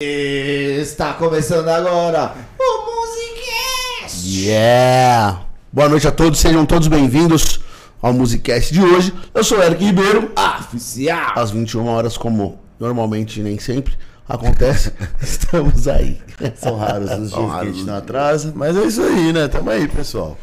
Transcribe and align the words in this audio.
Está 0.00 1.12
começando 1.14 1.66
agora 1.66 2.32
o 2.56 3.00
Musicast! 3.00 4.28
Yeah! 4.28 5.40
Boa 5.72 5.88
noite 5.88 6.06
a 6.06 6.12
todos, 6.12 6.38
sejam 6.38 6.64
todos 6.64 6.86
bem-vindos 6.86 7.58
ao 8.00 8.12
Musicast 8.12 8.72
de 8.72 8.80
hoje. 8.80 9.12
Eu 9.34 9.42
sou 9.42 9.58
o 9.58 9.62
Eric 9.64 9.84
Ribeiro. 9.84 10.30
Oficial! 10.60 11.32
Às 11.34 11.50
21 11.50 11.84
horas, 11.88 12.16
como 12.16 12.60
normalmente 12.78 13.42
nem 13.42 13.58
sempre 13.58 13.98
acontece, 14.28 14.92
estamos 15.20 15.88
aí. 15.88 16.22
São 16.54 16.78
raros 16.78 17.10
os 17.10 17.32
dias 17.32 17.52
que 17.54 17.58
a 17.58 17.64
gente 17.64 17.82
não 17.82 17.96
atrasa, 17.96 18.52
mas 18.54 18.76
é 18.76 18.84
isso 18.84 19.02
aí, 19.02 19.32
né? 19.32 19.48
Tamo 19.48 19.68
aí, 19.68 19.88
pessoal. 19.88 20.38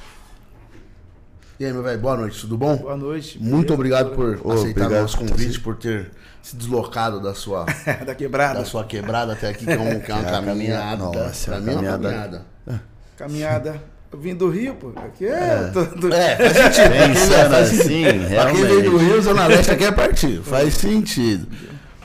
E 1.60 1.66
aí, 1.66 1.72
meu 1.72 1.82
velho, 1.84 2.00
boa 2.00 2.18
noite, 2.18 2.42
tudo 2.42 2.58
bom? 2.58 2.76
Boa 2.76 2.98
noite. 2.98 3.38
Muito 3.42 3.54
beleza? 3.60 3.74
obrigado 3.74 4.10
por 4.16 4.40
Ô, 4.46 4.52
aceitar 4.54 4.82
obrigado 4.86 5.02
nosso 5.04 5.18
por 5.18 5.30
convite, 5.30 5.60
por 5.62 5.76
ter 5.78 6.12
se 6.42 6.56
deslocado 6.56 7.22
da 7.22 7.34
sua, 7.34 7.66
da 8.06 8.14
quebrada. 8.14 8.60
da 8.60 8.66
sua 8.66 8.84
quebrada 8.84 9.34
até 9.34 9.50
aqui, 9.50 9.66
que 9.66 9.72
é, 9.72 9.80
um- 9.80 10.00
que 10.02 10.12
é 10.12 10.16
uma 10.16 10.28
É, 10.28 10.42
caminhada. 10.46 11.04
nossa, 11.04 11.46
pra 11.52 11.58
a 11.58 11.60
mim 11.62 11.72
é 11.72 11.76
uma 11.76 11.84
caminhada. 11.84 12.46
caminhada. 12.68 12.84
Caminhada. 13.18 13.82
Eu 14.12 14.20
vim 14.20 14.36
do 14.36 14.50
Rio, 14.50 14.76
pô. 14.76 14.92
Aqui 14.98 15.26
é. 15.28 15.72
tudo- 15.74 16.14
É, 16.14 16.36
faz 16.36 16.54
sentido. 16.76 16.90
Pensando 17.14 17.50
Faz 17.50 17.68
sentido. 17.70 18.26
assim, 18.26 18.36
Pra 18.36 18.52
quem 18.52 18.66
veio 18.66 18.92
do. 18.92 18.98
Rio, 18.98 19.22
Zona 19.22 19.48
Leste 19.48 19.72
aqui 19.72 19.84
é 19.86 19.92
partir. 19.92 20.42
Faz 20.42 20.74
sentido. 20.76 21.48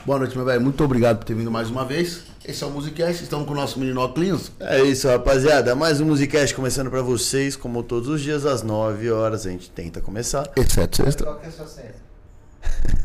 Boa 0.06 0.18
noite, 0.20 0.36
meu 0.36 0.46
velho. 0.46 0.60
Muito 0.60 0.82
obrigado 0.84 1.18
por 1.18 1.24
ter 1.24 1.34
vindo 1.34 1.50
mais 1.50 1.68
uma 1.70 1.84
vez. 1.84 2.24
Esse 2.50 2.64
é 2.64 2.66
o 2.66 2.70
Musicast. 2.70 3.22
Estamos 3.22 3.46
com 3.46 3.52
o 3.52 3.56
nosso 3.56 3.78
menino 3.78 4.00
Oclinhos. 4.02 4.50
É 4.58 4.82
isso, 4.82 5.06
rapaziada. 5.06 5.74
Mais 5.76 6.00
um 6.00 6.06
Musicast 6.06 6.52
começando 6.54 6.90
pra 6.90 7.00
vocês, 7.00 7.54
como 7.54 7.80
todos 7.82 8.08
os 8.08 8.20
dias, 8.20 8.44
às 8.44 8.62
9 8.62 9.08
horas. 9.10 9.46
A 9.46 9.50
gente 9.50 9.70
tenta 9.70 10.00
começar. 10.00 10.50
Exceto 10.56 10.96
sexta. 10.96 11.24
Qual 11.24 11.36
que 11.38 11.46
é 11.46 11.48
a 11.48 11.52
sua 11.52 11.66
série? 11.66 11.94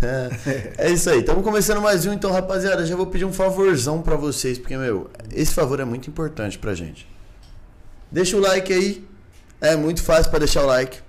É 0.78 0.90
isso 0.92 1.10
aí, 1.10 1.20
estamos 1.20 1.44
começando 1.44 1.82
mais 1.82 2.06
um. 2.06 2.14
Então, 2.14 2.32
rapaziada, 2.32 2.86
já 2.86 2.96
vou 2.96 3.06
pedir 3.08 3.26
um 3.26 3.32
favorzão 3.34 4.02
pra 4.02 4.16
vocês, 4.16 4.58
porque, 4.58 4.76
meu, 4.78 5.10
esse 5.32 5.54
favor 5.54 5.80
é 5.80 5.86
muito 5.86 6.10
importante 6.10 6.58
pra 6.58 6.74
gente. 6.74 7.08
Deixa 8.12 8.36
o 8.38 8.40
like 8.40 8.72
aí. 8.74 9.08
É 9.62 9.76
muito 9.76 10.02
fácil 10.02 10.30
pra 10.30 10.40
deixar 10.40 10.64
o 10.64 10.66
like. 10.68 11.00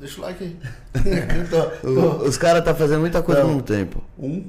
Deixa 0.00 0.20
o 0.20 0.24
like 0.24 0.42
aí. 0.44 0.56
O- 1.84 2.24
os 2.26 2.36
caras 2.36 2.64
tá 2.64 2.74
fazendo 2.74 3.00
muita 3.00 3.22
coisa 3.22 3.42
ao 3.42 3.46
Então. 3.52 3.56
mesmo 3.56 3.66
tempo. 3.66 4.02
Um. 4.18 4.44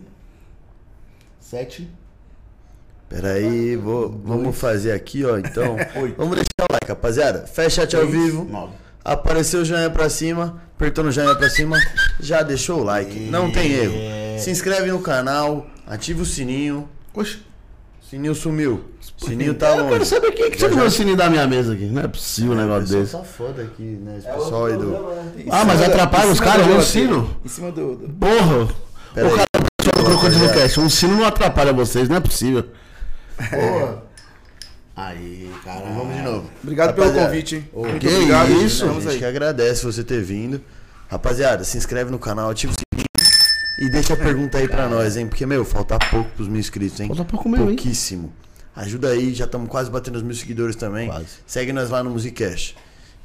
Sete. 1.39 1.89
Peraí, 3.09 3.75
vou, 3.75 4.09
vamos 4.23 4.57
fazer 4.57 4.91
aqui, 4.91 5.23
ó. 5.25 5.37
Então, 5.37 5.75
vamos 6.17 6.35
deixar 6.35 6.67
o 6.69 6.73
like, 6.73 6.87
rapaziada. 6.87 7.45
Fecha 7.45 7.81
chat 7.81 7.95
ao 7.95 8.07
vivo. 8.07 8.71
Apareceu 9.05 9.61
o 9.61 9.65
joinha 9.65 9.89
pra 9.89 10.09
cima, 10.09 10.61
apertou 10.75 11.03
no 11.03 11.11
joinha 11.11 11.35
pra 11.35 11.49
cima, 11.49 11.77
já 12.19 12.41
deixou 12.41 12.79
o 12.79 12.83
like. 12.83 13.19
Não 13.29 13.51
tem 13.51 13.71
erro. 13.73 14.39
Se 14.39 14.49
inscreve 14.49 14.89
no 14.91 14.99
canal, 14.99 15.67
ativa 15.85 16.21
o 16.21 16.25
sininho. 16.25 16.87
Oxe. 17.13 17.39
Sininho 18.09 18.33
sumiu. 18.35 18.83
Sininho 19.17 19.53
tá 19.55 19.69
Eu 19.69 19.83
quero 19.85 19.89
longe. 19.97 20.05
saber 20.05 20.31
quem 20.31 20.45
é 20.45 20.49
que 20.51 20.59
Já, 20.59 20.67
tirou 20.69 20.81
já. 20.83 20.87
o 20.87 20.91
sininho 20.91 21.17
da 21.17 21.29
minha 21.29 21.45
mesa 21.47 21.73
aqui. 21.73 21.85
Não 21.85 22.01
é 22.01 22.07
possível 22.07 22.53
um 22.53 22.55
negócio 22.55 22.81
pessoal 22.83 23.01
desse. 23.01 23.11
tá 23.17 23.23
foda 23.23 23.61
aqui, 23.63 23.83
né? 23.83 24.15
Esse 24.19 24.27
É 24.27 24.31
pessoal 24.33 24.65
aí 24.67 24.77
do. 24.77 24.85
né? 24.91 25.43
Ah, 25.49 25.65
mas 25.65 25.81
atrapalha 25.81 26.29
os 26.31 26.39
caras, 26.39 26.67
um 26.67 26.81
sino? 26.81 27.35
Em 27.43 27.47
cima 27.49 27.71
do. 27.71 27.95
do- 27.95 28.09
Porra. 28.13 28.67
Pera 29.13 29.27
o 29.27 29.31
aí. 29.31 29.37
cara 29.37 29.67
só 29.81 30.01
no 30.01 30.15
rapaziada. 30.15 30.53
cast. 30.53 30.79
Um 30.79 30.89
sino 30.89 31.15
não 31.17 31.25
atrapalha 31.25 31.73
vocês, 31.73 32.07
não 32.07 32.15
é 32.17 32.19
possível. 32.19 32.65
Porra. 33.37 34.03
Aí, 34.95 35.49
caralho. 35.63 35.95
Vamos 35.95 36.15
de 36.15 36.21
novo. 36.21 36.49
Obrigado 36.63 36.93
pelo 36.93 37.07
Rapaziada, 37.07 37.29
convite, 37.29 37.55
hein? 37.55 37.69
ô, 37.73 37.81
Muito 37.87 37.99
que 37.99 38.07
obrigado. 38.13 38.51
isso? 38.63 38.85
A 38.85 38.99
gente 38.99 39.17
que 39.17 39.25
agradece 39.25 39.83
você 39.83 40.03
ter 40.03 40.21
vindo. 40.21 40.61
Rapaziada, 41.09 41.63
se 41.63 41.77
inscreve 41.77 42.11
no 42.11 42.19
canal, 42.19 42.49
ativa 42.49 42.73
o 42.73 42.75
sininho 42.75 43.07
e 43.79 43.89
deixa 43.89 44.13
a 44.13 44.17
pergunta 44.17 44.57
aí 44.59 44.67
pra 44.67 44.87
nós, 44.87 45.17
hein? 45.17 45.27
Porque, 45.27 45.45
meu, 45.45 45.65
falta 45.65 45.97
pouco 46.11 46.29
pros 46.31 46.47
mil 46.47 46.59
inscritos, 46.59 46.99
hein? 46.99 47.07
Falta 47.07 47.25
pouco 47.25 47.49
mesmo, 47.49 47.69
hein? 47.69 47.75
Pouquíssimo. 47.75 48.31
Ajuda 48.75 49.09
aí, 49.09 49.33
já 49.33 49.45
estamos 49.45 49.67
quase 49.69 49.89
batendo 49.91 50.15
os 50.15 50.23
mil 50.23 50.35
seguidores 50.35 50.75
também. 50.75 51.07
Quase. 51.07 51.25
Segue 51.45 51.73
nós 51.73 51.89
lá 51.89 52.03
no 52.03 52.09
Musicast. 52.11 52.75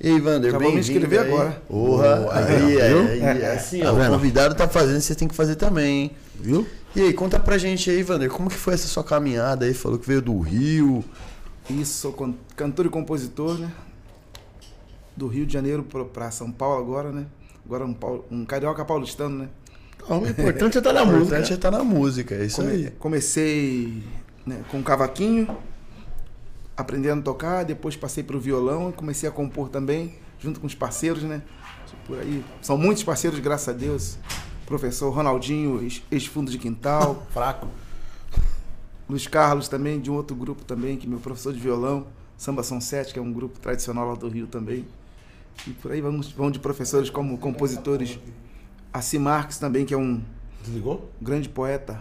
E 0.01 0.09
aí, 0.09 0.21
Vander, 0.21 0.53
vou 0.53 0.61
me 0.61 0.67
bem-vindo 0.69 0.91
inscrever 0.93 1.21
aí. 1.21 1.27
agora. 1.27 1.63
Porra, 1.69 2.29
aí, 2.33 2.81
aí, 2.81 3.23
aí, 3.23 3.43
é 3.43 3.53
assim, 3.55 3.81
Tá 3.81 3.93
ó, 3.93 3.95
o 3.97 4.07
convidado 4.09 4.55
tá 4.55 4.69
fazendo, 4.69 5.01
você 5.01 5.15
tem 5.15 5.27
que 5.29 5.35
fazer 5.35 5.57
também, 5.57 6.03
hein? 6.05 6.11
Viu? 6.39 6.67
E 6.97 7.01
aí, 7.03 7.13
conta 7.13 7.39
pra 7.39 7.59
gente 7.59 7.91
aí, 7.91 8.03
Vander, 8.03 8.31
como 8.31 8.49
que 8.49 8.57
foi 8.57 8.75
essa 8.75 8.89
sua 8.89 9.05
caminhada 9.05 9.67
aí? 9.67 9.75
Falou 9.75 9.99
que 9.99 10.07
veio 10.07 10.23
do 10.23 10.39
Rio. 10.41 11.05
Isso, 11.71 12.01
sou 12.01 12.35
cantor 12.57 12.87
e 12.87 12.89
compositor, 12.89 13.59
né? 13.59 13.71
Do 15.17 15.27
Rio 15.29 15.45
de 15.47 15.53
Janeiro 15.53 15.85
pra 16.13 16.31
São 16.31 16.51
Paulo 16.51 16.79
agora, 16.83 17.13
né? 17.13 17.27
Agora 17.65 17.85
um, 17.85 17.93
Paulo- 17.93 18.25
um 18.31 18.45
carioca 18.45 18.85
paulistano, 18.85 19.39
né? 19.41 19.49
Então, 20.03 20.23
o 20.23 20.27
importante 20.29 20.77
é 20.77 20.81
estar 20.81 20.93
na 20.93 21.03
O 21.03 21.07
música. 21.07 21.25
importante 21.25 21.53
é 21.53 21.55
estar 21.57 21.71
na 21.71 21.85
música, 21.85 22.35
é 22.35 22.45
isso 22.47 22.57
Come- 22.63 22.71
aí. 22.73 22.91
Comecei 22.99 24.03
né, 24.47 24.63
com 24.71 24.83
cavaquinho, 24.83 25.47
aprendendo 26.77 27.21
a 27.21 27.23
tocar, 27.23 27.65
depois 27.65 27.97
passei 27.97 28.25
pro 28.25 28.41
violão 28.41 28.89
e 28.91 28.93
comecei 28.93 29.29
a 29.29 29.33
compor 29.33 29.69
também, 29.69 30.15
junto 30.41 30.59
com 30.61 30.67
os 30.67 30.75
parceiros, 30.75 31.23
né? 31.23 31.43
Por 32.07 32.19
aí. 32.19 32.43
São 32.63 32.79
muitos 32.79 33.03
parceiros, 33.05 33.39
graças 33.41 33.69
a 33.69 33.73
Deus. 33.73 34.17
Professor 34.69 35.09
Ronaldinho, 35.11 35.83
ex- 35.83 36.03
ex-fundo 36.11 36.51
de 36.51 36.59
quintal. 36.59 37.27
Fraco. 37.33 37.67
Luiz 39.09 39.27
Carlos 39.27 39.67
também, 39.69 39.99
de 39.99 40.11
um 40.11 40.15
outro 40.15 40.37
grupo 40.37 40.63
também, 40.65 40.97
que 40.99 41.07
é 41.07 41.09
meu 41.11 41.19
professor 41.19 41.53
de 41.53 41.59
violão. 41.59 42.07
Samba 42.37 42.63
São 42.63 42.81
Sete, 42.81 43.13
que 43.15 43.19
é 43.19 43.23
um 43.23 43.33
grupo 43.33 43.59
tradicional 43.59 44.07
lá 44.09 44.15
do 44.15 44.29
Rio 44.29 44.47
também. 44.47 44.85
E 45.67 45.71
por 45.71 45.91
aí 45.91 46.01
vamos, 46.01 46.31
vão 46.31 46.51
de 46.51 46.59
professores 46.59 47.09
como 47.11 47.37
compositores. 47.39 48.19
Assi 48.93 49.19
Marques 49.19 49.59
também, 49.59 49.85
que 49.87 49.93
é 49.95 49.97
um 49.97 50.21
Desligou? 50.63 51.11
grande 51.21 51.49
poeta 51.49 52.01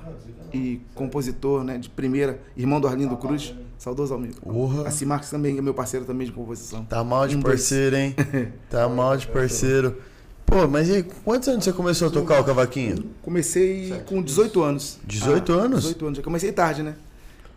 e 0.54 0.82
compositor 0.94 1.64
né, 1.64 1.78
de 1.78 1.90
primeira, 1.90 2.42
irmão 2.56 2.80
do 2.82 2.88
Arlindo 2.88 3.16
Cruz, 3.18 3.56
saudoso 3.78 4.14
amigo. 4.14 4.42
Porra. 4.42 4.88
Assi 4.88 5.06
Marques 5.06 5.30
também 5.30 5.58
é 5.58 5.62
meu 5.62 5.74
parceiro 5.74 6.06
também 6.06 6.28
de 6.28 6.34
composição. 6.34 6.84
Tá 6.86 7.04
mal 7.04 7.28
de 7.28 7.36
Um, 7.36 7.40
dois. 7.40 7.62
parceiro, 7.62 7.96
hein? 7.96 8.14
Tá 8.70 8.88
mal 8.90 9.16
de 9.18 9.26
parceiro. 9.28 9.98
Pô, 10.48 10.66
mas 10.68 10.88
e 10.88 10.94
aí, 10.94 11.04
quantos 11.26 11.48
anos 11.50 11.66
você 11.66 11.74
começou 11.74 12.08
a 12.08 12.12
tocar 12.12 12.40
o 12.40 12.44
cavaquinho? 12.44 13.12
Comecei 13.22 14.02
com 14.06 14.22
18 14.24 14.64
anos. 14.64 14.98
18 15.06 15.52
anos? 15.54 15.82
18 15.82 16.06
anos. 16.06 16.18
Já 16.18 16.24
comecei 16.24 16.52
tarde, 16.54 16.82
né? 16.84 16.96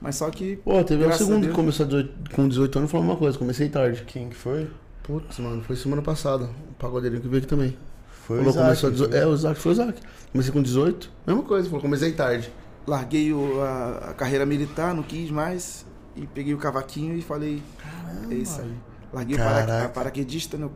Mas 0.02 0.16
só 0.16 0.28
que. 0.28 0.56
Pô, 0.56 0.82
teve 0.82 1.06
um 1.06 1.12
segundo 1.12 1.46
que 1.46 1.54
começou 1.54 1.84
a 1.86 1.88
18 1.88 2.30
com 2.34 2.48
18 2.48 2.78
anos 2.78 2.90
e 2.90 2.92
falou 2.92 3.06
uma 3.06 3.16
coisa. 3.16 3.38
Comecei 3.38 3.68
tarde. 3.68 4.02
Quem 4.06 4.28
que 4.28 4.34
foi? 4.36 4.68
Putz, 5.04 5.38
mano, 5.38 5.62
foi 5.62 5.76
semana 5.76 6.02
passada. 6.02 6.44
O 6.44 6.74
pagodeirinho 6.78 7.22
que 7.22 7.28
veio 7.28 7.38
aqui 7.38 7.46
também. 7.46 7.76
Foi 8.26 8.38
falou, 8.38 8.46
o 8.46 8.50
Isaac, 8.50 8.64
começou 8.66 8.88
a 8.88 8.92
18. 8.92 9.10
foi. 9.12 9.20
É, 9.20 9.26
o 9.26 9.34
Isaac 9.34 9.60
foi 9.60 9.70
o 9.70 9.74
Isaac. 9.74 10.00
Comecei 10.32 10.52
com 10.52 10.62
18. 10.62 11.10
Mesma 11.26 11.42
coisa, 11.44 11.68
falou, 11.68 11.80
comecei 11.82 12.12
tarde. 12.12 12.50
larguei 12.86 13.32
o- 13.32 13.60
a, 13.60 14.10
a 14.10 14.14
carreira 14.14 14.44
militar, 14.44 14.94
não 14.94 15.02
quis 15.04 15.30
mais. 15.30 15.86
E 16.16 16.26
peguei 16.26 16.54
o 16.54 16.58
cavaquinho 16.58 17.16
e 17.16 17.22
falei. 17.22 17.62
É 18.30 18.34
isso 18.34 18.60
aí. 18.60 18.74
Larguei 19.12 19.36
o 19.36 19.38
para, 19.38 19.66
Caraca. 19.66 19.84
a 19.84 19.88
paraquedista, 19.88 20.56
né? 20.56 20.68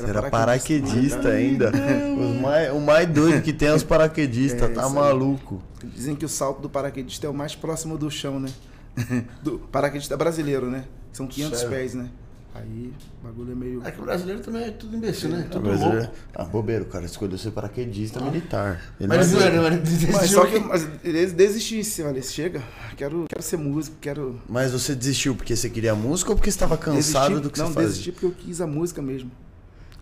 Você 0.00 0.10
era 0.10 0.30
paraquedista 0.30 1.28
ainda. 1.28 1.70
Os 2.18 2.40
mais, 2.40 2.72
o 2.72 2.80
mais 2.80 3.08
doido 3.08 3.42
que 3.42 3.52
tem 3.52 3.68
é 3.68 3.74
os 3.74 3.82
paraquedistas, 3.82 4.62
É, 4.70 4.72
tá 4.72 4.88
maluco. 4.88 5.62
Dizem 5.82 6.14
que 6.14 6.24
o 6.24 6.28
salto 6.28 6.60
do 6.60 6.68
paraquedista 6.68 7.26
é 7.26 7.30
o 7.30 7.34
mais 7.34 7.54
próximo 7.54 7.96
do 7.96 8.10
chão, 8.10 8.38
né? 8.40 8.48
do 9.42 9.58
paraquedista 9.58 10.16
brasileiro, 10.16 10.70
né? 10.70 10.84
São 11.12 11.26
500 11.26 11.58
Sério? 11.58 11.74
pés, 11.74 11.94
né? 11.94 12.08
Aí 12.52 12.92
o 13.22 13.26
bagulho 13.28 13.52
é 13.52 13.54
meio. 13.54 13.82
É 13.86 13.92
que 13.92 14.00
o 14.00 14.04
brasileiro 14.04 14.40
também 14.42 14.64
é 14.64 14.70
tudo 14.72 14.96
imbecil, 14.96 15.28
né? 15.30 15.46
Tudo 15.48 15.68
Mas 15.70 15.80
louco. 15.80 15.96
é- 15.98 16.10
Ah, 16.34 16.44
bobeiro, 16.44 16.82
o 16.84 16.88
cara 16.88 17.06
escolheu 17.06 17.38
ser 17.38 17.52
paraquedista 17.52 18.20
militar. 18.20 18.80
Ele 18.98 19.08
Mas, 19.08 19.30
não- 19.32 19.78
desistiu. 19.78 20.12
Mas 20.12 20.30
só 20.30 20.44
que 20.44 20.58
mas 20.58 20.86
ele 21.04 21.26
desistisse, 21.26 22.02
olha, 22.02 22.20
chega, 22.20 22.60
quero, 22.96 23.24
quero 23.28 23.42
ser 23.42 23.56
músico, 23.56 23.96
quero. 24.00 24.40
Mas 24.48 24.72
você 24.72 24.96
desistiu 24.96 25.36
porque 25.36 25.54
você 25.54 25.70
queria 25.70 25.94
música 25.94 26.30
ou 26.30 26.36
porque 26.36 26.50
estava 26.50 26.76
cansado 26.76 27.28
Desisti- 27.28 27.40
do 27.42 27.50
que 27.50 27.58
não, 27.60 27.68
você 27.68 27.72
fazia? 27.74 27.88
desisti 27.88 28.12
porque 28.12 28.26
eu 28.26 28.32
quis 28.32 28.60
a 28.60 28.66
música 28.66 29.00
mesmo. 29.00 29.30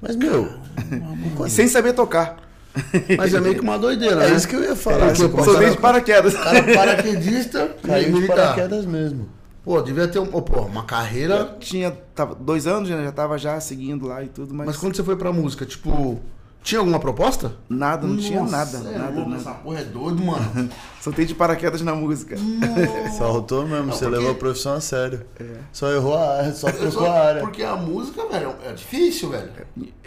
Mas, 0.01 0.17
meu, 0.17 0.49
sem 1.49 1.67
saber 1.69 1.93
tocar. 1.93 2.37
Mas 3.17 3.35
é 3.35 3.41
meio 3.41 3.55
que 3.57 3.61
uma 3.61 3.79
doideira, 3.79 4.25
é 4.25 4.31
né? 4.31 4.37
isso 4.37 4.47
que 4.47 4.55
eu 4.55 4.63
ia 4.63 4.77
falar. 4.77 5.09
Pô, 5.09 5.43
Sou 5.45 5.57
a- 5.57 5.59
desde 5.59 5.79
paraquedas. 5.79 6.35
Cara, 6.35 6.63
paraquedista 6.75 7.75
Caiu 7.83 8.07
de 8.07 8.13
militar. 8.13 8.37
paraquedas 8.37 8.87
mesmo. 8.87 9.29
Pô, 9.65 9.83
devia 9.83 10.07
ter 10.07 10.19
um, 10.21 10.27
pô, 10.27 10.61
uma 10.63 10.85
carreira. 10.85 11.57
Tinha 11.59 11.91
tava, 12.15 12.35
dois 12.37 12.67
anos, 12.67 12.89
né? 12.89 13.03
Já 13.05 13.13
tava 13.13 13.37
já 13.37 13.59
seguindo 13.61 14.07
lá 14.07 14.23
e 14.23 14.29
tudo, 14.29 14.55
mas, 14.55 14.67
Mas 14.69 14.77
quando 14.77 14.95
você 14.97 15.03
foi 15.03 15.17
pra 15.17 15.33
música, 15.33 15.67
tipo, 15.67 16.21
tinha 16.63 16.81
alguma 16.81 16.99
proposta? 16.99 17.53
nada, 17.69 18.07
não 18.07 18.17
tinha 18.17 18.41
Nossa, 18.41 18.57
nada, 18.57 18.79
é 18.91 18.99
nada, 18.99 19.11
louco, 19.15 19.31
nada. 19.31 19.41
Essa 19.43 19.51
porra 19.53 19.81
é 19.81 19.85
doido, 19.85 20.23
mano. 20.23 20.69
Soltei 21.01 21.25
de 21.25 21.35
paraquedas 21.35 21.81
na 21.83 21.95
música. 21.95 22.37
Saltou 23.17 23.67
mesmo, 23.67 23.93
você 23.93 24.05
porque- 24.05 24.17
levou 24.19 24.33
a 24.33 24.35
profissão 24.35 24.75
a 24.75 24.81
sério. 24.81 25.25
Só 25.73 25.91
errou 25.91 26.17
a 26.17 26.37
área, 26.39 26.53
só 26.55 26.71
trocou 26.71 27.07
a 27.07 27.13
área. 27.21 27.41
Porque 27.41 27.63
a 27.63 27.77
música, 27.77 28.27
velho, 28.27 28.55
é 28.65 28.73
difícil, 28.73 29.31
velho. 29.31 29.51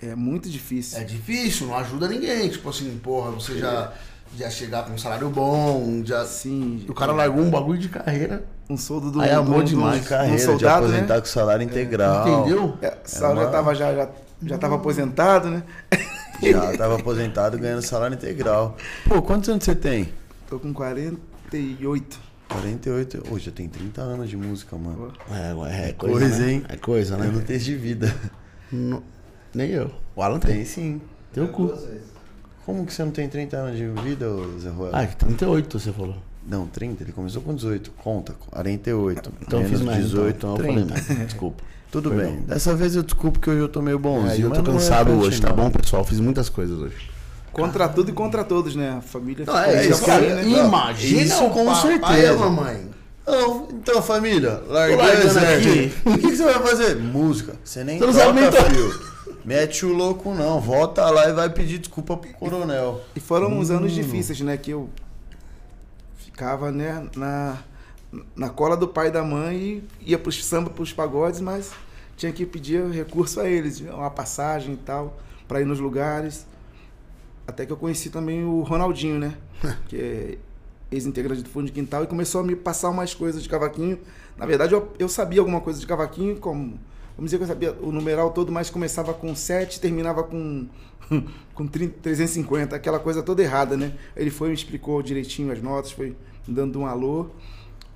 É 0.01 0.13
muito 0.15 0.49
difícil. 0.49 0.99
É 0.99 1.03
difícil, 1.03 1.67
não 1.67 1.77
ajuda 1.77 2.07
ninguém. 2.07 2.49
Tipo 2.49 2.69
assim, 2.69 2.99
porra, 3.01 3.31
você 3.31 3.57
já, 3.57 3.91
já 4.37 4.49
chegar 4.49 4.83
com 4.85 4.93
um 4.93 4.97
salário 4.97 5.29
bom, 5.29 6.01
já. 6.05 6.23
Sim. 6.25 6.85
O 6.87 6.93
cara 6.93 7.11
largou 7.13 7.43
um 7.43 7.49
bagulho 7.49 7.79
de 7.79 7.89
carreira. 7.89 8.43
Um 8.69 8.77
soldo 8.77 9.09
do. 9.11 9.19
Aí 9.21 9.31
amor 9.31 9.63
do, 9.63 9.69
demais. 9.69 10.01
De 10.03 10.07
carreira, 10.07 10.35
um 10.35 10.39
soldado, 10.39 10.85
de 10.85 10.91
né? 10.91 10.97
aposentar 10.99 11.19
com 11.21 11.27
salário 11.27 11.63
integral. 11.63 12.27
Entendeu? 12.41 12.77
É, 12.81 12.93
Saulo 13.03 13.35
uma- 13.39 13.43
já 13.45 13.49
tava 13.51 13.75
já, 13.75 13.93
já, 13.95 14.09
já 14.43 14.57
tava 14.57 14.75
aposentado, 14.75 15.49
né? 15.49 15.63
Já 16.41 16.71
tava 16.77 16.95
aposentado 16.95 17.57
ganhando 17.57 17.81
salário 17.81 18.15
integral. 18.15 18.77
Pô, 19.07 19.21
quantos 19.21 19.49
anos 19.49 19.63
você 19.63 19.75
tem? 19.75 20.09
Tô 20.49 20.59
com 20.59 20.73
48. 20.73 22.19
48. 22.49 23.23
Hoje 23.31 23.45
já 23.45 23.51
tem 23.51 23.67
30 23.69 24.01
anos 24.01 24.29
de 24.29 24.35
música, 24.37 24.75
mano. 24.75 25.11
É, 25.31 25.89
é 25.89 25.93
Coisa, 25.93 26.19
coisa, 26.19 26.45
né? 26.45 26.51
hein? 26.51 26.63
É 26.67 26.75
coisa, 26.75 27.15
Eu 27.15 27.23
não 27.25 27.39
né? 27.39 27.43
tenho 27.45 27.59
de 27.59 27.75
vida. 27.75 28.13
Não- 28.71 29.03
Nem 29.53 29.69
eu. 29.71 29.91
O 30.15 30.21
Alan 30.21 30.39
tem. 30.39 30.55
Tem 30.55 30.65
sim. 30.65 31.01
Teu 31.33 31.47
cu. 31.47 31.73
Como 32.65 32.85
que 32.85 32.93
você 32.93 33.03
não 33.03 33.11
tem 33.11 33.27
30 33.27 33.57
anos 33.57 33.77
de 33.77 33.87
vida, 33.87 34.27
Zé 34.59 34.69
Ruela? 34.69 34.99
Ah, 35.01 35.07
que 35.07 35.15
38 35.15 35.79
você 35.79 35.91
falou. 35.91 36.15
Não, 36.45 36.67
30. 36.67 37.03
Ele 37.03 37.11
começou 37.11 37.41
com 37.41 37.55
18. 37.55 37.91
Conta, 37.91 38.33
48. 38.33 39.31
Então 39.41 39.59
eu 39.59 39.63
Menos 39.65 39.79
fiz 39.79 39.87
mais 39.87 40.03
18, 40.05 40.35
então. 40.37 40.53
Então 40.55 40.65
eu 40.67 40.73
30. 40.73 40.95
falei 40.99 41.15
mais. 41.17 41.27
Desculpa. 41.27 41.63
Tudo 41.91 42.09
Perdão. 42.09 42.31
bem. 42.31 42.41
Dessa 42.43 42.73
vez 42.73 42.95
eu 42.95 43.03
desculpo 43.03 43.37
que 43.39 43.49
hoje 43.49 43.59
eu 43.59 43.67
tô 43.67 43.81
meio 43.81 43.99
bonzinho. 43.99 44.47
É, 44.47 44.49
eu 44.49 44.51
tô 44.51 44.61
não 44.61 44.71
é 44.71 44.73
cansado 44.79 45.05
pra 45.07 45.13
hoje, 45.15 45.41
tá 45.41 45.49
não. 45.49 45.55
bom, 45.57 45.69
pessoal? 45.69 46.03
Fiz 46.05 46.19
muitas 46.19 46.47
coisas 46.49 46.79
hoje. 46.79 47.11
Contra 47.51 47.89
tudo 47.89 48.09
e 48.09 48.13
contra 48.13 48.45
todos, 48.45 48.75
né? 48.77 48.95
A 48.97 49.01
família 49.01 49.45
Não, 49.45 49.57
é 49.59 49.85
isso, 49.85 50.05
cara. 50.05 50.35
né? 50.35 50.43
Imagina 50.47 51.21
Isso 51.21 51.43
o 51.45 51.49
com 51.49 51.65
papai 51.65 51.81
certeza. 52.21 52.37
mamãe. 52.37 52.89
Não, 53.27 53.67
então 53.73 54.01
família, 54.01 54.63
larguei 54.67 54.97
o 54.97 55.01
exército. 55.21 55.69
aqui. 55.69 55.93
O 56.09 56.17
que, 56.17 56.27
que 56.29 56.35
você 56.37 56.43
vai 56.45 56.59
fazer? 56.65 56.95
Música. 56.95 57.55
Você 57.63 57.83
nem 57.83 57.99
Você 57.99 58.05
não 58.05 58.13
toca, 58.13 58.51
sabe 58.61 58.77
nem. 58.77 59.11
Mete 59.43 59.85
o 59.85 59.93
louco 59.93 60.33
não, 60.33 60.61
volta 60.61 61.09
lá 61.09 61.27
e 61.27 61.33
vai 61.33 61.49
pedir 61.49 61.77
desculpa 61.79 62.15
pro 62.15 62.29
coronel. 62.33 63.01
E 63.15 63.19
foram 63.19 63.51
uns 63.57 63.69
Hum. 63.69 63.77
anos 63.77 63.91
difíceis, 63.91 64.39
né? 64.41 64.55
Que 64.55 64.71
eu 64.71 64.89
ficava, 66.17 66.71
né, 66.71 67.03
na, 67.15 67.57
na 68.35 68.49
cola 68.49 68.75
do 68.75 68.87
pai 68.87 69.07
e 69.07 69.11
da 69.11 69.23
mãe 69.23 69.83
e 70.01 70.11
ia 70.11 70.19
pros 70.19 70.43
samba, 70.43 70.69
pros 70.69 70.91
pagodes, 70.91 71.39
mas 71.39 71.71
tinha 72.17 72.31
que 72.31 72.45
pedir 72.45 72.85
recurso 72.89 73.39
a 73.39 73.49
eles, 73.49 73.79
uma 73.79 74.11
passagem 74.11 74.73
e 74.73 74.77
tal, 74.77 75.17
para 75.47 75.61
ir 75.61 75.65
nos 75.65 75.79
lugares. 75.79 76.45
Até 77.47 77.65
que 77.65 77.71
eu 77.71 77.77
conheci 77.77 78.09
também 78.09 78.43
o 78.43 78.61
Ronaldinho, 78.61 79.19
né? 79.19 79.35
Que 79.87 79.97
é 79.97 80.37
ex-integrante 80.91 81.41
do 81.41 81.49
Fundo 81.49 81.67
de 81.67 81.71
Quintal 81.71 82.03
e 82.03 82.07
começou 82.07 82.41
a 82.41 82.43
me 82.43 82.55
passar 82.55 82.89
umas 82.89 83.13
coisas 83.13 83.41
de 83.41 83.47
cavaquinho. 83.47 83.97
Na 84.37 84.45
verdade, 84.45 84.73
eu, 84.73 84.91
eu 84.99 85.07
sabia 85.07 85.39
alguma 85.39 85.61
coisa 85.61 85.79
de 85.79 85.87
cavaquinho, 85.87 86.35
como 86.35 86.79
vamos 87.15 87.31
dizer 87.31 87.37
que 87.37 87.43
eu 87.43 87.47
sabia 87.47 87.73
o 87.81 87.91
numeral 87.91 88.31
todo, 88.31 88.51
mas 88.51 88.69
começava 88.69 89.13
com 89.13 89.33
7, 89.33 89.79
terminava 89.79 90.23
com 90.23 90.67
com 91.53 91.67
30, 91.67 91.99
350, 92.01 92.75
aquela 92.75 92.99
coisa 92.99 93.21
toda 93.23 93.41
errada, 93.41 93.77
né? 93.77 93.93
Ele 94.15 94.29
foi 94.29 94.49
me 94.49 94.53
explicou 94.53 95.01
direitinho 95.01 95.51
as 95.51 95.61
notas, 95.61 95.91
foi 95.91 96.15
dando 96.47 96.79
um 96.79 96.85
alô. 96.85 97.29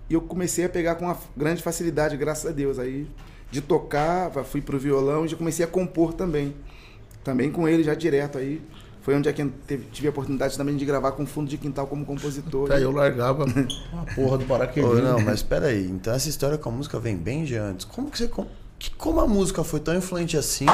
E 0.09 0.13
eu 0.13 0.21
comecei 0.21 0.65
a 0.65 0.69
pegar 0.69 0.95
com 0.95 1.05
uma 1.05 1.17
grande 1.35 1.61
facilidade, 1.63 2.15
graças 2.17 2.45
a 2.45 2.51
Deus. 2.53 2.77
Aí 2.79 3.07
de 3.51 3.61
tocar, 3.61 4.31
fui 4.43 4.61
pro 4.61 4.77
violão 4.77 5.25
e 5.25 5.27
já 5.29 5.37
comecei 5.37 5.63
a 5.63 5.67
compor 5.67 6.13
também. 6.13 6.53
Também 7.23 7.51
com 7.51 7.67
ele 7.67 7.83
já 7.83 7.93
direto 7.93 8.37
aí. 8.37 8.61
Foi 9.01 9.15
onde 9.15 9.29
é 9.29 9.33
que 9.33 9.41
eu 9.41 9.51
teve- 9.67 9.85
tive 9.91 10.07
a 10.07 10.09
oportunidade 10.09 10.57
também 10.57 10.75
de 10.75 10.83
gravar 10.83 11.11
com 11.11 11.25
fundo 11.27 11.47
de 11.47 11.57
quintal 11.57 11.85
como 11.85 12.03
compositor. 12.05 12.71
Aí 12.71 12.81
eu 12.81 12.91
largava 12.91 13.45
a 13.45 14.15
porra 14.15 14.37
do 14.39 14.45
paraquedismo. 14.45 14.97
Ô, 14.97 15.01
não, 15.01 15.19
mas 15.19 15.35
espera 15.35 15.67
aí. 15.67 15.85
Então 15.87 16.11
essa 16.13 16.27
história 16.27 16.57
com 16.57 16.69
a 16.69 16.71
música 16.71 16.99
vem 16.99 17.15
bem 17.15 17.43
de 17.45 17.55
antes. 17.55 17.85
Como 17.85 18.09
que 18.09 18.17
você 18.17 18.29
como 18.97 19.19
a 19.21 19.27
música 19.27 19.63
foi 19.63 19.79
tão 19.79 19.95
influente 19.95 20.35
assim, 20.37 20.65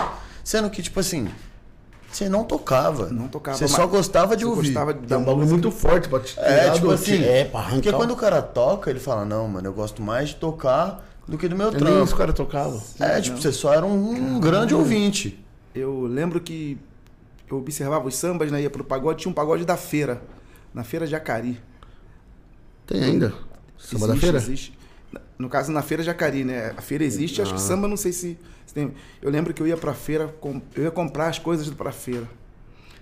sendo 0.43 0.69
que 0.69 0.81
tipo 0.81 0.99
assim, 0.99 1.27
você 2.11 2.29
não 2.29 2.43
tocava. 2.43 3.09
Não 3.09 3.27
tocava, 3.27 3.57
Você 3.57 3.67
só 3.67 3.87
gostava 3.87 4.35
de 4.37 4.43
eu 4.43 4.49
ouvir. 4.49 4.67
gostava 4.69 4.91
É 4.91 4.93
da 4.93 5.17
um 5.17 5.23
bagulho 5.23 5.47
muito 5.47 5.71
forte 5.71 6.07
pra 6.09 6.19
te 6.19 6.39
É, 6.39 6.69
tipo 6.71 6.91
assim, 6.91 7.23
É, 7.23 7.45
pra 7.45 7.59
arrancar. 7.59 7.75
Porque 7.75 7.91
quando 7.93 8.11
o 8.11 8.15
cara 8.15 8.41
toca, 8.41 8.89
ele 8.89 8.99
fala: 8.99 9.23
"Não, 9.25 9.47
mano, 9.47 9.67
eu 9.67 9.73
gosto 9.73 10.01
mais 10.01 10.29
de 10.29 10.35
tocar 10.35 11.07
do 11.27 11.37
que 11.37 11.47
do 11.47 11.55
meu 11.55 11.67
Eu 11.67 11.71
nem 11.73 11.81
os 11.81 11.89
trampo". 12.09 12.15
caras 12.17 12.35
tocavam. 12.35 12.81
É, 12.99 13.19
tipo, 13.21 13.39
você 13.41 13.51
só 13.51 13.73
era 13.73 13.85
um, 13.85 14.11
um 14.35 14.39
grande 14.39 14.73
ouvinte. 14.75 15.43
Eu 15.73 16.01
lembro 16.03 16.39
que 16.41 16.77
eu 17.49 17.57
observava 17.57 18.07
os 18.07 18.15
sambas, 18.15 18.51
né? 18.51 18.61
Ia 18.61 18.69
pro 18.69 18.83
pagode, 18.83 19.19
tinha 19.21 19.31
um 19.31 19.33
pagode 19.35 19.63
da 19.65 19.77
feira, 19.77 20.21
na 20.73 20.83
feira 20.83 21.07
de 21.07 21.15
Acari. 21.15 21.59
Tem 22.85 23.03
ainda? 23.03 23.33
Samba 23.77 24.07
da 24.07 24.13
Existe, 24.13 24.19
feira? 24.21 24.37
Existe. 24.37 24.77
No 25.37 25.49
caso, 25.49 25.71
na 25.71 25.81
feira 25.81 26.03
de 26.03 26.09
Acari, 26.09 26.43
né? 26.43 26.73
A 26.77 26.81
feira 26.81 27.03
existe, 27.03 27.41
acho 27.41 27.53
que 27.53 27.59
samba, 27.61 27.87
não 27.87 27.97
sei 27.97 28.13
se, 28.13 28.37
se 28.65 28.73
tem. 28.73 28.93
Eu 29.21 29.29
lembro 29.31 29.53
que 29.53 29.61
eu 29.61 29.67
ia 29.67 29.75
pra 29.75 29.93
feira, 29.93 30.27
com- 30.39 30.61
eu 30.75 30.83
ia 30.83 30.91
comprar 30.91 31.27
as 31.27 31.39
coisas 31.39 31.67
pra 31.69 31.91
feira. 31.91 32.27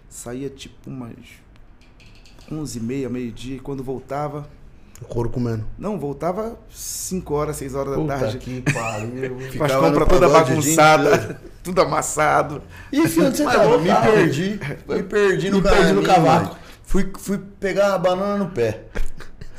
Saía 0.09 0.49
tipo 0.49 0.75
umas 0.89 1.13
11 2.51 2.79
e 2.79 2.81
meia, 2.81 3.09
meio-dia, 3.09 3.57
e 3.57 3.59
quando 3.59 3.83
voltava. 3.83 4.47
O 5.01 5.05
couro 5.05 5.29
comendo. 5.29 5.65
Não, 5.77 5.97
voltava 5.99 6.57
5 6.69 7.33
horas, 7.33 7.55
6 7.57 7.73
horas 7.75 7.91
da 7.95 8.01
Puta 8.01 8.17
tarde. 8.19 8.37
que 8.37 8.61
pariu. 8.61 9.35
Com 9.37 9.43
as 9.45 9.51
Ficava 9.51 9.75
no 9.75 9.99
compras 9.99 10.07
toda 10.09 10.29
bagunçada, 10.29 11.41
tudo 11.63 11.81
amassado. 11.81 12.61
E 12.91 13.07
filho, 13.07 13.27
onde 13.27 13.37
você 13.37 13.43
tava? 13.45 13.77
Me 13.77 13.89
perdi. 13.93 14.59
Me 14.87 15.03
perdi 15.03 15.49
no 15.51 15.57
Me 15.57 15.63
perdi 15.63 15.93
no 15.93 16.03
cavaco. 16.03 16.57
Fui, 16.83 17.09
fui 17.17 17.37
pegar 17.59 17.93
a 17.93 17.97
banana 17.97 18.37
no 18.43 18.49
pé. 18.51 18.85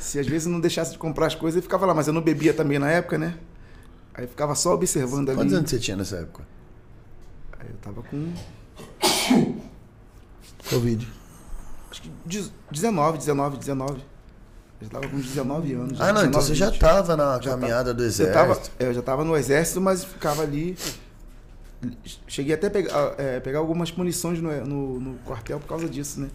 Se 0.01 0.19
às 0.19 0.27
vezes 0.27 0.47
não 0.47 0.59
deixasse 0.59 0.91
de 0.91 0.97
comprar 0.97 1.27
as 1.27 1.35
coisas, 1.35 1.57
eu 1.57 1.61
ficava 1.63 1.85
lá, 1.85 1.93
mas 1.93 2.07
eu 2.07 2.13
não 2.13 2.21
bebia 2.21 2.53
também 2.53 2.79
na 2.79 2.89
época, 2.89 3.17
né? 3.17 3.35
Aí 4.13 4.27
ficava 4.27 4.55
só 4.55 4.73
observando 4.73 5.29
ali. 5.29 5.37
Quantos 5.37 5.53
anos 5.53 5.69
você 5.69 5.79
tinha 5.79 5.95
nessa 5.95 6.17
época? 6.17 6.43
Aí 7.59 7.67
eu 7.69 7.75
tava 7.77 8.01
com 8.03 8.33
Covid. 10.69 11.07
acho 11.91 12.01
que 12.01 12.11
dez- 12.25 12.51
19, 12.71 13.17
19, 13.17 13.57
19. 13.57 13.93
Eu 13.93 14.87
já 14.87 14.89
tava 14.89 15.07
com 15.07 15.17
19 15.19 15.73
anos. 15.73 16.01
Ah, 16.01 16.11
não, 16.11 16.21
então 16.25 16.39
19, 16.41 16.45
você 16.47 16.55
já 16.55 16.69
20. 16.71 16.79
tava 16.79 17.15
na 17.15 17.39
Já 17.39 17.51
caminhada 17.51 17.93
do 17.93 18.03
Eu 18.03 18.07
exército. 18.07 18.33
tava, 18.37 18.61
é, 18.79 18.85
eu 18.87 18.93
já 18.93 19.01
tava 19.01 19.23
no 19.23 19.35
exército, 19.37 19.79
mas 19.79 20.03
ficava 20.03 20.41
ali. 20.43 20.75
Cheguei 22.27 22.53
até 22.55 22.67
a 22.67 22.71
pegar, 22.71 23.15
é, 23.17 23.39
pegar 23.39 23.59
algumas 23.59 23.91
munições 23.91 24.39
no, 24.41 24.51
no, 24.65 24.99
no 24.99 25.15
quartel 25.19 25.59
por 25.59 25.67
causa 25.67 25.87
disso, 25.89 26.19
né? 26.21 26.29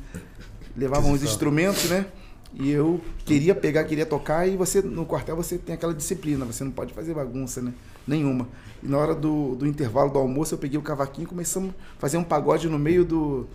Levavam 0.76 1.12
os 1.12 1.22
instrumentos, 1.22 1.84
né? 1.88 2.06
E 2.58 2.70
eu 2.70 3.00
queria 3.26 3.54
pegar, 3.54 3.84
queria 3.84 4.06
tocar, 4.06 4.48
e 4.48 4.56
você, 4.56 4.80
no 4.80 5.04
quartel, 5.04 5.36
você 5.36 5.58
tem 5.58 5.74
aquela 5.74 5.92
disciplina, 5.92 6.44
você 6.46 6.64
não 6.64 6.70
pode 6.70 6.94
fazer 6.94 7.12
bagunça, 7.12 7.60
né? 7.60 7.74
Nenhuma. 8.06 8.48
E 8.82 8.88
na 8.88 8.96
hora 8.96 9.14
do, 9.14 9.54
do 9.56 9.66
intervalo 9.66 10.10
do 10.10 10.18
almoço, 10.18 10.54
eu 10.54 10.58
peguei 10.58 10.78
o 10.78 10.82
cavaquinho 10.82 11.26
e 11.26 11.28
começamos 11.28 11.70
a 11.70 12.00
fazer 12.00 12.16
um 12.16 12.24
pagode 12.24 12.66
no 12.68 12.78
meio 12.78 13.04
do, 13.04 13.46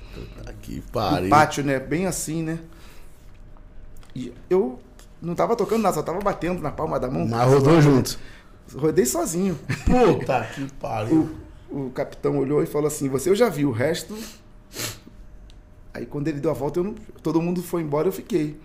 que 0.62 0.83
do 1.25 1.30
pátio, 1.30 1.63
né? 1.63 1.80
Bem 1.80 2.06
assim, 2.06 2.44
né? 2.44 2.59
E 4.15 4.31
eu 4.50 4.80
não 5.19 5.33
tava 5.33 5.56
tocando 5.56 5.81
nada, 5.81 5.95
só 5.95 6.03
tava 6.03 6.19
batendo 6.19 6.62
na 6.62 6.69
palma 6.71 7.00
da 7.00 7.09
mão. 7.09 7.27
Mas 7.27 7.51
rodou 7.51 7.81
junto. 7.81 8.19
Rodei 8.75 9.06
sozinho. 9.06 9.57
Puta 9.86 10.44
que 10.53 10.71
pariu. 10.74 11.30
O, 11.71 11.88
o 11.88 11.89
capitão 11.89 12.38
olhou 12.38 12.62
e 12.62 12.68
falou 12.68 12.88
assim: 12.88 13.09
Você 13.09 13.30
eu 13.31 13.36
já 13.36 13.50
vi, 13.50 13.65
o 13.65 13.71
resto. 13.71 14.15
Aí 15.94 16.06
quando 16.06 16.27
ele 16.27 16.39
deu 16.39 16.51
a 16.51 16.53
volta, 16.53 16.81
não- 16.83 16.94
todo 17.24 17.42
mundo 17.42 17.63
foi 17.63 17.81
embora 17.81 18.07
eu 18.07 18.12
fiquei. 18.12 18.59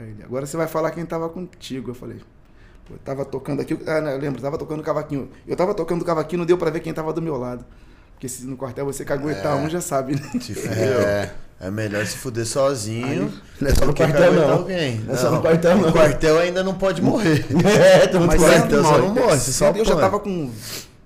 Aí 0.00 0.10
ele, 0.10 0.24
agora 0.24 0.46
você 0.46 0.56
vai 0.56 0.66
falar 0.66 0.90
quem 0.90 1.04
tava 1.04 1.28
contigo. 1.28 1.90
Eu 1.90 1.94
falei, 1.94 2.18
pô, 2.86 2.94
eu 2.94 2.98
tava 2.98 3.24
tocando 3.24 3.60
aqui. 3.60 3.78
Ah, 3.86 4.00
não, 4.00 4.10
eu 4.10 4.18
lembro, 4.18 4.40
tava 4.40 4.56
tocando 4.56 4.82
cavaquinho. 4.82 5.28
Eu 5.46 5.56
tava 5.56 5.74
tocando 5.74 6.04
cavaquinho, 6.04 6.38
não 6.38 6.46
deu 6.46 6.56
pra 6.56 6.70
ver 6.70 6.80
quem 6.80 6.92
tava 6.92 7.12
do 7.12 7.20
meu 7.20 7.36
lado. 7.36 7.64
Porque 8.14 8.28
se 8.28 8.46
no 8.46 8.56
quartel 8.56 8.84
você 8.84 9.04
caguetar 9.04 9.56
um, 9.56 9.68
já 9.68 9.80
sabe, 9.80 10.14
né? 10.14 10.30
É. 10.66 11.30
É. 11.66 11.70
melhor 11.70 12.04
se 12.06 12.16
fuder 12.18 12.46
sozinho. 12.46 13.32
Não 13.60 13.68
é 13.68 13.74
só 13.74 13.86
no 13.86 13.94
quartel, 13.94 14.32
não. 14.34 14.52
alguém. 14.52 14.98
Não 15.00 15.14
é 15.14 15.16
só 15.16 15.30
no 15.30 15.40
quartel, 15.40 15.76
não. 15.76 15.86
No 15.86 15.92
quartel 15.92 16.38
ainda 16.38 16.62
não 16.62 16.74
pode 16.74 17.00
morrer. 17.02 17.46
É, 17.64 18.18
Mas 18.18 18.40
quartel, 18.40 18.82
você 18.82 18.98
não 18.98 18.98
não 18.98 19.14
morre, 19.14 19.38
você 19.38 19.52
só 19.52 19.70
eu 19.70 19.84
já 19.84 19.96
tava 19.96 20.20
com. 20.20 20.50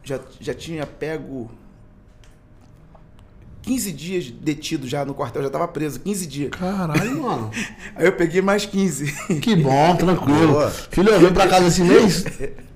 Já, 0.03 0.21
já 0.41 0.55
tinha 0.55 0.87
pego 0.87 1.51
15 3.65 3.93
dias 3.93 4.31
detido 4.31 4.87
já 4.87 5.05
no 5.05 5.15
quartel, 5.15 5.43
já 5.43 5.51
tava 5.51 5.67
preso, 5.69 5.99
15 6.01 6.27
dias. 6.27 6.51
Caralho, 6.51 7.17
mano. 7.23 7.51
Aí 7.97 8.07
eu 8.07 8.13
peguei 8.13 8.43
mais 8.43 8.67
15. 8.67 9.13
Que 9.41 9.57
bom, 9.57 9.97
tranquilo. 9.97 10.53
Boa. 10.53 10.71
Filho, 10.71 11.19
vim 11.19 11.33
pra 11.33 11.49
casa 11.49 11.69
esse 11.69 11.83
mês? 11.83 12.25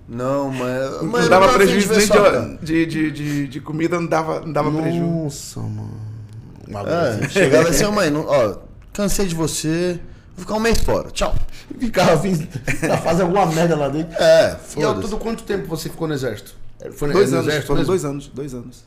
Não, 0.09 0.51
mas. 0.51 1.03
Não 1.03 1.05
mas 1.05 1.29
dava 1.29 1.45
tô 1.47 1.51
afim 1.51 1.59
prejuízo 1.59 1.93
nem 1.93 2.07
de, 2.63 2.87
de, 2.87 3.11
de, 3.11 3.49
de 3.49 3.61
comida, 3.61 4.01
não 4.01 4.07
dava, 4.07 4.41
não 4.41 4.53
dava 4.53 4.71
prejuízo. 4.71 5.05
Nossa, 5.05 5.61
mano. 5.61 6.09
É, 6.87 7.25
assim. 7.25 7.29
chegava 7.31 7.69
assim, 7.69 7.85
ó, 7.85 7.91
mãe, 7.93 8.11
não- 8.11 8.25
ó, 8.27 8.57
cansei 8.93 9.27
de 9.27 9.35
você, 9.35 10.01
vou 10.35 10.41
ficar 10.41 10.55
um 10.55 10.61
mês 10.61 10.79
fora. 10.79 11.11
Tchau. 11.11 11.35
Ficava 11.79 12.15
afim 12.15 12.37
pra 12.81 12.97
fazer 12.99 13.23
alguma 13.23 13.45
merda 13.47 13.77
lá 13.77 13.89
dentro. 13.91 14.15
É, 14.19 14.57
E 14.77 14.83
ao 14.83 14.95
foda-se. 14.95 15.01
todo 15.11 15.21
quanto 15.21 15.43
tempo 15.45 15.67
você 15.69 15.91
ficou 15.91 16.09
no 16.09 16.15
exército? 16.15 16.55
Foi 16.93 17.09
no, 17.09 17.15
Dois 17.15 17.31
no 17.31 17.37
anos, 17.39 17.49
exército 17.49 17.67
foram 17.67 17.79
mesmo? 17.81 17.93
dois 17.93 18.05
anos, 18.07 18.29
dois 18.33 18.55
anos. 18.55 18.85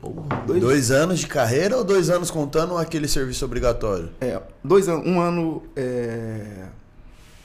Porra. 0.00 0.42
Dois 0.60 0.90
anos 0.90 1.20
de 1.20 1.26
carreira 1.26 1.76
ou 1.76 1.84
dois 1.84 2.10
anos 2.10 2.30
contando 2.30 2.76
aquele 2.76 3.06
serviço 3.06 3.44
obrigatório? 3.44 4.10
É, 4.20 4.40
dois 4.64 4.88
anos, 4.88 5.06
um 5.06 5.20
ano 5.20 5.62
é, 5.76 6.66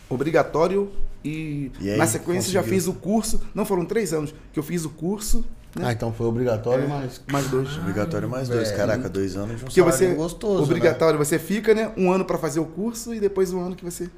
obrigatório 0.09 0.89
e, 1.23 1.71
E 1.79 1.89
aí, 1.91 1.97
na 1.97 2.07
sequência 2.07 2.51
já 2.51 2.61
conseguiu? 2.61 2.79
fiz 2.79 2.87
o 2.87 2.93
curso. 2.93 3.41
Não, 3.53 3.65
foram 3.65 3.85
três 3.85 4.13
anos 4.13 4.33
que 4.53 4.59
eu 4.59 4.63
fiz 4.63 4.85
o 4.85 4.89
curso, 4.89 5.43
Ah, 5.79 5.91
então 5.91 6.11
foi 6.13 6.25
obrigatório, 6.25 6.87
mas. 6.89 7.21
mais 7.31 7.47
dois. 7.49 7.77
Obrigatório 7.77 8.29
mais 8.29 8.47
dois. 8.49 8.67
velho. 8.69 8.77
Caraca, 8.77 9.09
dois 9.09 9.35
anos 9.35 9.59
de 9.59 9.65
um 9.65 9.69
salário 9.69 9.93
você, 9.97 10.13
gostoso, 10.15 10.63
obrigatório, 10.63 11.19
você 11.19 11.37
fica, 11.37 11.73
né? 11.75 11.91
Um 11.97 12.11
ano 12.11 12.25
pra 12.25 12.37
fazer 12.37 12.59
o 12.59 12.65
curso 12.65 13.13
e 13.13 13.19
depois 13.19 13.51
um 13.53 13.59
ano 13.61 13.75
que 13.75 13.83
você... 13.85 14.05
né? 14.05 14.09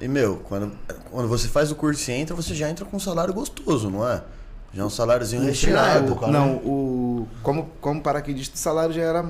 E, 0.00 0.06
meu, 0.06 0.36
quando, 0.44 0.72
quando 1.10 1.28
você 1.28 1.48
faz 1.48 1.70
o 1.72 1.74
curso 1.74 2.10
e 2.10 2.14
entra, 2.14 2.34
você 2.34 2.54
já 2.54 2.68
entra 2.70 2.84
com 2.84 2.96
um 2.96 3.00
salário 3.00 3.32
gostoso, 3.34 3.88
não 3.90 4.06
é? 4.08 4.22
Já 4.72 4.82
é 4.82 4.84
um 4.84 4.90
saláriozinho 4.90 5.42
Não 5.42 5.48
recheado. 5.48 6.06
época, 6.06 6.26
né? 6.26 6.32
Não, 6.32 6.56
o, 6.56 7.28
como, 7.42 7.70
como 7.80 8.00
paraquedista, 8.02 8.54
o 8.54 8.58
salário 8.58 8.94
já 8.94 9.02
era 9.02 9.24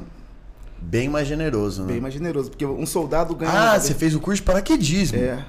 Bem 0.81 1.09
mais 1.09 1.27
generoso, 1.27 1.83
né? 1.83 1.93
Bem 1.93 2.01
mais 2.01 2.15
generoso, 2.15 2.51
porque 2.51 2.65
um 2.65 2.87
soldado 2.87 3.35
ganha. 3.35 3.73
Ah, 3.73 3.81
você 3.81 3.95
fez 3.95 4.15
o 4.15 4.21
curso 4.21 4.37
de 4.37 4.43
paraquedismo. 4.47 5.19
É. 5.19 5.45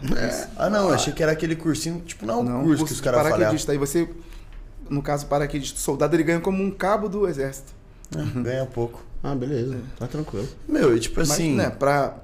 Ah, 0.57 0.69
não, 0.69 0.89
achei 0.91 1.13
que 1.13 1.21
era 1.21 1.31
aquele 1.31 1.55
cursinho, 1.55 2.01
tipo, 2.01 2.25
não, 2.25 2.43
Não, 2.43 2.61
um 2.61 2.63
curso 2.63 2.85
que 2.85 2.91
os 2.91 2.99
caras 3.01 3.21
paraquedista. 3.21 3.71
Aí 3.71 3.77
você, 3.77 4.09
no 4.89 5.03
caso, 5.03 5.27
paraquedista, 5.27 5.79
soldado, 5.79 6.15
ele 6.15 6.23
ganha 6.23 6.39
como 6.39 6.63
um 6.63 6.71
cabo 6.71 7.07
do 7.07 7.27
exército. 7.27 7.71
Ganha 8.41 8.65
pouco. 8.65 9.03
Ah, 9.23 9.35
beleza. 9.35 9.77
Tá 9.99 10.07
tranquilo. 10.07 10.47
Meu, 10.67 10.95
e 10.95 10.99
tipo 10.99 11.19
Mas, 11.19 11.31
assim. 11.31 11.53
né, 11.53 11.69
pra, 11.69 12.15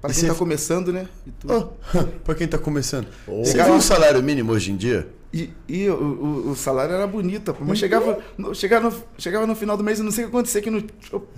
pra 0.00 0.10
quem 0.10 0.20
você- 0.20 0.28
tá 0.28 0.34
começando, 0.34 0.92
né? 0.92 1.06
Oh, 1.44 1.64
pra 2.24 2.34
quem 2.34 2.48
tá 2.48 2.56
começando. 2.56 3.06
Você 3.26 3.62
viu 3.62 3.74
o 3.74 3.82
salário 3.82 4.22
mínimo 4.22 4.52
hoje 4.52 4.72
em 4.72 4.76
dia? 4.76 5.06
E, 5.36 5.52
e 5.68 5.88
o, 5.90 6.50
o- 6.50 6.56
salário 6.56 6.94
era 6.94 7.06
bonito, 7.06 7.52
pô, 7.52 7.64
mas 7.64 7.78
chegava 7.78 8.18
no, 8.38 8.54
chegava, 8.54 8.88
no, 8.88 8.96
chegava 9.18 9.46
no 9.46 9.54
final 9.54 9.76
do 9.76 9.84
mês 9.84 9.98
e 9.98 10.02
não 10.02 10.10
sei 10.10 10.24
o 10.24 10.28
que 10.28 10.34
acontecia, 10.36 10.62
que 10.62 10.70
não, 10.70 10.82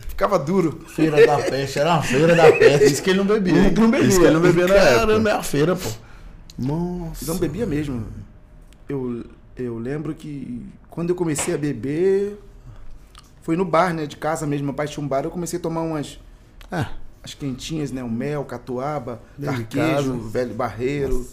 ficava 0.09 0.39
duro. 0.39 0.85
Feira 0.89 1.27
da 1.27 1.39
peste, 1.39 1.79
era 1.79 1.95
uma 1.95 2.03
feira 2.03 2.37
da 2.37 2.53
peste. 2.53 2.87
Isso 2.93 3.03
que 3.03 3.11
ele 3.11 3.19
não 3.19 3.27
bebia. 3.27 3.55
hein? 3.55 3.73
Não 3.77 3.91
bebia. 3.91 4.09
Isso 4.09 4.21
que 4.21 4.25
ele 4.27 4.35
não 4.35 4.41
bebia 4.41 4.67
na 4.69 4.75
Caramba, 4.75 5.13
época. 5.15 5.31
é 5.31 5.33
a 5.33 5.43
feira, 5.43 5.75
pô. 5.75 5.89
Nossa. 6.59 7.27
Não 7.27 7.37
bebia 7.39 7.67
mesmo. 7.67 8.07
Eu, 8.89 9.25
eu 9.57 9.79
lembro 9.79 10.15
que 10.15 10.65
quando 10.91 11.11
eu 11.11 11.17
comecei 11.17 11.55
a 11.55 11.59
beber, 11.59 12.39
foi 13.43 13.57
no 13.57 13.65
bar, 13.65 13.93
né, 13.95 14.07
de 14.07 14.17
casa 14.17 14.47
mesmo. 14.47 14.67
Meu 14.67 14.75
pai 14.75 14.87
tinha 14.87 15.05
um 15.05 15.09
bar, 15.09 15.25
eu 15.25 15.31
comecei 15.31 15.59
a 15.59 15.63
tomar 15.63 15.81
umas 15.83 16.19
Ah, 16.71 16.91
as 17.23 17.35
quentinhas, 17.35 17.91
né, 17.91 18.03
o 18.03 18.09
mel, 18.11 18.45
catuaba, 18.45 19.21
Dentro 19.37 19.57
de 19.57 19.63
carquejo, 19.65 20.19
velho 20.21 20.55
barreiro. 20.55 21.27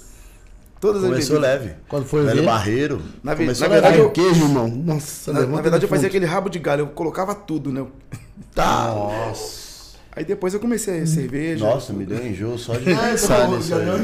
Todas 0.85 1.03
as 1.03 1.09
Começou 1.09 1.39
bebidas. 1.39 1.61
leve. 1.61 1.75
quando 1.87 2.05
foi 2.05 2.23
Velho 2.25 2.39
ver... 2.41 2.45
Barreiro. 2.45 3.01
Na 3.23 3.35
Começou 3.35 3.67
na 3.67 3.73
verdade, 3.73 3.97
eu- 3.99 4.11
queijo, 4.11 4.43
irmão. 4.43 4.67
Nossa, 4.67 5.33
Na, 5.33 5.45
na 5.45 5.61
verdade, 5.61 5.83
eu 5.85 5.89
fazia 5.89 6.07
aquele 6.07 6.25
rabo 6.25 6.49
de 6.49 6.59
galho, 6.59 6.81
eu 6.81 6.87
colocava 6.87 7.33
tudo, 7.35 7.71
né? 7.71 7.85
Tá. 8.53 8.87
Nossa. 8.87 9.65
Aí 10.15 10.23
depois 10.23 10.53
eu 10.53 10.61
comecei 10.61 11.01
a 11.01 11.05
cerveja. 11.05 11.65
Nossa, 11.65 11.91
me 11.91 12.05
deu 12.05 12.25
enjoo 12.25 12.57
só 12.57 12.73
de 12.77 12.89
Ah, 12.93 13.09
pensar 13.09 13.49
nisso 13.49 13.67
já 13.67 13.79
deu. 13.79 13.97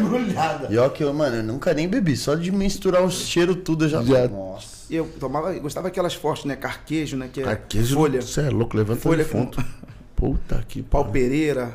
E 0.70 0.78
ó 0.78 0.90
que 0.90 1.02
eu, 1.04 1.14
mano, 1.14 1.38
eu 1.38 1.44
nunca 1.44 1.74
nem 1.74 1.88
bebi. 1.88 2.18
Só 2.18 2.36
de 2.36 2.52
misturar 2.52 3.02
o 3.02 3.10
cheiro 3.10 3.56
tudo 3.56 3.86
eu 3.86 3.90
já... 3.90 4.04
Já. 4.04 4.28
Nossa. 4.28 4.68
E 4.90 4.96
eu 4.98 5.08
tomava, 5.20 5.54
eu 5.54 5.62
gostava 5.62 5.88
daquelas 5.88 6.14
fortes, 6.14 6.44
né? 6.44 6.58
Carquejo, 6.58 7.16
né? 7.16 7.30
Que 7.32 7.40
é 7.40 7.44
Carquejo, 7.46 7.96
folha. 7.96 8.22
Você 8.22 8.42
é 8.42 8.50
louco, 8.50 8.76
levanta 8.76 9.00
Folha 9.00 9.24
defunto. 9.24 9.64
Puta 10.14 10.62
que 10.68 10.82
pau. 10.84 11.06
pereira. 11.06 11.72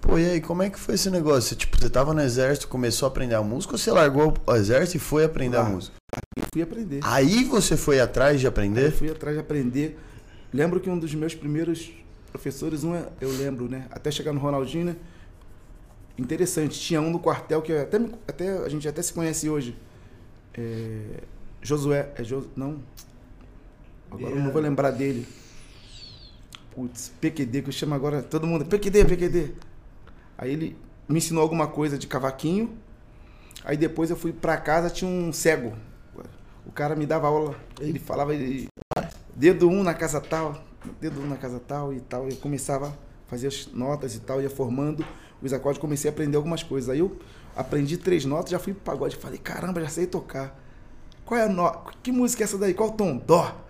Pô, 0.00 0.18
e 0.18 0.24
aí, 0.30 0.40
como 0.40 0.62
é 0.62 0.70
que 0.70 0.78
foi 0.78 0.94
esse 0.94 1.10
negócio? 1.10 1.56
Tipo, 1.56 1.78
você 1.78 1.90
tava 1.90 2.14
no 2.14 2.20
exército, 2.20 2.68
começou 2.68 3.06
a 3.06 3.10
aprender 3.10 3.34
a 3.34 3.42
música 3.42 3.74
ou 3.74 3.78
você 3.78 3.90
largou 3.90 4.32
o 4.46 4.54
exército 4.54 4.96
e 4.96 5.00
foi 5.00 5.24
aprender 5.24 5.56
a 5.56 5.60
Ah. 5.62 5.68
música? 5.68 5.94
E 6.36 6.42
fui 6.52 6.62
aprender. 6.62 7.00
Aí 7.02 7.44
você 7.44 7.76
foi 7.76 8.00
atrás 8.00 8.40
de 8.40 8.46
Aí 8.46 8.48
eu 8.48 8.50
aprender? 8.50 8.90
fui 8.92 9.10
atrás 9.10 9.36
de 9.36 9.40
aprender. 9.40 9.98
Lembro 10.52 10.80
que 10.80 10.88
um 10.88 10.98
dos 10.98 11.14
meus 11.14 11.34
primeiros 11.34 11.90
professores, 12.32 12.84
um 12.84 12.94
é- 12.94 13.06
eu 13.20 13.30
lembro, 13.30 13.68
né? 13.68 13.86
Até 13.90 14.10
chegar 14.10 14.32
no 14.32 14.40
Ronaldinho, 14.40 14.86
né? 14.86 14.96
Interessante. 16.16 16.78
Tinha 16.78 17.00
um 17.00 17.10
no 17.10 17.18
quartel 17.18 17.60
que 17.60 17.72
até, 17.72 17.98
até 18.26 18.48
a 18.64 18.68
gente 18.68 18.88
até 18.88 19.02
se 19.02 19.12
conhece 19.12 19.48
hoje. 19.48 19.76
É, 20.54 21.20
Josué. 21.60 22.10
É 22.16 22.24
Jos, 22.24 22.44
não. 22.56 22.78
Agora 24.10 24.34
eu 24.34 24.40
não 24.42 24.50
vou 24.52 24.62
lembrar 24.62 24.90
dele. 24.90 25.26
Putz, 26.74 27.12
PQD, 27.20 27.62
que 27.62 27.68
eu 27.68 27.72
chamo 27.72 27.94
agora. 27.94 28.22
Todo 28.22 28.46
mundo. 28.46 28.64
PQD, 28.64 29.04
PQD. 29.04 29.52
Aí 30.38 30.52
ele 30.52 30.78
me 31.08 31.18
ensinou 31.18 31.42
alguma 31.42 31.66
coisa 31.66 31.98
de 31.98 32.06
cavaquinho. 32.06 32.78
Aí 33.64 33.76
depois 33.76 34.08
eu 34.08 34.16
fui 34.16 34.32
pra 34.32 34.56
casa, 34.56 34.88
tinha 34.88 35.10
um 35.10 35.32
cego. 35.32 35.76
O 36.64 36.70
cara 36.70 36.94
me 36.94 37.04
dava 37.04 37.26
aula. 37.26 37.56
Ele 37.80 37.98
falava, 37.98 38.32
ele, 38.32 38.68
dedo 39.34 39.68
um 39.68 39.82
na 39.82 39.94
casa 39.94 40.20
tal, 40.20 40.62
dedo 41.00 41.20
um 41.20 41.26
na 41.26 41.36
casa 41.36 41.58
tal 41.58 41.92
e 41.92 42.00
tal. 42.00 42.28
Eu 42.28 42.36
começava 42.36 42.88
a 42.88 42.92
fazer 43.26 43.48
as 43.48 43.66
notas 43.72 44.14
e 44.14 44.20
tal, 44.20 44.40
ia 44.40 44.48
formando 44.48 45.04
os 45.42 45.52
acordes, 45.52 45.80
comecei 45.80 46.10
a 46.10 46.12
aprender 46.12 46.36
algumas 46.36 46.62
coisas. 46.62 46.88
Aí 46.88 47.00
eu 47.00 47.18
aprendi 47.56 47.96
três 47.96 48.24
notas, 48.24 48.50
já 48.50 48.58
fui 48.58 48.72
pro 48.72 48.82
pagode. 48.82 49.16
Falei, 49.16 49.38
caramba, 49.38 49.80
já 49.80 49.88
sei 49.88 50.06
tocar. 50.06 50.56
Qual 51.24 51.38
é 51.38 51.44
a 51.44 51.48
nota? 51.48 51.92
Que 52.02 52.12
música 52.12 52.42
é 52.42 52.44
essa 52.44 52.56
daí? 52.56 52.74
Qual 52.74 52.90
o 52.90 52.92
tom? 52.92 53.16
Dó. 53.16 53.67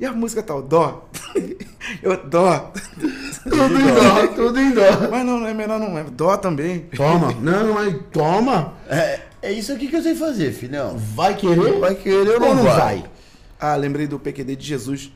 E 0.00 0.06
a 0.06 0.12
música 0.12 0.42
tal? 0.42 0.62
Dó. 0.62 1.08
eu, 2.02 2.16
dó. 2.28 2.72
Tudo 3.42 3.74
em 3.80 3.94
dó, 3.94 4.26
tudo 4.34 4.60
em 4.60 4.70
dó. 4.72 4.82
Mas 5.10 5.26
não, 5.26 5.40
não 5.40 5.46
é 5.48 5.54
menor, 5.54 5.78
não. 5.80 5.98
É 5.98 6.04
dó 6.04 6.36
também. 6.36 6.80
Toma. 6.96 7.32
Não, 7.40 7.74
mas 7.74 7.96
toma. 8.12 8.74
É, 8.88 9.20
é 9.42 9.52
isso 9.52 9.72
aqui 9.72 9.88
que 9.88 9.96
eu 9.96 10.02
sei 10.02 10.14
fazer, 10.14 10.52
filhão. 10.52 10.96
Vai 10.96 11.34
querer? 11.36 11.80
Vai 11.80 11.94
querer 11.96 12.40
ou 12.40 12.48
ou 12.48 12.54
não 12.54 12.62
vai? 12.64 13.04
Ah, 13.58 13.74
lembrei 13.74 14.06
do 14.06 14.18
PQD 14.20 14.54
de 14.54 14.64
Jesus, 14.66 15.12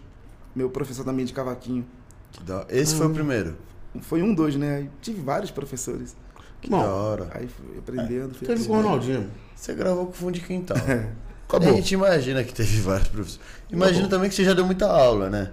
meu 0.55 0.69
professor 0.69 1.05
também 1.05 1.25
de 1.25 1.33
cavaquinho. 1.33 1.87
Que 2.33 2.43
da- 2.43 2.67
Esse 2.69 2.97
foi 2.97 3.07
o 3.07 3.11
primeiro. 3.11 3.57
Foi 4.01 4.23
um, 4.23 4.35
dois, 4.35 4.57
né? 4.57 4.77
Aí 4.79 4.91
tive 5.01 5.21
vários 5.21 5.51
professores. 5.51 6.17
Que 6.61 6.71
Bom, 6.71 6.81
da 6.83 6.89
hora. 6.89 7.29
Aí 7.35 7.47
fui 7.47 7.79
aprendendo. 7.79 8.35
fui 8.35 8.47
Teve 8.47 8.65
com 8.65 8.73
o. 8.73 8.77
Ronaldinho. 8.77 9.31
Você 9.55 9.75
gravou 9.75 10.07
com 10.07 10.13
o 10.13 10.15
fundo 10.15 10.33
de 10.33 10.41
quintal. 10.41 10.77
Acabou. 11.57 11.73
A 11.75 11.77
gente 11.77 11.93
imagina 11.95 12.43
que 12.45 12.53
teve 12.55 12.81
vários 12.83 13.09
professores. 13.09 13.41
Imagina 13.71 14.09
também 14.09 14.29
que 14.29 14.35
você 14.35 14.45
já 14.45 14.55
deu 14.55 14.65
muita 14.67 14.87
aula, 14.87 15.29
né? 15.31 15.51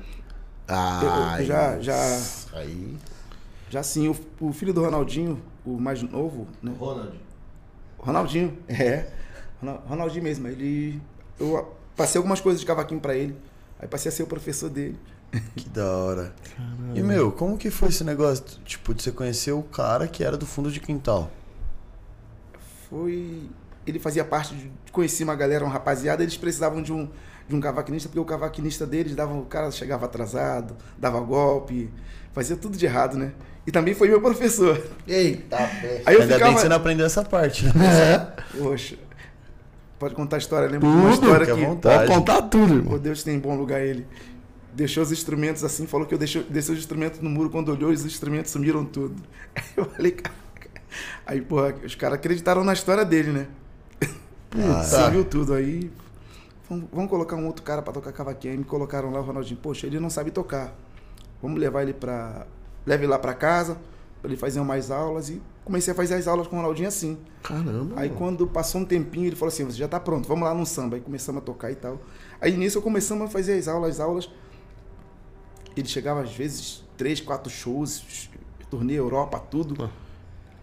Ah, 0.68 1.36
Eu- 1.38 1.42
eu 1.42 1.46
já- 1.46 1.80
já- 1.80 2.22
Aí. 2.54 2.98
Já 3.70 3.84
sim, 3.84 4.08
o, 4.08 4.16
o 4.40 4.52
filho 4.54 4.74
do 4.74 4.82
Ronaldinho, 4.84 5.42
o 5.66 5.80
mais 5.80 6.02
novo, 6.02 6.48
né? 6.62 6.74
Ronaldinho, 8.00 8.58
é. 8.68 9.08
Ronal- 9.62 9.84
Ronaldinho 9.88 10.24
mesmo, 10.24 10.48
ele. 10.48 11.02
Eu 11.40 11.76
passei 11.96 12.18
algumas 12.18 12.40
coisas 12.42 12.60
de 12.62 12.66
cavaquinho 12.66 13.00
pra 13.00 13.16
ele. 13.16 13.36
Aí 13.80 13.88
passei 13.88 14.10
a 14.10 14.12
ser 14.12 14.24
o 14.24 14.28
professor 14.28 14.70
dele. 14.70 14.98
Que 15.56 15.70
da 15.70 15.86
hora. 15.96 16.34
E, 16.96 17.02
meu, 17.04 17.32
como 17.32 17.58
que 17.58 17.70
foi 17.70 17.90
esse 17.90 18.04
negócio, 18.04 18.44
tipo, 18.66 18.94
de 18.96 19.04
você 19.04 19.12
conhecer 19.12 19.52
o 19.52 19.62
cara 19.62 20.08
que 20.08 20.24
era 20.24 20.36
do 20.36 20.46
fundo 20.46 20.72
de 20.72 20.80
quintal? 20.80 21.30
Foi. 22.90 23.50
Ele 23.90 24.00
fazia 24.00 24.24
parte 24.24 24.54
de. 24.56 24.72
Conheci 24.92 25.24
uma 25.24 25.36
galera, 25.36 25.64
uma 25.64 25.72
rapaziada, 25.74 26.24
eles 26.24 26.38
precisavam 26.38 26.82
de 26.82 26.92
um, 26.94 27.10
de 27.48 27.56
um 27.56 27.60
cavaquinista, 27.60 28.10
porque 28.10 28.20
o 28.20 28.26
cavaquinista 28.26 28.86
deles 28.86 29.16
dava. 29.16 29.34
O 29.34 29.46
cara 29.46 29.70
chegava 29.72 30.06
atrasado, 30.06 30.76
dava 30.98 31.20
golpe, 31.20 31.90
fazia 32.34 32.56
tudo 32.56 32.78
de 32.78 32.86
errado, 32.86 33.18
né? 33.18 33.32
E 33.68 33.72
também 33.72 33.94
foi 33.94 34.08
meu 34.08 34.22
professor. 34.22 34.82
Eita, 35.08 35.58
peste. 35.58 36.04
Aí 36.06 36.16
eu 36.16 36.22
Ainda 36.22 36.34
ficava. 36.34 36.46
bem 36.46 36.56
que 36.56 36.62
você 36.62 36.70
não 36.70 36.76
aprendeu 36.78 37.06
essa 37.06 37.24
parte, 37.24 37.66
né? 37.78 38.34
Poxa. 38.58 38.96
Pode 40.00 40.16
contar 40.16 40.38
a 40.38 40.40
história, 40.40 40.68
lembra 40.70 40.90
de 40.90 40.96
uma 40.96 41.12
história 41.12 41.46
que. 41.46 41.66
Pode 41.82 42.08
contar 42.08 42.42
tudo, 42.44 42.74
Oh, 42.74 42.78
irmão. 42.78 42.98
Deus 43.00 43.22
tem 43.22 43.36
em 43.36 43.40
bom 43.40 43.56
lugar 43.56 43.82
ele. 43.82 44.08
Deixou 44.74 45.04
os 45.04 45.12
instrumentos 45.12 45.64
assim, 45.64 45.86
falou 45.86 46.08
que 46.08 46.14
eu 46.14 46.18
deixei, 46.18 46.42
desci 46.44 46.72
os 46.72 46.78
instrumentos 46.80 47.20
no 47.20 47.30
muro, 47.30 47.50
quando 47.50 47.70
olhou, 47.70 47.92
os 47.92 48.06
instrumentos 48.06 48.52
sumiram 48.52 48.86
tudo. 48.86 49.22
Aí 49.56 49.64
eu 49.76 49.86
falei, 49.86 50.12
caraca. 50.14 50.40
Aí, 51.26 51.42
porra, 51.42 51.76
os 51.86 51.96
caras 51.96 52.18
acreditaram 52.18 52.64
na 52.64 52.72
história 52.74 53.04
dele, 53.04 53.32
né? 53.32 53.48
Ah, 54.58 54.84
Sumiu 54.84 55.24
tudo. 55.26 55.54
Aí, 55.54 55.92
vamos, 56.70 57.10
colocar 57.10 57.36
um 57.36 57.46
outro 57.48 57.64
cara 57.64 57.82
pra 57.82 57.94
tocar 57.94 58.12
cavaquinho. 58.12 58.54
Aí 58.54 58.58
me 58.58 58.66
colocaram 58.66 59.12
lá, 59.12 59.20
o 59.20 59.24
Ronaldinho. 59.24 59.60
Poxa, 59.62 59.88
ele 59.88 60.00
não 60.00 60.10
sabe 60.10 60.32
tocar. 60.32 60.74
Vamos 61.42 61.60
levar 61.60 61.84
ele 61.84 61.94
pra. 61.94 62.46
Leve 62.86 63.04
ele 63.04 63.12
lá 63.12 63.20
pra 63.20 63.34
casa, 63.34 63.78
pra 64.22 64.30
ele 64.32 64.38
fazer 64.38 64.62
mais 64.62 64.90
aulas. 64.90 65.30
E 65.30 65.42
comecei 65.64 65.92
a 65.94 65.96
fazer 65.96 66.16
as 66.16 66.28
aulas 66.28 66.48
com 66.48 66.56
o 66.56 66.60
Ronaldinho 66.60 66.88
assim. 66.88 67.18
Caramba. 67.44 67.94
Aí 68.00 68.10
quando 68.10 68.48
passou 68.48 68.82
um 68.82 68.86
tempinho, 68.86 69.28
ele 69.28 69.36
falou 69.36 69.50
assim, 69.54 69.64
você 69.66 69.78
já 69.78 69.88
tá 69.88 70.00
pronto, 70.00 70.28
vamos 70.28 70.44
lá 70.48 70.54
no 70.54 70.66
samba. 70.66 70.96
Aí 70.96 71.02
começamos 71.02 71.42
a 71.42 71.46
tocar 71.46 71.72
e 71.72 71.76
tal. 71.76 72.00
Aí 72.42 72.56
nisso 72.58 72.80
eu 72.80 72.82
começamos 72.82 73.26
a 73.26 73.28
fazer 73.30 73.54
as 73.58 73.68
aulas, 73.68 73.92
as 73.96 74.00
aulas. 74.00 74.30
Ele 75.78 75.88
chegava 75.88 76.22
às 76.22 76.36
vezes 76.36 76.84
três, 76.98 77.22
quatro 77.22 77.50
shows, 77.52 78.30
turnê 78.70 78.94
Europa, 78.94 79.40
tudo. 79.40 79.86
Ah. 79.86 79.90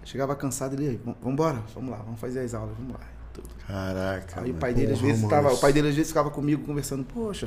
Chegava 0.04 0.36
cansado, 0.36 0.74
ele, 0.74 0.88
"Aí, 0.88 1.00
vamos 1.04 1.18
embora, 1.24 1.62
vamos 1.74 1.90
lá, 1.90 1.96
vamos 1.98 2.20
fazer 2.20 2.40
as 2.40 2.54
aulas, 2.54 2.76
vamos 2.76 2.92
lá. 2.94 3.00
Tudo. 3.36 3.48
Caraca. 3.66 4.40
Aí 4.40 4.44
o 4.44 4.48
mano. 4.48 4.58
pai 4.58 4.72
dele 4.72 4.92
às 4.92 4.98
vezes 4.98 5.28
tava, 5.28 5.52
o 5.52 5.58
pai 5.58 5.70
dele 5.70 5.88
às 5.88 5.94
vezes 5.94 6.10
ficava 6.10 6.30
comigo 6.30 6.64
conversando, 6.64 7.04
poxa, 7.04 7.46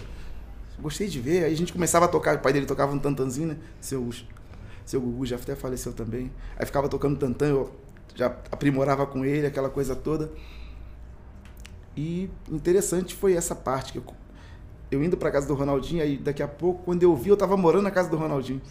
gostei 0.80 1.08
de 1.08 1.20
ver. 1.20 1.46
Aí 1.46 1.54
a 1.54 1.58
gente 1.58 1.74
começava 1.74 2.06
a 2.06 2.08
tocar, 2.08 2.36
o 2.36 2.40
pai 2.40 2.54
dele 2.54 2.68
tocava 2.68 2.94
um 2.94 3.00
tantanzinho, 3.00 3.48
né? 3.48 3.58
Seu, 3.82 4.08
seu 4.86 5.02
Gugu 5.02 5.26
já 5.26 5.36
até 5.36 5.56
faleceu 5.56 5.92
também. 5.92 6.32
Aí 6.58 6.66
ficava 6.66 6.88
tocando 6.88 7.18
tantã, 7.18 7.48
eu 7.48 7.72
já 8.14 8.28
aprimorava 8.52 9.08
com 9.08 9.26
ele, 9.26 9.48
aquela 9.48 9.70
coisa 9.70 9.96
toda. 9.96 10.32
E 11.98 12.30
interessante 12.52 13.16
foi 13.16 13.34
essa 13.34 13.56
parte 13.56 13.92
que 13.92 13.98
eu, 13.98 14.04
eu 14.92 15.04
indo 15.04 15.18
pra 15.18 15.32
casa 15.32 15.48
do 15.48 15.56
Ronaldinho, 15.56 16.04
aí 16.04 16.18
daqui 16.18 16.44
a 16.44 16.48
pouco, 16.48 16.84
quando 16.84 17.02
eu 17.02 17.16
vi, 17.16 17.30
eu 17.30 17.38
tava 17.38 17.58
morando 17.58 17.84
na 17.84 17.92
casa 17.92 18.10
do 18.10 18.16
Ronaldinho. 18.16 18.62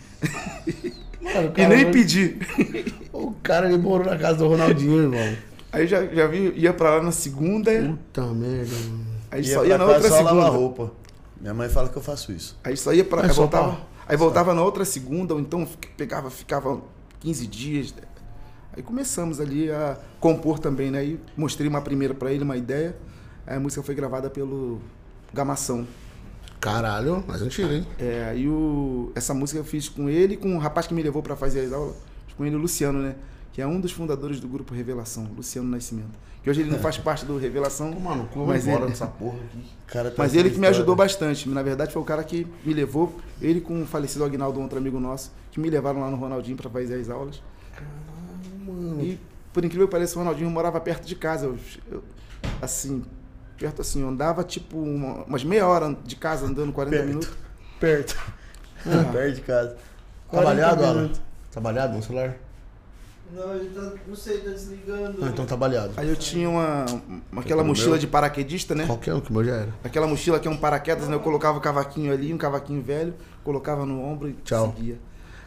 Mano, 1.21 1.53
E 1.59 1.67
nem 1.67 1.91
pedi. 1.91 2.39
O 3.13 3.33
cara 3.43 3.67
ele 3.67 3.79
morou 3.79 4.07
na 4.07 4.17
casa 4.17 4.39
do 4.39 4.47
Ronaldinho, 4.47 5.03
irmão. 5.03 5.48
Aí 5.73 5.87
já, 5.87 6.05
já 6.07 6.27
vi, 6.27 6.53
ia 6.57 6.73
pra 6.73 6.97
lá 6.97 7.03
na 7.03 7.13
segunda, 7.13 7.71
Puta 7.71 8.23
merda, 8.33 8.75
mano. 8.89 9.07
aí 9.31 9.43
Ia 9.45 9.55
só 9.55 9.65
ia 9.65 9.77
na 9.79 9.85
outra 9.85 10.09
só 10.09 10.15
lavar 10.23 10.29
segunda. 10.35 10.49
roupa. 10.51 10.93
Minha 11.41 11.55
mãe 11.55 11.69
fala 11.69 11.89
que 11.89 11.97
eu 11.97 12.03
faço 12.03 12.33
isso. 12.33 12.59
Aí 12.65 12.77
só 12.77 12.93
ia 12.93 13.05
pra. 13.05 13.23
É 13.23 13.27
aí 13.27 13.33
voltava, 13.33 13.73
pra- 13.73 13.81
aí 14.09 14.17
voltava 14.17 14.55
na 14.55 14.63
outra 14.63 14.85
segunda, 14.85 15.35
ou 15.35 15.41
então 15.41 15.67
pegava, 15.97 16.31
ficava 16.31 16.81
15 17.21 17.47
dias. 17.47 17.95
Aí 18.77 18.83
começamos 18.83 19.41
ali 19.41 19.71
a 19.71 19.97
compor 20.21 20.59
também, 20.59 20.91
né? 20.91 20.99
Aí 21.01 21.21
mostrei 21.37 21.69
uma 21.69 21.81
primeira 21.83 22.15
pra 22.15 22.33
ele, 22.33 22.45
uma 22.45 22.57
ideia. 22.57 22.97
Aí 23.47 23.57
a 23.57 23.61
música 23.61 23.83
foi 23.83 23.95
gravada 23.95 24.31
pelo 24.31 24.81
Gamação. 25.33 25.87
Caralho, 26.61 27.23
mais 27.27 27.41
antigo, 27.41 27.71
hein? 27.73 27.87
É, 27.99 28.25
aí 28.31 28.49
o, 28.49 29.13
essa 29.15 29.33
música 29.33 29.61
eu 29.61 29.65
fiz 29.65 29.89
com 29.89 30.09
ele 30.09 30.35
e 30.35 30.37
com 30.37 30.57
o 30.57 30.59
rapaz 30.59 30.87
que 30.89 30.95
me 30.95 31.03
levou 31.03 31.23
pra 31.23 31.37
fazer 31.37 31.61
as 31.61 31.73
aulas, 31.73 31.95
com 32.37 32.45
ele, 32.45 32.57
o 32.57 32.59
Luciano, 32.59 33.01
né? 33.01 33.15
Que 33.59 33.63
é 33.63 33.67
um 33.67 33.81
dos 33.81 33.91
fundadores 33.91 34.39
do 34.39 34.47
grupo 34.47 34.73
Revelação, 34.73 35.29
Luciano 35.37 35.69
Nascimento. 35.69 36.17
Que 36.45 36.49
hoje 36.49 36.61
ele 36.61 36.71
não 36.71 36.79
faz 36.79 36.97
parte 37.03 37.25
do 37.25 37.37
Revelação, 37.37 37.91
Mano, 37.91 38.29
como 38.33 38.47
mas 38.47 38.65
embora 38.65 38.83
ele, 38.85 38.93
dessa 38.93 39.09
porra 39.09 39.37
aqui. 39.47 39.65
Cara, 39.89 40.11
tá 40.13 40.15
mas 40.17 40.33
ele 40.33 40.43
que 40.43 40.51
me 40.51 40.53
história. 40.59 40.71
ajudou 40.77 40.95
bastante. 40.95 41.49
Na 41.49 41.61
verdade, 41.61 41.93
foi 41.93 42.01
o 42.01 42.05
cara 42.05 42.23
que 42.23 42.47
me 42.65 42.73
levou, 42.73 43.19
ele 43.43 43.61
com 43.61 43.83
o 43.83 43.85
falecido 43.85 44.25
Agnaldo, 44.25 44.61
um 44.61 44.63
outro 44.63 44.79
amigo 44.79 45.01
nosso, 45.01 45.33
que 45.51 45.59
me 45.59 45.69
levaram 45.69 45.99
lá 46.03 46.09
no 46.09 46.17
Ronaldinho 46.17 46.57
pra 46.57 46.71
fazer 46.71 47.01
as 47.01 47.11
aulas. 47.11 47.43
E, 49.01 49.19
por 49.53 49.65
incrível 49.65 49.89
que 49.89 49.91
pareça, 49.93 50.15
o 50.15 50.19
Ronaldinho 50.21 50.49
morava 50.51 50.81
perto 50.81 51.05
de 51.05 51.17
casa. 51.17 51.47
Eu, 51.47 51.59
eu, 51.91 52.05
assim, 52.63 53.03
perto 53.59 53.83
assim, 53.83 54.03
eu 54.03 54.09
andava 54.09 54.45
tipo 54.45 54.79
uma- 54.79 55.25
umas 55.25 55.43
meia 55.43 55.67
hora 55.67 55.97
de 56.05 56.15
casa, 56.15 56.47
andando 56.47 56.73
40 56.73 56.97
Perto. 56.97 57.09
minutos. 57.09 57.31
Perto. 57.81 58.17
Ah. 58.87 59.11
Perto 59.13 59.35
de 59.35 59.41
casa. 59.41 59.77
Trabalhado, 60.31 60.77
40 60.77 60.87
Alan? 61.01 61.11
Trabalhado 61.51 61.97
no 61.97 62.03
celular? 62.05 62.37
Não, 63.33 63.55
ele 63.55 63.69
tá. 63.71 63.93
Não 64.07 64.17
sei, 64.17 64.39
tá 64.39 64.51
desligando. 64.51 65.21
Não, 65.21 65.29
então 65.29 65.45
trabalhado. 65.45 65.93
Aí 65.97 66.09
eu 66.09 66.17
tinha 66.17 66.49
uma, 66.49 66.85
uma- 67.31 67.43
aquela 67.43 67.63
no 67.63 67.69
mochila 67.69 67.91
meu? 67.91 67.99
de 67.99 68.07
paraquedista, 68.07 68.75
né? 68.75 68.87
Qualquer 68.87 69.15
um 69.15 69.21
que 69.21 69.31
o 69.31 69.33
meu 69.33 69.45
já 69.45 69.55
era. 69.55 69.75
Aquela 69.85 70.07
mochila 70.07 70.41
que 70.41 70.49
é 70.49 70.51
um 70.51 70.57
paraquedas, 70.57 71.09
né? 71.09 71.15
Eu 71.15 71.21
colocava 71.21 71.59
o 71.59 71.61
cavaquinho 71.61 72.13
ali, 72.13 72.33
um 72.33 72.39
cavaquinho 72.39 72.81
velho, 72.83 73.15
colocava 73.45 73.85
no 73.85 74.03
ombro 74.03 74.29
e 74.31 74.33
Tchau. 74.45 74.75
seguia. 74.75 74.99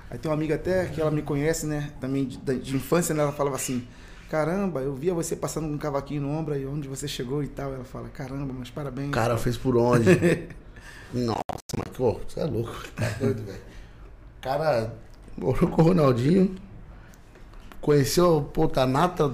Aí 0.09 0.17
tem 0.17 0.29
uma 0.29 0.35
amiga 0.35 0.55
até 0.55 0.85
que 0.85 0.99
ela 1.01 1.09
me 1.09 1.21
conhece, 1.21 1.65
né? 1.65 1.91
Também 1.99 2.25
de, 2.25 2.37
de 2.37 2.75
infância, 2.75 3.15
né? 3.15 3.23
Ela 3.23 3.31
falava 3.31 3.55
assim: 3.55 3.87
Caramba, 4.29 4.81
eu 4.81 4.93
via 4.93 5.13
você 5.13 5.35
passando 5.35 5.67
com 5.67 5.73
um 5.73 5.77
cavaquinho 5.77 6.21
no 6.21 6.29
ombro 6.29 6.53
aí 6.53 6.65
onde 6.65 6.87
você 6.87 7.07
chegou 7.07 7.41
e 7.43 7.47
tal. 7.47 7.73
Ela 7.73 7.83
fala: 7.85 8.09
Caramba, 8.09 8.53
mas 8.57 8.69
parabéns. 8.69 9.07
O 9.09 9.11
cara 9.11 9.37
fez 9.37 9.57
por 9.57 9.75
onde? 9.77 10.05
Nossa, 11.13 11.41
mas, 11.77 11.95
pô, 11.97 12.19
você 12.27 12.39
é 12.39 12.45
louco. 12.45 12.75
Tá 12.95 13.09
doido, 13.19 13.43
velho. 13.43 13.57
O 14.37 14.41
cara 14.41 14.93
morou 15.37 15.67
com 15.69 15.81
o 15.81 15.85
Ronaldinho. 15.85 16.55
Conheceu 17.81 18.37
o 18.37 18.41
Potanata. 18.43 19.31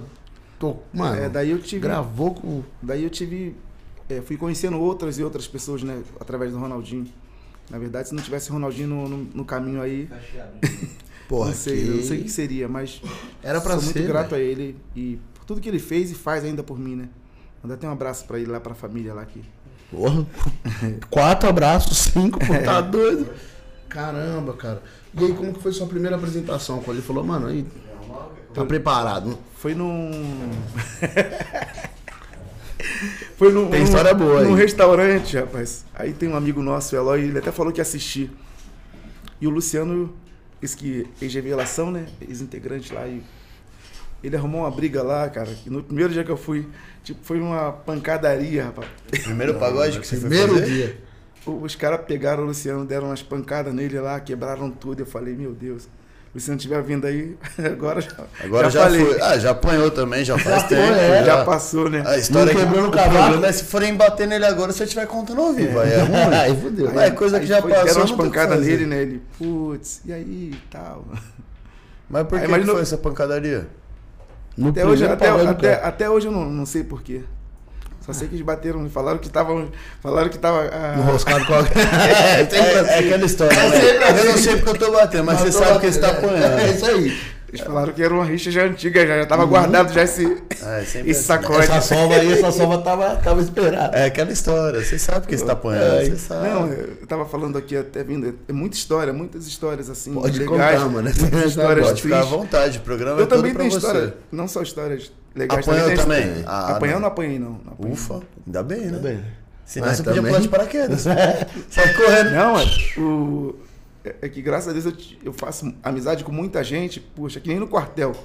Tô, 0.60 0.78
mano, 0.94 1.22
É, 1.22 1.30
daí 1.30 1.52
eu 1.52 1.60
tive. 1.60 1.82
gravou 1.82 2.34
com. 2.34 2.64
Daí 2.82 3.04
eu 3.04 3.10
tive. 3.10 3.56
é, 4.10 4.22
fui 4.22 4.38
conhecendo 4.38 4.80
outras 4.80 5.20
e 5.20 5.24
outras 5.24 5.48
pessoas, 5.48 5.84
né? 5.84 6.02
Através 6.20 6.52
do 6.52 6.58
Ronaldinho. 6.60 7.08
Na 7.70 7.78
verdade, 7.78 8.08
se 8.10 8.16
não 8.16 8.24
tivesse 8.24 8.50
Ronaldinho 8.50 8.88
no, 8.88 9.08
no- 9.10 9.28
no 9.36 9.46
caminho 9.46 9.82
aí, 9.82 10.10
Porra, 11.28 11.48
não 11.50 11.54
sei, 11.54 11.84
que- 11.84 11.90
não 11.90 12.02
sei 12.04 12.20
o 12.22 12.24
que 12.24 12.30
seria, 12.32 12.68
mas 12.70 13.02
Era 13.44 13.60
pra 13.60 13.74
sou 13.74 13.82
ser. 13.82 14.00
muito 14.00 14.08
grato 14.08 14.30
velho. 14.30 14.42
a 14.42 14.46
ele 14.46 14.78
e 14.96 15.20
por 15.36 15.44
tudo 15.44 15.60
que 15.60 15.68
ele 15.68 15.78
fez 15.80 16.10
e 16.10 16.16
faz 16.16 16.46
ainda 16.46 16.64
por 16.64 16.80
mim, 16.80 16.96
né? 16.96 17.10
Mandar 17.62 17.76
até 17.76 17.86
um 17.88 17.92
abraço 17.92 18.26
pra 18.26 18.40
ele 18.40 18.50
lá, 18.50 18.60
pra 18.62 18.74
família 18.74 19.14
lá 19.14 19.24
aqui. 19.24 19.42
Porra. 19.92 20.26
Quatro 21.12 21.50
abraços, 21.50 21.98
cinco, 21.98 22.40
pô, 22.40 22.54
tá 22.64 22.80
doido. 22.80 23.28
Caramba, 23.90 24.54
cara. 24.54 24.82
E 25.14 25.24
aí, 25.26 25.34
como 25.34 25.54
que 25.54 25.62
foi 25.62 25.72
sua 25.74 25.88
primeira 25.88 26.16
apresentação? 26.16 26.80
Quando 26.82 26.98
ele 26.98 27.06
falou, 27.06 27.24
mano, 27.24 27.48
aí. 27.48 27.66
Tá 28.58 28.66
preparado? 28.66 29.38
Foi 29.58 29.76
num. 29.76 30.12
Foi 33.38 33.52
num. 33.52 33.70
Tem 33.70 33.80
num- 33.80 33.86
história 33.86 34.14
boa 34.14 34.44
Num 34.44 34.54
aí. 34.56 34.62
restaurante, 34.62 35.38
rapaz. 35.38 35.86
Aí 35.94 36.14
tem 36.14 36.30
um 36.30 36.36
amigo 36.36 36.62
nosso, 36.62 36.96
o 36.96 37.00
Eloy, 37.00 37.22
ele 37.24 37.38
até 37.38 37.52
falou 37.52 37.72
que 37.72 37.80
ia 37.80 37.84
assistir. 37.84 38.32
E 39.40 39.48
o 39.48 39.50
Luciano, 39.50 40.14
esse 40.62 40.76
que 40.76 41.08
ex-revelação, 41.22 41.92
né? 41.92 42.06
Ex-integrante 42.22 42.94
lá. 42.94 43.06
E 43.08 43.22
ele 44.24 44.36
arrumou 44.36 44.62
uma 44.62 44.72
briga 44.72 45.04
lá, 45.04 45.30
cara. 45.30 45.54
Que 45.54 45.70
no 45.70 45.84
primeiro 45.84 46.12
dia 46.12 46.24
que 46.24 46.32
eu 46.32 46.38
fui, 46.38 46.68
tipo, 47.04 47.20
foi 47.24 47.40
uma 47.40 47.72
pancadaria, 47.72 48.66
rapaz. 48.66 48.88
Primeiro 49.24 49.56
pagode 49.56 50.00
que 50.00 50.08
você 50.08 50.18
foi 50.18 50.30
Primeiro 50.30 50.54
fazer? 50.54 50.66
dia. 50.66 50.98
Os 51.46 51.76
caras 51.76 52.02
pegaram 52.06 52.44
o 52.44 52.48
Luciano, 52.48 52.84
deram 52.86 53.08
umas 53.08 53.24
pancadas 53.24 53.74
nele 53.74 54.00
lá, 54.00 54.20
quebraram 54.20 54.70
tudo. 54.72 55.02
Eu 55.02 55.06
falei, 55.06 55.36
meu 55.36 55.54
Deus. 55.54 55.88
O 56.38 56.40
Luciano 56.40 56.58
estiver 56.58 56.84
vindo 56.84 57.08
aí, 57.08 57.36
agora 57.66 58.00
já. 58.00 58.12
Agora 58.44 58.70
já, 58.70 58.84
falei. 58.84 59.04
foi. 59.04 59.22
Ah, 59.22 59.40
já 59.40 59.50
apanhou 59.50 59.90
também, 59.90 60.24
já 60.24 60.38
faz 60.38 60.62
Já 60.62 60.68
tempo. 60.68 60.82
foi, 60.84 60.98
é. 61.00 61.24
já 61.26 61.44
passou, 61.44 61.90
né? 61.90 62.04
A 62.06 62.16
história 62.16 62.54
Não 62.54 62.60
que 62.60 62.66
quebrou 62.68 62.84
no 62.84 62.90
o 62.90 62.92
cavaco. 62.92 63.16
problema 63.18 63.48
é 63.48 63.52
se 63.52 63.64
forem 63.64 63.96
bater 63.96 64.28
nele 64.28 64.46
agora, 64.46 64.72
se 64.72 64.84
eu 64.84 64.86
estiver 64.86 65.08
contando 65.08 65.42
ao 65.42 65.52
vivo. 65.54 65.80
Aí 65.80 65.94
é 65.94 66.02
ruim. 66.02 66.14
Aí 66.38 66.56
fudeu. 66.62 66.92
Mas 66.94 67.04
é 67.06 67.10
coisa 67.12 67.38
que 67.40 67.46
Aí 67.46 67.50
já 67.50 67.60
foi, 67.60 67.72
passou. 67.72 67.86
Deram 67.88 68.00
umas 68.02 68.12
não 68.12 68.18
que 68.18 68.24
pancadas 68.24 68.60
nele, 68.64 68.86
né? 68.86 69.02
Ele, 69.02 69.22
putz, 69.40 70.02
e 70.06 70.14
aí 70.14 70.52
e 70.54 70.62
tal. 70.70 71.06
Mas 72.08 72.28
por 72.28 72.38
Aí, 72.38 72.46
que, 72.46 72.52
mas 72.52 72.62
que 72.62 72.68
no- 72.68 72.74
foi 72.74 72.82
essa 72.84 72.98
pancadaria? 73.00 73.68
No 74.56 74.70
Até 74.70 74.86
hoje, 74.86 75.06
até, 75.06 75.28
pagode, 75.32 75.48
até, 75.50 75.74
até 75.84 76.08
hoje 76.10 76.28
eu 76.28 76.32
não, 76.32 76.46
não 76.52 76.68
sei 76.68 76.84
porquê. 76.84 77.22
Só 78.08 78.14
sei 78.14 78.28
que 78.30 78.36
eles 78.36 78.46
bateram, 78.46 78.90
falaram 78.90 79.18
que 79.20 79.28
estavam. 79.28 79.68
Falaram 80.02 80.30
que 80.30 80.40
tava. 80.40 80.70
ah, 80.72 80.96
Enroscado 80.98 81.46
com 81.46 81.54
a. 81.54 81.60
É, 81.68 82.96
é 82.96 83.00
aquela 83.00 83.26
história, 83.26 83.56
né? 83.56 84.20
Eu 84.22 84.26
não 84.32 84.38
sei 84.38 84.56
porque 84.56 84.70
eu 84.70 84.78
tô 84.78 84.92
batendo, 84.92 85.26
mas 85.26 85.40
você 85.42 85.52
sabe 85.52 85.80
que 85.80 85.92
você 85.92 86.00
tá 86.00 86.08
É 86.08 86.12
apanhando. 86.12 86.74
isso 86.74 86.86
aí. 86.86 87.18
eles 87.50 87.62
falaram 87.62 87.92
que 87.94 88.02
era 88.02 88.14
uma 88.14 88.24
rixa 88.26 88.50
já 88.52 88.64
antiga, 88.64 89.06
já, 89.06 89.18
já 89.20 89.26
tava 89.26 89.46
guardado 89.46 89.94
já 89.94 90.04
esse, 90.04 90.24
É, 90.64 90.82
esse 90.82 91.00
assim. 91.00 91.14
sacode. 91.14 91.64
Essa 91.64 91.82
sova 91.82 92.16
aí, 92.16 92.32
essa 92.34 92.52
sova 92.52 92.78
tava, 92.80 93.16
tava 93.18 93.42
esperada. 93.42 93.98
É 93.98 94.06
aquela 94.06 94.32
história, 94.32 94.82
você 94.84 94.98
sabe 94.98 95.28
que 95.28 95.38
você 95.38 95.46
tá 95.46 95.52
apanhando, 95.54 96.06
você 96.06 96.16
sabe. 96.18 96.48
Não, 96.48 96.68
eu 96.72 97.06
tava 97.08 97.26
falando 97.26 97.58
aqui 97.58 97.76
até 97.76 98.04
vindo. 98.04 98.38
É 98.48 98.54
muita 98.54 98.78
história, 98.78 99.12
muitas 99.12 99.46
histórias 99.48 99.90
assim. 99.90 100.14
Pode 100.14 100.40
legais, 100.40 100.80
contar, 100.80 100.90
mano. 100.90 101.10
Muitas 101.20 101.44
histórias 101.52 101.88
Pode 101.88 102.02
ficar 102.02 102.20
à 102.20 102.24
vontade, 102.24 102.78
o 102.78 102.82
programa 102.82 103.20
Eu 103.20 103.24
é 103.26 103.28
também 103.28 103.54
tenho 103.54 103.68
história, 103.70 104.14
não 104.32 104.48
só 104.48 104.62
histórias 104.62 105.12
legais. 105.38 105.68
Apanhou 105.68 105.96
também? 105.96 106.20
história- 106.20 106.44
Ah, 106.48 106.80
eu 106.82 107.00
não. 107.00 107.08
apanhei, 107.08 107.40
não. 107.40 107.60
não 107.64 107.74
apanhei. 107.74 107.94
Ufa, 107.94 108.22
ainda 108.46 108.64
bem, 108.64 108.86
né? 108.88 109.00
bem. 109.00 109.24
Senão 109.66 109.88
Mas 109.88 109.98
você 109.98 110.04
podia 110.04 110.16
também- 110.22 110.32
pular 110.32 110.42
de 110.42 110.48
paraquedas. 110.50 111.02
Sai 111.70 111.94
correndo. 111.94 112.32
Não, 112.32 112.58
é, 112.60 112.66
o, 112.98 113.56
é, 114.06 114.16
é 114.24 114.30
que 114.30 114.42
graças 114.42 114.70
a 114.70 114.72
Deus 114.74 114.86
eu, 114.86 114.94
eu 115.26 115.34
faço 115.34 115.74
amizade 115.84 116.24
com 116.24 116.32
muita 116.32 116.64
gente, 116.64 117.00
puxa, 117.00 117.40
que 117.40 117.50
nem 117.50 117.60
no 117.60 117.68
quartel. 117.68 118.16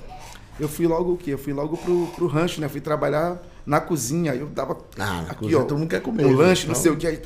Eu 0.60 0.68
fui 0.68 0.86
logo 0.86 1.14
o 1.14 1.16
quê? 1.16 1.32
Eu 1.32 1.38
fui 1.38 1.52
logo 1.52 1.76
pro, 1.76 2.06
pro 2.08 2.26
rancho, 2.26 2.60
né? 2.60 2.68
Fui 2.68 2.80
trabalhar 2.80 3.42
na 3.66 3.80
cozinha. 3.80 4.34
Eu 4.34 4.46
dava 4.46 4.76
Ah, 4.98 5.22
aqui, 5.30 5.36
cozinha 5.36 5.58
ó, 5.60 5.62
todo 5.64 5.78
mundo 5.78 5.88
quer 5.88 6.00
comer, 6.02 6.26
um 6.26 6.30
né? 6.30 6.36
lanche, 6.36 6.68
não 6.68 6.74
sei 6.74 6.92
o 6.92 6.96
que. 6.96 7.06
Aí, 7.06 7.20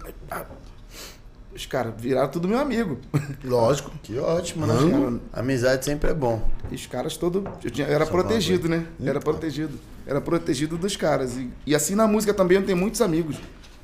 os 1.56 1.66
caras 1.66 1.94
viraram 1.98 2.28
tudo 2.28 2.46
meu 2.46 2.58
amigo. 2.58 2.98
Lógico. 3.42 3.90
Que 4.02 4.18
ótimo, 4.18 4.66
né? 4.66 4.74
Rango. 4.74 5.20
Amizade 5.32 5.84
sempre 5.84 6.10
é 6.10 6.14
bom. 6.14 6.48
E 6.70 6.74
os 6.74 6.86
caras 6.86 7.16
todos. 7.16 7.42
Eu, 7.64 7.70
tinha, 7.70 7.86
eu 7.88 7.94
era 7.94 8.06
protegido, 8.06 8.68
né? 8.68 8.86
Era 9.02 9.18
protegido. 9.20 9.78
Era 10.06 10.20
protegido 10.20 10.76
dos 10.76 10.96
caras. 10.96 11.36
E, 11.36 11.50
e 11.66 11.74
assim 11.74 11.94
na 11.94 12.06
música 12.06 12.32
também 12.34 12.58
eu 12.58 12.64
tenho 12.64 12.78
muitos 12.78 13.00
amigos. 13.00 13.36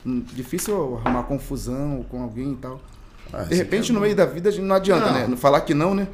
Hum, 0.07 0.23
Difícil 0.33 0.75
eu 0.75 1.01
arrumar 1.05 1.23
confusão 1.25 2.05
com 2.09 2.23
alguém 2.23 2.53
e 2.53 2.57
tal. 2.57 2.81
Ah, 3.33 3.43
De 3.45 3.55
repente, 3.55 3.91
é 3.91 3.95
no 3.95 4.01
meio 4.01 4.15
da 4.15 4.27
vida, 4.27 4.49
a 4.49 4.53
gente 4.53 4.65
não 4.65 4.77
adianta, 4.77 5.07
Não. 5.07 5.13
né? 5.15 5.27
Não 5.27 5.37
falar 5.37 5.63
que 5.63 5.73
não, 5.75 5.95
né? 5.95 6.07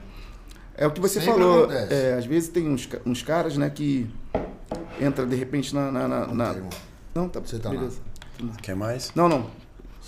É 0.76 0.86
o 0.86 0.90
que 0.92 1.00
você 1.00 1.18
Sempre 1.20 1.32
falou. 1.40 1.68
É, 1.72 2.14
às 2.16 2.24
vezes 2.24 2.48
tem 2.48 2.68
uns, 2.68 2.88
uns 3.04 3.22
caras, 3.22 3.56
né, 3.56 3.68
que 3.68 4.08
entra 5.00 5.26
de 5.26 5.34
repente 5.34 5.74
na. 5.74 5.90
na, 5.90 6.06
na- 6.06 6.26
na-. 6.28 6.56
Não, 7.14 7.28
tá, 7.28 7.40
Você 7.40 7.58
tá 7.58 7.70
beleza. 7.70 7.96
Quer 8.62 8.76
mais? 8.76 9.10
Não, 9.16 9.28
não. 9.28 9.46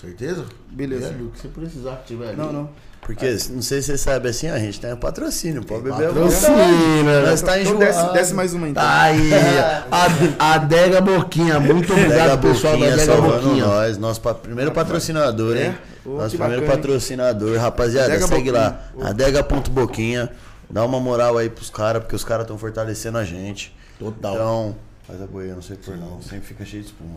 Certeza? 0.00 0.44
Beleza. 0.70 1.06
É, 1.06 1.22
o 1.22 1.28
que 1.30 1.40
você 1.40 1.48
precisar 1.48 1.96
que 1.96 2.06
tiver 2.08 2.28
ali. 2.28 2.36
Não, 2.36 2.52
não. 2.52 2.70
Porque, 3.02 3.26
não 3.50 3.62
sei 3.62 3.80
se 3.82 3.88
você 3.88 3.98
sabe 3.98 4.28
assim, 4.28 4.48
a 4.48 4.58
gente 4.58 4.78
tem 4.80 4.92
um 4.92 4.96
patrocínio, 4.96 5.64
pode 5.64 5.82
beber 5.82 6.08
Patrocínio, 6.08 6.56
vontade. 6.56 7.02
né? 7.02 7.22
Nós 7.30 7.42
tá 7.42 7.60
Então 7.60 7.74
enjoado. 7.76 7.92
desce, 8.02 8.12
desce 8.12 8.34
mais 8.34 8.54
uma 8.54 8.68
então. 8.68 8.82
Tá 8.82 9.00
aí. 9.02 9.30
A, 9.90 10.54
a 10.54 10.58
Dega 10.58 11.00
Boquinha. 11.00 11.58
Muito 11.58 11.92
obrigado, 11.92 12.40
pessoal 12.40 12.74
da 12.74 12.78
Boquinha 12.78 12.96
Dega 12.96 13.12
salvando 13.12 13.42
Boquinha. 13.48 13.66
nós, 13.66 13.98
nosso 13.98 14.20
pa- 14.20 14.34
primeiro 14.34 14.70
patrocinador, 14.72 15.56
hein? 15.56 15.62
É? 15.64 16.08
Ô, 16.08 16.16
Nosso 16.18 16.36
primeiro 16.36 16.62
bacana, 16.62 16.62
hein? 16.62 16.66
patrocinador, 16.82 17.58
rapaziada, 17.58 18.06
Adega 18.06 18.26
segue 18.26 18.50
lá, 18.50 18.70
Boquinha. 18.70 19.06
Ô. 19.06 19.08
adega.boquinha, 19.10 20.30
dá 20.68 20.84
uma 20.84 21.00
moral 21.00 21.36
aí 21.38 21.48
pros 21.50 21.70
caras, 21.70 22.02
porque 22.02 22.14
os 22.16 22.24
caras 22.24 22.44
estão 22.44 22.56
fortalecendo 22.58 23.18
a 23.18 23.24
gente. 23.24 23.74
Total. 23.98 24.34
Então, 24.34 24.76
faz 25.06 25.20
a 25.22 25.26
boia, 25.26 25.54
não 25.54 25.62
sei 25.62 25.76
por 25.76 25.96
não, 25.96 26.20
sempre 26.22 26.46
fica 26.46 26.64
cheio 26.64 26.82
de 26.82 26.88
espuma. 26.90 27.16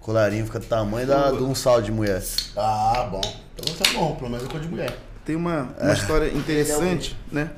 Colarinho 0.00 0.46
fica 0.46 0.58
do 0.58 0.66
tamanho 0.66 1.06
da, 1.06 1.30
de 1.30 1.42
um 1.42 1.54
sal 1.54 1.80
de 1.82 1.92
mulher. 1.92 2.22
Ah, 2.56 3.06
bom. 3.10 3.20
Então 3.56 3.74
tá 3.74 3.90
bom, 3.92 4.14
pelo 4.16 4.30
menos 4.30 4.46
é 4.46 4.48
coisa 4.50 4.64
de 4.66 4.70
mulher. 4.70 4.96
Tem 5.24 5.36
uma, 5.36 5.68
uma 5.80 5.92
história 5.92 6.26
interessante, 6.28 7.16
né? 7.30 7.50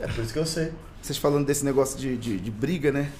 É 0.00 0.06
por 0.08 0.22
isso 0.24 0.32
que 0.32 0.38
eu 0.38 0.46
sei. 0.46 0.72
Vocês 1.00 1.16
falando 1.18 1.46
desse 1.46 1.64
negócio 1.64 1.98
de, 1.98 2.16
de, 2.16 2.38
de 2.38 2.50
briga, 2.50 2.90
né? 2.90 3.10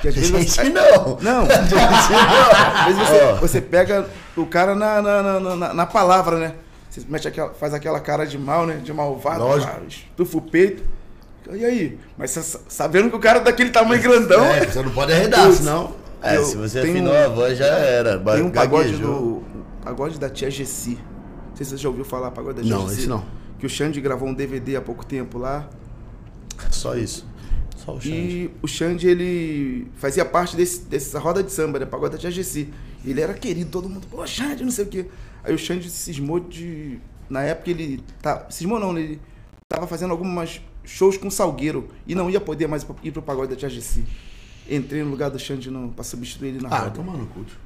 Que 0.00 0.08
às 0.08 0.14
vezes 0.16 0.30
Gente, 0.30 0.50
você- 0.50 0.68
não! 0.70 1.18
Não, 1.20 1.42
Gente, 1.46 1.74
às 1.76 2.86
vezes 2.86 3.08
você, 3.08 3.22
Ó. 3.24 3.34
você 3.36 3.60
pega 3.60 4.06
o 4.36 4.46
cara 4.46 4.74
na, 4.74 5.02
na, 5.02 5.22
na, 5.40 5.56
na- 5.56 5.74
na 5.74 5.86
palavra, 5.86 6.38
né? 6.38 6.54
Você 6.88 7.02
mete 7.08 7.28
aquela, 7.28 7.52
faz 7.52 7.74
aquela 7.74 8.00
cara 8.00 8.24
de 8.26 8.38
mal, 8.38 8.66
né? 8.66 8.76
De 8.82 8.92
malvado, 8.92 9.40
Lógico. 9.44 9.70
pá, 9.70 9.78
estufa 9.86 10.38
o 10.38 10.42
peito. 10.42 10.82
E 11.52 11.64
aí? 11.64 11.98
Mas 12.16 12.30
sabendo 12.68 13.10
que 13.10 13.16
o 13.16 13.20
cara 13.20 13.38
é 13.40 13.42
daquele 13.42 13.70
tamanho 13.70 14.00
grandão. 14.02 14.44
É, 14.46 14.64
você 14.66 14.82
não 14.82 14.90
pode 14.92 15.12
arredar, 15.12 15.50
senão. 15.52 15.94
É, 16.22 16.36
Eu 16.36 16.44
se 16.44 16.56
você 16.56 16.80
afinou 16.80 17.12
um- 17.12 17.16
a 17.24 17.28
voz, 17.28 17.56
já 17.58 17.66
era. 17.66 18.18
Tem 18.18 18.42
um 18.42 18.50
pagode 18.50 18.90
gaguejou. 18.92 19.40
do. 19.40 19.84
Pagode 19.84 20.18
da 20.18 20.28
tia 20.28 20.50
Gessi. 20.50 20.98
Não 21.50 21.56
sei 21.56 21.64
se 21.64 21.70
você 21.72 21.76
já 21.78 21.88
ouviu 21.88 22.04
falar 22.04 22.30
pagode 22.30 22.56
da 22.58 22.62
tia 22.62 22.74
Não, 22.74 22.88
Gessi. 22.88 23.00
esse 23.00 23.08
não. 23.08 23.24
Que 23.58 23.66
o 23.66 23.68
Xande 23.68 24.00
gravou 24.00 24.28
um 24.28 24.34
DVD 24.34 24.76
há 24.76 24.80
pouco 24.80 25.04
tempo 25.06 25.38
lá. 25.38 25.68
Só 26.70 26.96
isso. 26.96 27.26
só 27.76 27.94
o 27.94 28.00
Xande. 28.00 28.10
E 28.16 28.50
o 28.62 28.66
Xande, 28.68 29.08
ele 29.08 29.86
fazia 29.96 30.24
parte 30.24 30.56
desse, 30.56 30.80
dessa 30.82 31.18
roda 31.18 31.42
de 31.42 31.50
samba, 31.52 31.78
né? 31.78 31.86
Pagode 31.86 32.12
da 32.12 32.18
Tia 32.18 32.30
Gessi. 32.30 32.68
Ele 33.04 33.20
era 33.20 33.32
querido, 33.34 33.70
todo 33.70 33.88
mundo, 33.88 34.06
pô, 34.10 34.26
Xande, 34.26 34.64
não 34.64 34.70
sei 34.72 34.84
o 34.84 34.88
quê. 34.88 35.06
Aí 35.44 35.54
o 35.54 35.58
Xande 35.58 35.88
cismou 35.88 36.40
de. 36.40 36.98
Na 37.30 37.42
época 37.42 37.70
ele. 37.70 38.02
Tá, 38.20 38.46
cismou 38.50 38.78
não, 38.80 38.92
né? 38.92 39.00
ele 39.02 39.20
tava 39.68 39.86
fazendo 39.86 40.10
algumas 40.10 40.60
shows 40.84 41.16
com 41.16 41.28
o 41.28 41.30
Salgueiro 41.30 41.88
e 42.06 42.14
não 42.14 42.28
ia 42.30 42.40
poder 42.40 42.66
mais 42.66 42.84
ir 43.04 43.12
pro 43.12 43.22
pagode 43.22 43.50
da 43.50 43.56
Tia 43.56 43.68
Gessi. 43.68 44.04
Entrei 44.68 45.02
no 45.02 45.10
lugar 45.10 45.30
do 45.30 45.38
Xande 45.38 45.70
no, 45.70 45.90
pra 45.90 46.04
substituir 46.04 46.48
ele 46.48 46.60
na 46.62 46.68
Ah, 46.68 46.78
roda. 46.80 46.90
toma 46.90 47.12
no 47.12 47.26
cu. 47.26 47.44
tio. 47.44 47.56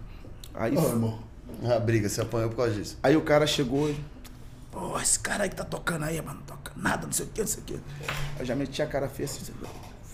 Aí, 0.55 0.75
irmão. 0.75 1.19
A 1.65 1.79
briga, 1.79 2.09
você 2.09 2.21
apanhou 2.21 2.49
por 2.51 2.57
causa 2.57 2.73
disso. 2.75 2.99
aí 3.03 3.17
o 3.17 3.21
cara 3.23 3.47
chegou 3.47 3.89
e. 3.91 3.97
Pô, 4.71 4.99
esse 4.99 5.19
cara 5.19 5.45
aí 5.45 5.51
que 5.51 5.57
tá 5.57 5.65
tocando 5.65 6.05
aí, 6.05 6.17
mano, 6.23 6.39
não 6.39 6.47
toca 6.47 6.73
nada, 6.77 7.05
não 7.07 7.13
sei 7.13 7.27
o 7.27 7.29
que, 7.29 7.41
não 7.43 7.47
sei 7.49 7.63
o 7.63 7.67
que. 7.67 7.79
Eu 8.39 8.47
já 8.47 8.55
meti 8.55 8.81
a 8.81 8.87
cara 8.87 9.07
feia 9.09 9.27
assim, 9.29 9.53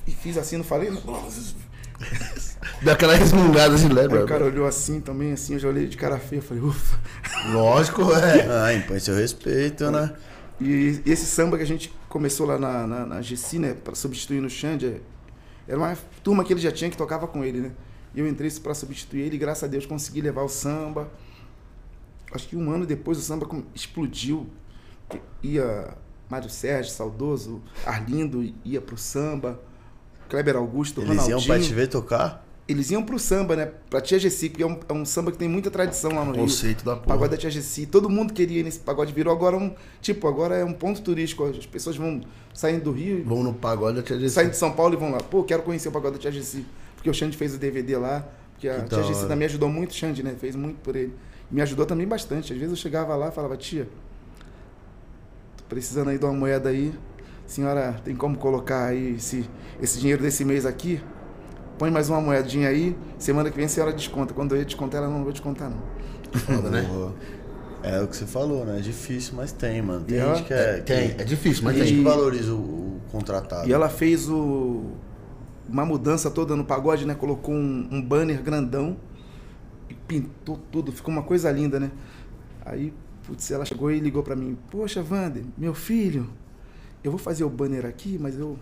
e 0.06 0.10
fiz 0.10 0.36
assim, 0.36 0.56
não 0.56 0.64
falei, 0.64 0.90
não. 0.90 1.00
Dá 2.82 2.92
aquela 2.92 3.14
resmungada 3.14 3.76
de 3.76 3.84
Aí 3.86 3.92
lembra. 3.92 4.24
o 4.24 4.26
cara 4.26 4.44
olhou 4.44 4.66
assim 4.66 5.00
também, 5.00 5.32
assim, 5.32 5.54
eu 5.54 5.58
já 5.58 5.68
olhei 5.68 5.86
de 5.86 5.96
cara 5.96 6.18
feia, 6.18 6.40
falei, 6.42 6.62
ufa. 6.62 6.98
Lógico, 7.52 8.02
é. 8.14 8.46
Ah, 8.66 8.74
impõe 8.74 8.98
seu 8.98 9.14
respeito, 9.14 9.90
né? 9.90 10.12
E 10.60 11.00
esse 11.06 11.26
samba 11.26 11.56
que 11.56 11.62
a 11.62 11.66
gente 11.66 11.92
começou 12.08 12.46
lá 12.46 12.58
na, 12.58 12.86
na, 12.86 13.06
na 13.06 13.22
GC, 13.22 13.58
né, 13.60 13.74
pra 13.74 13.94
substituir 13.94 14.40
no 14.40 14.50
Xande, 14.50 14.86
é- 14.86 15.00
era 15.68 15.78
uma 15.78 15.96
turma 16.28 16.44
que 16.44 16.52
ele 16.52 16.60
já 16.60 16.70
tinha 16.70 16.90
que 16.90 16.96
tocava 16.96 17.26
com 17.26 17.42
ele, 17.42 17.58
né? 17.58 17.72
E 18.14 18.20
eu 18.20 18.28
entrei 18.28 18.50
pra 18.62 18.74
substituir 18.74 19.22
ele 19.22 19.36
e 19.36 19.38
graças 19.38 19.64
a 19.64 19.66
Deus 19.66 19.86
consegui 19.86 20.20
levar 20.20 20.42
o 20.42 20.48
samba. 20.48 21.10
Acho 22.30 22.46
que 22.46 22.54
um 22.54 22.70
ano 22.70 22.84
depois 22.84 23.16
o 23.16 23.22
samba 23.22 23.48
explodiu. 23.74 24.46
Ia 25.42 25.96
Mário 26.28 26.50
Sérgio, 26.50 26.92
saudoso, 26.92 27.62
Arlindo 27.86 28.44
ia 28.62 28.78
pro 28.78 28.98
samba, 28.98 29.58
Kleber 30.28 30.54
Augusto, 30.56 31.00
Eles 31.00 31.08
iam 31.16 31.38
Ronaldinho. 31.38 31.46
pra 31.46 31.60
te 31.60 31.72
ver 31.72 31.86
tocar? 31.86 32.46
Eles 32.68 32.90
iam 32.90 33.02
pro 33.02 33.18
samba, 33.18 33.56
né? 33.56 33.70
Pra 33.88 33.98
Tia 33.98 34.18
Gessi, 34.18 34.50
porque 34.50 34.62
é 34.62 34.66
um, 34.66 34.78
é 34.86 34.92
um 34.92 35.04
samba 35.06 35.32
que 35.32 35.38
tem 35.38 35.48
muita 35.48 35.70
tradição 35.70 36.12
lá 36.12 36.22
no 36.22 36.32
Rio. 36.32 36.42
Conceito 36.42 36.84
da 36.84 36.96
porra. 36.96 37.06
Pagode 37.06 37.30
da 37.30 37.36
Tia 37.38 37.50
Gessi. 37.50 37.86
Todo 37.86 38.10
mundo 38.10 38.34
queria 38.34 38.60
ir 38.60 38.62
nesse 38.62 38.80
pagode. 38.80 39.10
Virou 39.10 39.32
agora 39.32 39.56
um. 39.56 39.74
Tipo, 40.02 40.28
agora 40.28 40.54
é 40.54 40.64
um 40.64 40.74
ponto 40.74 41.00
turístico. 41.00 41.44
As 41.46 41.64
pessoas 41.64 41.96
vão 41.96 42.20
saindo 42.52 42.84
do 42.84 42.92
Rio, 42.92 43.24
Vamos 43.24 43.44
no 43.44 43.54
pagode, 43.54 44.00
a 44.00 44.02
tia 44.02 44.18
disse. 44.18 44.34
saindo 44.34 44.50
de 44.50 44.58
São 44.58 44.72
Paulo 44.72 44.92
e 44.94 44.96
vão 44.98 45.10
lá. 45.10 45.18
Pô, 45.18 45.44
quero 45.44 45.62
conhecer 45.62 45.88
o 45.88 45.92
pagode 45.92 46.16
da 46.16 46.20
Tia 46.20 46.30
Gessi. 46.30 46.66
Porque 46.94 47.08
o 47.08 47.14
Xande 47.14 47.36
fez 47.38 47.54
o 47.54 47.58
DVD 47.58 47.96
lá. 47.96 48.28
Porque 48.52 48.68
a 48.68 48.84
Tia 48.84 48.98
da 48.98 49.02
Gessi 49.02 49.26
também 49.26 49.46
ajudou 49.46 49.70
muito 49.70 49.92
o 49.92 49.94
Xande, 49.94 50.22
né? 50.22 50.34
Fez 50.38 50.54
muito 50.54 50.76
por 50.80 50.94
ele. 50.94 51.14
Me 51.50 51.62
ajudou 51.62 51.86
também 51.86 52.06
bastante. 52.06 52.52
Às 52.52 52.58
vezes 52.58 52.72
eu 52.72 52.76
chegava 52.76 53.16
lá 53.16 53.28
e 53.28 53.30
falava, 53.30 53.56
tia, 53.56 53.88
tô 55.56 55.64
precisando 55.70 56.08
aí 56.10 56.18
de 56.18 56.24
uma 56.26 56.34
moeda 56.34 56.68
aí. 56.68 56.92
Senhora, 57.46 57.98
tem 58.04 58.14
como 58.14 58.36
colocar 58.36 58.88
aí 58.88 59.14
esse, 59.14 59.48
esse 59.80 59.98
dinheiro 59.98 60.22
desse 60.22 60.44
mês 60.44 60.66
aqui? 60.66 61.00
Põe 61.78 61.90
mais 61.90 62.08
uma 62.08 62.20
moedinha 62.20 62.68
aí. 62.68 62.96
Semana 63.18 63.50
que 63.50 63.56
vem 63.56 63.66
a 63.66 63.68
senhora 63.68 63.92
desconta. 63.92 64.34
Quando 64.34 64.52
eu 64.54 64.58
ia 64.58 64.64
descontar, 64.64 65.02
ela 65.02 65.12
não 65.12 65.22
vou 65.22 65.32
descontar, 65.32 65.70
não. 65.70 65.78
Foda, 66.40 66.70
né? 66.70 66.86
É 67.82 68.00
o 68.00 68.08
que 68.08 68.16
você 68.16 68.26
falou, 68.26 68.64
né? 68.64 68.78
É 68.78 68.80
difícil, 68.80 69.34
mas 69.36 69.52
tem, 69.52 69.80
mano. 69.80 70.04
Tem 70.04 70.18
ela- 70.18 70.34
gente 70.34 70.46
que 70.46 70.52
é. 70.52 70.78
Tem, 70.80 71.14
é 71.16 71.24
difícil, 71.24 71.62
mas 71.64 71.76
Tem 71.76 71.86
gente 71.86 71.98
que 71.98 72.04
valoriza 72.04 72.52
o, 72.52 72.56
o 72.56 73.00
contratado. 73.12 73.68
E 73.68 73.72
ela 73.72 73.88
fez 73.88 74.28
o, 74.28 74.90
uma 75.68 75.86
mudança 75.86 76.30
toda 76.30 76.56
no 76.56 76.64
pagode, 76.64 77.06
né? 77.06 77.14
Colocou 77.14 77.54
um, 77.54 77.88
um 77.90 78.02
banner 78.02 78.42
grandão 78.42 78.96
e 79.88 79.94
pintou 79.94 80.58
tudo, 80.72 80.90
ficou 80.90 81.12
uma 81.14 81.22
coisa 81.22 81.50
linda, 81.52 81.78
né? 81.78 81.92
Aí, 82.66 82.92
putz, 83.24 83.50
ela 83.52 83.64
chegou 83.64 83.90
e 83.92 84.00
ligou 84.00 84.24
pra 84.24 84.34
mim: 84.34 84.58
Poxa, 84.70 85.04
Wander, 85.08 85.44
meu 85.56 85.72
filho, 85.72 86.28
eu 87.04 87.12
vou 87.12 87.18
fazer 87.18 87.44
o 87.44 87.48
banner 87.48 87.86
aqui, 87.86 88.18
mas 88.20 88.36
eu 88.36 88.58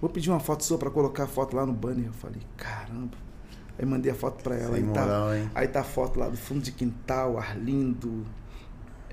vou 0.00 0.10
pedir 0.10 0.30
uma 0.30 0.40
foto 0.40 0.64
sua 0.64 0.78
pra 0.78 0.90
colocar 0.90 1.24
a 1.24 1.26
foto 1.26 1.54
lá 1.56 1.64
no 1.66 1.72
banner. 1.72 2.06
Eu 2.06 2.12
falei: 2.12 2.40
Caramba. 2.56 3.16
Aí 3.78 3.86
mandei 3.86 4.12
a 4.12 4.14
foto 4.14 4.42
pra 4.42 4.54
ela. 4.56 4.74
Sem 4.76 4.84
aí, 4.84 4.90
tá, 4.92 5.00
moral, 5.00 5.34
hein? 5.34 5.50
aí 5.54 5.68
tá 5.68 5.80
a 5.80 5.84
foto 5.84 6.18
lá 6.20 6.28
do 6.28 6.36
fundo 6.36 6.60
de 6.60 6.70
quintal, 6.70 7.38
Arlindo, 7.38 8.26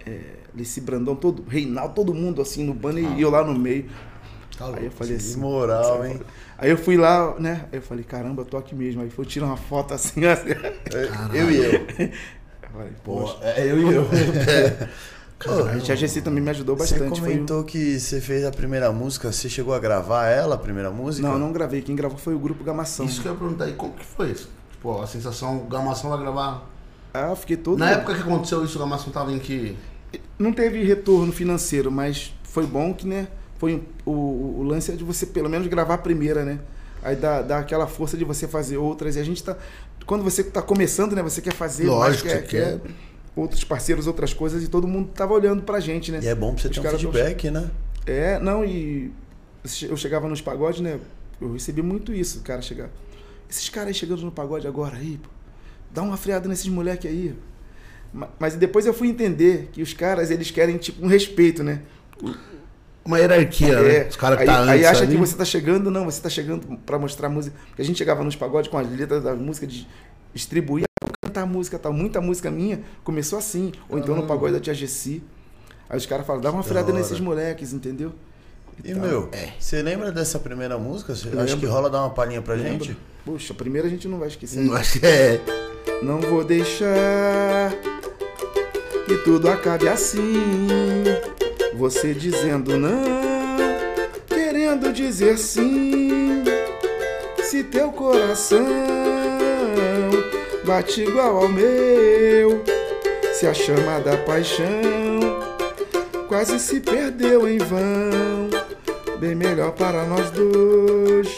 é, 0.06 0.22
Leci 0.54 0.82
Brandão, 0.82 1.16
todo, 1.16 1.44
Reinaldo, 1.48 1.94
todo 1.94 2.14
mundo 2.14 2.42
assim 2.42 2.66
no 2.66 2.74
banner 2.74 3.04
e 3.18 3.22
eu 3.22 3.30
lá 3.30 3.44
no 3.46 3.58
meio. 3.58 3.90
Tá 4.58 4.66
Aí 4.66 4.72
eu 4.72 4.80
louco. 4.82 4.92
falei 4.92 5.16
Que 5.18 5.20
assim. 5.24 5.40
moral, 5.40 6.06
hein? 6.06 6.20
Aí 6.58 6.70
eu 6.70 6.78
fui 6.78 6.98
lá, 6.98 7.40
né? 7.40 7.68
Aí 7.72 7.78
eu 7.78 7.82
falei, 7.82 8.04
caramba, 8.04 8.42
eu 8.42 8.46
tô 8.46 8.58
aqui 8.58 8.74
mesmo. 8.76 9.02
Aí 9.02 9.10
foi 9.10 9.24
tirar 9.26 9.46
uma 9.46 9.58
foto 9.58 9.94
assim, 9.94 10.26
assim. 10.26 10.50
Eu 11.34 11.52
e 11.52 11.58
eu. 11.58 11.72
Eu 11.74 12.70
falei, 12.74 12.94
Pô, 13.04 13.36
é 13.42 13.72
eu 13.72 13.80
e 13.80 13.94
eu. 13.94 14.08
A 15.46 15.74
gente, 15.74 15.92
a 15.92 15.96
GC 15.96 16.22
também 16.22 16.42
me 16.42 16.50
ajudou 16.50 16.76
Você 16.76 16.96
bastante. 16.96 17.20
Foi 17.20 17.30
comentou 17.30 17.64
que 17.64 18.00
você 18.00 18.20
fez 18.20 18.44
a 18.44 18.52
primeira 18.52 18.92
música, 18.92 19.32
você 19.32 19.48
chegou 19.48 19.74
a 19.74 19.80
gravar 19.80 20.28
ela, 20.28 20.56
a 20.56 20.58
primeira 20.58 20.90
música? 20.90 21.28
Não, 21.28 21.38
não 21.38 21.54
gravei. 21.54 21.82
Quem 21.82 21.96
gravou 21.96 22.18
foi 22.18 22.34
o 22.34 22.40
grupo 22.40 22.64
Gamação. 22.64 23.06
Isso 23.06 23.22
que 23.22 23.28
eu 23.28 23.34
ia 23.34 23.38
perguntar 23.38 23.66
aí, 23.66 23.74
como 23.74 23.94
que 23.94 24.06
foi 24.06 24.32
isso? 24.32 24.50
Tipo, 24.72 25.00
a 25.00 25.06
sensação, 25.06 25.58
o 25.58 25.68
Gamação 25.68 26.10
vai 26.10 26.20
gravar. 26.20 26.68
Ah, 27.14 27.30
eu 27.30 27.36
fiquei 27.36 27.56
todo. 27.56 27.78
Na 27.78 27.92
época 27.92 28.16
que 28.16 28.22
aconteceu 28.22 28.66
isso, 28.66 28.78
o 28.78 28.82
Gamação 28.82 29.12
tava 29.12 29.32
em 29.32 29.38
que. 29.38 29.78
Não 30.40 30.52
teve 30.52 30.84
retorno 30.84 31.32
financeiro, 31.32 31.92
mas 31.92 32.34
foi 32.44 32.66
bom 32.66 32.94
que, 32.94 33.08
né? 33.08 33.28
Foi 33.58 33.84
o, 34.06 34.12
o 34.12 34.64
lance 34.64 34.92
é 34.92 34.96
de 34.96 35.04
você 35.04 35.26
pelo 35.26 35.50
menos 35.50 35.68
gravar 35.68 35.96
a 35.96 35.98
primeira, 36.00 36.44
né? 36.44 36.60
Aí 37.04 37.16
dá, 37.16 37.42
dá 37.42 37.60
aquela 37.60 37.88
força 37.88 38.18
de 38.18 38.24
você 38.24 38.48
fazer 38.48 38.78
outras. 38.78 39.16
E 39.16 39.20
a 39.20 39.24
gente 39.24 39.44
tá. 39.44 39.56
Quando 40.06 40.24
você 40.24 40.44
tá 40.44 40.62
começando, 40.62 41.16
né? 41.16 41.22
Você 41.22 41.42
quer 41.42 41.54
fazer 41.54 41.86
Lógico, 41.86 42.28
mais, 42.28 42.40
você 42.40 42.48
quer, 42.48 42.80
quer 42.80 42.82
outros 43.38 43.64
parceiros, 43.64 44.08
outras 44.08 44.34
coisas, 44.34 44.64
e 44.64 44.68
todo 44.68 44.88
mundo 44.88 45.10
tava 45.14 45.34
olhando 45.34 45.62
pra 45.64 45.80
gente, 45.80 46.12
né? 46.12 46.20
E 46.22 46.28
é 46.28 46.36
bom 46.36 46.54
pra 46.54 46.62
você 46.62 46.68
Os 46.68 46.74
ter 46.74 46.80
um 46.80 46.84
caras 46.84 47.02
tão- 47.02 47.12
feedback, 47.12 47.50
né? 47.52 47.70
É, 48.06 48.40
não, 48.40 48.64
e 48.66 49.12
eu 49.84 49.96
chegava 49.98 50.28
nos 50.28 50.42
pagodes, 50.42 50.80
né? 50.82 51.00
Eu 51.40 51.54
recebi 51.54 51.82
muito 51.82 52.14
isso, 52.14 52.40
o 52.40 52.42
cara 52.42 52.62
chegar. 52.62 52.90
Esses 53.50 53.70
caras 53.70 53.90
aí 53.90 53.94
chegando 53.94 54.22
no 54.24 54.32
pagode 54.32 54.68
agora 54.68 54.98
aí, 54.98 55.20
pô, 55.22 55.30
dá 55.94 56.02
uma 56.02 56.18
freada 56.18 56.48
nesses 56.50 56.68
moleque 56.68 57.08
aí. 57.08 57.36
Ma- 58.14 58.30
Mas 58.40 58.56
depois 58.56 58.86
eu 58.86 58.94
fui 58.94 59.08
entender 59.10 59.70
que 59.72 59.82
os 59.82 59.94
caras, 59.94 60.32
eles 60.32 60.50
querem 60.52 60.78
tipo 60.78 61.06
um 61.06 61.08
respeito, 61.08 61.64
né? 61.64 61.82
Uma 63.06 63.20
hierarquia, 63.20 63.82
né? 63.82 64.08
Os 64.10 64.16
caras 64.18 64.38
que 64.38 64.44
aí, 64.44 64.48
tá 64.48 64.60
antes. 64.60 64.70
aí 64.74 64.86
acha 64.86 65.04
ali. 65.04 65.14
que 65.14 65.18
você 65.18 65.36
tá 65.36 65.46
chegando, 65.46 65.90
não, 65.90 66.04
você 66.06 66.22
tá 66.22 66.30
chegando 66.30 66.78
pra 66.86 67.00
mostrar 67.00 67.30
música. 67.30 67.56
Porque 67.68 67.82
a 67.82 67.86
gente 67.86 67.98
chegava 67.98 68.22
nos 68.24 68.36
pagodes 68.36 68.70
com 68.70 68.78
as 68.78 68.90
letras 68.92 69.24
da 69.24 69.34
música, 69.34 69.66
de 69.66 69.88
distribuir, 70.34 70.82
vou 70.82 70.87
cantar 71.24 71.46
música 71.46 71.78
tal. 71.78 71.94
Muita 71.94 72.20
música 72.22 72.50
minha 72.50 72.82
começou 73.04 73.38
assim. 73.40 73.72
Ou 73.90 73.98
então 73.98 74.16
no 74.16 74.22
Caramba. 74.22 74.28
pagode 74.28 74.54
da 74.54 74.60
Tia 74.60 74.74
Gessi. 74.74 75.24
Aí 75.90 75.98
os 75.98 76.06
caras 76.06 76.26
falam, 76.26 76.42
dá 76.42 76.52
uma 76.52 76.62
Da 76.62 76.68
freada 76.68 76.92
nesses 76.92 77.20
moleques, 77.20 77.72
entendeu? 77.74 78.12
E, 78.84 78.94
tal. 78.94 79.02
meu, 79.02 79.30
você 79.60 79.82
lembra 79.82 80.12
dessa 80.12 80.38
primeira 80.38 80.78
música? 80.78 81.14
Acha 81.14 81.30
lembro. 81.30 81.58
que 81.58 81.66
rola 81.66 81.90
dar 81.90 82.02
uma 82.02 82.10
palhinha 82.12 82.42
pra 82.42 82.54
Lembro. 82.56 82.86
gente? 82.86 82.98
Poxa, 83.26 83.54
a 83.54 83.56
primeira 83.56 83.88
a 83.88 83.90
gente 83.90 84.08
não 84.08 84.20
vai 84.20 84.28
esquecer. 84.28 84.60
Não, 84.60 84.74
acho 84.76 85.04
é. 85.06 85.40
Não 86.04 86.20
vou 86.22 86.44
deixar 86.44 87.74
que 89.06 89.18
tudo 89.24 89.50
acabe 89.50 89.88
assim. 89.88 90.34
Você 91.76 92.14
dizendo 92.14 92.78
não, 92.78 93.02
querendo 94.28 94.92
dizer 94.94 95.38
sim. 95.38 96.44
Se 97.44 97.64
teu 97.64 97.92
coração 97.92 98.66
bate 100.68 101.02
igual 101.02 101.38
ao 101.38 101.48
meu, 101.48 102.62
se 103.34 103.48
a 103.48 103.54
chama 103.54 104.02
da 104.02 104.18
paixão 104.18 104.68
quase 106.28 106.60
se 106.60 106.82
perdeu 106.82 107.48
em 107.48 107.58
vão, 107.58 108.50
bem 109.18 109.34
melhor 109.34 109.72
para 109.72 110.04
nós 110.04 110.30
dois 110.32 111.30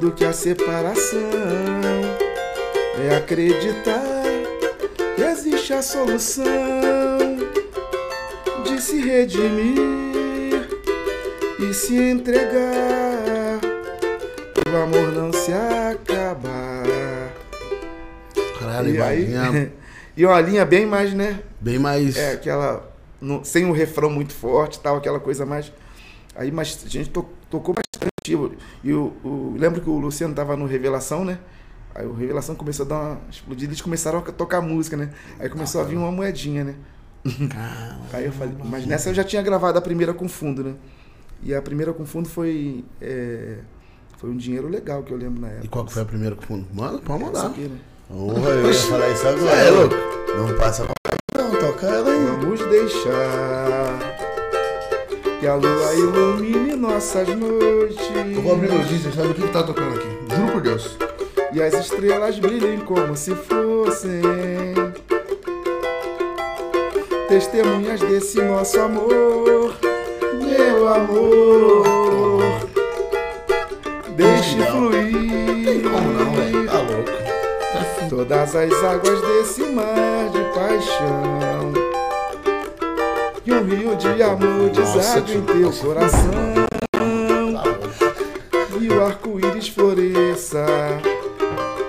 do 0.00 0.12
que 0.12 0.24
a 0.24 0.32
separação. 0.32 1.18
É 3.10 3.16
acreditar 3.16 4.22
que 5.16 5.22
existe 5.22 5.72
a 5.72 5.82
solução 5.82 6.46
de 8.64 8.80
se 8.80 9.00
redimir 9.00 10.68
e 11.58 11.74
se 11.74 11.96
entregar. 11.96 13.58
O 14.72 14.76
amor 14.76 15.12
não 15.12 15.32
se 15.32 15.50
acabar. 15.52 16.73
E 18.82 19.00
aí, 19.00 19.32
e 20.16 20.24
uma 20.26 20.40
linha 20.40 20.64
bem 20.64 20.86
mais, 20.86 21.12
né? 21.14 21.40
bem 21.60 21.78
mais. 21.78 22.16
É 22.16 22.32
aquela 22.32 22.90
no- 23.20 23.44
sem 23.44 23.64
um 23.64 23.72
refrão 23.72 24.10
muito 24.10 24.32
forte, 24.32 24.78
tal, 24.80 24.96
aquela 24.96 25.18
coisa 25.20 25.46
mais 25.46 25.72
aí 26.36 26.50
mas 26.50 26.82
a 26.84 26.88
gente 26.88 27.10
to- 27.10 27.28
tocou 27.48 27.74
bastante 27.74 28.10
e 28.82 28.92
o, 28.92 29.12
o- 29.24 29.54
lembro 29.58 29.80
que 29.80 29.88
o 29.88 29.98
Luciano 29.98 30.34
tava 30.34 30.56
no 30.56 30.66
Revelação, 30.66 31.24
né? 31.24 31.38
Aí 31.94 32.04
o 32.06 32.12
Revelação 32.12 32.54
começou 32.56 32.84
a 32.86 32.88
dar 32.88 32.98
uma 33.00 33.20
explodida, 33.30 33.70
eles 33.70 33.80
começaram 33.80 34.18
a 34.18 34.22
tocar 34.22 34.60
música, 34.60 34.96
né? 34.96 35.10
Aí 35.38 35.48
começou 35.48 35.80
a 35.80 35.84
vir 35.84 35.96
uma 35.96 36.10
moedinha, 36.10 36.64
né? 36.64 36.74
Aí 38.12 38.24
eu 38.26 38.32
falei, 38.32 38.54
mas 38.64 38.84
nessa 38.86 39.10
eu 39.10 39.14
já 39.14 39.22
tinha 39.24 39.40
gravado 39.42 39.78
a 39.78 39.80
primeira 39.80 40.12
com 40.12 40.28
fundo, 40.28 40.64
né? 40.64 40.74
E 41.42 41.54
a 41.54 41.62
primeira 41.62 41.92
com 41.92 42.04
fundo 42.04 42.28
foi 42.28 42.84
é, 43.00 43.58
foi 44.18 44.30
um 44.30 44.36
dinheiro 44.36 44.68
legal 44.68 45.02
que 45.02 45.12
eu 45.12 45.16
lembro 45.16 45.40
na 45.40 45.48
época. 45.48 45.66
E 45.66 45.68
qual 45.68 45.84
que 45.84 45.92
foi 45.92 46.02
a 46.02 46.06
primeira 46.06 46.34
que 46.34 46.44
fundo? 46.44 46.66
Mano, 46.72 46.98
pode 47.00 47.22
Essa 47.22 47.32
mandar. 47.32 47.46
aqui, 47.46 47.62
né? 47.68 47.76
Porra, 48.08 48.50
eu 48.50 48.66
ia 48.68 48.74
falar 48.74 49.10
isso 49.10 49.28
agora. 49.28 49.56
É, 49.56 49.70
louco. 49.70 49.94
Não 50.36 50.56
passa 50.56 50.84
pra 50.84 50.94
não, 51.36 51.50
toca 51.52 51.86
ela 51.86 52.10
aí. 52.10 52.24
Vamos 52.24 52.60
deixar 52.66 53.98
Que 55.40 55.46
a 55.46 55.54
lua 55.54 55.94
ilumine 55.94 56.76
nossas 56.76 57.28
noites. 57.28 57.98
Eu 58.34 58.42
vou 58.42 58.52
abrir 58.52 58.84
discos, 58.84 59.14
sabe 59.14 59.28
o 59.28 59.34
que, 59.34 59.48
tá 59.48 59.62
tocando 59.62 59.96
aqui? 59.96 60.08
Juro 60.34 60.52
por 60.52 60.60
Deus. 60.60 60.96
E 61.52 61.62
as 61.62 61.74
estrelas 61.74 62.38
brilhem 62.38 62.80
como 62.80 63.16
se 63.16 63.34
fossem 63.34 64.22
testemunhas 67.28 68.00
desse 68.00 68.40
nosso 68.42 68.80
amor, 68.80 69.74
meu 70.32 70.88
amor. 70.88 72.34
Deixe 74.16 74.62
fluir 74.70 75.82
Como 75.82 76.12
não, 76.12 76.32
velho? 76.32 76.66
Tá 76.66 76.78
louco. 76.78 77.13
Todas 78.08 78.54
as 78.54 78.84
águas 78.84 79.20
desse 79.20 79.62
mar 79.62 80.28
de 80.30 80.40
paixão. 80.54 81.72
E 83.44 83.52
um 83.52 83.64
rio 83.64 83.96
de 83.96 84.22
amor 84.22 84.70
deságua 84.70 85.34
em 85.34 85.42
teu 85.42 85.72
coração. 85.72 86.64
E 88.80 88.88
o 88.88 89.04
arco-íris 89.04 89.68
floresça 89.68 90.66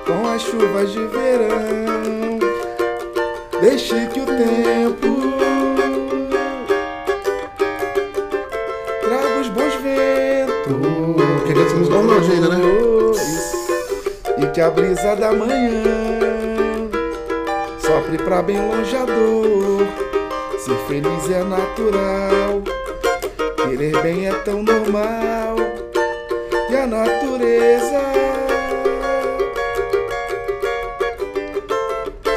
com 0.05 0.27
as 0.27 0.41
chuvas 0.41 0.91
de 0.91 1.05
verão. 1.07 2.39
Deixe 3.61 4.07
que 4.07 4.19
o 4.19 4.25
tempo 4.25 5.15
traga 9.01 9.39
os 9.41 9.49
bons 9.49 9.75
ventos. 9.75 11.45
Queria 11.47 11.63
música 11.63 11.95
no 11.97 12.03
meu 12.03 12.23
jeito, 12.23 12.49
né? 12.49 12.94
E 14.55 14.57
que 14.57 14.61
a 14.61 14.69
brisa 14.69 15.17
da 15.17 15.33
manhã 15.33 15.83
sopre 17.77 18.17
pra 18.17 18.41
bem 18.41 18.57
longe 18.57 18.95
a 18.95 19.03
dor. 19.03 19.85
Ser 20.57 20.77
feliz 20.87 21.29
é 21.29 21.43
natural, 21.43 22.63
querer 23.67 24.01
bem 24.01 24.29
é 24.29 24.33
tão 24.45 24.63
normal. 24.63 25.57
E 26.69 26.73
a 26.73 26.87
natureza, 26.87 28.01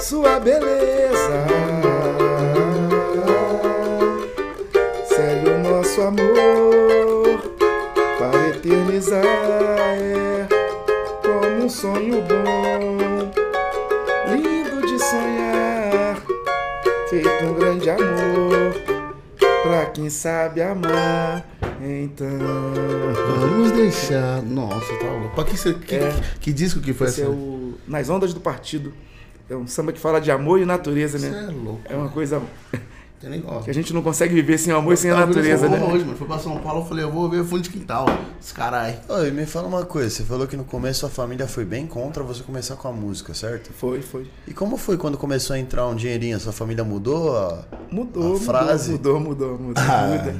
sua 0.00 0.40
beleza, 0.40 0.98
quem 20.09 20.11
sabe 20.11 20.62
amar. 20.62 21.47
Então, 21.83 22.27
Vamos 23.40 23.71
deixar. 23.73 24.42
Nossa, 24.42 24.87
tá 24.99 25.07
louco. 25.07 25.35
Pra 25.35 25.44
que, 25.44 25.57
você, 25.57 25.75
que, 25.75 25.94
É. 25.97 26.12
que 26.40 26.51
disco 26.53 26.81
que 26.81 26.94
foi 26.94 27.09
esse 27.09 27.21
essa? 27.21 27.31
é 27.31 27.33
o 27.33 27.75
Nas 27.87 28.09
Ondas 28.09 28.33
do 28.33 28.40
Partido. 28.40 28.92
É 29.51 29.55
um 29.57 29.66
samba 29.66 29.92
que 29.92 30.01
fala 30.01 30.18
de 30.21 30.31
amor 30.31 30.61
e 30.61 30.64
natureza, 30.64 31.18
né? 31.18 31.47
é 31.49 31.53
louco. 31.53 31.81
É 31.88 31.94
uma 31.94 32.09
coisa 32.09 32.40
Tem 33.20 33.28
nem 33.31 33.40
que 33.42 33.68
a 33.70 33.74
gente 33.74 33.92
não 33.92 34.00
consegue 34.00 34.33
viver 34.33 34.57
sem 34.59 34.72
o 34.72 34.76
amor 34.76 34.94
e 34.94 34.96
sem 34.96 35.11
a 35.11 35.16
natureza, 35.26 35.68
né? 35.68 35.78
Hoje, 35.83 36.04
mano. 36.04 36.16
Fui 36.16 36.26
pra 36.26 36.38
São 36.38 36.57
Paulo, 36.59 36.83
eu 36.83 36.87
falei, 36.87 37.04
eu 37.04 37.11
vou 37.11 37.28
ver 37.28 37.42
fundo 37.44 37.62
de 37.62 37.70
quintal. 37.70 38.07
Esse 38.40 38.54
caralho. 38.54 38.94
Oi, 39.09 39.31
me 39.33 39.44
fala 39.44 39.66
uma 39.66 39.85
coisa, 39.85 40.09
você 40.09 40.22
falou 40.22 40.46
que 40.46 40.57
no 40.57 40.62
começo 40.64 41.00
sua 41.00 41.09
família 41.09 41.48
foi 41.48 41.64
bem 41.64 41.85
contra 41.85 42.22
você 42.22 42.44
começar 42.44 42.76
com 42.76 42.87
a 42.87 42.92
música, 42.92 43.35
certo? 43.35 43.72
Foi, 43.72 44.02
foi. 44.02 44.31
E 44.46 44.54
como 44.54 44.76
foi 44.76 44.96
quando 44.96 45.18
começou 45.18 45.54
a 45.54 45.59
entrar 45.59 45.87
um 45.88 45.96
dinheirinho? 45.96 46.38
Sua 46.38 46.52
família 46.52 46.85
mudou? 46.85 47.37
a- 47.37 47.64
Mudou, 47.90 48.37
A 48.37 48.40
frase? 48.40 48.92
mudou, 48.92 49.18
mudou, 49.18 49.48
mudou, 49.52 49.66
mudou. 49.68 49.83
Ah, 49.85 50.07
muda. 50.07 50.37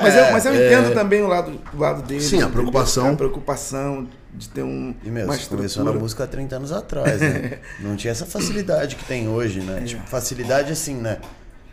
Mas, 0.00 0.14
eu, 0.14 0.32
mas 0.32 0.46
eu 0.46 0.52
é. 0.54 0.66
entendo 0.74 0.94
também 0.94 1.22
o 1.22 1.26
lado, 1.26 1.60
o 1.74 1.78
lado 1.78 2.02
dele. 2.02 2.20
Sim, 2.22 2.40
a 2.40 2.48
preocupação. 2.48 3.10
A 3.10 3.16
preocupação 3.16 4.08
de 4.32 4.48
ter 4.48 4.62
um, 4.62 4.94
E 5.04 5.10
meu, 5.10 5.24
uma 5.26 5.36
você 5.36 5.46
começou 5.46 5.84
na 5.84 5.92
música 5.92 6.24
há 6.24 6.26
30 6.26 6.56
anos 6.56 6.72
atrás, 6.72 7.20
né? 7.20 7.58
Não 7.80 7.94
tinha 7.96 8.10
essa 8.12 8.24
facilidade 8.24 8.96
que 8.96 9.04
tem 9.04 9.28
hoje, 9.28 9.58
É. 9.60 9.62
né? 9.64 9.82
Tipo, 9.84 10.06
facilidade 10.06 10.72
assim, 10.72 10.94
né? 10.94 11.18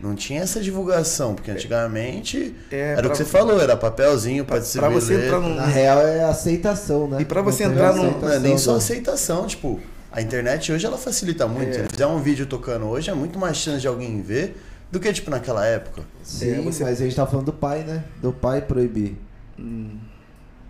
Não 0.02 0.14
tinha 0.14 0.40
essa 0.40 0.60
divulgação, 0.60 1.34
porque 1.34 1.50
antigamente 1.50 2.56
É, 2.70 2.92
era 2.92 3.00
o 3.00 3.02
pra- 3.02 3.10
que 3.10 3.16
você 3.18 3.24
falou, 3.24 3.60
era 3.60 3.76
papelzinho 3.76 4.44
pra 4.44 4.56
Pra 4.56 4.62
distribuir. 4.64 4.92
você 5.00 5.26
entrar 5.26 5.40
num. 5.40 5.54
Na 5.54 5.66
real 5.66 6.00
é 6.00 6.24
aceitação, 6.24 7.06
né? 7.06 7.18
E 7.20 7.24
pra 7.24 7.42
você 7.42 7.66
Não 7.66 7.72
entrar 7.72 7.92
num- 7.92 8.00
aceitação, 8.02 8.28
Não 8.28 8.34
é 8.34 8.38
nem 8.38 8.56
só 8.58 8.76
aceitação, 8.76 9.46
tipo, 9.46 9.78
a 10.10 10.22
internet 10.22 10.72
hoje 10.72 10.86
ela 10.86 10.96
facilita 10.96 11.46
muito. 11.46 11.76
É. 11.78 11.82
Se 11.84 11.88
fizer 11.90 12.06
um 12.06 12.18
vídeo 12.18 12.46
tocando 12.46 12.86
hoje, 12.86 13.10
é 13.10 13.14
muito 13.14 13.38
mais 13.38 13.58
chance 13.58 13.80
de 13.80 13.88
alguém 13.88 14.22
ver 14.22 14.56
do 14.90 14.98
que, 14.98 15.12
tipo, 15.12 15.30
naquela 15.30 15.66
época. 15.66 16.02
Sim, 16.22 16.50
É, 16.52 16.60
você- 16.62 16.82
mas 16.82 17.00
a 17.00 17.04
gente 17.04 17.14
tá 17.14 17.26
falando 17.26 17.46
do 17.46 17.52
pai, 17.52 17.84
né? 17.86 18.02
Do 18.22 18.32
pai 18.32 18.62
proibir. 18.62 19.16
Hum. 19.58 19.98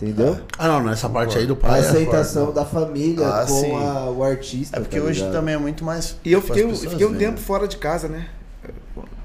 Entendeu? 0.02 0.40
Ah, 0.58 0.66
não, 0.66 0.82
nessa 0.82 1.08
parte 1.10 1.36
aí 1.36 1.46
do 1.46 1.52
A 1.52 1.56
pai. 1.56 1.78
é 1.80 1.82
aceitação 1.84 2.52
da 2.52 2.64
família 2.64 3.26
Ah, 3.28 3.44
com 3.46 3.76
a- 3.76 4.10
o 4.10 4.24
artista. 4.24 4.78
É 4.78 4.80
porque 4.80 4.98
tá 4.98 5.04
hoje 5.04 5.30
também 5.30 5.54
é 5.54 5.58
muito 5.58 5.84
mais. 5.84 6.16
E 6.24 6.32
eu 6.32 6.40
fiquei, 6.40 6.64
eu 6.64 6.74
fiquei 6.74 7.06
um 7.06 7.14
tempo 7.14 7.38
fora 7.38 7.68
de 7.68 7.76
casa, 7.76 8.08
né? 8.08 8.26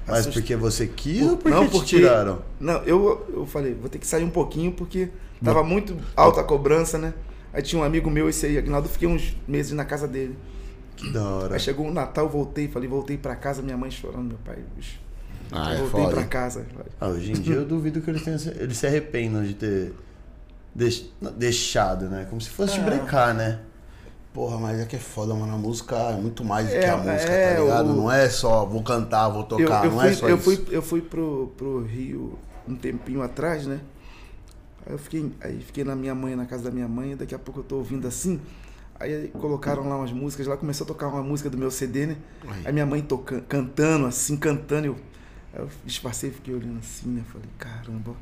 Mas 0.06 0.20
Assust- 0.20 0.34
porque 0.34 0.54
você 0.54 0.86
quis 0.86 1.22
ou 1.22 1.36
porque 1.36 1.50
Não, 1.50 1.66
te 1.66 1.70
porque- 1.72 1.86
tiraram? 1.96 2.40
Não, 2.60 2.82
eu, 2.84 3.26
eu 3.34 3.46
falei, 3.46 3.74
vou 3.74 3.88
ter 3.88 3.98
que 3.98 4.06
sair 4.06 4.22
um 4.24 4.30
pouquinho 4.30 4.70
porque 4.72 5.08
tava 5.44 5.62
muito 5.64 5.96
alta 6.16 6.40
a 6.40 6.44
cobrança, 6.44 6.96
né? 6.96 7.12
Aí 7.52 7.60
tinha 7.62 7.80
um 7.80 7.84
amigo 7.84 8.08
meu, 8.10 8.28
esse 8.28 8.46
aí, 8.46 8.56
Aguinaldo, 8.58 8.86
eu 8.86 8.92
fiquei 8.92 9.08
uns 9.08 9.36
meses 9.48 9.72
na 9.72 9.84
casa 9.84 10.06
dele. 10.06 10.36
Que 10.94 11.10
da 11.10 11.22
hora. 11.28 11.54
Aí 11.54 11.60
chegou 11.60 11.86
o 11.88 11.92
Natal, 11.92 12.28
voltei, 12.28 12.68
falei, 12.68 12.88
voltei 12.88 13.16
pra 13.18 13.34
casa, 13.34 13.60
minha 13.62 13.76
mãe 13.76 13.90
chorando, 13.90 14.28
meu 14.28 14.38
pai, 14.44 14.58
bicho. 14.76 14.98
Ah, 15.50 15.74
é 15.74 15.76
voltei 15.78 16.08
pra 16.14 16.24
casa. 16.24 16.64
Ah, 17.00 17.08
hoje 17.08 17.32
em 17.32 17.34
dia 17.34 17.54
eu 17.56 17.64
duvido 17.64 18.00
que 18.00 18.10
eles, 18.10 18.22
tenham, 18.22 18.38
eles 18.60 18.76
se 18.78 18.86
arrependam 18.86 19.42
de 19.44 19.54
ter 19.54 19.92
deix- 20.74 21.06
deixado, 21.36 22.08
né? 22.08 22.26
Como 22.28 22.40
se 22.40 22.50
fosse 22.50 22.78
Ah. 22.80 22.82
brincar, 22.84 23.34
né? 23.34 23.60
Porra, 24.36 24.58
mas 24.58 24.78
é 24.80 24.84
que 24.84 24.96
é 24.96 24.98
foda, 24.98 25.34
mano. 25.34 25.54
A 25.54 25.56
música 25.56 25.96
é 25.96 26.16
muito 26.20 26.44
mais 26.44 26.68
do 26.68 26.74
É, 26.74 26.80
que 26.80 26.86
a 26.86 26.96
música, 26.98 27.32
é, 27.32 27.54
tá 27.54 27.60
ligado? 27.62 27.94
Não 27.94 28.12
é 28.12 28.28
só 28.28 28.66
vou 28.66 28.82
cantar, 28.82 29.30
vou 29.30 29.46
Eu, 29.58 29.66
tocar, 29.66 29.84
eu 29.86 29.90
não 29.90 29.98
fui, 29.98 30.08
é 30.10 30.12
só 30.12 30.28
eu 30.28 30.36
isso. 30.36 30.44
fui, 30.44 30.66
eu 30.70 30.82
fui 30.82 31.00
pro, 31.00 31.52
pro 31.56 31.82
Rio 31.84 32.38
um 32.68 32.76
tempinho 32.76 33.22
atrás, 33.22 33.66
né? 33.66 33.80
Aí 34.86 34.92
eu 34.92 34.98
fiquei, 34.98 35.32
aí 35.40 35.60
fiquei 35.60 35.84
na 35.84 35.96
minha 35.96 36.14
mãe, 36.14 36.36
na 36.36 36.46
casa 36.46 36.64
da 36.64 36.70
minha 36.70 36.88
mãe, 36.88 37.12
e 37.12 37.16
daqui 37.16 37.34
a 37.34 37.38
pouco 37.38 37.60
eu 37.60 37.64
tô 37.64 37.76
ouvindo 37.76 38.06
assim. 38.06 38.40
Aí 38.98 39.28
colocaram 39.28 39.88
lá 39.88 39.96
umas 39.96 40.12
músicas, 40.12 40.46
lá 40.46 40.56
começou 40.56 40.84
a 40.84 40.88
tocar 40.88 41.08
uma 41.08 41.22
música 41.22 41.50
do 41.50 41.58
meu 41.58 41.70
CD, 41.70 42.06
né? 42.06 42.16
Aí. 42.46 42.62
Aí 42.66 42.72
minha 42.72 42.86
mãe 42.86 43.02
tocando, 43.02 43.42
cantando, 43.44 44.06
assim, 44.06 44.36
cantando, 44.36 44.86
eu, 44.88 44.96
aí 45.52 45.60
eu 45.60 45.68
disfarcei, 45.84 46.30
fiquei 46.30 46.54
olhando 46.54 46.78
assim, 46.78 47.08
né? 47.10 47.22
Falei, 47.32 47.48
caramba. 47.58 48.14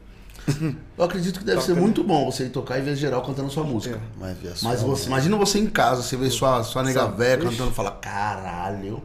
Eu 0.97 1.05
acredito 1.05 1.39
que 1.39 1.45
deve 1.45 1.57
Toca, 1.59 1.67
ser 1.67 1.75
né? 1.75 1.81
muito 1.81 2.05
bom 2.05 2.31
você 2.31 2.45
ir 2.45 2.51
tocar 2.51 2.79
e 2.79 2.83
ver 2.83 2.97
geral 2.97 3.23
cantando 3.23 3.51
sua 3.51 3.65
música. 3.65 3.97
É. 3.97 4.01
Mas, 4.19 4.59
sua 4.59 4.71
Mas 4.71 4.83
você, 4.83 5.07
imagina 5.07 5.37
você 5.37 5.59
em 5.59 5.67
casa, 5.67 6.03
você 6.03 6.17
vê 6.17 6.29
sua, 6.31 6.63
sua 6.63 6.83
nega 6.83 7.07
véia 7.07 7.37
Ixi. 7.37 7.49
cantando 7.49 7.71
e 7.71 7.75
fala, 7.75 7.91
caralho. 7.93 9.03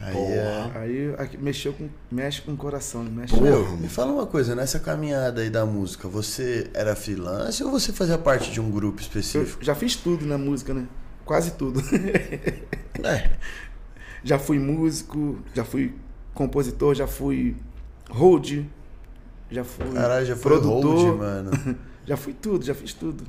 Aí 0.00 0.12
Porra. 0.14 0.32
é. 0.34 0.70
Aí 0.74 1.14
aqui, 1.18 1.38
mexeu 1.38 1.72
com, 1.74 1.88
mexe 2.10 2.40
com 2.42 2.52
o 2.52 2.56
coração, 2.56 3.04
né? 3.04 3.10
mexe 3.10 3.34
Porra. 3.34 3.50
Meu, 3.50 3.76
me 3.76 3.88
fala 3.88 4.10
uma 4.12 4.26
coisa, 4.26 4.54
nessa 4.56 4.80
caminhada 4.80 5.42
aí 5.42 5.50
da 5.50 5.64
música, 5.64 6.08
você 6.08 6.68
era 6.74 6.96
freelance 6.96 7.62
ou 7.62 7.70
você 7.70 7.92
fazia 7.92 8.18
parte 8.18 8.50
de 8.50 8.60
um 8.60 8.68
grupo 8.70 8.98
Eu 8.98 9.02
específico? 9.02 9.62
já 9.64 9.74
fiz 9.76 9.94
tudo 9.94 10.26
na 10.26 10.36
música, 10.36 10.74
né? 10.74 10.86
Quase 11.24 11.52
tudo. 11.52 11.80
É. 13.04 13.30
já 14.22 14.38
fui 14.38 14.60
músico, 14.60 15.38
já 15.54 15.64
fui 15.64 15.92
compositor, 16.34 16.94
já 16.94 17.06
fui 17.06 17.56
hold, 18.10 18.60
já 19.52 19.64
fui 19.64 19.86
Caralho, 19.92 20.26
já 20.26 20.34
foi 20.34 20.50
produtor, 20.50 20.94
hold, 20.94 21.18
mano. 21.18 21.50
já 22.06 22.16
fui 22.16 22.32
tudo, 22.32 22.64
já 22.64 22.74
fiz 22.74 22.92
tudo. 22.94 23.24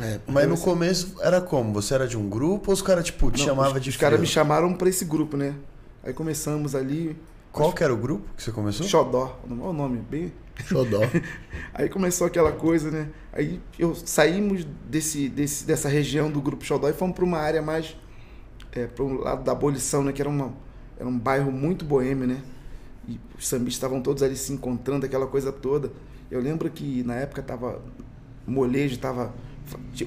É, 0.00 0.20
Mas 0.26 0.48
no 0.48 0.54
assim, 0.54 0.64
começo 0.64 1.16
era 1.20 1.40
como? 1.40 1.72
Você 1.74 1.92
era 1.92 2.08
de 2.08 2.16
um 2.16 2.28
grupo 2.28 2.70
ou 2.70 2.74
os 2.74 2.80
caras, 2.80 3.04
tipo, 3.04 3.30
te 3.30 3.40
não, 3.40 3.46
chamavam 3.46 3.76
os, 3.76 3.82
de 3.82 3.90
Os 3.90 3.96
caras 3.96 4.18
me 4.18 4.26
chamaram 4.26 4.72
pra 4.72 4.88
esse 4.88 5.04
grupo, 5.04 5.36
né? 5.36 5.54
Aí 6.02 6.14
começamos 6.14 6.74
ali, 6.74 7.16
Qual 7.52 7.72
que 7.72 7.82
era 7.82 7.92
o 7.92 7.96
grupo 7.96 8.28
que 8.36 8.42
você 8.42 8.52
começou? 8.52 8.86
Xodó, 8.86 9.38
olha 9.44 9.62
o 9.62 9.72
nome, 9.72 9.98
bem... 10.10 10.32
Xodó. 10.64 11.00
Aí 11.74 11.88
começou 11.88 12.26
aquela 12.26 12.52
coisa, 12.52 12.90
né? 12.90 13.08
Aí 13.32 13.60
eu 13.78 13.94
saímos 13.94 14.66
desse, 14.88 15.28
desse, 15.28 15.66
dessa 15.66 15.88
região 15.88 16.30
do 16.30 16.40
grupo 16.40 16.64
Xodó 16.64 16.88
e 16.88 16.94
fomos 16.94 17.14
para 17.14 17.24
uma 17.24 17.38
área 17.38 17.60
mais 17.60 17.94
é, 18.72 18.86
para 18.86 19.04
um 19.04 19.20
lado 19.20 19.44
da 19.44 19.52
abolição, 19.52 20.02
né? 20.02 20.12
Que 20.12 20.22
era, 20.22 20.28
uma, 20.28 20.52
era 20.98 21.08
um 21.08 21.18
bairro 21.18 21.52
muito 21.52 21.84
boêmio, 21.84 22.26
né? 22.26 22.42
E 23.08 23.20
os 23.38 23.46
sambistas 23.46 23.74
estavam 23.74 24.00
todos 24.00 24.22
ali 24.22 24.36
se 24.36 24.52
encontrando, 24.52 25.06
aquela 25.06 25.26
coisa 25.26 25.52
toda. 25.52 25.90
Eu 26.30 26.40
lembro 26.40 26.68
que 26.70 27.02
na 27.04 27.14
época 27.14 27.42
tava 27.42 27.80
molejo, 28.46 28.98
tava 28.98 29.32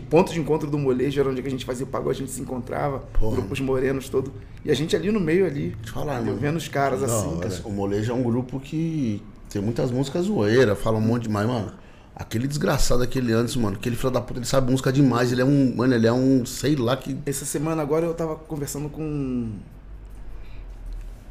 ponto 0.09 0.31
de 0.31 0.39
encontro 0.39 0.69
do 0.69 0.77
molejo 0.77 1.19
era 1.19 1.29
onde 1.29 1.41
a 1.41 1.49
gente 1.49 1.65
fazia 1.65 1.85
o 1.85 1.89
pagode, 1.89 2.17
a 2.17 2.25
gente 2.25 2.31
se 2.31 2.41
encontrava, 2.41 2.99
Porra. 3.19 3.37
grupos 3.37 3.59
morenos 3.59 4.07
todo. 4.09 4.31
E 4.63 4.71
a 4.71 4.73
gente 4.73 4.95
ali 4.95 5.11
no 5.11 5.19
meio 5.19 5.45
ali, 5.45 5.75
falar, 5.85 6.21
mano. 6.21 6.37
vendo 6.37 6.57
os 6.57 6.67
caras 6.67 7.01
Da 7.01 7.07
assim. 7.07 7.37
hora. 7.37 7.49
O 7.65 7.71
Molejo 7.71 8.11
é 8.11 8.15
um 8.15 8.23
grupo 8.23 8.59
que 8.59 9.21
tem 9.49 9.61
muitas 9.61 9.91
músicas 9.91 10.25
zoeiras, 10.25 10.77
fala 10.79 10.97
um 10.97 11.01
monte 11.01 11.23
de 11.23 11.29
mais, 11.29 11.47
mano. 11.47 11.71
Aquele 12.15 12.47
desgraçado 12.47 13.01
aquele 13.01 13.31
antes, 13.31 13.55
mano, 13.55 13.77
aquele 13.77 13.95
filho 13.95 14.11
da 14.11 14.19
puta, 14.19 14.39
ele 14.39 14.45
sabe 14.45 14.69
música 14.69 14.91
demais, 14.91 15.31
ele 15.31 15.41
é 15.41 15.45
um, 15.45 15.73
mano, 15.75 15.93
ele 15.93 16.05
é 16.05 16.11
um, 16.11 16.45
sei 16.45 16.75
lá 16.75 16.97
que 16.97 17.17
Essa 17.25 17.45
semana 17.45 17.81
agora 17.81 18.05
eu 18.05 18.13
tava 18.13 18.35
conversando 18.35 18.89
com 18.89 19.49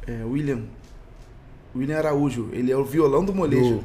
é, 0.07 0.23
William. 0.25 0.61
William 1.75 1.97
Araújo. 1.97 2.49
Ele 2.51 2.71
é 2.71 2.77
o 2.77 2.83
violão 2.83 3.23
do 3.23 3.33
molejo. 3.33 3.83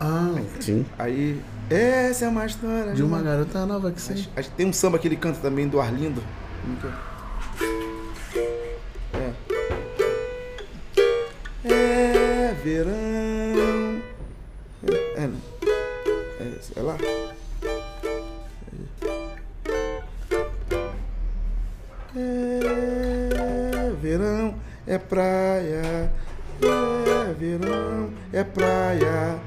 Ah, 0.00 0.34
sim. 0.60 0.84
Aí, 0.98 1.40
essa 1.70 2.24
é 2.24 2.28
uma 2.28 2.44
história. 2.46 2.92
De 2.92 3.02
uma 3.02 3.22
garota 3.22 3.64
nova 3.66 3.90
que 3.90 4.00
sei. 4.00 4.16
Acho- 4.16 4.30
acho 4.36 4.50
que 4.50 4.56
tem 4.56 4.66
um 4.66 4.72
samba 4.72 4.98
que 4.98 5.06
ele 5.08 5.16
canta 5.16 5.38
também 5.40 5.68
do 5.68 5.80
Arlindo. 5.80 6.22
É? 9.14 9.32
É. 11.64 11.72
É 12.50 12.54
verão. 12.64 14.02
É, 14.84 15.22
é, 15.22 15.26
né? 15.28 15.36
é, 16.40 16.52
sei 16.60 16.82
lá. 16.82 16.96
É 22.14 23.92
verão, 24.00 24.54
é 24.86 24.98
praia. 24.98 26.10
É 26.62 27.21
verão, 27.42 28.10
é 28.32 28.44
praia. 28.44 29.38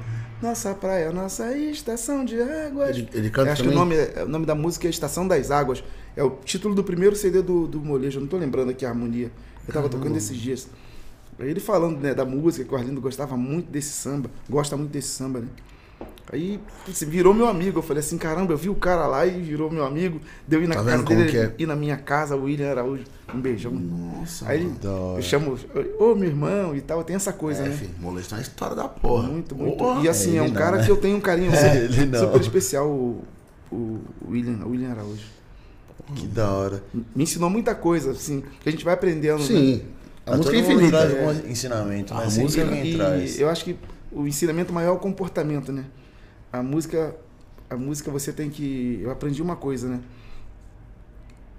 Nossa 0.42 0.74
praia, 0.74 1.10
nossa 1.10 1.56
estação 1.56 2.22
de 2.24 2.38
águas. 2.40 2.90
Ele, 2.90 3.08
ele 3.14 3.30
canta 3.30 3.48
Eu 3.48 3.52
acho 3.54 3.62
também? 3.62 3.74
que 3.78 3.82
o 3.82 3.84
nome, 3.84 3.96
é- 3.96 4.24
o 4.24 4.28
nome 4.28 4.44
da 4.44 4.54
música 4.54 4.86
é 4.86 4.90
Estação 4.90 5.26
das 5.26 5.50
Águas. 5.50 5.82
É 6.14 6.22
o 6.22 6.30
título 6.44 6.74
do 6.74 6.84
primeiro 6.84 7.16
CD 7.16 7.40
do, 7.40 7.66
do 7.66 7.80
Molejo. 7.80 8.18
Eu 8.18 8.20
não 8.22 8.28
tô 8.28 8.36
lembrando 8.36 8.70
aqui 8.70 8.84
a 8.84 8.90
harmonia. 8.90 9.30
Eu 9.66 9.72
tava 9.72 9.88
tocando 9.88 10.14
esses 10.16 10.36
dias. 10.36 10.68
Ele 11.38 11.58
falando 11.58 11.98
né, 12.00 12.14
da 12.14 12.24
música, 12.26 12.64
que 12.66 12.74
o 12.74 12.76
Arlindo 12.76 13.00
gostava 13.00 13.34
muito 13.36 13.70
desse 13.70 13.92
samba. 13.92 14.30
Gosta 14.48 14.76
muito 14.76 14.90
desse 14.92 15.08
samba, 15.08 15.40
né? 15.40 15.48
Aí 16.32 16.58
putz, 16.84 17.02
virou 17.04 17.32
meu 17.32 17.46
amigo. 17.48 17.78
Eu 17.78 17.82
falei 17.82 18.00
assim, 18.00 18.18
caramba, 18.18 18.52
eu 18.52 18.56
vi 18.56 18.68
o 18.68 18.74
cara 18.74 19.06
lá 19.06 19.24
e 19.24 19.40
virou 19.40 19.70
meu 19.70 19.84
amigo. 19.84 20.20
Deu 20.46 20.62
ir 20.62 20.66
na 20.66 20.74
Tá 20.74 20.82
casa 20.84 21.02
dele, 21.04 21.38
é? 21.38 21.52
ir 21.58 21.66
na 21.66 21.76
minha 21.76 21.96
casa, 21.96 22.34
o 22.34 22.44
William 22.44 22.70
Araújo. 22.70 23.04
Um 23.34 23.40
beijão. 23.40 23.72
Nossa, 23.72 24.48
Aí 24.48 24.68
eu 25.16 25.22
chamo, 25.22 25.56
ô 25.98 26.14
meu 26.14 26.28
irmão 26.28 26.74
e 26.74 26.80
tal. 26.80 27.02
Tem 27.04 27.14
essa 27.16 27.32
coisa, 27.32 27.62
é, 27.62 27.68
né? 27.68 27.76
filho, 27.76 27.90
moleque 28.00 28.28
tá 28.28 28.36
uma 28.36 28.42
história 28.42 28.74
da 28.74 28.88
porra. 28.88 29.28
Muito, 29.28 29.54
muito. 29.54 29.84
E 30.02 30.08
assim, 30.08 30.36
é, 30.36 30.40
um 30.42 30.44
ele 30.46 30.52
não, 30.54 30.60
cara 30.60 30.78
né? 30.78 30.84
que 30.84 30.90
eu 30.90 30.96
tenho 30.96 31.16
um 31.16 31.20
carinho 31.20 31.50
É, 31.54 31.88
super 32.18 32.40
especial, 32.40 32.88
o, 32.88 33.22
o 33.70 34.00
William, 34.28 34.64
o 34.64 34.70
William 34.70 34.90
Araújo. 34.90 35.22
Que 36.14 36.26
da 36.26 36.50
hora. 36.50 36.82
Me 37.14 37.22
ensinou 37.24 37.50
muita 37.50 37.74
coisa, 37.74 38.10
assim, 38.12 38.42
que 38.62 38.68
a 38.68 38.72
gente 38.72 38.84
vai 38.84 38.94
aprendendo. 38.94 39.38
né? 39.38 39.44
Sim. 39.44 39.82
A 40.24 40.32
Ah, 40.34 40.36
música 40.36 40.56
é 40.56 40.60
todo 40.62 40.70
mundo 40.72 40.82
infinita. 40.86 41.08
traz 41.08 41.44
É. 41.44 41.50
ensinamento, 41.50 42.14
A 42.14 42.18
né? 42.18 42.24
Música- 42.24 42.64
E 42.84 42.94
traz. 42.96 43.38
eu 43.40 43.48
acho 43.48 43.64
que 43.64 43.76
o 44.12 44.26
ensinamento 44.26 44.72
maior 44.72 44.90
é 44.90 44.94
o 44.94 44.98
comportamento, 44.98 45.72
né? 45.72 45.84
A 46.58 46.62
música, 46.62 47.14
a 47.68 47.76
música 47.76 48.10
você 48.10 48.32
tem 48.32 48.50
que. 48.50 49.00
Eu 49.02 49.10
aprendi 49.10 49.42
uma 49.42 49.56
coisa, 49.56 49.88
né? 49.88 50.00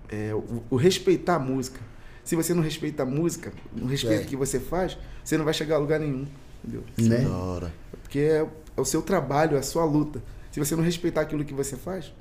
É, 0.09 0.33
o, 0.33 0.63
o 0.69 0.75
respeitar 0.75 1.35
a 1.35 1.39
música. 1.39 1.79
Se 2.23 2.35
você 2.35 2.53
não 2.53 2.61
respeita 2.61 3.03
a 3.03 3.05
música, 3.05 3.53
não 3.75 3.87
respeita 3.87 4.23
É. 4.23 4.25
o 4.25 4.27
que 4.27 4.35
você 4.35 4.59
faz, 4.59 4.97
você 5.23 5.37
não 5.37 5.45
vai 5.45 5.53
chegar 5.53 5.75
a 5.75 5.79
lugar 5.79 5.99
nenhum. 5.99 6.25
Entendeu? 6.63 6.83
Né? 6.97 7.27
Hora. 7.27 7.73
Porque 8.03 8.19
é, 8.19 8.47
é 8.75 8.81
o 8.81 8.85
seu 8.85 9.01
trabalho, 9.01 9.55
é 9.55 9.59
a 9.59 9.63
sua 9.63 9.85
luta. 9.85 10.21
Se 10.51 10.59
você 10.59 10.75
não 10.75 10.83
respeitar 10.83 11.21
aquilo 11.21 11.45
que 11.45 11.53
você 11.53 11.77
faz, 11.77 12.11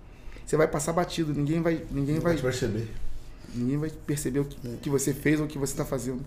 você 0.44 0.56
vai 0.56 0.68
passar 0.68 0.92
batido. 0.92 1.32
Ninguém 1.32 1.60
vai, 1.60 1.84
ninguém 1.90 2.18
vai, 2.20 2.36
perceber. 2.36 2.88
ninguém 3.54 3.78
vai 3.78 3.90
perceber 3.90 4.40
o 4.40 4.44
que, 4.44 4.76
que 4.82 4.90
você 4.90 5.12
fez 5.12 5.40
ou 5.40 5.46
o 5.46 5.48
que 5.48 5.58
você 5.58 5.72
está 5.72 5.84
fazendo. 5.84 6.20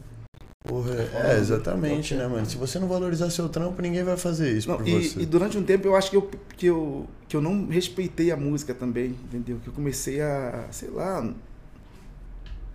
Porra, 0.67 0.91
é, 0.91 1.37
exatamente, 1.39 2.13
né, 2.15 2.27
mano? 2.27 2.45
Se 2.45 2.57
você 2.57 2.77
não 2.79 2.87
valorizar 2.89 3.29
seu 3.29 3.47
trampo, 3.47 3.81
ninguém 3.81 4.03
vai 4.03 4.17
fazer 4.17 4.57
isso 4.57 4.67
Não, 4.67 4.75
por 4.75 4.85
e, 4.85 5.07
você. 5.07 5.21
e 5.21 5.25
durante 5.25 5.57
um 5.57 5.63
tempo 5.63 5.87
eu 5.87 5.95
acho 5.95 6.11
que 6.11 6.17
eu, 6.17 6.29
que, 6.57 6.65
eu, 6.65 7.07
que 7.29 7.37
eu 7.37 7.41
não 7.41 7.67
respeitei 7.67 8.29
a 8.29 8.35
música 8.35 8.73
também, 8.73 9.17
entendeu? 9.23 9.57
Que 9.63 9.69
eu 9.69 9.73
comecei 9.73 10.19
a, 10.19 10.67
sei 10.69 10.89
lá, 10.89 11.33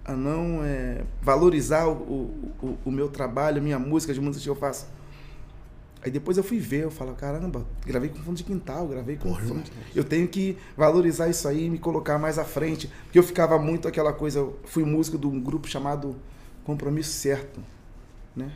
a 0.02 0.12
não 0.14 0.64
é, 0.64 1.02
valorizar 1.20 1.86
o, 1.86 1.92
o, 2.62 2.78
o, 2.86 2.90
meu 2.90 3.10
trabalho, 3.10 3.58
a 3.58 3.60
minha 3.60 3.78
música, 3.78 4.12
as 4.12 4.18
músicas 4.18 4.42
que 4.44 4.48
eu 4.48 4.56
faço. 4.56 4.86
Aí 6.02 6.10
depois 6.10 6.38
eu 6.38 6.42
fui 6.42 6.58
ver, 6.58 6.84
eu 6.84 6.90
falo, 6.90 7.14
caramba, 7.14 7.66
gravei 7.84 8.08
com 8.08 8.16
fundo 8.16 8.36
de 8.38 8.44
quintal, 8.44 8.88
gravei 8.88 9.16
com 9.16 9.34
fundo 9.34 9.62
de... 9.62 9.70
Eu 9.94 10.04
tenho 10.04 10.26
que 10.26 10.56
valorizar 10.74 11.28
isso 11.28 11.46
aí 11.46 11.66
e 11.66 11.70
me 11.70 11.78
colocar 11.78 12.18
mais 12.18 12.38
à 12.38 12.44
frente. 12.44 12.90
Porque 13.04 13.18
eu 13.18 13.22
ficava 13.22 13.58
muito 13.58 13.86
aquela 13.86 14.12
coisa, 14.14 14.38
eu 14.38 14.58
fui 14.64 14.84
músico 14.84 15.18
de 15.18 15.26
um 15.26 15.38
grupo 15.38 15.68
chamado 15.68 16.16
Compromisso 16.64 17.12
Certo, 17.12 17.60
né? 18.36 18.50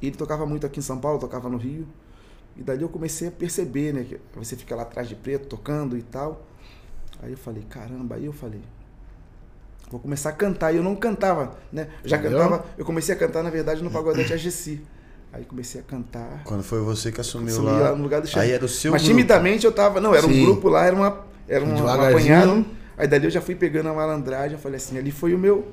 Ele 0.00 0.16
tocava 0.16 0.44
muito 0.46 0.66
aqui 0.66 0.78
em 0.78 0.82
São 0.82 0.98
Paulo, 0.98 1.18
tocava 1.18 1.48
no 1.48 1.56
Rio. 1.56 1.86
E 2.56 2.62
dali 2.62 2.82
eu 2.82 2.88
comecei 2.88 3.28
a 3.28 3.30
perceber, 3.30 3.92
né? 3.92 4.04
Que 4.04 4.18
você 4.34 4.56
fica 4.56 4.74
lá 4.74 4.82
atrás 4.82 5.08
de 5.08 5.14
preto, 5.14 5.46
tocando 5.46 5.96
e 5.96 6.02
tal. 6.02 6.46
Aí 7.22 7.32
eu 7.32 7.38
falei, 7.38 7.62
caramba, 7.68 8.16
aí 8.16 8.26
eu 8.26 8.32
falei, 8.32 8.60
vou 9.90 10.00
começar 10.00 10.30
a 10.30 10.32
cantar. 10.32 10.72
E 10.72 10.76
eu 10.76 10.82
não 10.82 10.94
cantava, 10.96 11.56
né? 11.72 11.88
Eu 12.02 12.08
já 12.10 12.16
Entendeu? 12.16 12.38
cantava, 12.38 12.64
eu 12.76 12.84
comecei 12.84 13.14
a 13.14 13.18
cantar, 13.18 13.42
na 13.42 13.50
verdade, 13.50 13.82
no 13.82 13.90
Pagodete 13.90 14.32
AGC. 14.32 14.80
Aí 15.32 15.44
comecei 15.44 15.80
a 15.80 15.84
cantar. 15.84 16.42
Quando 16.44 16.62
foi 16.62 16.80
você 16.80 17.12
que 17.12 17.20
assumiu 17.20 17.52
Assumi 17.52 17.66
lá, 17.66 17.90
lá 17.90 17.94
no 17.94 18.02
lugar 18.02 18.20
do 18.22 18.26
chefe. 18.26 18.38
aí 18.38 18.52
era 18.52 18.64
o 18.64 18.68
seu 18.68 18.92
Mas 18.92 19.02
grupo. 19.02 19.14
timidamente 19.16 19.66
eu 19.66 19.72
tava. 19.72 20.00
Não, 20.00 20.14
era 20.14 20.26
um 20.26 20.30
Sim. 20.30 20.44
grupo 20.44 20.68
lá, 20.68 20.84
era 20.86 20.96
uma. 20.96 21.26
Era 21.48 21.64
um, 21.64 21.74
um 21.74 21.86
apanhado. 21.88 22.64
Aí 22.96 23.06
dali 23.06 23.26
eu 23.26 23.30
já 23.30 23.42
fui 23.42 23.54
pegando 23.54 23.88
a 23.90 23.92
malandragem, 23.94 24.52
eu 24.56 24.58
falei 24.58 24.76
assim, 24.78 24.96
ali 24.96 25.10
foi 25.10 25.34
o 25.34 25.38
meu. 25.38 25.66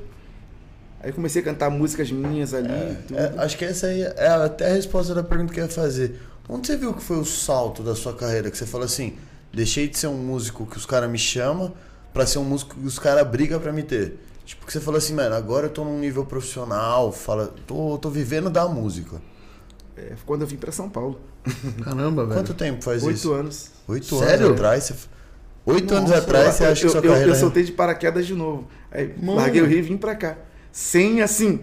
Aí 1.03 1.11
comecei 1.11 1.41
a 1.41 1.45
cantar 1.45 1.69
músicas 1.69 2.09
minhas 2.09 2.53
ali. 2.53 2.69
tudo. 3.07 3.19
É, 3.19 3.33
acho 3.37 3.57
que 3.57 3.65
essa 3.65 3.87
aí 3.87 4.03
é 4.03 4.27
até 4.27 4.71
a 4.71 4.73
resposta 4.73 5.13
da 5.13 5.21
pergunta 5.21 5.53
que 5.53 5.59
eu 5.59 5.65
ia 5.65 5.69
fazer. 5.69 6.17
Onde 6.47 6.65
você 6.65 6.77
viu 6.77 6.93
que 6.93 7.03
foi 7.03 7.17
o 7.17 7.25
salto 7.25 7.83
da 7.83 7.93
sua 7.93 8.13
carreira? 8.13 8.49
Que 8.49 8.57
você 8.57 8.65
falou 8.65 8.85
assim, 8.85 9.17
deixei 9.51 9.89
de 9.89 9.97
ser 9.97 10.07
um 10.07 10.17
músico 10.17 10.65
que 10.65 10.77
os 10.77 10.85
caras 10.85 11.09
me 11.09 11.17
chamam 11.17 11.73
pra 12.13 12.25
ser 12.25 12.39
um 12.39 12.45
músico 12.45 12.75
que 12.75 12.87
os 12.87 12.97
caras 12.97 13.27
brigam 13.27 13.59
pra 13.59 13.73
me 13.73 13.83
ter. 13.83 14.17
Tipo, 14.45 14.65
que 14.65 14.71
você 14.71 14.79
falou 14.79 14.97
assim, 14.97 15.13
mano, 15.13 15.35
agora 15.35 15.67
eu 15.67 15.69
tô 15.69 15.83
num 15.83 15.99
nível 15.99 16.25
profissional, 16.25 17.11
fala, 17.11 17.53
tô, 17.67 17.97
tô 17.97 18.09
vivendo 18.09 18.49
da 18.49 18.65
música. 18.67 19.21
É, 19.97 20.13
quando 20.25 20.41
eu 20.41 20.47
vim 20.47 20.57
pra 20.57 20.71
São 20.71 20.89
Paulo. 20.89 21.19
Caramba, 21.83 22.25
velho. 22.25 22.39
Quanto 22.39 22.53
tempo 22.53 22.81
faz 22.81 23.03
Oito 23.03 23.15
isso? 23.15 23.33
anos. 23.33 23.71
Oito 23.89 24.19
Sério? 24.19 24.45
anos 24.47 24.57
atrás? 24.57 24.83
Você... 24.85 24.95
Oito 25.65 25.93
anos 25.93 26.09
Nossa, 26.09 26.21
atrás 26.21 26.55
você 26.55 26.63
eu, 26.63 26.71
acha 26.71 26.81
que 26.81 26.87
eu, 26.87 26.91
sua 26.91 26.99
eu, 27.01 27.11
carreira... 27.11 27.31
eu 27.31 27.35
soltei 27.35 27.63
de 27.63 27.71
paraquedas 27.71 28.25
de 28.25 28.33
novo. 28.33 28.67
Aí 28.91 29.13
Mano. 29.17 29.35
larguei 29.35 29.61
o 29.61 29.65
Rio 29.65 29.79
e 29.79 29.81
vim 29.81 29.97
pra 29.97 30.15
cá. 30.15 30.37
Sem 30.73 31.21
assim. 31.21 31.61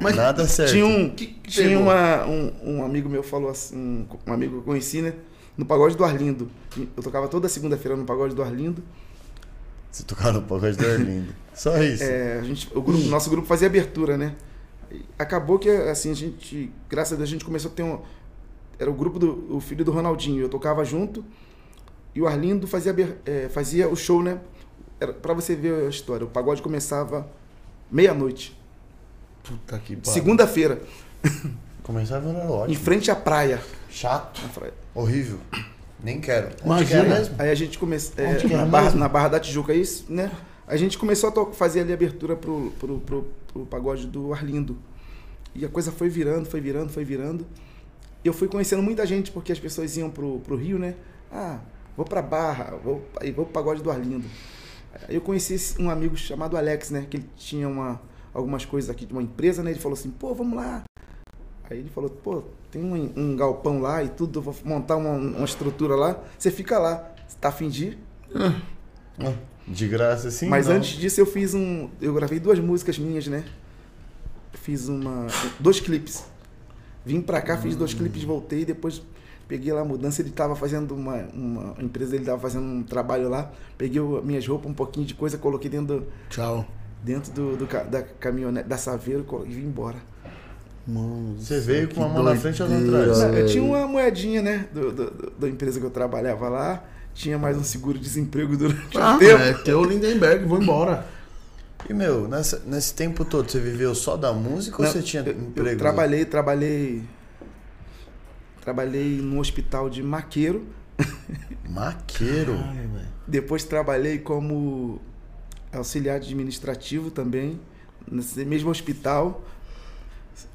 Mas 0.00 0.16
Nada 0.16 0.46
certo. 0.46 0.72
Tinha 0.72 0.84
um, 0.84 1.08
Que 1.08 1.28
que 1.28 1.50
tinha 1.50 1.68
pegou? 1.68 1.84
uma, 1.84 2.26
um, 2.26 2.52
um 2.62 2.84
amigo 2.84 3.08
meu 3.08 3.22
falou 3.22 3.48
assim, 3.48 4.06
um 4.26 4.32
amigo 4.32 4.54
que 4.54 4.58
eu 4.58 4.62
conheci, 4.62 5.00
né? 5.00 5.14
No 5.56 5.64
pagode 5.64 5.96
do 5.96 6.04
Arlindo. 6.04 6.50
Eu 6.76 7.02
tocava 7.02 7.28
toda 7.28 7.48
segunda-feira 7.48 7.96
no 7.96 8.04
pagode 8.04 8.34
do 8.34 8.42
Arlindo. 8.42 8.82
Você 9.90 10.02
tocava 10.02 10.32
no 10.32 10.42
pagode 10.42 10.76
do 10.76 10.84
Arlindo. 10.84 11.32
Só 11.54 11.80
isso. 11.82 12.02
É, 12.02 12.40
a 12.40 12.42
gente, 12.42 12.68
o 12.74 12.82
grupo, 12.82 13.02
nosso 13.04 13.30
grupo 13.30 13.46
fazia 13.46 13.68
abertura, 13.68 14.18
né? 14.18 14.34
Acabou 15.16 15.58
que 15.58 15.70
assim 15.70 16.10
a 16.10 16.14
gente, 16.14 16.72
graças 16.88 17.12
a 17.12 17.16
Deus, 17.16 17.28
a 17.28 17.32
gente 17.32 17.44
começou 17.44 17.70
a 17.70 17.74
ter 17.74 17.84
um 17.84 18.00
era 18.78 18.90
o 18.90 18.94
grupo 18.94 19.18
do 19.18 19.54
o 19.54 19.60
filho 19.60 19.84
do 19.84 19.92
Ronaldinho. 19.92 20.42
Eu 20.42 20.48
tocava 20.48 20.84
junto 20.84 21.24
e 22.14 22.20
o 22.20 22.26
Arlindo 22.26 22.66
fazia 22.66 22.94
é, 23.24 23.48
fazia 23.48 23.88
o 23.88 23.94
show, 23.94 24.22
né? 24.22 24.40
Era 24.98 25.12
para 25.12 25.34
você 25.34 25.54
ver 25.54 25.86
a 25.86 25.88
história. 25.88 26.26
O 26.26 26.30
pagode 26.30 26.60
começava 26.62 27.30
meia-noite, 27.90 28.58
Puta 29.42 29.78
que 29.78 29.96
pariu. 29.96 30.12
segunda-feira, 30.12 30.80
Começava 31.82 32.28
era 32.30 32.44
em 32.44 32.48
ótimo. 32.50 32.78
frente 32.84 33.10
à 33.10 33.16
praia. 33.16 33.60
Chato. 33.88 34.40
Na 34.42 34.48
praia. 34.48 34.74
Horrível. 34.94 35.38
Nem 36.02 36.20
quero. 36.20 36.48
Onde 36.48 36.64
Imagina. 36.64 37.04
que 37.04 37.06
é 37.06 37.14
mesmo? 37.18 37.34
Aí 37.38 37.50
a 37.50 37.54
gente 37.54 37.78
começou 37.78 38.14
que 38.14 38.22
é 38.52 38.56
na, 38.56 38.64
barra, 38.64 38.90
na 38.92 39.08
Barra 39.08 39.28
da 39.28 39.40
Tijuca, 39.40 39.74
isso, 39.74 40.04
né? 40.08 40.30
A 40.66 40.76
gente 40.76 40.96
começou 40.96 41.30
a 41.30 41.52
fazer 41.52 41.80
ali 41.80 41.90
a 41.90 41.94
abertura 41.94 42.36
pro, 42.36 42.72
pro, 42.78 42.98
pro, 43.00 43.26
pro 43.52 43.66
pagode 43.66 44.06
do 44.06 44.32
Arlindo. 44.32 44.78
E 45.54 45.64
a 45.64 45.68
coisa 45.68 45.90
foi 45.90 46.08
virando, 46.08 46.46
foi 46.46 46.60
virando, 46.60 46.90
foi 46.90 47.04
virando. 47.04 47.44
E 48.24 48.28
eu 48.28 48.32
fui 48.32 48.46
conhecendo 48.46 48.82
muita 48.82 49.04
gente, 49.04 49.32
porque 49.32 49.50
as 49.50 49.58
pessoas 49.58 49.96
iam 49.96 50.10
pro, 50.10 50.38
pro 50.40 50.54
Rio, 50.56 50.78
né? 50.78 50.94
Ah, 51.32 51.58
vou 51.96 52.06
pra 52.06 52.22
Barra, 52.22 52.76
vou, 52.82 53.04
aí 53.20 53.32
vou 53.32 53.44
pro 53.44 53.52
pagode 53.54 53.82
do 53.82 53.90
Arlindo. 53.90 54.24
Eu 55.08 55.20
conheci 55.20 55.80
um 55.80 55.88
amigo 55.90 56.16
chamado 56.16 56.56
Alex, 56.56 56.90
né? 56.90 57.06
Que 57.08 57.18
ele 57.18 57.26
tinha 57.36 57.68
uma, 57.68 58.00
algumas 58.34 58.64
coisas 58.64 58.90
aqui 58.90 59.06
de 59.06 59.12
uma 59.12 59.22
empresa, 59.22 59.62
né? 59.62 59.70
Ele 59.70 59.80
falou 59.80 59.96
assim, 59.96 60.10
pô, 60.10 60.34
vamos 60.34 60.56
lá. 60.56 60.82
Aí 61.70 61.78
ele 61.78 61.90
falou, 61.90 62.10
pô, 62.10 62.42
tem 62.70 62.82
um, 62.82 63.12
um 63.16 63.36
galpão 63.36 63.80
lá 63.80 64.02
e 64.02 64.08
tudo, 64.08 64.42
vou 64.42 64.54
montar 64.64 64.96
uma, 64.96 65.10
uma 65.12 65.44
estrutura 65.44 65.94
lá, 65.94 66.20
você 66.38 66.50
fica 66.50 66.78
lá. 66.78 67.12
Você 67.28 67.36
tá 67.40 67.48
afim 67.48 67.68
de 67.68 67.84
ir? 67.86 67.98
Ah, 68.34 69.32
De 69.68 69.86
graça 69.86 70.28
assim? 70.28 70.48
Mas 70.48 70.66
não. 70.66 70.76
antes 70.76 70.98
disso 70.98 71.20
eu 71.20 71.26
fiz 71.26 71.54
um. 71.54 71.88
Eu 72.00 72.12
gravei 72.14 72.40
duas 72.40 72.58
músicas 72.58 72.98
minhas, 72.98 73.26
né? 73.28 73.44
Fiz 74.54 74.88
uma. 74.88 75.28
dois 75.60 75.78
clipes. 75.78 76.24
Vim 77.04 77.20
pra 77.20 77.40
cá, 77.40 77.56
fiz 77.56 77.76
dois 77.76 77.94
clipes, 77.94 78.22
voltei, 78.24 78.64
depois 78.64 79.00
peguei 79.50 79.72
lá 79.72 79.80
a 79.80 79.84
mudança, 79.84 80.22
ele 80.22 80.30
tava 80.30 80.54
fazendo 80.54 80.94
uma. 80.94 81.16
uma 81.34 81.74
a 81.76 81.82
empresa 81.82 82.12
dele 82.12 82.24
tava 82.24 82.38
fazendo 82.40 82.62
um 82.64 82.82
trabalho 82.84 83.28
lá, 83.28 83.50
peguei 83.76 84.00
o- 84.00 84.22
minhas 84.22 84.46
roupas, 84.46 84.70
um 84.70 84.74
pouquinho 84.74 85.04
de 85.04 85.14
coisa, 85.14 85.36
coloquei 85.36 85.68
dentro 85.68 85.96
do, 85.98 86.06
Tchau. 86.30 86.64
dentro 87.02 87.32
do, 87.32 87.56
do 87.56 87.66
da 87.90 88.00
caminhonete, 88.02 88.68
da 88.68 88.76
Saveiro 88.78 89.26
e 89.46 89.52
vim 89.52 89.66
embora. 89.66 89.96
Mano, 90.86 91.36
Você 91.38 91.58
veio 91.60 91.88
com 91.88 92.00
uma 92.00 92.08
mão 92.08 92.22
na 92.22 92.36
frente 92.36 92.58
e 92.58 92.62
outra 92.62 92.76
doideira, 92.78 93.12
atrás. 93.12 93.18
Não, 93.18 93.38
eu 93.38 93.46
tinha 93.46 93.62
uma 93.62 93.86
moedinha, 93.86 94.40
né? 94.40 94.66
Do, 94.72 94.92
do- 94.92 95.10
do- 95.10 95.30
da 95.38 95.48
empresa 95.48 95.78
que 95.80 95.84
eu 95.86 95.90
trabalhava 95.90 96.48
lá, 96.48 96.84
tinha 97.12 97.36
mais 97.38 97.56
um 97.56 97.62
seguro-desemprego 97.64 98.56
durante 98.56 98.96
Ah, 98.96 99.14
um 99.14 99.18
tempo. 99.18 99.42
é 99.42 99.52
teu 99.52 99.84
Lindenberg, 99.84 100.44
vou 100.46 100.60
embora. 100.62 101.04
E, 101.88 101.92
meu, 101.92 102.28
nessa- 102.28 102.62
nesse 102.66 102.94
tempo 102.94 103.24
todo, 103.24 103.50
você 103.50 103.58
viveu 103.60 103.94
só 103.94 104.16
da 104.16 104.32
música 104.32 104.78
ou 104.78 104.84
Não, 104.84 104.92
você 104.92 105.02
tinha 105.02 105.22
eu, 105.22 105.32
eu 105.32 105.40
emprego? 105.42 105.78
trabalhei, 105.78 106.24
trabalhei. 106.24 107.02
Trabalhei 108.60 109.18
no 109.20 109.40
hospital 109.40 109.88
de 109.90 110.02
Maqueiro. 110.02 110.64
Maqueiro. 111.68 112.54
Depois 113.26 113.64
trabalhei 113.64 114.18
como 114.18 115.00
auxiliar 115.72 116.16
administrativo 116.16 117.10
também, 117.10 117.60
nesse 118.10 118.44
mesmo 118.44 118.70
hospital. 118.70 119.44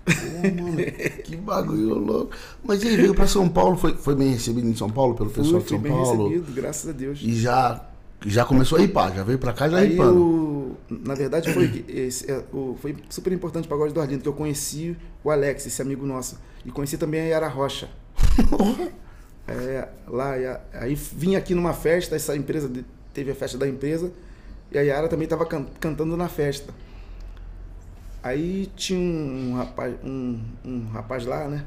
Pô, 0.06 0.12
mano, 0.64 0.78
que 1.24 1.36
bagulho 1.36 1.96
louco. 1.96 2.36
Mas 2.64 2.84
ele 2.84 2.98
veio 2.98 3.16
pra 3.16 3.28
São 3.28 3.48
Paulo, 3.48 3.78
foi, 3.78 3.96
foi 3.96 4.16
bem 4.16 4.32
recebido 4.34 4.68
em 4.68 4.76
São 4.76 4.90
Paulo 4.90 5.16
pelo 5.16 5.30
pessoal 5.30 5.62
Fui, 5.62 5.64
de 5.64 5.70
São 5.70 5.80
bem 5.80 5.92
Paulo. 5.92 6.28
recebido, 6.30 6.54
graças 6.54 6.90
a 6.90 6.94
Deus. 6.94 7.20
E 7.22 7.34
já, 7.36 7.88
já 8.26 8.46
começou 8.46 8.78
a 8.78 8.82
ripar, 8.82 9.16
já 9.16 9.24
veio 9.24 9.40
pra 9.40 9.54
cá 9.54 9.70
já 9.70 9.78
Aí 9.78 9.90
ripando. 9.90 10.76
na 10.90 11.16
verdade 11.16 11.52
foi 11.54 11.86
esse, 11.88 12.30
é, 12.30 12.44
o- 12.54 12.76
foi 12.82 12.96
super 13.10 13.32
importante 13.34 13.68
para 13.68 13.78
Pagode 13.78 13.94
do 13.94 14.02
Arlindo 14.02 14.22
que 14.22 14.28
eu 14.30 14.34
conheci 14.34 14.96
o 15.24 15.30
Alex, 15.32 15.66
esse 15.66 15.82
amigo 15.82 16.06
nosso, 16.06 16.38
e 16.66 16.72
conheci 16.72 16.98
também 16.98 17.22
a 17.22 17.26
Yara 17.26 17.48
Rocha. 17.48 17.90
É, 19.48 19.88
lá, 20.08 20.36
e 20.40 20.48
aí 20.74 20.96
vim 20.96 21.36
aqui 21.36 21.54
numa 21.54 21.72
festa, 21.72 22.16
essa 22.16 22.36
empresa 22.36 22.68
de- 22.68 22.84
teve 23.14 23.30
a 23.30 23.36
festa 23.36 23.60
da 23.60 23.68
empresa 23.68 24.12
e 24.72 24.78
a 24.80 24.82
Yara 24.82 25.08
também 25.08 25.26
estava 25.26 25.46
cantando 25.46 26.18
na 26.18 26.28
festa. 26.28 26.74
Aí 28.24 28.72
tinha 28.76 29.00
um 29.00 29.54
rapaz, 29.56 29.94
um, 30.04 30.42
um 30.66 30.88
rapaz 30.88 31.28
lá, 31.28 31.48
né, 31.48 31.64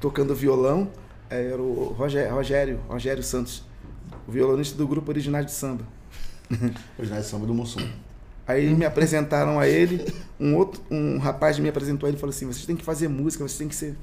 tocando 0.00 0.32
violão, 0.32 0.88
é, 1.28 1.44
era 1.50 1.60
o 1.60 1.86
Rogério, 1.92 2.32
Rogério, 2.32 2.80
Rogério 2.88 3.22
Santos, 3.24 3.64
o 4.28 4.30
violonista 4.30 4.76
do 4.78 4.86
grupo 4.86 5.10
Originais 5.10 5.44
de 5.44 5.50
Samba. 5.50 5.84
Hoje 6.96 7.10
nós 7.10 7.26
samba 7.26 7.46
do 7.46 7.54
Mussum. 7.54 7.80
Aí 8.46 8.74
me 8.74 8.84
apresentaram 8.84 9.60
a 9.60 9.68
ele, 9.68 10.04
um 10.38 10.56
outro, 10.56 10.82
um 10.90 11.18
rapaz 11.18 11.58
me 11.58 11.68
apresentou 11.68 12.06
a 12.06 12.10
ele 12.10 12.16
e 12.16 12.20
falou 12.20 12.34
assim: 12.34 12.46
vocês 12.46 12.66
têm 12.66 12.76
que 12.76 12.84
fazer 12.84 13.08
música, 13.08 13.46
vocês 13.46 13.58
têm 13.58 13.68
que 13.68 13.74
ser. 13.74 13.96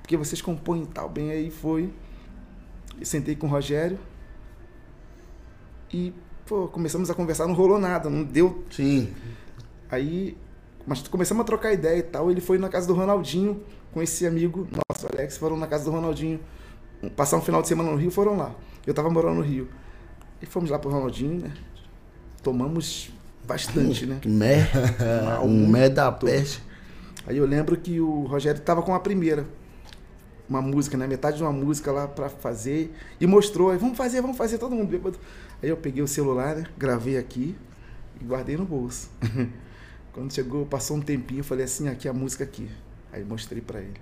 Porque 0.00 0.16
vocês 0.16 0.40
compõem 0.40 0.82
e 0.82 0.86
tal. 0.86 1.08
Bem, 1.08 1.30
aí 1.30 1.50
foi. 1.50 1.92
E 3.00 3.04
sentei 3.04 3.34
com 3.34 3.46
o 3.46 3.50
Rogério. 3.50 3.98
E, 5.92 6.12
pô, 6.46 6.68
começamos 6.68 7.10
a 7.10 7.14
conversar, 7.14 7.46
não 7.46 7.54
rolou 7.54 7.78
nada, 7.78 8.08
não 8.08 8.22
deu. 8.22 8.64
Sim. 8.70 9.12
Aí, 9.90 10.36
mas 10.86 11.06
começamos 11.08 11.40
a 11.42 11.44
trocar 11.44 11.72
ideia 11.72 11.98
e 11.98 12.02
tal. 12.02 12.30
Ele 12.30 12.40
foi 12.40 12.58
na 12.58 12.68
casa 12.68 12.86
do 12.86 12.94
Ronaldinho 12.94 13.62
com 13.92 14.00
esse 14.00 14.26
amigo 14.26 14.68
nosso, 14.70 15.06
Alex, 15.12 15.36
foram 15.36 15.56
na 15.56 15.66
casa 15.66 15.84
do 15.84 15.90
Ronaldinho. 15.90 16.40
Passar 17.16 17.36
um 17.38 17.42
final 17.42 17.62
de 17.62 17.68
semana 17.68 17.90
no 17.90 17.96
Rio, 17.96 18.10
foram 18.10 18.36
lá. 18.36 18.54
Eu 18.86 18.94
tava 18.94 19.10
morando 19.10 19.36
no 19.36 19.42
Rio. 19.42 19.68
E 20.40 20.46
fomos 20.46 20.70
lá 20.70 20.78
pro 20.78 20.90
Ronaldinho, 20.90 21.40
né? 21.40 21.52
Tomamos 22.42 23.10
bastante, 23.46 24.06
né? 24.06 24.20
Mé, 24.24 24.68
Mal, 25.24 25.44
um 25.46 25.66
mé 25.66 25.88
da 25.88 26.10
peste. 26.10 26.62
Aí 27.26 27.36
eu 27.36 27.46
lembro 27.46 27.76
que 27.76 28.00
o 28.00 28.24
Rogério 28.24 28.60
tava 28.60 28.82
com 28.82 28.94
a 28.94 29.00
primeira. 29.00 29.46
Uma 30.48 30.60
música, 30.60 30.96
né? 30.96 31.06
Metade 31.06 31.36
de 31.36 31.42
uma 31.42 31.52
música 31.52 31.92
lá 31.92 32.08
pra 32.08 32.28
fazer. 32.28 32.92
E 33.20 33.26
mostrou. 33.26 33.70
Aí, 33.70 33.78
vamos 33.78 33.96
fazer, 33.96 34.20
vamos 34.20 34.36
fazer, 34.36 34.58
todo 34.58 34.74
mundo 34.74 34.88
bêbado. 34.88 35.18
Aí 35.62 35.68
eu 35.68 35.76
peguei 35.76 36.02
o 36.02 36.08
celular, 36.08 36.56
né? 36.56 36.64
Gravei 36.76 37.16
aqui 37.18 37.54
e 38.20 38.24
guardei 38.24 38.56
no 38.56 38.64
bolso. 38.64 39.10
Quando 40.12 40.32
chegou, 40.32 40.66
passou 40.66 40.96
um 40.96 41.00
tempinho, 41.00 41.40
eu 41.40 41.44
falei 41.44 41.64
assim, 41.64 41.88
aqui 41.88 42.08
a 42.08 42.12
música 42.12 42.42
aqui. 42.42 42.68
Aí 43.12 43.24
mostrei 43.24 43.60
pra 43.60 43.80
ele. 43.80 44.00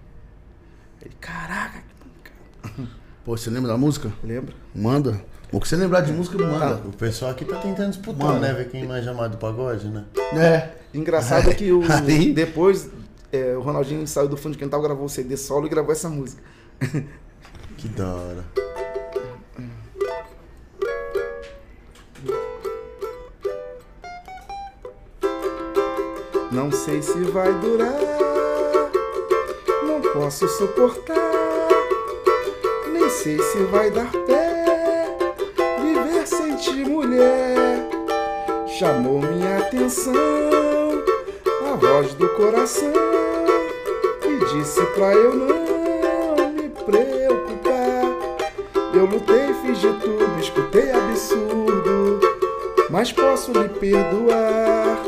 Ele, 1.03 1.14
caraca, 1.20 1.82
que. 2.24 2.82
Pô, 3.24 3.36
você 3.36 3.51
lembra 3.51 3.68
da 3.68 3.76
música? 3.76 4.11
Lembra? 4.22 4.55
Manda. 4.74 5.22
O 5.51 5.61
que 5.61 5.66
você 5.68 5.76
lembrar 5.76 6.03
de 6.03 6.12
música, 6.12 6.36
manda. 6.38 6.74
O 6.86 6.92
pessoal 6.92 7.30
aqui 7.30 7.44
tá 7.44 7.57
tentando 7.57 7.88
disputar, 7.90 8.26
Mano. 8.28 8.40
né? 8.40 8.53
Ver 8.53 8.68
quem 8.68 8.86
mais 8.86 9.05
do 9.05 9.36
pagode, 9.38 9.88
né? 9.88 10.05
É. 10.34 10.70
Engraçado 10.92 11.55
que 11.55 11.72
o, 11.72 11.80
Aí- 11.90 12.32
depois 12.32 12.88
é, 13.32 13.57
o 13.57 13.61
Ronaldinho 13.61 14.07
saiu 14.07 14.28
do 14.28 14.36
fundo 14.36 14.53
de 14.53 14.59
quintal, 14.59 14.80
gravou 14.82 15.07
o 15.07 15.09
CD 15.09 15.36
solo 15.36 15.66
e 15.66 15.68
gravou 15.70 15.92
essa 15.92 16.09
música. 16.09 16.42
Que 17.78 17.88
da 17.88 18.07
hora. 18.09 18.44
Não 26.51 26.70
sei 26.72 27.03
se 27.03 27.18
vai 27.24 27.53
durar, 27.61 27.92
não 29.86 30.01
posso 30.12 30.49
suportar. 30.49 31.16
Nem 32.92 33.09
sei 33.11 33.38
se 33.40 33.59
vai 33.64 33.90
dar 33.90 34.11
pé, 34.26 34.38
ti, 36.59 36.84
mulher. 36.84 37.86
Chamou 38.66 39.20
minha 39.20 39.59
atenção 39.59 40.14
a 41.72 41.76
voz 41.76 42.14
do 42.14 42.28
coração 42.30 42.92
e 44.24 44.44
disse 44.44 44.84
pra 44.86 45.14
eu 45.14 45.34
não 45.34 46.50
me 46.50 46.68
preocupar. 46.68 48.04
Eu 48.92 49.06
lutei, 49.06 49.54
fiz 49.62 49.80
de 49.80 49.92
tudo, 49.94 50.40
escutei 50.40 50.90
absurdo, 50.90 52.20
mas 52.90 53.12
posso 53.12 53.52
lhe 53.52 53.68
perdoar. 53.68 54.98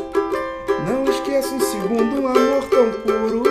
Não 0.87 1.03
esqueça 1.05 1.53
um 1.53 1.59
segundo 1.59 2.21
um 2.21 2.27
amor 2.27 2.63
tão 2.69 2.91
puro. 2.91 3.50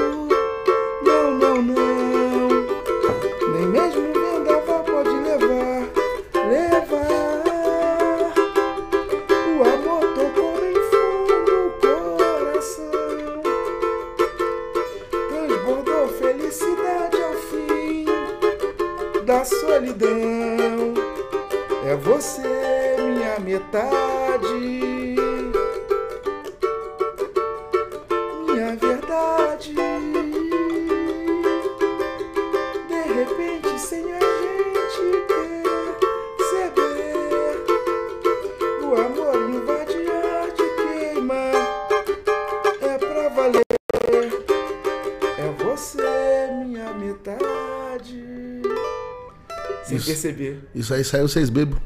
Isso 50.75 50.93
aí 50.95 51.05
saiu 51.05 51.29
vocês 51.29 51.51
bebam. 51.51 51.79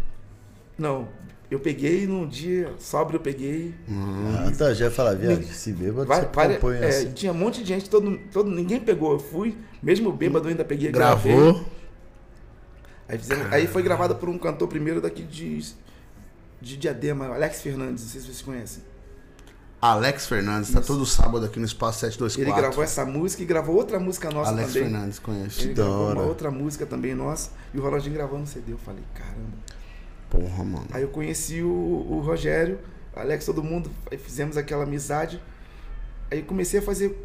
Não, 0.78 1.08
eu 1.50 1.58
peguei 1.60 2.06
num 2.06 2.26
dia, 2.26 2.72
sóbrio 2.78 3.16
eu 3.16 3.20
peguei. 3.20 3.74
Ah, 3.88 4.50
tá, 4.56 4.74
já 4.74 4.86
ia 4.86 4.90
falar, 4.90 5.14
viado, 5.14 5.42
se 5.44 5.72
bêbado 5.72 6.06
Vai- 6.06 6.20
você 6.22 6.54
compõe 6.54 6.76
é, 6.78 6.86
assim. 6.88 7.12
tinha 7.12 7.32
um 7.32 7.36
monte 7.36 7.60
de 7.62 7.68
gente, 7.68 7.88
todo, 7.88 8.18
todo, 8.32 8.50
ninguém 8.50 8.80
pegou. 8.80 9.12
Eu 9.12 9.18
fui, 9.18 9.56
mesmo 9.82 10.12
bêbado, 10.12 10.46
eu 10.46 10.50
ainda 10.50 10.64
peguei 10.64 10.90
gravei. 10.90 11.32
Gravou. 11.34 11.64
Aí, 13.08 13.18
fizemos- 13.18 13.52
aí 13.52 13.66
foi 13.66 13.82
gravada 13.82 14.14
por 14.14 14.28
um 14.28 14.38
cantor 14.38 14.66
primeiro 14.68 15.00
daqui 15.00 15.22
de, 15.22 15.58
de 16.60 16.76
Diadema, 16.76 17.26
Alex 17.28 17.60
Fernandes, 17.60 18.02
não 18.04 18.10
sei 18.10 18.20
se 18.20 18.26
vocês 18.26 18.42
conhecem. 18.42 18.82
Alex 19.84 20.26
Fernandes, 20.26 20.70
tá 20.70 20.80
todo 20.80 21.04
sábado 21.04 21.44
aqui 21.44 21.58
no 21.58 21.66
Espaço 21.66 22.00
724. 22.00 22.40
Ele 22.40 22.58
gravou 22.58 22.82
essa 22.82 23.04
música 23.04 23.42
e 23.42 23.44
gravou 23.44 23.76
outra 23.76 24.00
música 24.00 24.30
nossa 24.30 24.50
Alex 24.50 24.72
também. 24.72 24.88
Fernandes, 24.88 25.18
conheço. 25.18 25.60
Ele 25.60 25.74
gravou 25.74 26.12
uma 26.12 26.22
outra 26.22 26.50
música 26.50 26.86
também 26.86 27.14
nossa 27.14 27.50
e 27.74 27.78
o 27.78 27.82
Ronaldinho 27.82 28.14
gravou 28.14 28.38
no 28.38 28.46
CD. 28.46 28.72
Eu 28.72 28.78
falei, 28.78 29.04
caramba. 29.12 29.58
Porra, 30.30 30.64
mano. 30.64 30.86
Aí 30.90 31.02
eu 31.02 31.08
conheci 31.08 31.60
o, 31.60 31.68
o 31.68 32.22
Rogério, 32.24 32.78
Alex, 33.14 33.44
todo 33.44 33.62
mundo, 33.62 33.90
fizemos 34.20 34.56
aquela 34.56 34.84
amizade. 34.84 35.38
Aí 36.30 36.42
comecei 36.42 36.80
a 36.80 36.82
fazer 36.82 37.22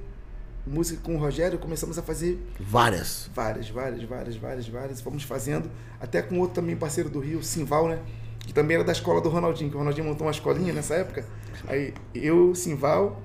música 0.68 1.00
com 1.02 1.16
o 1.16 1.18
Rogério, 1.18 1.58
começamos 1.60 1.98
a 1.98 2.04
fazer 2.04 2.46
Várias. 2.60 3.30
várias, 3.34 3.70
várias, 3.70 4.04
várias, 4.04 4.36
várias, 4.36 4.68
várias. 4.68 5.00
Fomos 5.00 5.24
fazendo, 5.24 5.72
até 5.98 6.22
com 6.22 6.38
outro 6.40 6.56
também 6.56 6.76
parceiro 6.76 7.10
do 7.10 7.22
Rio, 7.22 7.42
Simval, 7.42 7.88
né? 7.88 8.00
Que 8.50 8.54
também 8.56 8.74
era 8.78 8.84
da 8.84 8.92
escola 8.92 9.22
do 9.22 9.30
Ronaldinho, 9.30 9.70
que 9.70 9.76
o 9.76 9.78
Ronaldinho 9.80 10.08
montou 10.08 10.26
uma 10.26 10.32
escolinha 10.32 10.74
nessa 10.74 10.96
época. 10.96 11.24
Aí 11.68 11.94
eu, 12.16 12.56
Simval, 12.56 13.22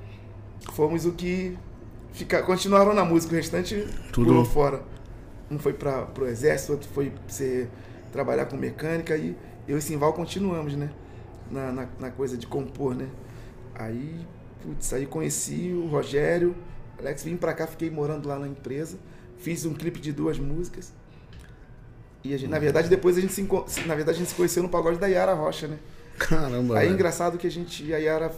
fomos 0.73 1.07
o 1.07 1.13
que 1.13 1.57
fica, 2.13 2.43
continuaram 2.43 2.93
na 2.93 3.07
música, 3.07 3.33
o 3.33 3.37
restante 3.37 3.89
Tudo- 4.13 4.27
pulou 4.29 4.45
fora. 4.45 4.83
Um 5.51 5.59
foi 5.59 5.73
para 5.73 6.07
o 6.21 6.27
exército, 6.27 6.73
outro 6.73 6.89
foi 6.91 7.11
ser, 7.27 7.71
trabalhar 8.13 8.45
com 8.45 8.57
mecânica 8.59 9.17
e 9.17 9.35
eu 9.67 9.79
e 9.79 9.81
Simval 9.81 10.13
continuamos, 10.13 10.77
né? 10.77 10.91
Na, 11.51 11.73
na, 11.73 11.89
na 11.99 12.11
coisa 12.11 12.37
de 12.37 12.47
compor, 12.47 12.95
né? 12.95 13.09
Aí, 13.75 14.21
putz, 14.63 14.93
aí 14.93 15.07
conheci 15.07 15.73
o 15.73 15.87
Rogério, 15.87 16.55
Alex, 16.99 17.25
vim 17.25 17.39
pra 17.39 17.55
cá, 17.55 17.67
fiquei 17.67 17.91
morando 17.91 18.29
lá 18.29 18.39
na 18.39 18.47
empresa, 18.47 18.99
fiz 19.39 19.65
um 19.65 19.73
clipe 19.73 20.01
de 20.01 20.13
duas 20.13 20.39
músicas. 20.39 20.93
E 22.25 22.37
gente, 22.39 22.51
na 22.51 22.59
verdade, 22.59 22.89
depois 22.89 23.19
a 23.19 23.21
gente 23.21 23.33
se, 23.35 23.43
na 23.87 23.95
verdade, 23.95 24.17
a 24.17 24.19
gente 24.21 24.29
se 24.29 24.35
conheceu 24.35 24.63
no 24.63 24.69
pagode 24.69 24.99
da 24.99 25.07
Yara 25.07 25.35
Rocha, 25.35 25.69
né? 25.69 25.77
Caramba, 26.19 26.79
Aí 26.79 26.89
é 26.89 26.91
engraçado 26.91 27.37
que 27.37 27.47
a 27.47 27.51
gente, 27.51 27.93
a 27.93 27.99
Yara 27.99 28.33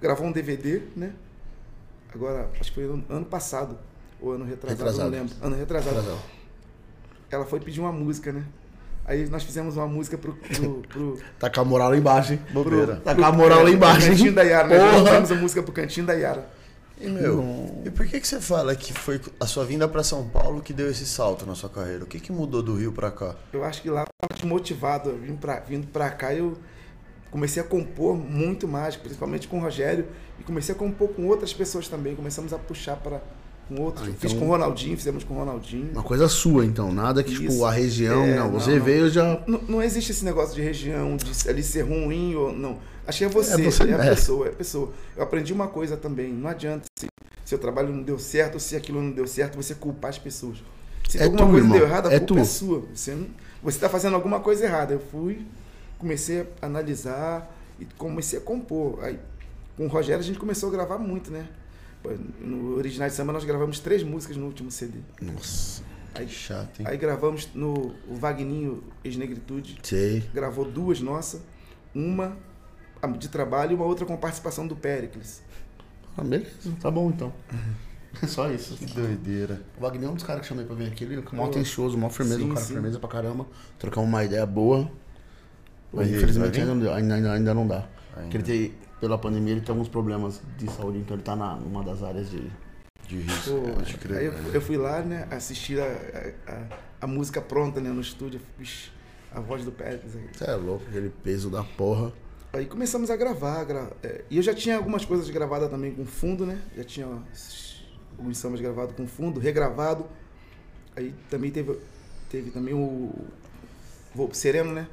gravou 0.00 0.26
um 0.26 0.32
DVD, 0.32 0.80
né? 0.94 1.12
Agora, 2.14 2.48
acho 2.60 2.70
que 2.70 2.74
foi 2.76 2.84
ano, 2.84 3.04
ano 3.08 3.24
passado, 3.24 3.76
ou 4.20 4.32
ano 4.32 4.44
retrasado, 4.44 4.78
Retrasado. 4.78 5.10
não 5.10 5.18
lembro. 5.18 5.34
Ano 5.42 5.56
retrasado. 5.56 5.96
Retrasado. 5.96 6.22
ela 7.30 7.44
foi 7.44 7.58
pedir 7.58 7.80
uma 7.80 7.90
música, 7.90 8.30
né? 8.32 8.44
Aí 9.04 9.28
nós 9.28 9.42
fizemos 9.42 9.76
uma 9.76 9.88
música 9.88 10.16
pro. 10.16 10.34
pro, 10.34 10.82
pro 10.88 11.18
Tá 11.40 11.50
com 11.50 11.60
a 11.60 11.64
moral 11.64 11.90
lá 11.90 11.96
embaixo, 11.96 12.34
hein? 12.34 12.40
Bobeira. 12.52 12.96
Tá 12.96 13.14
com 13.14 13.24
a 13.24 13.32
moral 13.32 13.64
lá 13.64 13.70
embaixo, 13.70 14.02
pro? 14.02 14.10
Cantinho 14.10 14.34
da 14.34 14.42
Yara, 14.42 14.68
né? 14.68 14.78
Nós 14.78 15.02
fizemos 15.02 15.32
a 15.32 15.34
música 15.34 15.62
pro 15.62 15.72
Cantinho 15.72 16.06
da 16.06 16.12
Yara. 16.12 16.48
E, 17.00 17.08
meu, 17.08 17.82
e 17.84 17.90
por 17.90 18.06
que, 18.06 18.20
que 18.20 18.26
você 18.28 18.40
fala 18.40 18.76
que 18.76 18.92
foi 18.92 19.20
a 19.40 19.46
sua 19.46 19.64
vinda 19.64 19.88
pra 19.88 20.04
São 20.04 20.28
Paulo 20.28 20.62
que 20.62 20.72
deu 20.72 20.88
esse 20.90 21.04
salto 21.04 21.44
na 21.44 21.54
sua 21.54 21.68
carreira? 21.68 22.04
O 22.04 22.06
que, 22.06 22.20
que 22.20 22.30
mudou 22.30 22.62
do 22.62 22.76
Rio 22.76 22.92
pra 22.92 23.10
cá? 23.10 23.34
Eu 23.52 23.64
acho 23.64 23.82
que 23.82 23.90
lá 23.90 24.04
eu 25.04 25.18
vim 25.18 25.36
pra, 25.36 25.60
vindo 25.60 25.86
pra 25.88 26.10
cá 26.10 26.32
eu 26.32 26.56
comecei 27.30 27.62
a 27.62 27.66
compor 27.66 28.14
muito 28.14 28.68
mais, 28.68 28.94
principalmente 28.94 29.48
com 29.48 29.58
o 29.58 29.60
Rogério. 29.60 30.06
E 30.38 30.44
comecei 30.44 30.74
a 30.74 30.78
compor 30.78 31.08
com 31.08 31.26
outras 31.26 31.52
pessoas 31.52 31.88
também. 31.88 32.14
Começamos 32.14 32.52
a 32.52 32.58
puxar 32.58 32.96
para 32.96 33.20
com 33.68 33.80
outros. 33.80 34.06
Ah, 34.06 34.10
Eu 34.10 34.14
Fiz 34.14 34.30
então- 34.32 34.40
com 34.40 34.46
o 34.46 34.50
Ronaldinho, 34.50 34.96
fizemos 34.96 35.24
com 35.24 35.34
o 35.34 35.38
Ronaldinho. 35.38 35.90
Uma 35.92 36.02
coisa 36.02 36.28
sua, 36.28 36.64
então. 36.64 36.92
Nada 36.92 37.22
que, 37.22 37.32
tipo, 37.32 37.44
Isso. 37.46 37.64
a 37.64 37.70
região. 37.70 38.24
É, 38.24 38.36
não, 38.36 38.50
não, 38.50 38.58
você 38.60 38.76
não. 38.76 38.84
veio 38.84 39.08
já. 39.10 39.42
Não, 39.46 39.60
não 39.68 39.82
existe 39.82 40.12
esse 40.12 40.24
negócio 40.24 40.54
de 40.54 40.62
região, 40.62 41.16
de 41.16 41.48
ali 41.48 41.62
ser 41.62 41.82
ruim 41.82 42.34
ou 42.34 42.52
não. 42.52 42.78
Acho 43.06 43.18
que 43.18 43.24
é 43.24 43.28
você, 43.28 43.54
É 43.54 43.64
você, 43.64 43.82
é 43.84 43.94
a 43.94 44.04
é. 44.04 44.10
pessoa, 44.10 44.46
é 44.46 44.50
a 44.50 44.52
pessoa. 44.52 44.92
Eu 45.16 45.22
aprendi 45.24 45.52
uma 45.52 45.66
coisa 45.68 45.96
também, 45.96 46.32
não 46.32 46.48
adianta 46.48 46.84
se 46.96 47.06
seu 47.44 47.58
trabalho 47.58 47.92
não 47.92 48.02
deu 48.02 48.18
certo, 48.18 48.54
ou 48.54 48.60
se 48.60 48.76
aquilo 48.76 49.02
não 49.02 49.10
deu 49.10 49.26
certo, 49.26 49.56
você 49.56 49.74
culpar 49.74 50.10
as 50.10 50.18
pessoas. 50.18 50.58
Se 51.08 51.18
É 51.18 51.24
alguma 51.24 51.42
tu, 51.44 51.50
coisa 51.50 51.64
irmão, 51.66 51.76
deu 51.78 51.86
errado, 51.86 52.06
a 52.08 52.12
é 52.12 52.18
culpa 52.20 52.34
tu. 52.34 52.38
é 52.40 52.44
sua. 52.44 52.82
Você 52.94 53.10
não, 53.14 53.26
você 53.62 53.76
está 53.76 53.88
fazendo 53.88 54.14
alguma 54.14 54.38
coisa 54.40 54.64
errada. 54.64 54.94
Eu 54.94 55.00
fui, 55.00 55.44
comecei 55.98 56.46
a 56.62 56.66
analisar 56.66 57.52
e 57.80 57.84
comecei 57.98 58.38
a 58.38 58.42
compor. 58.42 59.00
Aí, 59.02 59.18
com 59.76 59.86
o 59.86 59.88
Rogério 59.88 60.20
a 60.20 60.24
gente 60.24 60.38
começou 60.38 60.68
a 60.68 60.72
gravar 60.72 60.98
muito, 60.98 61.30
né? 61.30 61.46
No 62.40 62.76
Original 62.76 63.08
de 63.08 63.14
Samba 63.14 63.32
nós 63.32 63.44
gravamos 63.44 63.78
três 63.78 64.02
músicas 64.02 64.36
no 64.36 64.46
último 64.46 64.70
CD. 64.70 64.98
Nossa. 65.20 65.82
Aí, 66.14 66.28
Chato, 66.28 66.80
hein? 66.80 66.86
aí 66.86 66.98
gravamos 66.98 67.48
no 67.54 67.94
o 68.06 68.14
Vagninho 68.14 68.82
Ex-Negritude 69.02 69.78
Sei. 69.82 70.20
gravou 70.34 70.64
duas 70.70 71.00
nossas, 71.00 71.40
uma 71.94 72.36
de 73.18 73.28
trabalho 73.28 73.72
e 73.72 73.74
uma 73.74 73.84
outra 73.84 74.04
com 74.04 74.16
participação 74.16 74.66
do 74.66 74.76
Pericles. 74.76 75.42
Ah, 76.16 76.22
beleza. 76.22 76.50
Tá 76.80 76.90
bom, 76.90 77.08
então. 77.08 77.32
É 78.22 78.26
só 78.28 78.50
isso. 78.50 78.76
Que 78.76 78.86
doideira. 78.86 79.62
O 79.78 79.80
Wagner 79.80 80.08
é 80.08 80.10
um 80.10 80.14
dos 80.14 80.24
caras 80.24 80.42
que 80.42 80.48
chamei 80.48 80.64
pra 80.64 80.74
vir 80.74 80.88
aqui. 80.88 81.04
Ele 81.04 81.16
é 81.16 81.36
mó 81.36 81.46
atencioso, 81.46 81.96
mó 81.96 82.10
firmeza. 82.10 82.38
Sim, 82.38 82.44
um 82.44 82.54
cara 82.54 82.60
sim. 82.60 82.74
firmeza 82.74 82.98
pra 82.98 83.08
caramba. 83.08 83.46
Trocamos 83.78 84.08
uma 84.08 84.22
ideia 84.22 84.44
boa. 84.44 84.90
Mas 85.92 86.10
Infelizmente 86.10 86.60
ainda, 86.60 86.94
ainda, 86.94 87.32
ainda 87.32 87.54
não 87.54 87.66
dá. 87.66 87.88
Ainda. 88.16 88.22
Porque 88.22 88.36
ele 88.36 88.44
tem, 88.44 88.74
pela 89.02 89.18
pandemia, 89.18 89.50
ele 89.54 89.60
tem 89.60 89.72
alguns 89.72 89.88
problemas 89.88 90.40
de 90.56 90.70
saúde, 90.70 90.98
então 90.98 91.16
ele 91.16 91.24
tá 91.24 91.34
na, 91.34 91.56
numa 91.56 91.82
das 91.82 92.04
áreas 92.04 92.30
de. 92.30 92.40
De 93.08 93.16
risco. 93.16 93.50
Pô, 93.60 93.72
pode 93.74 93.94
crer. 93.98 94.18
aí 94.18 94.26
eu, 94.26 94.32
eu 94.54 94.60
fui 94.62 94.76
lá, 94.76 95.00
né, 95.02 95.26
assistir 95.28 95.80
a, 95.80 96.32
a, 96.46 96.76
a- 97.00 97.06
música 97.08 97.40
pronta 97.42 97.80
né, 97.80 97.90
no 97.90 98.00
estúdio, 98.00 98.40
a 99.34 99.40
voz 99.40 99.64
do. 99.64 99.74
Aí. 99.84 99.98
Você 100.32 100.44
é 100.44 100.54
louco, 100.54 100.84
aquele 100.88 101.10
peso 101.10 101.50
da 101.50 101.64
porra. 101.64 102.12
Aí 102.52 102.64
começamos 102.64 103.10
a 103.10 103.16
gravar. 103.16 103.64
gra- 103.64 103.90
é, 104.04 104.22
e 104.30 104.36
eu 104.36 104.42
já 104.42 104.54
tinha 104.54 104.76
algumas 104.76 105.04
coisas 105.04 105.28
gravadas 105.30 105.68
também 105.68 105.92
com 105.92 106.06
fundo, 106.06 106.46
né? 106.46 106.62
Já 106.76 106.84
tinha 106.84 107.06
alguns 108.16 108.38
sambas 108.38 108.60
gravados 108.60 108.94
com 108.94 109.04
fundo, 109.08 109.40
regravado. 109.40 110.06
Aí 110.94 111.12
também 111.28 111.50
teve, 111.50 111.76
teve 112.30 112.52
também 112.52 112.72
o. 112.72 113.12
Vou 114.14 114.28
pro 114.28 114.36
Sereno, 114.38 114.72
né? 114.72 114.86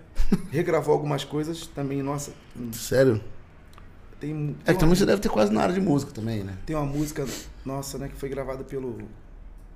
Regravou 0.49 0.93
algumas 0.95 1.23
coisas 1.23 1.67
também, 1.67 2.01
nossa. 2.01 2.31
hum, 2.57 2.73
Sério? 2.73 3.21
Tem, 4.19 4.31
É 4.31 4.35
tem, 4.35 4.53
que 4.65 4.71
uma, 4.71 4.79
também 4.79 4.95
você 4.95 5.05
deve 5.05 5.21
ter 5.21 5.29
quase 5.29 5.51
na 5.51 5.61
área 5.61 5.73
de 5.73 5.79
música 5.81 6.11
também, 6.11 6.43
né? 6.43 6.57
tem 6.65 6.75
uma 6.75 6.85
música 6.85 7.25
nossa, 7.65 7.97
né, 7.97 8.09
que 8.09 8.15
foi 8.17 8.27
gravada 8.29 8.63
pelo 8.63 8.97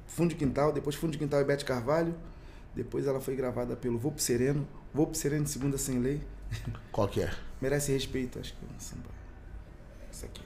Fundo 0.05 0.29
de 0.29 0.35
Quintal, 0.35 0.71
depois 0.71 0.95
Fundo 0.95 1.11
de 1.11 1.17
Quintal 1.17 1.41
e 1.41 1.43
Bete 1.45 1.63
Carvalho. 1.65 2.13
Depois 2.75 3.05
ela 3.07 3.19
foi 3.21 3.35
gravada 3.35 3.75
pelo 3.75 3.97
Vou 3.99 4.11
pro 4.11 4.21
Sereno. 4.21 4.67
Vou 4.93 5.05
pro 5.07 5.15
Sereno 5.15 5.43
de 5.43 5.49
Segunda 5.51 5.77
Sem 5.77 5.99
Lei. 5.99 6.21
Qual 6.91 7.07
que 7.07 7.21
é? 7.21 7.31
Merece 7.61 7.91
respeito, 7.91 8.39
acho 8.39 8.53
que 8.53 8.59
é 8.65 8.75
um 8.75 8.79
samba. 8.79 9.09
Isso 10.11 10.25
aqui. 10.25 10.41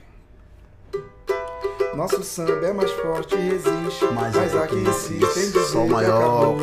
Nosso 1.96 2.22
samba 2.22 2.66
é 2.66 2.72
mais 2.72 2.90
forte 2.92 3.34
e 3.34 3.38
resiste, 3.50 4.04
Mas 4.14 4.36
mas, 4.36 4.54
é 4.54 4.58
há 4.58 4.66
quem 4.66 4.84
que 4.84 4.90
insiste 4.90 5.12
em 5.12 5.16
insiste, 5.26 5.46
dizer 5.52 5.64
só 5.64 5.80
o 5.82 5.86
que 5.86 5.92
maior. 5.92 6.56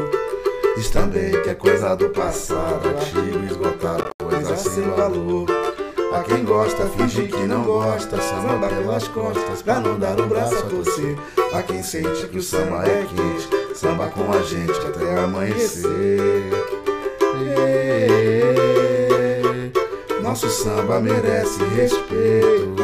Diz 0.76 0.90
também 0.90 1.32
que 1.44 1.50
é 1.50 1.56
coisa 1.56 1.96
do 1.96 2.10
passado, 2.10 2.88
antigo, 2.90 3.44
esgotado, 3.46 4.10
Coisa 4.22 4.56
sem 4.56 4.84
valor. 4.92 5.48
A 6.16 6.24
quem 6.24 6.45
gosta, 6.45 6.86
finge 6.86 7.28
que 7.28 7.45
não 7.45 7.63
gosta, 7.63 8.22
samba 8.22 8.70
pelas 8.70 9.05
costas, 9.09 9.61
pra 9.61 9.82
não 9.82 9.99
dar 9.99 10.18
o 10.18 10.26
braço 10.28 10.55
a 10.55 10.61
torcer. 10.61 11.18
A 11.53 11.61
quem 11.61 11.84
sente 11.84 12.28
que 12.28 12.38
o 12.38 12.41
samba 12.41 12.86
é 12.86 13.05
quente, 13.05 13.78
samba 13.78 14.07
com 14.07 14.32
a 14.32 14.41
gente 14.41 14.72
até 14.72 15.22
amanhecer. 15.22 16.49
Nosso 20.24 20.49
samba 20.49 21.01
merece 21.01 21.61
respeito. 21.76 22.76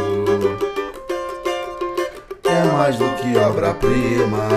É 2.44 2.64
mais 2.74 2.98
do 2.98 3.06
que 3.16 3.38
obra-prima, 3.38 4.50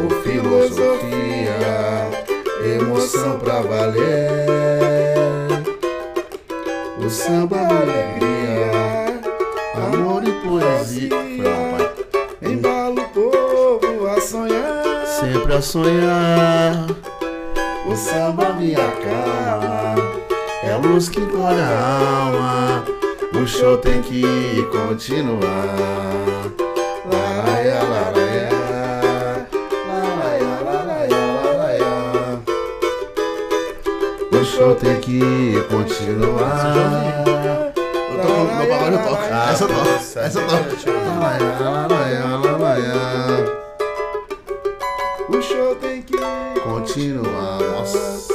Ou 0.00 0.10
filosofia, 0.22 1.58
emoção 2.64 3.38
pra 3.40 3.60
valer. 3.62 4.53
O 7.04 7.10
samba 7.10 7.56
é 7.58 7.66
alegria, 7.66 9.20
amor 9.74 10.22
e 10.26 10.32
poesia. 10.46 11.10
Foi 12.40 12.52
embala 12.52 13.00
o 13.00 13.08
povo 13.08 14.06
a 14.06 14.20
sonhar. 14.20 15.06
Sempre 15.06 15.54
a 15.54 15.60
sonhar, 15.62 16.86
O 17.86 17.94
samba 17.96 18.54
me 18.54 18.74
acalma. 18.74 19.94
é 20.62 20.72
a 20.72 20.76
luz 20.78 21.08
que 21.08 21.20
encolhe 21.20 21.60
a 21.60 22.24
alma. 22.24 22.84
O 23.40 23.46
show 23.46 23.76
tem 23.78 24.00
que 24.00 24.22
continuar. 24.72 26.33
Show 34.54 34.76
tem 34.76 35.00
que 35.00 35.20
continuar. 35.68 36.76
Eu 37.76 38.22
toco, 38.22 38.54
meu 38.54 38.68
pagode 38.68 38.94
eu 38.94 39.02
toco. 39.02 39.22
Essa 39.24 39.64
eu 39.64 39.68
toco, 39.68 39.88
essa 40.20 40.40
eu 40.40 40.46
toco. 40.46 40.74
O 45.28 45.42
show 45.42 45.74
tem 45.76 46.02
que 46.02 46.14
Continuar, 46.62 47.58
nossa. 47.60 48.34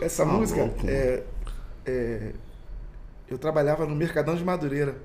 Essa 0.00 0.24
Tá 0.24 0.32
música 0.32 0.68
é, 0.88 1.22
é, 1.86 2.32
eu 3.28 3.38
trabalhava 3.38 3.86
no 3.86 3.94
Mercadão 3.94 4.34
de 4.34 4.42
Madureira, 4.44 4.96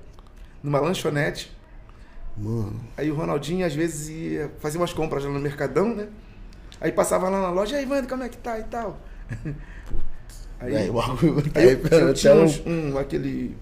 numa 0.60 0.80
lanchonete. 0.80 1.56
Mano, 2.36 2.78
Aí 2.96 3.10
o 3.10 3.14
Ronaldinho 3.14 3.64
às 3.66 3.74
vezes 3.74 4.08
ia 4.08 4.50
fazer 4.58 4.76
umas 4.78 4.92
compras 4.92 5.24
lá 5.24 5.30
no 5.30 5.40
Mercadão, 5.40 5.94
né? 5.94 6.08
Aí 6.80 6.92
passava 6.92 7.28
lá 7.28 7.40
na 7.40 7.50
loja, 7.50 7.76
e 7.76 7.78
aí, 7.78 7.86
Wanda, 7.86 8.06
como 8.06 8.22
é 8.22 8.28
que 8.28 8.36
tá 8.36 8.58
e 8.58 8.64
tal? 8.64 9.00
Aí, 10.58 10.88
o 10.88 10.94
tá 11.50 11.60
aí 11.60 11.72
eu, 11.72 11.78
eu 12.08 12.14
tinha 12.14 12.34
uns- 12.34 12.62
um- 12.64 12.92
um, 12.94 12.98
aquele 12.98 13.54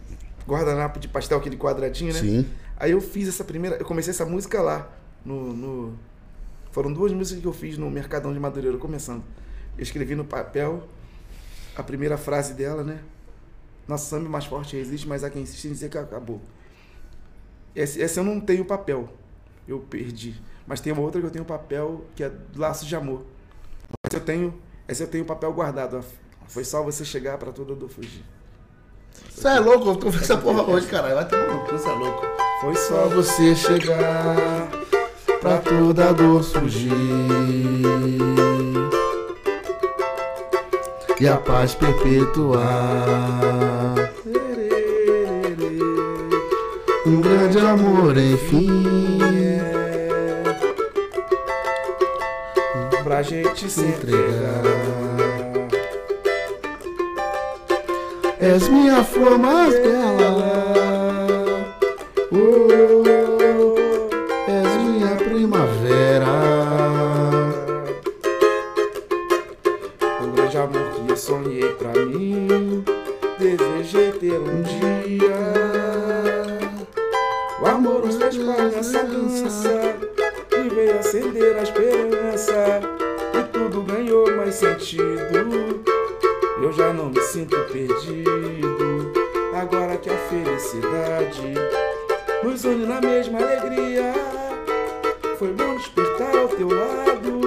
guardanapo 0.47 1.01
de 1.01 1.09
pastel, 1.09 1.39
aquele 1.39 1.57
quadradinho, 1.57 2.13
né? 2.15 2.21
Sim. 2.21 2.47
Aí 2.77 2.93
eu 2.93 3.01
fiz 3.01 3.29
essa 3.29 3.43
primeira, 3.43 3.77
eu 3.77 3.85
comecei 3.85 4.13
essa 4.13 4.25
música 4.25 4.63
lá, 4.63 4.89
no, 5.25 5.53
no- 5.53 5.99
foram 6.71 6.93
duas 6.93 7.13
músicas 7.13 7.41
que 7.43 7.49
eu 7.49 7.53
fiz 7.53 7.77
no 7.79 7.91
Mercadão 7.91 8.33
de 8.33 8.39
Madureira, 8.39 8.79
começando. 8.79 9.25
Eu 9.77 9.83
escrevi 9.83 10.15
no 10.15 10.25
papel 10.25 10.89
a 11.77 11.83
primeira 11.83 12.17
frase 12.17 12.55
dela, 12.55 12.85
né? 12.85 13.01
Nosso 13.89 14.09
samba 14.09 14.29
mais 14.29 14.45
forte 14.45 14.77
resiste, 14.77 15.07
mas 15.09 15.25
há 15.25 15.31
quem 15.31 15.43
insiste 15.43 15.65
em 15.67 15.73
dizer 15.73 15.89
que 15.89 15.99
acabou. 15.99 16.41
Essa, 17.75 18.03
essa 18.03 18.21
eu 18.21 18.25
não 18.25 18.41
tenho 18.41 18.65
papel, 18.65 19.09
eu 19.67 19.81
perdi. 19.81 20.41
Mas 20.67 20.81
tem 20.81 20.93
uma 20.93 21.03
outra 21.03 21.21
que 21.21 21.27
eu 21.27 21.31
tenho 21.31 21.45
papel, 21.45 22.05
que 22.15 22.25
é 22.25 22.33
Laços 22.57 22.87
de 22.87 22.97
Amor. 22.97 23.25
Essa 24.07 24.17
eu 24.17 24.25
tenho, 24.25 24.55
essa 24.87 25.03
eu 25.03 25.09
tenho 25.09 25.25
papel 25.25 25.53
guardado. 25.53 26.05
Foi 26.47 26.65
só 26.65 26.83
você 26.83 27.05
chegar 27.05 27.39
pra 27.39 27.53
toda 27.53 27.75
dor 27.75 27.89
fugir. 27.89 28.25
Você 29.31 29.49
é 29.49 29.59
louco, 29.59 29.89
eu 29.89 29.97
tô 29.97 30.11
vendo 30.11 30.23
essa 30.23 30.37
porra 30.37 30.63
hoje, 30.63 30.87
caralho. 30.87 31.15
Vai 31.15 31.25
no 31.25 31.65
cu, 31.65 31.73
você 31.73 31.89
é 31.89 31.93
louco. 31.93 32.27
Foi 32.61 32.75
Só 32.77 33.09
só 33.09 33.09
você 33.09 33.55
chegar 33.55 34.71
pra 35.41 35.59
toda 35.59 36.13
dor 36.13 36.43
surgir 36.43 36.91
e 41.21 41.29
a 41.29 41.37
paz 41.37 41.75
perpetuar. 41.75 42.65
um 47.15 47.21
grande 47.21 47.59
amor, 47.59 48.17
enfim. 48.17 49.19
Pra 53.03 53.23
gente 53.23 53.71
se 53.71 53.83
entregar. 53.83 54.63
És 58.41 58.69
minha 58.69 59.05
flor 59.05 59.39
mais 59.39 59.75
bela. 59.75 60.65
Oh, 62.33 62.37
oh, 62.37 63.05
oh, 63.07 63.75
oh, 63.77 64.51
és 64.51 64.83
minha 64.83 65.15
primavera. 65.17 66.27
Um 70.21 70.33
grande 70.33 70.59
amor 70.59 70.91
que 70.91 71.11
eu 71.11 71.17
sonhei 71.17 71.69
pra 71.75 71.93
mim. 71.93 72.85
Desejei 73.39 74.13
ter 74.13 74.39
um 74.39 74.63
dia. 74.63 74.94
Nessa 78.85 79.03
dança 79.05 79.97
e 80.53 80.69
veio 80.69 80.99
acender 80.99 81.57
a 81.57 81.63
esperança. 81.63 82.81
E 83.35 83.43
tudo 83.53 83.83
ganhou 83.83 84.31
mais 84.37 84.55
sentido. 84.57 85.83
Eu 86.63 86.73
já 86.73 86.93
não 86.93 87.07
me 87.07 87.21
sinto 87.23 87.57
perdido. 87.73 89.13
Agora 89.55 89.97
que 89.97 90.11
a 90.11 90.19
felicidade 90.29 91.55
nos 92.43 92.65
une 92.65 92.87
na 92.87 93.01
mesma 93.01 93.39
alegria. 93.39 94.13
Foi 95.39 95.53
bom 95.53 95.77
despertar 95.77 96.37
ao 96.37 96.49
teu 96.49 96.69
lado, 96.69 97.41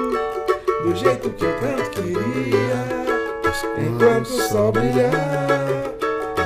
do 0.84 0.96
jeito 0.96 1.30
que 1.30 1.46
eu 1.46 1.60
tanto 1.60 1.90
queria. 1.92 3.08
Enquanto 3.78 4.28
o 4.28 4.42
sol 4.50 4.72
brilhar, 4.72 5.94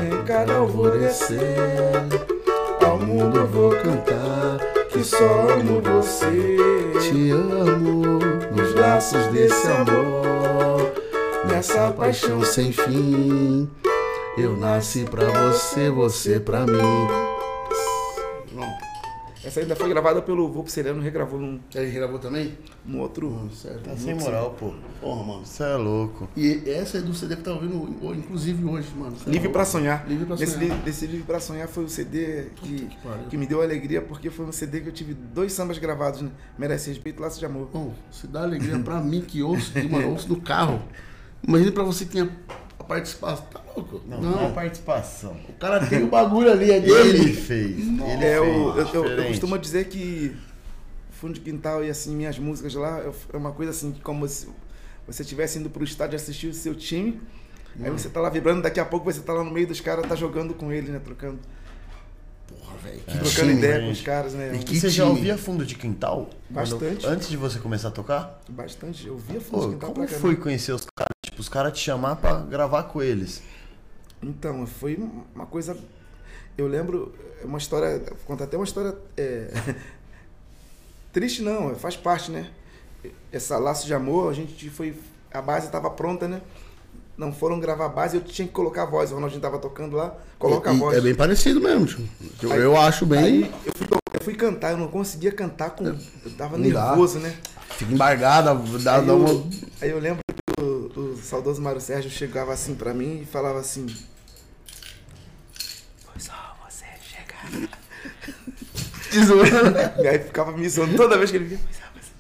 em 0.04 0.24
cada 0.26 0.54
alvorecer, 0.54 1.40
ao 2.86 3.00
mundo 3.00 3.46
vou 3.48 3.72
cantar 3.72 4.21
que 4.92 5.04
só 5.04 5.50
amo 5.50 5.82
você. 5.82 6.58
Te 7.00 7.32
amo 7.32 8.20
Nos 8.52 8.76
laços 8.76 9.26
desse 9.28 9.68
amor, 9.68 10.94
nessa 11.48 11.92
paixão 11.92 12.44
sem 12.44 12.72
fim. 12.72 13.70
Eu 14.38 14.56
nasci 14.58 15.06
pra 15.06 15.26
você, 15.26 15.90
você 15.90 16.40
pra 16.40 16.66
mim. 16.66 17.31
Essa 19.44 19.60
ainda 19.62 19.76
foi 19.76 19.90
gravada 19.90 20.22
pelo 20.22 20.48
Vulpo 20.52 20.70
Sereno, 20.70 21.02
regravou 21.02 21.40
num, 21.40 21.60
Ele 21.74 21.90
gravou 21.92 22.20
também? 22.20 22.56
num 22.86 23.00
outro. 23.00 23.50
Certo. 23.54 23.82
Tá 23.90 23.98
sem 23.98 24.14
moral, 24.14 24.52
pô. 24.60 24.72
Porra, 25.00 25.24
mano. 25.24 25.46
Você 25.46 25.64
é 25.64 25.76
louco. 25.76 26.30
E 26.38 26.62
essa 26.68 27.00
é 27.00 27.02
do 27.02 27.14
CD 27.14 27.36
que 27.36 27.42
tá 27.44 27.52
ouvindo, 27.52 27.90
inclusive 28.16 28.64
hoje, 28.66 28.88
mano. 28.96 29.16
Cê 29.18 29.24
é 29.30 29.32
Livre 29.32 29.48
louco. 29.48 29.54
pra 29.54 29.66
Sonhar. 29.66 30.06
Livre 30.08 30.26
pra 30.26 30.36
Esse, 30.36 30.54
sonhar. 30.54 30.88
esse 30.88 31.08
Livre 31.08 31.24
pra 31.26 31.40
Sonhar 31.40 31.68
foi 31.68 31.84
o 31.86 31.90
CD 31.90 32.46
que, 32.56 32.86
que 32.86 32.98
que 33.32 33.38
me 33.38 33.48
deu 33.48 33.62
alegria, 33.64 34.02
porque 34.02 34.30
foi 34.30 34.46
um 34.46 34.52
CD 34.52 34.82
que 34.82 34.90
eu 34.90 34.94
tive 34.94 35.14
dois 35.16 35.52
sambas 35.54 35.78
gravados, 35.80 36.22
né? 36.22 36.30
Merece 36.58 36.90
Respeito 36.90 37.20
Laço 37.22 37.40
de 37.40 37.46
Amor. 37.46 37.68
Bom, 37.74 37.94
se 38.12 38.28
dá 38.28 38.44
alegria 38.44 38.78
pra 38.80 39.02
mim 39.02 39.22
que 39.22 39.42
ouço, 39.42 39.72
que, 39.74 39.82
mano, 39.90 40.10
ouço 40.12 40.30
no 40.30 40.40
carro. 40.40 40.82
Imagina 41.48 41.72
pra 41.72 41.84
você 41.84 42.06
que 42.06 42.12
tem 42.12 42.30
a, 42.82 42.84
participação. 42.84 43.46
Tá 43.52 43.62
louco? 43.76 44.02
Não, 44.08 44.22
não, 44.22 44.46
é 44.48 44.52
participação. 44.52 45.36
O 45.50 45.54
cara 45.54 45.86
tem 45.86 46.04
o 46.04 46.08
bagulho 46.08 46.52
ali, 46.52 46.72
é 46.72 46.80
dele. 46.80 47.20
Ele 47.20 47.34
fez. 47.34 47.78
Ele 47.80 48.26
É, 48.26 48.38
eu, 48.38 48.74
fez. 48.74 48.94
eu, 48.94 49.06
eu- 49.06 49.18
eu 49.20 49.28
costumo 49.28 49.58
dizer 49.58 49.88
que 49.88 50.36
fundo 51.12 51.34
de 51.34 51.40
quintal 51.42 51.84
e 51.84 51.90
assim, 51.90 52.16
minhas 52.16 52.38
músicas 52.40 52.74
lá 52.76 53.00
eu- 53.00 53.16
é 53.34 53.38
uma 53.38 53.52
coisa 53.52 53.72
assim, 53.72 53.94
como 54.04 54.28
se 54.28 54.48
você 55.08 55.22
estivesse 55.24 55.60
indo 55.60 55.70
pro 55.70 55.84
estádio 55.84 56.16
assistir 56.16 56.48
o 56.48 56.54
seu 56.54 56.74
time, 56.76 57.22
aí 57.82 57.90
você 57.92 58.10
tá 58.10 58.20
lá 58.20 58.30
vibrando, 58.30 58.62
daqui 58.62 58.80
a 58.80 58.86
pouco 58.86 59.06
você 59.06 59.22
tá 59.22 59.32
lá 59.34 59.44
no 59.44 59.52
meio 59.52 59.68
dos 59.68 59.80
caras, 59.80 60.06
tá 60.08 60.16
jogando 60.16 60.54
com 60.54 60.72
ele, 60.72 60.92
né? 60.92 61.00
Trocando, 61.00 61.40
Porra, 62.48 62.76
velho. 62.84 62.98
Que 63.00 63.06
trocando 63.14 63.30
time, 63.32 63.54
ideia 63.54 63.76
gente. 63.76 63.86
com 63.86 63.92
os 63.92 64.02
caras, 64.02 64.34
né? 64.34 64.52
E 64.56 64.60
que 64.64 64.80
Você 64.80 64.90
já 64.90 65.04
time. 65.06 65.16
ouvia 65.18 65.38
fundo 65.38 65.66
de 65.66 65.76
quintal? 65.76 66.30
Bastante. 66.50 67.02
Quando- 67.06 67.14
antes 67.14 67.30
de 67.30 67.38
você 67.38 67.60
começar 67.60 67.88
a 67.90 67.92
tocar? 67.92 68.42
Bastante. 68.50 69.08
Eu 69.08 69.18
via 69.18 69.40
fundo 69.40 69.52
Pô, 69.62 69.66
de 69.68 69.74
quintal 69.76 69.92
como 69.94 70.08
pra 70.08 70.18
foi 70.20 70.36
conhecer 70.36 70.74
os 70.74 70.86
caras? 70.96 71.12
Tipo, 71.42 71.44
os 71.44 71.50
caras 71.50 71.74
te 71.74 71.80
chamar 71.80 72.16
pra 72.18 72.36
gravar 72.40 72.84
com 72.84 73.02
eles. 73.02 73.42
Então, 74.22 74.66
foi 74.68 74.98
uma 75.36 75.46
coisa. 75.48 75.76
Eu 76.58 76.68
lembro, 76.68 77.14
é 77.42 77.46
uma 77.46 77.58
história. 77.58 78.00
vou 78.00 78.18
Contar 78.26 78.44
até 78.46 78.56
uma 78.58 78.64
história. 78.66 78.96
é, 79.18 79.50
triste, 81.12 81.42
não, 81.42 81.74
faz 81.76 81.96
parte, 81.98 82.32
né? 82.32 82.48
Essa 83.32 83.58
laço 83.58 83.88
de 83.88 83.94
amor, 83.94 84.30
a 84.30 84.34
gente 84.34 84.70
foi. 84.70 84.96
A 85.34 85.42
base 85.42 85.66
estava 85.66 85.90
pronta, 85.90 86.28
né? 86.28 86.42
Não 87.18 87.32
foram 87.34 87.60
gravar 87.60 87.86
a 87.86 87.90
base, 87.90 88.18
eu 88.18 88.22
tinha 88.24 88.48
que 88.48 88.54
colocar 88.54 88.84
a 88.84 88.86
voz. 88.86 89.12
O 89.12 89.16
Ronaldinho 89.16 89.42
tava 89.42 89.58
tocando 89.60 89.96
lá, 89.96 90.16
coloca 90.38 90.70
a 90.70 90.74
E- 90.74 90.78
voz. 90.78 90.98
É 90.98 91.02
bem 91.02 91.16
parecido 91.16 91.60
mesmo, 91.60 91.86
tio. 91.86 92.08
Eu, 92.42 92.52
Aí- 92.52 92.60
eu 92.62 92.78
acho 92.78 93.06
bem. 93.06 93.52
Eu 93.66 93.72
fui, 93.76 93.88
eu 94.14 94.22
fui 94.24 94.36
cantar, 94.36 94.72
eu 94.72 94.78
não 94.78 94.88
conseguia 94.88 95.32
cantar 95.32 95.72
com. 95.72 95.86
Eu 95.86 95.98
tava 96.38 96.58
nervoso, 96.58 97.20
né? 97.20 97.36
Fica 97.72 97.92
embargada, 97.94 98.54
dá, 98.84 98.98
Aí 99.00 99.06
dá 99.06 99.14
eu, 99.14 99.18
uma. 99.18 99.50
aí 99.82 99.90
eu 99.90 100.00
lembro 100.00 100.20
o, 100.96 101.00
o 101.14 101.18
saudoso 101.18 101.62
Mário 101.62 101.82
Sérgio 101.82 102.10
chegava 102.10 102.54
assim 102.54 102.76
pra 102.76 102.94
mim 102.94 103.22
e 103.22 103.26
falava 103.26 103.60
assim. 103.60 103.86
Foi 106.06 106.20
só 106.20 106.56
você 106.68 106.86
chegar. 107.02 107.50
E 110.02 110.08
aí 110.08 110.20
ficava 110.20 110.52
me 110.56 110.68
zoando 110.70 110.96
toda 110.96 111.18
vez 111.18 111.30
que 111.32 111.36
ele 111.38 111.46
via. 111.46 111.58
"Foi 111.58 111.74
só 111.74 111.82
você 111.94 112.12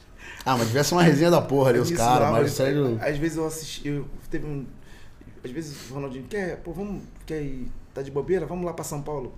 Ah, 0.45 0.57
mas 0.57 0.67
tivesse 0.67 0.91
uma 0.91 1.01
resenha 1.03 1.31
da 1.31 1.41
porra 1.41 1.69
ali, 1.69 1.79
os 1.79 1.89
caras, 1.91 2.37
ele- 2.39 2.49
sério. 2.49 2.99
Às 3.01 3.17
vezes 3.17 3.37
eu 3.37 3.47
assisti. 3.47 3.87
Eu 3.87 4.05
teve 4.29 4.45
um. 4.45 4.65
Às 5.43 5.51
vezes 5.51 5.89
o 5.89 5.93
Ronaldinho 5.93 6.25
quer, 6.25 6.57
pô, 6.57 6.73
vamos. 6.73 7.03
Quer 7.25 7.41
ir. 7.43 7.71
Tá 7.93 8.01
de 8.01 8.11
bobeira? 8.11 8.45
Vamos 8.45 8.65
lá 8.65 8.73
pra 8.73 8.83
São 8.83 9.01
Paulo. 9.01 9.33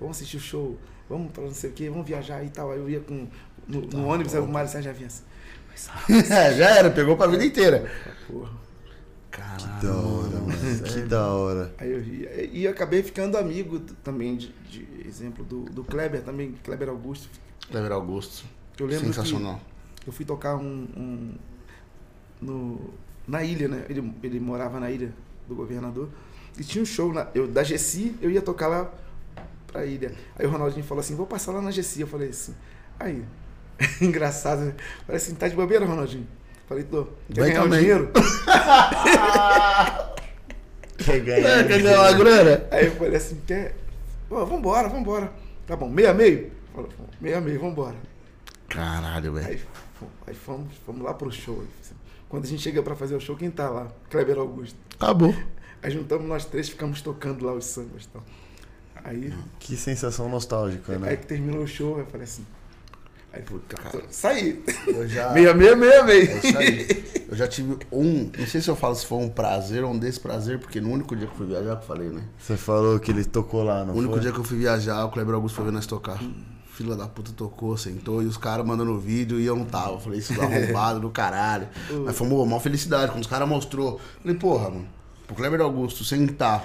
Vamos 0.00 0.16
assistir 0.16 0.36
o 0.36 0.40
show. 0.40 0.76
Vamos 1.08 1.30
pra 1.30 1.44
não 1.44 1.54
sei 1.54 1.70
o 1.70 1.72
quê, 1.72 1.88
vamos 1.88 2.06
viajar 2.06 2.42
e 2.44 2.48
tal. 2.50 2.72
Aí 2.72 2.78
eu 2.78 2.90
ia 2.90 3.00
com. 3.00 3.28
No, 3.68 3.80
no 3.82 3.86
Tá 3.86 3.98
ônibus, 3.98 4.34
aí 4.34 4.40
o 4.40 4.48
Mário 4.48 4.68
Sérgio 4.70 4.90
já 4.90 4.96
vinha 4.96 5.06
assim. 5.08 5.22
É, 6.32 6.54
já 6.54 6.70
era, 6.70 6.90
pegou 6.90 7.16
pra 7.16 7.26
vida 7.28 7.44
inteira. 7.44 7.88
porra. 8.26 8.50
Caralho. 9.36 9.82
Da 9.82 9.94
hora, 9.94 10.40
mano. 10.40 10.82
Que 10.92 11.00
da 11.02 11.26
hora. 11.28 11.74
Aí 11.78 11.92
eu 11.92 12.00
ri. 12.00 12.26
E 12.52 12.60
e 12.62 12.68
acabei 12.68 13.02
ficando 13.02 13.36
amigo 13.36 13.80
também, 14.02 14.36
de, 14.36 14.48
de 14.70 15.06
exemplo, 15.06 15.44
do, 15.44 15.64
do 15.64 15.84
Kleber 15.84 16.22
também, 16.22 16.52
Kleber 16.64 16.88
Augusto. 16.88 17.28
Cleber 17.70 17.92
Augusto. 17.92 18.44
Eu 18.78 18.86
lembro 18.86 19.06
Sensacional. 19.06 19.60
que 20.00 20.08
eu 20.08 20.12
fui 20.12 20.24
tocar 20.24 20.56
um, 20.56 20.86
um- 20.96 21.34
no, 22.40 22.94
na 23.26 23.42
ilha, 23.42 23.68
né? 23.68 23.84
Ele, 23.88 24.12
ele 24.22 24.40
morava 24.40 24.78
na 24.80 24.90
ilha 24.90 25.12
do 25.48 25.54
governador. 25.54 26.08
E 26.58 26.64
tinha 26.64 26.82
um 26.82 26.86
show 26.86 27.12
na, 27.12 27.28
eu, 27.34 27.46
da 27.46 27.62
Gessi, 27.62 28.14
eu 28.22 28.30
ia 28.30 28.40
tocar 28.40 28.68
lá 28.68 28.90
pra 29.66 29.84
ilha. 29.84 30.14
Aí 30.38 30.46
o 30.46 30.50
Ronaldinho 30.50 30.84
falou 30.84 31.00
assim, 31.00 31.14
vou 31.14 31.26
passar 31.26 31.52
lá 31.52 31.60
na 31.60 31.70
Gessi. 31.70 32.00
Eu 32.00 32.06
falei 32.06 32.30
assim, 32.30 32.54
aí, 32.98 33.22
engraçado, 34.00 34.60
né? 34.62 34.74
Falei 35.04 35.20
assim, 35.20 35.34
tá 35.34 35.48
de 35.48 35.54
bobeira, 35.56 35.84
Ronaldinho? 35.84 36.26
Falei, 36.68 36.84
tô. 36.84 37.06
Quer 37.32 37.40
Vai 37.40 37.48
ganhar 37.50 37.60
um 37.60 37.64
também. 37.64 37.80
dinheiro? 37.80 38.10
Quer 40.98 41.16
É, 41.16 41.20
ganhar? 41.20 41.66
quer 41.68 41.82
ganhar 41.82 42.00
uma 42.00 42.12
grana? 42.12 42.64
Aí 42.70 42.86
eu 42.86 42.92
falei 42.96 43.16
assim, 43.16 43.40
quer? 43.46 43.76
Pô, 44.28 44.44
vambora, 44.44 44.88
vambora. 44.88 45.32
Tá 45.66 45.76
bom, 45.76 45.88
meia 45.88 46.12
meio? 46.12 46.50
Falou, 46.74 46.88
meia 47.20 47.40
meio, 47.40 47.60
vambora. 47.60 47.96
Caralho, 48.68 49.32
velho. 49.34 49.46
Aí, 49.46 49.60
aí 50.26 50.34
fomos, 50.34 50.74
fomos 50.84 51.02
lá 51.02 51.14
pro 51.14 51.30
show. 51.30 51.62
Quando 52.28 52.44
a 52.44 52.48
gente 52.48 52.62
chega 52.62 52.82
pra 52.82 52.96
fazer 52.96 53.14
o 53.14 53.20
show, 53.20 53.36
quem 53.36 53.50
tá 53.50 53.70
lá? 53.70 53.88
Kleber 54.10 54.38
Augusto. 54.38 54.76
Acabou. 54.98 55.34
Aí 55.82 55.90
juntamos 55.92 56.26
nós 56.26 56.44
três, 56.44 56.68
ficamos 56.68 57.00
tocando 57.00 57.44
lá 57.44 57.52
os 57.52 57.64
sambas 57.66 58.04
e 58.04 58.08
tal. 58.08 58.22
Aí, 59.04 59.32
Que 59.60 59.76
sensação 59.76 60.28
nostálgica, 60.28 60.94
aí 60.94 60.98
né? 60.98 61.16
que 61.16 61.26
terminou 61.26 61.62
o 61.62 61.66
show, 61.68 61.98
eu 62.00 62.06
falei 62.06 62.24
assim. 62.24 62.44
Aí, 63.36 63.42
puta, 63.42 63.76
saí. 64.10 64.64
Eu 64.86 65.06
já. 65.06 65.30
Meia 65.34 65.52
meia, 65.54 65.76
meia 65.76 65.94
É 65.94 66.02
meia. 66.02 66.38
isso 66.38 66.56
aí. 66.58 67.04
Eu 67.28 67.36
já 67.36 67.46
tive 67.46 67.76
um. 67.92 68.30
Não 68.38 68.46
sei 68.46 68.60
se 68.60 68.68
eu 68.68 68.76
falo 68.76 68.94
se 68.94 69.04
foi 69.04 69.18
um 69.18 69.28
prazer 69.28 69.84
ou 69.84 69.90
um 69.90 69.98
desprazer, 69.98 70.58
porque 70.58 70.80
no 70.80 70.90
único 70.90 71.14
dia 71.14 71.26
que 71.26 71.32
eu 71.32 71.36
fui 71.36 71.46
viajar, 71.46 71.76
que 71.76 71.82
eu 71.82 71.86
falei, 71.86 72.08
né? 72.08 72.22
Você 72.38 72.56
falou 72.56 72.98
que 72.98 73.10
ele 73.10 73.24
tocou 73.24 73.62
lá, 73.62 73.84
não 73.84 73.94
O 73.94 73.98
único 73.98 74.14
foi? 74.14 74.22
dia 74.22 74.32
que 74.32 74.38
eu 74.38 74.44
fui 74.44 74.56
viajar, 74.58 75.04
o 75.04 75.10
Kleber 75.10 75.34
Augusto 75.34 75.56
foi 75.56 75.64
ver 75.66 75.72
nós 75.72 75.86
tocar. 75.86 76.18
Fila 76.72 76.94
da 76.94 77.06
puta 77.08 77.32
tocou, 77.32 77.76
sentou, 77.76 78.22
e 78.22 78.26
os 78.26 78.36
caras 78.36 78.64
mandando 78.66 78.98
vídeo 78.98 79.40
e 79.40 79.46
eu 79.46 79.56
não 79.56 79.64
tava. 79.64 79.92
Eu 79.92 80.00
falei, 80.00 80.18
isso 80.18 80.32
é 80.34 80.44
arrombado 80.44 81.00
do 81.00 81.10
caralho. 81.10 81.68
Mas 82.04 82.16
foi 82.16 82.26
uma 82.28 82.44
maior 82.46 82.60
felicidade. 82.60 83.10
Quando 83.10 83.22
os 83.22 83.26
caras 83.28 83.48
mostrou, 83.48 83.92
eu 83.94 84.00
falei, 84.22 84.36
porra, 84.36 84.70
mano, 84.70 84.86
pro 85.26 85.36
Kleber 85.36 85.60
Augusto 85.62 86.04
sentar 86.04 86.64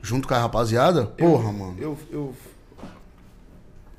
junto 0.00 0.26
com 0.26 0.34
a 0.34 0.38
rapaziada, 0.38 1.06
porra, 1.06 1.52
mano. 1.52 1.76
Eu, 1.78 1.98
eu, 2.10 2.34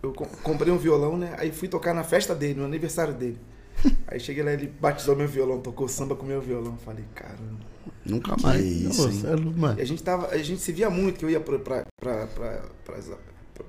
eu 0.03 0.11
com- 0.13 0.25
comprei 0.43 0.71
um 0.71 0.77
violão, 0.77 1.17
né? 1.17 1.33
Aí 1.37 1.51
fui 1.51 1.67
tocar 1.67 1.93
na 1.93 2.03
festa 2.03 2.35
dele, 2.35 2.59
no 2.59 2.65
aniversário 2.65 3.13
dele. 3.13 3.39
Aí 4.07 4.19
cheguei 4.19 4.43
lá, 4.43 4.51
ele 4.51 4.67
batizou 4.67 5.15
meu 5.15 5.27
violão, 5.27 5.59
tocou 5.61 5.87
samba 5.87 6.15
com 6.15 6.25
meu 6.25 6.41
violão. 6.41 6.77
Falei, 6.77 7.05
caramba. 7.15 7.59
Nunca 8.05 8.35
mais. 8.41 8.61
isso, 8.63 9.09
mano. 9.57 9.79
E 9.79 9.81
a 9.81 9.85
gente 9.85 10.03
tava, 10.03 10.27
a 10.27 10.37
gente 10.37 10.61
se 10.61 10.71
via 10.71 10.89
muito, 10.89 11.19
que 11.19 11.25
eu 11.25 11.29
ia 11.29 11.39
pra, 11.39 11.57
pra, 11.57 11.85
pra, 11.99 12.27
pra, 12.27 12.57
pra, 12.85 13.01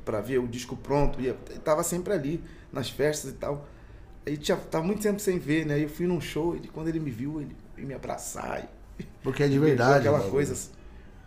pra 0.04 0.20
ver 0.20 0.38
o 0.38 0.48
disco 0.48 0.76
pronto, 0.76 1.20
ia, 1.20 1.36
ele 1.48 1.60
tava 1.60 1.82
sempre 1.84 2.12
ali, 2.12 2.42
nas 2.72 2.90
festas 2.90 3.30
e 3.30 3.34
tal. 3.34 3.66
Aí 4.26 4.36
tinha, 4.36 4.56
tava 4.56 4.84
muito 4.84 5.02
tempo 5.02 5.20
sem 5.20 5.38
ver, 5.38 5.64
né? 5.66 5.74
Aí 5.74 5.82
eu 5.84 5.88
fui 5.88 6.06
num 6.06 6.20
show, 6.20 6.56
ele, 6.56 6.68
quando 6.68 6.88
ele 6.88 6.98
me 6.98 7.10
viu, 7.10 7.40
ele 7.40 7.54
me 7.86 7.94
abraçar. 7.94 8.68
E, 8.98 9.04
Porque 9.22 9.42
é 9.42 9.48
de 9.48 9.58
verdade. 9.58 10.00
Aquela 10.00 10.18
mano. 10.18 10.30
coisa. 10.30 10.54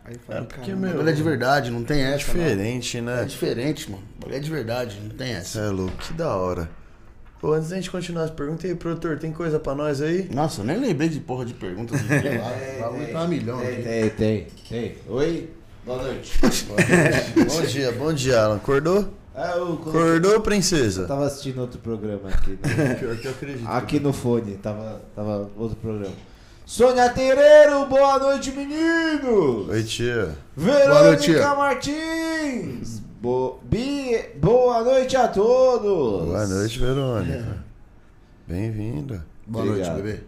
Aí 0.08 0.14
eu 0.14 0.20
falei, 0.26 0.42
É, 0.42 0.46
porque, 0.46 0.72
caramba, 0.72 0.88
meu, 0.88 1.08
é 1.08 1.12
de 1.12 1.22
verdade, 1.24 1.70
não 1.70 1.84
tem 1.84 2.00
É 2.02 2.14
essa. 2.14 2.34
não. 2.34 2.40
diferente, 2.44 2.98
É 2.98 3.02
né? 3.02 3.26
diferente, 3.26 3.92
mano. 3.92 4.04
É 4.30 4.40
de 4.40 4.50
verdade, 4.50 5.00
não 5.04 5.10
tem 5.10 5.28
Você 5.34 5.38
essa. 5.40 5.60
é 5.60 5.68
louco, 5.70 5.98
que 5.98 6.14
da 6.14 6.34
hora. 6.36 6.70
Pô, 7.42 7.54
antes 7.54 7.70
da 7.70 7.76
gente 7.76 7.92
continuar 7.92 8.24
as 8.24 8.32
perguntas, 8.32 8.64
e 8.64 8.68
aí, 8.70 8.76
produtor, 8.76 9.20
tem 9.20 9.32
coisa 9.32 9.60
pra 9.60 9.76
nós 9.76 10.02
aí? 10.02 10.28
Nossa, 10.34 10.62
eu 10.62 10.66
nem 10.66 10.80
lembrei 10.80 11.08
de 11.10 11.20
porra 11.20 11.46
de 11.46 11.54
perguntas. 11.54 12.00
O 12.08 12.80
bagulho 12.82 13.12
tá 13.12 13.24
um 13.24 13.28
milhão 13.28 13.60
Tem, 13.60 13.84
tem, 13.84 14.10
tem, 14.10 14.48
tem. 14.70 14.96
Oi? 15.08 15.50
Boa 15.86 16.02
noite. 16.04 16.34
bom 17.48 17.62
dia, 17.62 17.92
bom 17.92 18.14
dia, 18.14 18.42
Alan. 18.42 18.56
Acordou? 18.58 19.14
Ah, 19.36 19.54
eu 19.56 19.74
Acordou, 19.74 20.32
Eu 20.34 20.42
princesa? 20.42 21.06
tava 21.06 21.26
assistindo 21.28 21.60
outro 21.62 21.80
programa 21.80 22.28
aqui. 22.30 22.58
né? 22.62 22.96
Pior 23.00 23.16
que 23.18 23.26
eu 23.28 23.32
acredito. 23.32 23.68
Aqui 23.68 24.00
no 24.00 24.12
fone, 24.12 24.56
tava, 24.58 25.02
tava 25.16 25.50
outro 25.56 25.78
programa. 25.78 26.14
Sônia 26.68 27.10
Tereiro, 27.10 27.86
boa 27.86 28.20
noite, 28.20 28.52
menino. 28.52 29.72
Oi, 29.72 29.84
tia. 29.84 30.36
Boa 30.54 31.04
noite, 31.04 31.24
tia. 31.24 31.36
Verônica 31.36 31.56
Martins, 31.56 33.00
bo... 33.22 33.62
Bi... 33.64 34.20
boa 34.36 34.84
noite 34.84 35.16
a 35.16 35.30
todos. 35.30 36.28
Boa 36.28 36.46
noite, 36.46 36.78
Verônica. 36.78 37.64
Bem-vinda. 38.46 39.26
Boa 39.48 39.64
Obrigado. 39.64 39.94
noite, 39.94 40.04
bebê. 40.04 40.20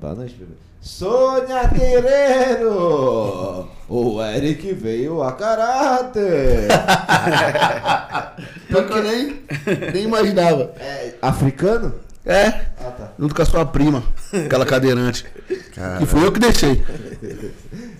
Boa 0.00 0.14
noite, 0.14 0.34
bebê. 0.36 0.52
Sônia 0.80 1.68
Tereiro, 1.68 3.68
o 3.88 4.22
Eric 4.22 4.72
veio 4.72 5.20
a 5.20 5.32
caráter. 5.32 6.68
Pior 8.68 8.86
que 8.86 8.92
eu 8.92 9.02
nem, 9.02 9.42
nem 9.92 10.04
imaginava. 10.04 10.72
Africano? 11.20 12.05
É, 12.26 12.46
Ah, 12.80 12.90
tá. 12.90 13.12
junto 13.18 13.34
com 13.34 13.40
a 13.42 13.44
sua 13.44 13.64
prima, 13.64 14.02
aquela 14.46 14.66
cadeirante. 14.66 15.24
Cara, 15.74 16.02
E 16.02 16.06
fui 16.06 16.24
eu 16.26 16.32
que 16.32 16.40
deixei. 16.40 16.84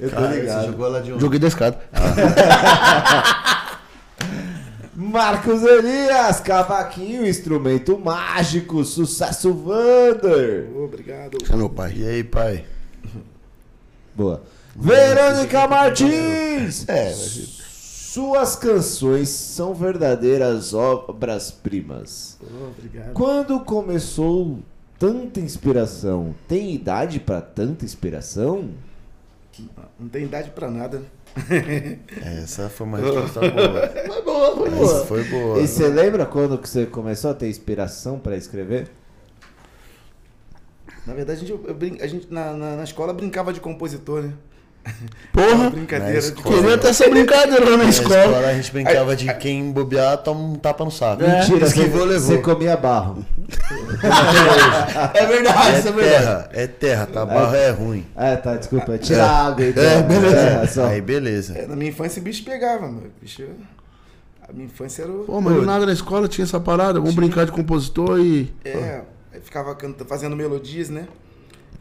Eu 0.01 0.11
tô 0.11 0.17
cara, 0.17 0.29
você 0.31 0.41
ligado. 0.41 0.67
jogou 0.67 0.87
ela 0.87 1.01
de 1.01 1.13
um. 1.13 1.21
Joguei 1.21 1.39
da 1.39 1.47
escada. 1.47 1.79
Marcos 4.95 5.63
Elias, 5.63 6.41
cavaquinho, 6.41 7.27
instrumento 7.27 7.99
mágico, 7.99 8.83
sucesso 8.85 9.53
Vander. 9.53 10.69
Obrigado. 10.75 11.37
Esse 11.43 11.53
é 11.53 11.57
meu 11.57 11.69
pai. 11.69 11.93
E 11.97 12.07
aí, 12.09 12.25
pai? 12.25 12.65
Boa. 14.15 14.43
Verônica 14.75 15.69
Martins. 15.69 16.89
É, 16.89 17.15
Suas 18.17 18.57
canções 18.57 19.29
são 19.29 19.75
verdadeiras 19.75 20.73
obras-primas. 20.73 22.39
Obrigado. 22.71 23.13
Quando 23.13 23.61
começou 23.61 24.61
tanta 24.99 25.39
inspiração? 25.39 26.35
Tem 26.49 26.75
idade 26.75 27.21
pra 27.21 27.43
tanta 27.43 27.85
inspiração? 27.85 28.71
Não 30.01 30.09
tem 30.09 30.25
idade 30.25 30.49
pra 30.53 30.71
nada. 30.71 31.03
Essa 32.43 32.71
foi 32.71 32.87
uma 32.87 32.97
resposta 32.97 33.41
boa. 33.53 33.87
Foi 34.07 34.23
boa, 34.23 34.57
foi 34.57 34.69
Essa 34.69 34.77
boa. 34.79 35.05
foi 35.05 35.25
boa. 35.25 35.59
E 35.61 35.69
você 35.69 35.87
lembra 35.89 36.25
quando 36.25 36.57
que 36.57 36.67
você 36.71 36.87
começou 36.87 37.33
a 37.33 37.35
ter 37.35 37.51
inspiração 37.51 38.19
pra 38.19 38.35
escrever? 38.35 38.89
Na 41.07 41.13
verdade, 41.13 41.41
a 41.45 41.47
gente, 41.47 41.53
eu 41.69 41.75
brin- 41.75 41.99
a 42.01 42.07
gente 42.07 42.33
na, 42.33 42.55
na, 42.55 42.77
na 42.77 42.83
escola 42.85 43.13
brincava 43.13 43.53
de 43.53 43.61
compositor, 43.61 44.23
né? 44.23 44.33
Porra, 45.33 45.71
Brincadeira 45.71 46.15
Na 46.15 46.19
de 46.21 46.27
escola. 46.27 46.57
queria 46.57 46.79
ter 46.79 46.89
essa 46.89 47.09
brincadeira 47.11 47.65
lá 47.65 47.77
na 47.77 47.85
Na 47.85 47.91
escola. 47.91 48.25
escola 48.25 48.47
a 48.49 48.55
gente 48.55 48.73
brincava 48.73 49.17
de 49.17 49.35
quem 49.35 49.71
bobear 49.73 50.17
toma 50.19 50.41
um 50.41 50.55
tapa 50.57 50.85
no 50.85 50.91
saco. 50.91 51.23
Mentira, 51.23 51.59
você, 51.61 51.81
Esquivou, 51.81 52.05
levou. 52.05 52.37
você 52.37 52.39
comia 52.39 52.77
barro. 52.77 53.25
É 55.15 55.27
verdade, 55.27 55.75
É 55.75 55.79
isso 55.79 55.89
é 55.89 55.93
verdade. 55.93 56.19
terra, 56.25 56.49
é 56.53 56.67
terra, 56.67 57.07
tá? 57.07 57.25
Barro 57.25 57.55
é 57.55 57.71
ruim. 57.71 58.07
Ah, 58.17 58.37
tá, 58.37 58.57
desculpa. 58.57 58.97
Tira 58.99 59.25
a 59.25 59.47
água 59.47 59.65
então. 59.67 59.83
É, 59.83 60.03
beleza. 60.03 60.37
É, 60.37 60.67
só. 60.67 60.87
Aí, 60.87 61.01
beleza. 61.01 61.59
É, 61.59 61.67
na 61.67 61.77
minha 61.77 61.91
infância 61.91 62.21
o 62.21 62.25
bicho 62.25 62.45
pegava, 62.45 62.83
mano. 62.87 63.03
O 63.17 63.21
bicho. 63.21 63.43
A 64.49 64.53
minha 64.53 64.67
infância 64.67 65.03
era 65.03 65.13
o. 65.13 65.25
Pô, 65.25 65.41
mas 65.41 65.55
do 65.55 65.63
nada 65.63 65.85
na 65.87 65.93
escola 65.93 66.29
tinha 66.29 66.45
essa 66.45 66.61
parada. 66.61 67.01
Vamos 67.01 67.15
brincar 67.15 67.45
de 67.47 67.53
compositor 67.53 68.21
e. 68.21 68.53
É, 68.65 69.01
aí 69.33 69.41
ficava 69.41 69.75
canta, 69.75 70.05
fazendo 70.05 70.37
melodias, 70.37 70.89
né? 70.89 71.07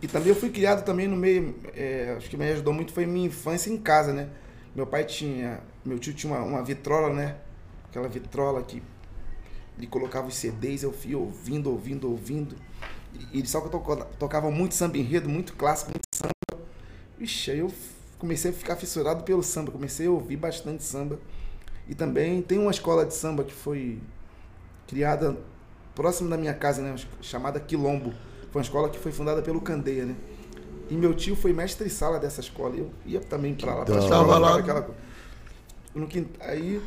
E 0.01 0.07
também 0.07 0.29
eu 0.29 0.35
fui 0.35 0.49
criado 0.49 0.83
também 0.85 1.07
no 1.07 1.15
meio, 1.15 1.55
é, 1.73 2.13
acho 2.17 2.29
que 2.29 2.37
me 2.37 2.49
ajudou 2.51 2.73
muito 2.73 2.93
foi 2.93 3.05
minha 3.05 3.27
infância 3.27 3.69
em 3.69 3.77
casa, 3.77 4.13
né? 4.13 4.29
Meu 4.75 4.85
pai 4.85 5.05
tinha, 5.05 5.61
meu 5.85 5.97
tio 5.97 6.13
tinha 6.13 6.31
uma, 6.33 6.43
uma 6.43 6.63
vitrola, 6.63 7.13
né? 7.13 7.37
Aquela 7.89 8.07
vitrola 8.07 8.61
que 8.63 8.83
ele 9.77 9.87
colocava 9.87 10.27
os 10.27 10.35
CDs, 10.35 10.83
eu 10.83 10.91
fui 10.93 11.15
ouvindo, 11.15 11.69
ouvindo, 11.71 12.09
ouvindo. 12.09 12.55
E 13.33 13.45
só 13.47 13.61
que 13.61 13.67
eu 13.67 13.71
toco- 13.71 14.05
tocava 14.19 14.51
muito 14.51 14.75
samba 14.75 14.97
enredo, 14.97 15.29
muito 15.29 15.53
clássico, 15.55 15.91
muito 15.91 16.07
samba. 16.13 16.33
Ixi, 17.19 17.51
aí 17.51 17.59
eu 17.59 17.71
comecei 18.19 18.51
a 18.51 18.53
ficar 18.53 18.75
fissurado 18.75 19.23
pelo 19.23 19.43
samba, 19.43 19.71
comecei 19.71 20.07
a 20.07 20.11
ouvir 20.11 20.37
bastante 20.37 20.83
samba. 20.83 21.19
E 21.87 21.95
também 21.95 22.41
tem 22.41 22.59
uma 22.59 22.71
escola 22.71 23.05
de 23.05 23.13
samba 23.13 23.43
que 23.43 23.53
foi 23.53 23.99
criada 24.87 25.37
próximo 25.95 26.29
da 26.29 26.37
minha 26.37 26.53
casa, 26.53 26.81
né? 26.81 26.95
Chamada 27.21 27.59
Quilombo. 27.59 28.13
Foi 28.55 28.61
uma 28.61 28.63
escola 28.63 28.89
que 28.89 28.97
foi 28.97 29.11
fundada 29.11 29.41
pelo 29.41 29.59
Candeia, 29.59 30.05
né? 30.05 30.15
E 30.89 30.93
meu 30.93 31.13
tio 31.13 31.35
foi 31.35 31.51
mestre 31.51 31.89
sala 31.89 32.17
dessa 32.17 32.39
escola. 32.39 32.73
Eu 32.73 32.89
ia 33.05 33.19
também 33.19 33.53
pra 33.53 33.75
lá, 33.75 33.83
pra 33.83 33.95
da 33.95 33.99
escola, 34.01 34.37
lá, 34.37 34.57
aquela. 34.59 34.95
No 35.93 36.07
quint- 36.07 36.29
Aí, 36.39 36.81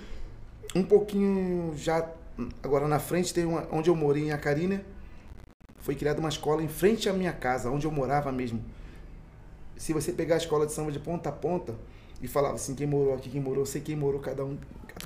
um 0.75 0.83
pouquinho 0.83 1.75
já, 1.77 2.09
agora 2.63 2.89
na 2.89 2.99
frente, 2.99 3.35
tem 3.35 3.45
uma, 3.45 3.69
onde 3.71 3.91
eu 3.91 3.95
morei 3.95 4.29
em 4.29 4.33
Acari, 4.33 4.67
né? 4.67 4.81
Foi 5.81 5.95
criada 5.95 6.19
uma 6.21 6.31
escola 6.31 6.63
em 6.63 6.69
frente 6.69 7.07
à 7.07 7.13
minha 7.13 7.35
casa, 7.35 7.71
onde 7.71 7.87
eu 7.87 7.91
morava 7.91 8.33
mesmo. 8.33 8.65
Se 9.77 9.93
você 9.93 10.11
pegar 10.11 10.37
a 10.37 10.39
escola 10.39 10.65
de 10.65 10.73
samba 10.73 10.91
de 10.91 10.99
ponta 10.99 11.29
a 11.29 11.33
ponta 11.33 11.75
e 12.23 12.27
falava 12.27 12.55
assim, 12.55 12.75
quem 12.75 12.87
morou 12.87 13.13
aqui, 13.13 13.29
quem 13.29 13.43
morou, 13.43 13.67
sei 13.67 13.83
quem 13.83 13.95
morou 13.95 14.21
cada 14.21 14.43
um. 14.43 14.57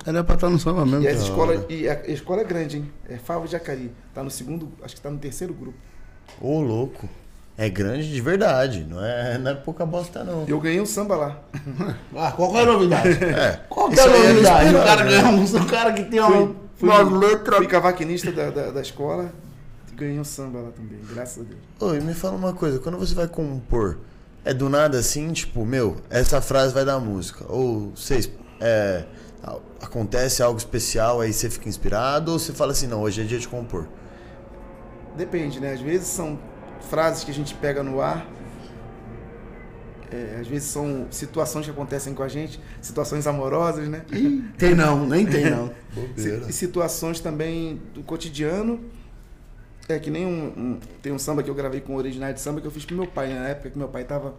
Era 0.05 0.23
pra 0.23 0.35
estar 0.35 0.49
no 0.49 0.57
samba 0.57 0.85
mesmo. 0.85 1.01
E 1.03 1.07
essa 1.07 1.23
escola, 1.23 1.65
e 1.67 1.89
a, 1.89 1.93
a 2.03 2.07
escola 2.07 2.39
é 2.39 2.45
grande, 2.45 2.77
hein? 2.77 2.91
É 3.09 3.17
Favo 3.17 3.49
de 3.49 3.55
Acari. 3.57 3.91
Tá 4.13 4.23
no 4.23 4.31
segundo, 4.31 4.71
acho 4.81 4.95
que 4.95 5.01
tá 5.01 5.11
no 5.11 5.19
terceiro 5.19 5.53
grupo. 5.53 5.77
Ô, 6.41 6.59
louco. 6.61 7.09
É 7.55 7.69
grande 7.69 8.11
de 8.11 8.19
verdade, 8.19 8.83
não 8.89 9.03
é, 9.03 9.37
não 9.37 9.51
é 9.51 9.53
pouca 9.53 9.85
bosta, 9.85 10.23
não. 10.23 10.43
Eu 10.47 10.59
ganhei 10.59 10.81
um 10.81 10.85
samba 10.85 11.15
lá. 11.15 11.39
Ah, 12.15 12.31
qual 12.31 12.51
que 12.51 12.57
é 12.57 12.61
a 12.61 12.65
novidade? 12.65 13.09
É. 13.23 13.59
Qual 13.69 13.91
é 13.91 13.99
a 13.99 14.03
era 14.03 14.33
novidade? 14.33 14.75
O 14.75 14.83
cara 14.83 15.03
ganha 15.03 15.27
um, 15.27 15.43
o 15.43 15.65
cara 15.67 15.93
que 15.93 16.03
tem 16.05 16.19
uma, 16.19 16.55
Fui, 16.75 16.89
uma 16.89 17.01
letra. 17.19 17.57
fui 17.57 17.67
cavaquinista 17.67 18.31
da, 18.31 18.49
da, 18.49 18.71
da 18.71 18.81
escola 18.81 19.31
e 19.91 19.95
ganhei 19.95 20.19
um 20.19 20.23
samba 20.23 20.59
lá 20.59 20.71
também, 20.71 20.99
graças 21.13 21.45
a 21.45 21.47
Deus. 21.47 21.59
Ô, 21.79 21.95
e 21.95 22.01
me 22.01 22.15
fala 22.15 22.35
uma 22.35 22.53
coisa, 22.53 22.79
quando 22.79 22.97
você 22.97 23.13
vai 23.13 23.27
compor, 23.27 23.99
é 24.43 24.51
do 24.51 24.67
nada 24.67 24.97
assim, 24.97 25.31
tipo, 25.31 25.63
meu, 25.63 25.97
essa 26.09 26.41
frase 26.41 26.73
vai 26.73 26.83
dar 26.83 26.99
música? 26.99 27.45
Ou 27.47 27.91
vocês, 27.95 28.31
é, 28.59 29.03
acontece 29.79 30.41
algo 30.41 30.57
especial, 30.57 31.21
aí 31.21 31.31
você 31.31 31.49
fica 31.51 31.69
inspirado, 31.69 32.31
ou 32.31 32.39
você 32.39 32.51
fala 32.51 32.71
assim, 32.71 32.87
não, 32.87 33.01
hoje 33.03 33.21
é 33.21 33.23
dia 33.23 33.37
de 33.39 33.47
compor? 33.47 33.87
Depende, 35.17 35.59
né? 35.59 35.73
Às 35.73 35.81
vezes 35.81 36.07
são 36.07 36.39
frases 36.89 37.23
que 37.23 37.31
a 37.31 37.33
gente 37.33 37.53
pega 37.55 37.83
no 37.83 38.01
ar. 38.01 38.25
É, 40.11 40.37
às 40.39 40.47
vezes 40.47 40.69
são 40.69 41.07
situações 41.09 41.65
que 41.65 41.71
acontecem 41.71 42.13
com 42.13 42.21
a 42.21 42.27
gente, 42.27 42.59
situações 42.81 43.25
amorosas, 43.25 43.87
né? 43.87 44.03
Ih, 44.11 44.43
tem 44.57 44.75
não, 44.75 45.07
nem 45.07 45.25
tem 45.25 45.49
não. 45.49 45.71
E 46.47 46.53
situações 46.53 47.19
também 47.19 47.81
do 47.93 48.03
cotidiano. 48.03 48.79
É 49.89 49.99
que 49.99 50.09
nem 50.09 50.25
um, 50.25 50.45
um- 50.55 50.79
Tem 51.01 51.11
um 51.11 51.19
samba 51.19 51.43
que 51.43 51.49
eu 51.49 51.55
gravei 51.55 51.81
com 51.81 51.95
originais 51.95 52.35
de 52.35 52.41
samba 52.41 52.61
que 52.61 52.67
eu 52.67 52.71
fiz 52.71 52.85
pro 52.85 52.95
meu 52.95 53.07
pai, 53.07 53.27
né? 53.27 53.39
na 53.39 53.47
época 53.49 53.69
que 53.71 53.77
meu 53.77 53.87
pai 53.89 54.03
tava. 54.03 54.35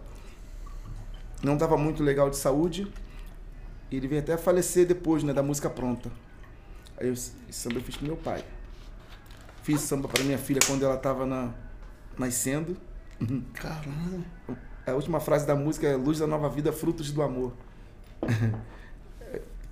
Não 1.43 1.57
tava 1.57 1.77
muito 1.77 2.01
legal 2.01 2.29
de 2.29 2.37
saúde. 2.37 2.87
E 3.91 3.97
ele 3.97 4.07
veio 4.07 4.21
até 4.21 4.33
a 4.33 4.37
falecer 4.37 4.85
depois, 4.87 5.23
né? 5.23 5.33
Da 5.33 5.43
música 5.43 5.69
pronta. 5.69 6.09
Aí 6.97 7.07
eu, 7.07 7.13
esse 7.13 7.33
samba 7.51 7.75
eu 7.75 7.81
fiz 7.83 7.97
pro 7.97 8.07
meu 8.07 8.15
pai. 8.17 8.43
Fiz 9.65 9.81
samba 9.81 10.07
para 10.07 10.23
minha 10.23 10.37
filha 10.37 10.59
quando 10.67 10.85
ela 10.85 10.95
tava 10.95 11.25
na, 11.25 11.49
nascendo. 12.19 12.77
Caramba. 13.55 14.23
A 14.85 14.91
última 14.93 15.19
frase 15.19 15.47
da 15.47 15.55
música 15.55 15.87
é 15.87 15.95
Luz 15.95 16.19
da 16.19 16.27
Nova 16.27 16.47
Vida, 16.49 16.71
Frutos 16.71 17.11
do 17.11 17.21
Amor. 17.23 17.51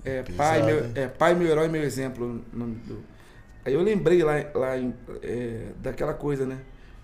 É, 0.05 0.21
pai, 0.21 0.59
Pesado, 0.59 0.65
meu, 0.65 0.83
hein? 0.85 0.91
é 0.95 1.07
pai, 1.07 1.33
meu 1.33 1.47
herói, 1.47 1.69
meu 1.69 1.81
exemplo. 1.81 2.39
do- 2.51 3.01
Aí 3.63 3.73
eu 3.73 3.81
lembrei 3.81 4.21
lá, 4.21 4.33
lá 4.53 4.75
é, 5.21 5.67
daquela 5.81 6.13
coisa, 6.13 6.45
né? 6.45 6.59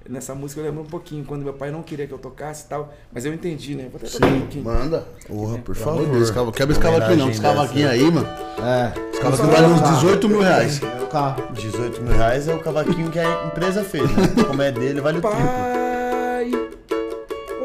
Nessa 0.07 0.33
música 0.33 0.61
eu 0.61 0.65
lembro 0.65 0.81
um 0.81 0.85
pouquinho, 0.85 1.23
quando 1.23 1.43
meu 1.43 1.53
pai 1.53 1.69
não 1.71 1.83
queria 1.83 2.07
que 2.07 2.13
eu 2.13 2.17
tocasse 2.17 2.65
e 2.65 2.69
tal, 2.69 2.91
mas 3.11 3.25
eu 3.25 3.33
entendi, 3.33 3.75
né? 3.75 3.89
Vou 3.91 3.97
até 4.01 4.07
tocar 4.09 4.27
um 4.27 4.39
pouquinho. 4.39 4.63
manda. 4.63 5.05
Porra, 5.27 5.57
por 5.59 5.75
amor 5.75 5.83
favor. 5.85 6.05
de 6.05 6.11
Deus, 6.11 6.31
cava- 6.31 6.51
quebra 6.51 6.71
esse 6.73 6.81
cavaquinho 6.81 7.17
não. 7.17 7.29
Esse 7.29 7.41
cavaquinho 7.41 7.89
aí, 7.89 8.11
mano. 8.11 8.27
É. 8.59 8.93
Esse 9.11 9.21
cavaquinho 9.21 9.49
vale 9.51 9.65
uns 9.67 9.81
18 9.97 10.29
mil 10.29 10.41
reais. 10.41 10.79
Meu 10.79 11.07
carro. 11.07 11.43
18 11.53 12.01
mil 12.01 12.13
reais 12.15 12.47
é 12.47 12.55
o 12.55 12.59
cavaquinho 12.59 13.11
que 13.11 13.19
a 13.19 13.45
empresa 13.45 13.83
fez, 13.83 14.03
né? 14.15 14.23
Como 14.47 14.61
é 14.61 14.71
dele, 14.71 14.99
vale 15.01 15.19
o 15.19 15.21
triplo. 15.21 15.39
Pai, 15.39 16.51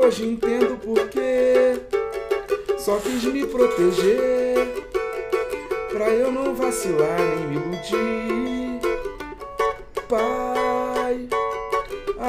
hoje 0.05 0.27
entendo 0.27 0.77
porquê. 0.85 1.81
Só 2.79 2.97
quis 2.99 3.25
me 3.25 3.47
proteger. 3.47 4.85
Pra 5.93 6.11
eu 6.11 6.31
não 6.31 6.55
vacilar 6.55 7.19
nem 7.19 7.47
me 7.47 7.55
iludir. 7.57 8.81
Pai, 10.09 10.54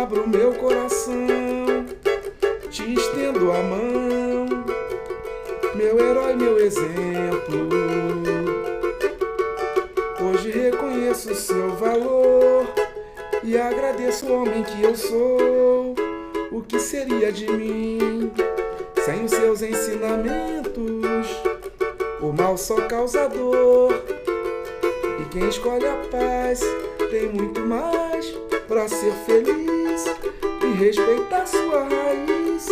abro 0.02 0.28
meu 0.28 0.54
coração. 0.54 1.16
Te 2.70 2.94
estendo 2.94 3.52
a 3.52 3.64
mão. 3.64 4.66
Meu 5.74 6.00
herói, 6.00 6.36
meu 6.36 6.58
exemplo. 6.60 7.70
Hoje 10.22 10.52
reconheço 10.52 11.32
o 11.32 11.36
seu 11.36 11.70
valor. 11.76 12.68
E 13.44 13.58
agradeço 13.58 14.26
o 14.28 14.42
homem 14.42 14.64
que 14.64 14.82
eu 14.84 14.96
sou. 14.96 15.96
O 16.52 16.62
que 16.62 16.80
seria 16.80 17.32
de 17.32 17.50
mim 17.52 18.32
sem 19.04 19.26
os 19.26 19.32
seus 19.32 19.62
ensinamentos? 19.62 21.28
O 22.22 22.34
mal 22.34 22.58
só 22.58 22.82
causa 22.82 23.30
dor. 23.30 23.94
E 25.22 25.26
quem 25.30 25.48
escolhe 25.48 25.86
a 25.86 25.96
paz 26.12 26.62
tem 27.10 27.30
muito 27.30 27.62
mais 27.62 28.26
pra 28.68 28.88
ser 28.88 29.14
feliz 29.26 29.65
respeitar 30.76 31.46
sua 31.46 31.84
raiz. 31.84 32.68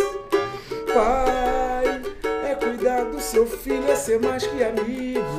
Pai, 0.92 2.02
é 2.50 2.54
cuidar 2.54 3.04
do 3.04 3.20
seu 3.20 3.46
filho, 3.46 3.90
é 3.90 3.96
ser 3.96 4.20
mais 4.20 4.46
que 4.46 4.62
amigo. 4.62 5.33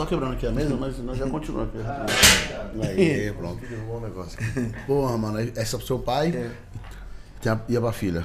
Só 0.00 0.06
quebrando 0.06 0.32
aqui 0.32 0.46
a 0.46 0.50
mesa, 0.50 0.74
mas 0.76 0.98
nós 0.98 1.18
já 1.18 1.28
continuamos 1.28 1.68
aqui. 1.74 2.86
Aí, 2.86 3.32
pronto. 3.36 3.60
Derrubou 3.66 3.98
um 3.98 4.00
negócio. 4.00 4.38
Porra, 4.86 5.18
mano, 5.18 5.38
essa 5.56 5.76
é 5.76 5.78
pro 5.78 5.86
seu 5.86 5.98
pai 5.98 6.30
É. 6.34 6.50
e 7.68 7.76
a 7.76 7.80
pra 7.80 7.92
filha. 7.92 8.24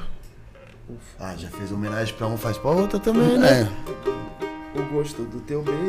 Ah, 1.19 1.35
já 1.35 1.49
fez 1.49 1.71
homenagem 1.71 2.13
pra 2.15 2.27
um, 2.27 2.37
faz 2.37 2.57
pra 2.57 2.71
outra 2.71 2.99
também, 2.99 3.37
né? 3.37 3.61
É. 3.63 4.79
O 4.79 4.83
gosto 4.93 5.23
do 5.23 5.39
teu 5.41 5.61
beijo, 5.63 5.79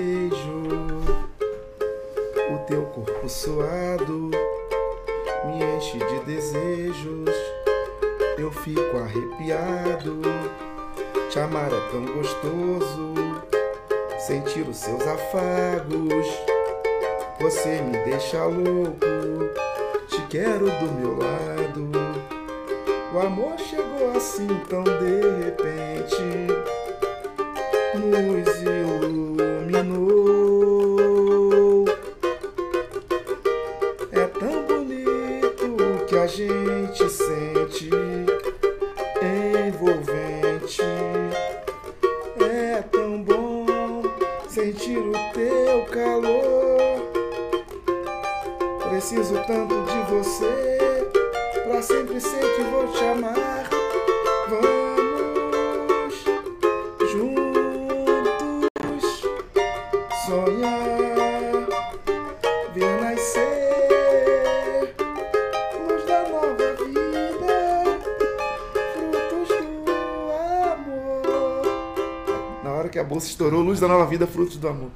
luz 73.77 73.81
da 73.81 73.89
nova 73.89 74.07
vida, 74.07 74.27
frutos 74.27 74.57
do 74.57 74.69
amor. 74.69 74.91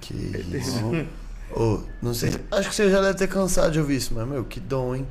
Que 0.00 0.14
isso. 0.56 0.80
Ô, 1.54 1.80
não 2.02 2.14
sei. 2.14 2.32
Acho 2.50 2.68
que 2.70 2.74
você 2.74 2.90
já 2.90 3.00
deve 3.00 3.14
ter 3.18 3.28
cansado 3.28 3.70
de 3.72 3.78
ouvir 3.78 3.96
isso, 3.96 4.14
mas, 4.14 4.26
meu, 4.26 4.44
que 4.44 4.58
dom, 4.58 4.94
hein? 4.94 5.06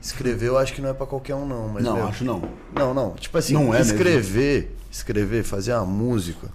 Escrever 0.00 0.48
eu 0.48 0.58
acho 0.58 0.74
que 0.74 0.80
não 0.80 0.90
é 0.90 0.94
pra 0.94 1.06
qualquer 1.06 1.34
um, 1.34 1.46
não. 1.46 1.68
Mas, 1.68 1.84
Não, 1.84 1.94
meu, 1.94 2.06
acho 2.06 2.24
não. 2.24 2.42
Não, 2.74 2.92
não. 2.92 3.12
Tipo 3.14 3.38
assim, 3.38 3.54
Não 3.54 3.72
é 3.74 3.78
mesmo. 3.78 3.94
escrever, 3.94 4.76
escrever, 4.90 5.44
fazer 5.44 5.72
uma 5.72 5.86
música. 5.86 6.48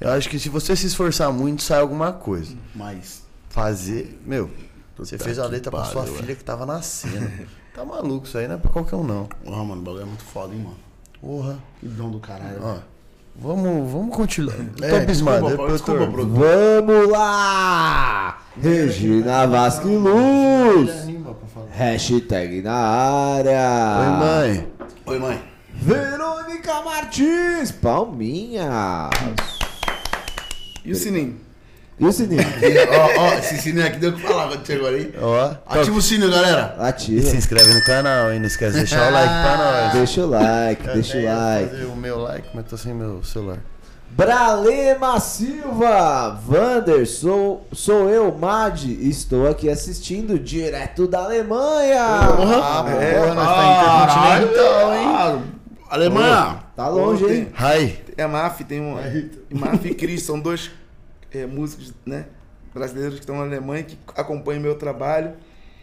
Eu 0.00 0.10
acho 0.10 0.28
que 0.28 0.38
se 0.38 0.48
você 0.48 0.74
se 0.76 0.86
esforçar 0.86 1.32
muito, 1.32 1.62
sai 1.62 1.80
alguma 1.80 2.12
coisa. 2.12 2.54
Mas. 2.74 3.24
Fazer, 3.48 4.20
meu, 4.24 4.50
você 4.96 5.18
fez 5.18 5.38
a 5.38 5.46
letra 5.46 5.70
pra 5.70 5.84
sua 5.84 6.04
filha 6.06 6.34
que 6.34 6.44
tava 6.44 6.64
nascendo. 6.66 7.30
tá 7.74 7.84
maluco, 7.84 8.26
isso 8.26 8.36
aí 8.38 8.46
não 8.46 8.56
é 8.56 8.58
pra 8.58 8.70
qualquer 8.70 8.96
um, 8.96 9.04
não. 9.04 9.24
Porra, 9.26 9.64
mano, 9.64 9.80
o 9.80 9.84
bagulho 9.84 10.02
é 10.02 10.06
muito 10.06 10.24
foda, 10.24 10.54
hein, 10.54 10.60
mano. 10.60 10.76
Porra. 11.20 11.58
Que 11.80 11.88
dom 11.88 12.10
do 12.10 12.20
caralho. 12.20 12.58
Ó, 12.62 12.78
vamos, 13.38 13.90
vamos 13.92 14.16
continuar. 14.16 14.56
É, 14.82 14.88
Tô 14.90 14.96
abismado. 14.96 15.46
desculpa, 15.48 15.72
Desculpa, 15.72 16.06
desculpa. 16.06 16.38
Vamos 16.86 17.10
lá! 17.10 18.38
Regina 18.60 19.46
Vasque 19.46 19.86
Luz. 19.88 20.90
Hashtag 21.72 22.62
na 22.62 22.74
área. 22.74 24.00
Oi, 24.00 24.18
mãe. 24.18 24.68
Oi, 25.06 25.18
mãe. 25.18 25.42
Verônica 25.74 26.82
Martins. 26.82 27.70
Palminha. 27.70 29.10
E 30.84 30.92
o 30.92 30.94
sininho? 30.96 31.45
E 31.98 32.04
o 32.04 32.12
sininho? 32.12 32.42
ó, 33.16 33.20
ó, 33.22 33.34
esse 33.38 33.56
sininho 33.58 33.86
aqui 33.86 33.98
deu 33.98 34.10
o 34.10 34.12
que 34.14 34.20
falar 34.22 34.48
quando 34.48 34.66
chegou 34.66 34.88
aí. 34.88 35.14
Ó, 35.20 35.54
Ativa 35.66 35.96
o 35.96 36.02
sininho, 36.02 36.30
galera. 36.30 36.76
e 36.78 36.82
Ativa. 36.82 37.26
se 37.26 37.36
inscreve 37.36 37.72
no 37.72 37.82
canal, 37.84 38.30
hein? 38.32 38.38
Não 38.38 38.46
esquece 38.46 38.72
de 38.72 38.78
deixar 38.80 39.08
o 39.08 39.12
like 39.12 39.28
pra 39.28 39.56
nós. 39.56 39.92
Deixa 39.94 40.20
o 40.20 40.28
like, 40.28 40.86
Eu 40.88 40.94
deixa 40.94 41.16
o 41.18 41.24
like. 41.24 41.70
fazer 41.70 41.84
o 41.86 41.96
meu 41.96 42.18
like, 42.20 42.48
mas 42.54 42.66
tô 42.66 42.76
sem 42.76 42.92
meu 42.92 43.22
celular. 43.24 43.58
Bralema 44.10 45.20
Silva, 45.20 46.30
Vander, 46.46 47.06
sou, 47.06 47.66
sou 47.72 48.08
eu, 48.08 48.32
Mad, 48.36 48.82
estou 48.84 49.46
aqui 49.48 49.68
assistindo 49.68 50.38
direto 50.38 51.06
da 51.06 51.24
Alemanha. 51.24 52.02
Ah, 52.02 52.84
porra, 52.84 53.34
nós 53.34 53.48
tá 53.54 54.40
intercontinental, 54.40 54.94
hein? 54.94 55.06
Ah, 55.06 55.38
Alemanha. 55.90 56.58
Tá 56.74 56.88
longe, 56.88 57.24
Ô, 57.24 57.28
hein? 57.30 57.48
Hi. 57.58 57.98
É 58.16 58.22
a 58.22 58.28
MAF, 58.28 58.64
tem 58.64 58.80
um. 58.80 58.96
MAF 59.50 59.86
e 59.88 59.94
Cris 59.94 60.22
são 60.22 60.40
dois 60.40 60.70
é, 61.32 61.46
músicos, 61.46 61.92
né? 62.04 62.26
Brasileiros 62.74 63.14
que 63.14 63.20
estão 63.20 63.36
na 63.36 63.42
Alemanha 63.44 63.82
que 63.84 63.96
acompanham 64.14 64.60
meu 64.62 64.74
trabalho. 64.74 65.32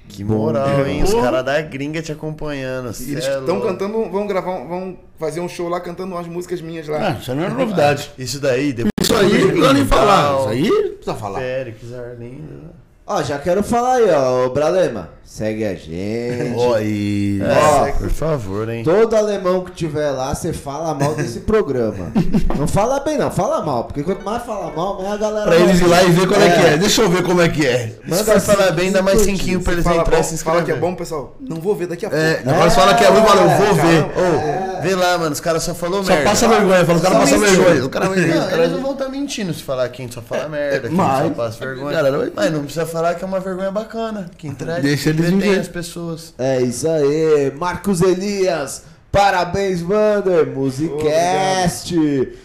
Que 0.08 0.24
moral, 0.24 0.86
hein? 0.86 1.02
Os 1.02 1.14
caras 1.14 1.46
da 1.46 1.62
gringa 1.62 2.02
te 2.02 2.12
acompanhando. 2.12 2.92
E 3.00 3.12
eles 3.12 3.26
é 3.26 3.40
estão 3.40 3.56
louco. 3.56 3.68
cantando, 3.68 4.10
vão 4.12 4.28
gravar, 4.28 4.52
um- 4.52 4.68
vão 4.68 4.98
fazer 5.18 5.40
um 5.40 5.48
show 5.48 5.70
lá 5.70 5.80
cantando 5.80 6.14
umas 6.14 6.28
músicas 6.28 6.62
minhas 6.62 6.88
lá. 6.88 7.08
Ah, 7.08 7.18
isso 7.20 7.34
não 7.34 7.44
é 7.46 7.50
novidade. 7.50 8.12
Isso 8.18 8.40
daí, 8.40 8.74
depois. 8.74 8.92
Isso 9.02 9.16
aí, 9.16 9.40
não 9.42 9.48
precisa 9.48 9.74
nem 9.74 9.86
falar. 9.86 10.40
Isso 10.40 10.50
aí, 10.50 10.70
não 10.70 10.90
precisa 10.96 11.16
falar. 11.16 11.40
Félix, 11.40 11.94
Arlindo. 11.94 12.73
Ó, 13.06 13.22
já 13.22 13.38
quero 13.38 13.62
falar 13.62 13.96
aí, 13.96 14.10
ó, 14.12 14.46
ô, 14.46 14.50
Bralema, 14.52 15.10
segue 15.26 15.66
a 15.66 15.76
gente. 15.76 16.56
Oi. 16.56 17.38
Ó, 17.44 17.86
É, 17.86 17.92
por 17.92 18.10
favor, 18.10 18.70
hein? 18.70 18.82
Todo 18.86 19.14
alemão 19.14 19.62
que 19.66 19.72
tiver 19.74 20.10
lá, 20.12 20.34
você 20.34 20.54
fala 20.54 20.94
mal 20.94 21.14
desse 21.14 21.42
programa. 21.42 22.14
Não 22.58 22.66
fala 22.66 23.02
bem, 23.02 23.18
não, 23.18 23.30
fala 23.30 23.62
mal, 23.62 23.84
porque 23.84 24.04
quanto 24.04 24.24
mais 24.24 24.42
fala 24.44 24.72
mal, 24.72 25.02
mais 25.02 25.16
a 25.16 25.18
galera. 25.18 25.46
Pra 25.48 25.56
eles 25.58 25.82
ir 25.82 25.88
lá 25.88 26.02
e 26.02 26.12
ver 26.12 26.28
qual 26.30 26.40
é, 26.40 26.50
que 26.50 26.66
é. 26.66 26.78
Deixa 26.78 27.02
eu 27.02 27.10
ver 27.10 27.24
como 27.24 27.42
é 27.42 27.50
que 27.50 27.68
é. 27.68 27.88
Se 27.90 28.10
Manda 28.10 28.24
for 28.24 28.40
falar 28.40 28.72
bem, 28.72 28.90
dá 28.90 29.02
mais 29.02 29.22
cinquinho 29.22 29.60
pra 29.62 29.74
eles 29.74 29.84
Fala, 29.84 29.98
entrarem 29.98 30.20
e 30.20 30.24
bom, 30.24 30.30
se 30.38 30.42
fala 30.42 30.60
inscrever. 30.62 30.80
que 30.82 30.86
é 30.86 30.90
bom, 30.90 30.96
pessoal. 30.96 31.36
Não 31.42 31.58
vou 31.58 31.76
ver 31.76 31.88
daqui 31.88 32.06
a 32.06 32.10
pouco. 32.10 32.24
É, 32.24 32.40
agora 32.46 32.70
você 32.70 32.76
fala 32.80 32.94
que 32.94 33.04
é 33.04 33.08
ruim, 33.10 33.26
fala, 33.26 33.42
eu 33.42 33.50
vou 33.66 33.76
ver. 33.76 34.04
Ô, 34.06 34.82
vê 34.82 34.96
lá, 34.96 35.18
mano, 35.18 35.32
os 35.34 35.42
caras 35.42 35.62
só 35.64 35.74
falou 35.76 36.04
Só 36.06 36.14
merda. 36.14 36.30
passa 36.30 36.48
vergonha, 36.48 36.86
fala, 36.86 36.98
os 36.98 37.04
caras 37.04 37.18
Só 37.18 37.24
passam 37.26 37.40
mentiu. 37.40 37.64
vergonha. 37.66 37.86
O 37.86 37.90
cara 37.90 38.08
vai 38.08 38.20
Não, 38.22 38.52
eles 38.52 38.72
não 38.72 38.82
vão 38.82 38.92
estar 38.94 39.10
mentindo 39.10 39.54
se 39.54 39.62
falar 39.62 39.90
que 39.90 40.02
a 40.02 40.06
gente 40.06 40.16
só 40.16 40.22
fala 40.22 40.48
merda, 40.48 40.88
que 40.88 40.88
a 40.88 40.98
mas- 40.98 41.18
gente 41.26 41.36
só 41.36 41.44
passa 41.44 41.66
vergonha. 41.66 41.92
Galera, 41.98 42.18
vai- 42.18 42.32
mas 42.34 42.52
não 42.52 42.64
precisa 42.64 42.86
falar 42.94 43.16
que 43.16 43.24
é 43.24 43.28
uma 43.28 43.40
vergonha 43.40 43.72
bacana, 43.72 44.30
que 44.38 44.48
entrega, 44.48 44.80
Deixa 44.84 45.04
que 45.04 45.10
eles 45.10 45.26
entretém 45.28 45.50
viver. 45.50 45.60
as 45.62 45.68
pessoas. 45.68 46.34
É 46.38 46.62
isso 46.62 46.88
aí, 46.88 47.52
Marcos 47.58 48.02
Elias. 48.02 48.84
Parabéns, 49.12 49.82
Vander. 49.82 50.48
Musicast. 50.48 51.94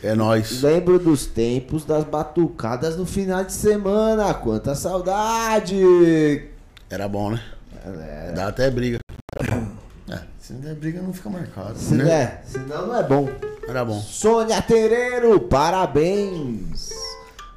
É 0.02 0.14
nóis. 0.14 0.60
Lembro 0.62 0.98
dos 0.98 1.24
tempos 1.24 1.84
das 1.84 2.04
batucadas 2.04 2.94
no 2.96 3.06
final 3.06 3.42
de 3.42 3.52
semana. 3.54 4.34
Quanta 4.34 4.74
saudade. 4.74 5.76
Era 6.90 7.08
bom, 7.08 7.30
né? 7.30 7.40
É, 7.86 8.32
Dá 8.32 8.48
até 8.48 8.70
briga. 8.70 8.98
É, 10.10 10.20
se 10.38 10.54
não 10.54 10.60
der 10.60 10.74
briga, 10.74 11.02
não 11.02 11.12
fica 11.12 11.28
marcado. 11.28 11.78
se 11.78 11.92
Né? 11.94 12.04
der, 12.04 12.42
senão 12.46 12.86
não 12.86 12.96
é 12.96 13.02
bom. 13.02 13.28
Era 13.68 13.84
bom. 13.84 14.00
Sônia 14.00 14.62
Tereiro, 14.62 15.38
parabéns. 15.40 16.88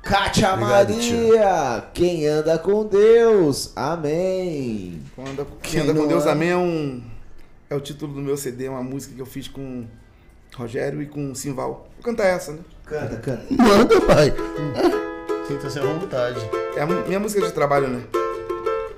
Kátia 0.01 0.53
Obrigado, 0.53 0.93
Maria, 0.93 1.83
quem 1.93 2.27
anda 2.27 2.57
com 2.57 2.85
Deus, 2.85 3.71
amém. 3.75 5.01
Quem 5.15 5.27
anda, 5.27 5.45
quem 5.61 5.71
Quem 5.71 5.81
anda 5.81 5.93
com 5.93 6.07
Deus, 6.07 6.25
é? 6.25 6.31
amém, 6.31 6.49
é 6.49 6.57
um. 6.57 7.03
É 7.69 7.75
o 7.75 7.79
título 7.79 8.13
do 8.13 8.19
meu 8.19 8.35
CD, 8.35 8.67
uma 8.67 8.83
música 8.83 9.13
que 9.15 9.21
eu 9.21 9.25
fiz 9.25 9.47
com 9.47 9.85
Rogério 10.55 11.01
e 11.01 11.05
com 11.05 11.33
Simval. 11.35 11.87
Vou 11.95 12.03
cantar 12.03 12.25
essa, 12.25 12.51
né? 12.51 12.59
Canta, 12.85 13.15
canta. 13.17 13.45
Manda, 13.51 14.01
pai. 14.01 14.33
Sinta-se 15.47 15.79
à 15.79 15.83
vontade. 15.83 16.39
É 16.75 16.81
a 16.81 16.85
minha 16.85 17.19
música 17.19 17.45
de 17.45 17.53
trabalho, 17.53 17.87
né? 17.87 18.01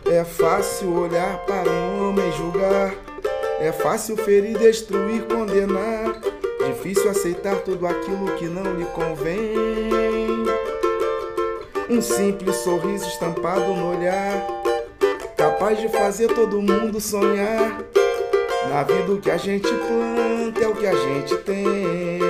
É 0.05 0.23
fácil 0.23 0.93
olhar 0.93 1.37
para 1.45 1.69
um 1.69 2.09
homem 2.09 2.27
e 2.29 2.37
julgar. 2.37 2.93
É 3.59 3.71
fácil 3.71 4.17
ferir, 4.17 4.57
destruir, 4.57 5.23
condenar. 5.27 6.19
Difícil 6.65 7.09
aceitar 7.09 7.57
tudo 7.57 7.85
aquilo 7.85 8.35
que 8.37 8.45
não 8.45 8.63
lhe 8.75 8.85
convém. 8.85 9.92
Um 11.89 12.01
simples 12.01 12.55
sorriso 12.57 13.07
estampado 13.07 13.73
no 13.73 13.97
olhar. 13.97 14.47
Capaz 15.35 15.79
de 15.79 15.89
fazer 15.89 16.27
todo 16.33 16.61
mundo 16.61 16.99
sonhar. 16.99 17.83
Na 18.69 18.83
vida 18.83 19.11
o 19.11 19.19
que 19.19 19.29
a 19.29 19.37
gente 19.37 19.67
planta 19.67 20.63
é 20.63 20.67
o 20.67 20.75
que 20.75 20.87
a 20.87 20.95
gente 20.95 21.35
tem. 21.37 22.22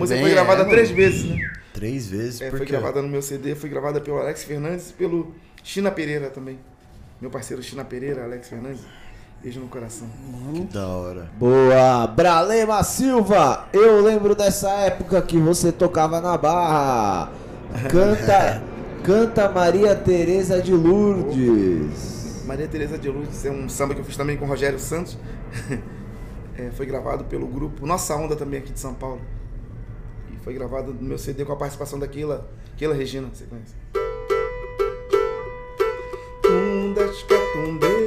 Música 0.00 0.16
bem- 0.16 0.24
foi 0.26 0.34
gravada 0.34 0.62
é, 0.62 0.64
três 0.66 0.88
mano. 0.90 0.96
vezes, 1.02 1.24
né? 1.30 1.50
Três 1.72 2.06
vezes, 2.08 2.40
É, 2.40 2.50
foi 2.50 2.60
quê? 2.60 2.72
gravada 2.72 3.00
no 3.00 3.08
meu 3.08 3.22
CD, 3.22 3.54
foi 3.54 3.70
gravada 3.70 4.00
pelo 4.00 4.18
Alex 4.18 4.42
Fernandes 4.44 4.90
e 4.90 4.92
pelo 4.94 5.32
China 5.62 5.90
Pereira 5.90 6.28
também. 6.30 6.58
Meu 7.20 7.30
parceiro 7.30 7.62
China 7.62 7.84
Pereira, 7.84 8.24
Alex 8.24 8.48
Fernandes. 8.48 8.80
Beijo 9.42 9.60
no 9.60 9.68
coração. 9.68 10.06
Que 10.54 10.60
da 10.74 10.86
hora. 10.86 11.30
Boa, 11.38 12.06
Bralema 12.08 12.82
Silva, 12.82 13.68
eu 13.72 14.02
lembro 14.02 14.34
dessa 14.34 14.68
época 14.70 15.22
que 15.22 15.38
você 15.38 15.72
tocava 15.72 16.20
na 16.20 16.36
barra. 16.36 17.30
Canta, 17.90 18.62
canta 19.02 19.48
Maria 19.48 19.94
Teresa 19.94 20.60
de 20.60 20.74
Lourdes. 20.74 22.42
Maria 22.46 22.66
Teresa 22.68 22.98
de 22.98 23.08
Luz 23.08 23.44
é 23.46 23.50
um 23.50 23.68
samba 23.68 23.94
que 23.94 24.00
eu 24.00 24.04
fiz 24.04 24.16
também 24.16 24.36
com 24.36 24.44
o 24.44 24.48
Rogério 24.48 24.78
Santos. 24.78 25.16
É, 26.58 26.68
foi 26.72 26.84
gravado 26.84 27.24
pelo 27.24 27.46
grupo 27.46 27.86
Nossa 27.86 28.14
Onda 28.16 28.36
também 28.36 28.60
aqui 28.60 28.70
de 28.72 28.78
São 28.80 28.92
Paulo. 28.92 29.20
Foi 30.42 30.54
gravado 30.54 30.94
no 30.94 31.02
meu 31.02 31.18
CD 31.18 31.44
com 31.44 31.52
a 31.52 31.56
participação 31.56 31.98
da 31.98 32.08
Keila, 32.08 32.48
Keila 32.76 32.94
Regina, 32.94 33.28
conhece? 33.46 33.74
Tundas 36.42 37.22
catumbe, 37.24 37.99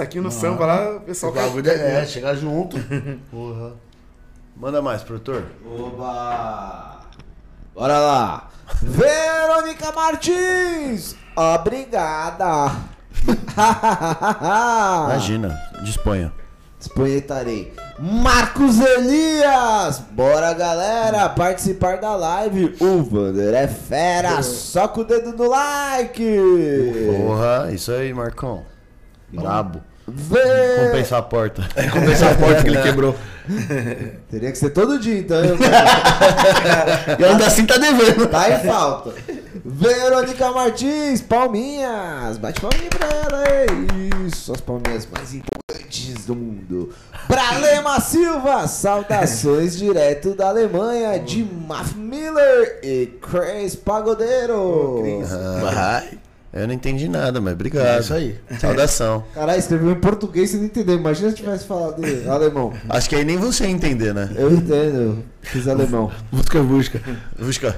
Aqui 0.00 0.20
no 0.20 0.30
samba 0.30 0.66
lá, 0.66 0.96
o 0.96 1.00
pessoal 1.00 1.32
O 1.32 1.34
bagulho 1.34 1.70
é, 1.70 2.02
é, 2.02 2.06
chega 2.06 2.34
junto. 2.36 2.76
Porra. 3.30 3.72
Manda 4.56 4.82
mais, 4.82 5.02
produtor. 5.02 5.44
Oba! 5.64 7.00
Bora 7.74 7.98
lá! 7.98 8.48
Verônica 8.82 9.92
Martins! 9.92 11.14
Obrigada! 11.36 12.72
Imagina, 15.06 15.56
disponha. 15.82 16.32
Esponhetarei. 16.80 17.72
Marcos 17.98 18.80
Elias! 18.80 20.00
Bora, 20.10 20.52
galera, 20.54 21.28
participar 21.28 21.98
da 21.98 22.14
live. 22.14 22.76
O 22.80 23.02
Vander 23.02 23.54
é 23.54 23.66
fera, 23.66 24.42
só 24.42 24.86
com 24.86 25.00
o 25.00 25.04
dedo 25.04 25.32
no 25.32 25.48
like! 25.48 26.24
Porra, 27.16 27.70
isso 27.72 27.90
aí, 27.90 28.12
Marcão. 28.14 28.64
Brabo. 29.32 29.80
Vê... 30.10 30.86
Compensar 30.86 31.18
a 31.18 31.22
porta. 31.22 31.62
Compensar 31.92 32.32
a 32.32 32.34
porta 32.36 32.62
que 32.62 32.68
ele 32.70 32.80
quebrou. 32.82 33.14
Teria 34.30 34.50
que 34.52 34.56
ser 34.58 34.70
todo 34.70 34.98
dia, 34.98 35.18
então. 35.18 35.36
eu- 35.44 35.56
E 37.18 37.24
ainda 37.24 37.46
assim 37.46 37.66
tá 37.66 37.76
devendo. 37.76 38.26
Tá 38.28 38.50
em 38.50 38.66
falta. 38.66 39.12
Verônica 39.64 40.50
Martins, 40.50 41.20
palminhas. 41.20 42.38
Bate 42.38 42.58
palminha 42.60 42.88
pra 42.90 43.06
ela, 43.08 43.44
é 43.48 43.66
isso. 44.26 44.52
As 44.52 44.60
palminhas 44.62 45.06
mais 45.12 45.34
importantes. 45.34 46.24
do 46.26 46.34
mundo. 46.34 46.92
Bralema 47.26 48.00
Silva, 48.00 48.66
saudações 48.66 49.76
direto 49.78 50.34
da 50.34 50.48
Alemanha, 50.48 51.18
de 51.18 51.42
Maf 51.44 51.94
Miller 51.94 52.80
e 52.82 53.06
Chris 53.20 53.74
Pagodeiro. 53.74 55.02
Vai. 55.62 56.18
Eu 56.52 56.66
não 56.66 56.72
entendi 56.74 57.08
nada, 57.08 57.40
mas 57.42 57.52
obrigado. 57.52 57.86
É 57.86 58.00
isso 58.00 58.14
aí. 58.14 58.38
Saudação. 58.58 59.22
Caralho, 59.34 59.58
escreveu 59.58 59.90
em 59.90 60.00
português 60.00 60.48
sem 60.50 60.60
não 60.60 60.66
entender. 60.66 60.94
Imagina 60.94 61.28
se 61.30 61.36
tivesse 61.36 61.66
falado 61.66 62.02
em 62.04 62.26
alemão. 62.28 62.72
Acho 62.88 63.08
que 63.08 63.16
aí 63.16 63.24
nem 63.24 63.36
você 63.36 63.64
ia 63.64 63.70
entender, 63.70 64.14
né? 64.14 64.30
Eu 64.34 64.50
entendo, 64.52 65.22
fiz 65.42 65.68
alemão. 65.68 66.10
Busca, 66.32 66.62
busca. 66.62 67.00
Busca. 67.38 67.76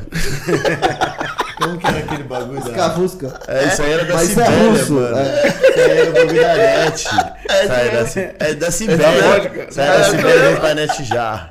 Como 1.61 1.77
que 1.79 1.87
era 1.87 1.99
aquele 1.99 2.23
bagulho 2.23 2.63
da... 2.65 2.71
Cavusca. 2.71 3.41
É, 3.49 3.67
isso 3.67 3.83
aí 3.83 3.93
era 3.93 4.05
da 4.07 4.15
Mas 4.15 4.31
isso 4.31 4.41
é 4.41 4.45
Sibéria, 4.47 4.71
russo, 4.71 4.93
mano. 4.95 5.17
é. 5.19 5.49
Isso 5.49 5.79
aí 5.81 5.91
era 5.99 6.11
o 6.11 6.15
bagulho 6.15 6.41
da 6.43 6.57
net. 6.57 7.07
É 7.49 7.91
da, 7.91 8.07
Ci- 8.07 8.31
é 8.39 8.55
da 8.55 8.71
Sibéria. 8.71 9.67
Isso 9.69 9.81
aí 9.81 9.87
é 9.89 9.99
da 9.99 10.05
Sibéria 10.05 10.49
vem 10.51 10.57
pra 10.61 10.75
net 10.75 11.05
já. 11.05 11.51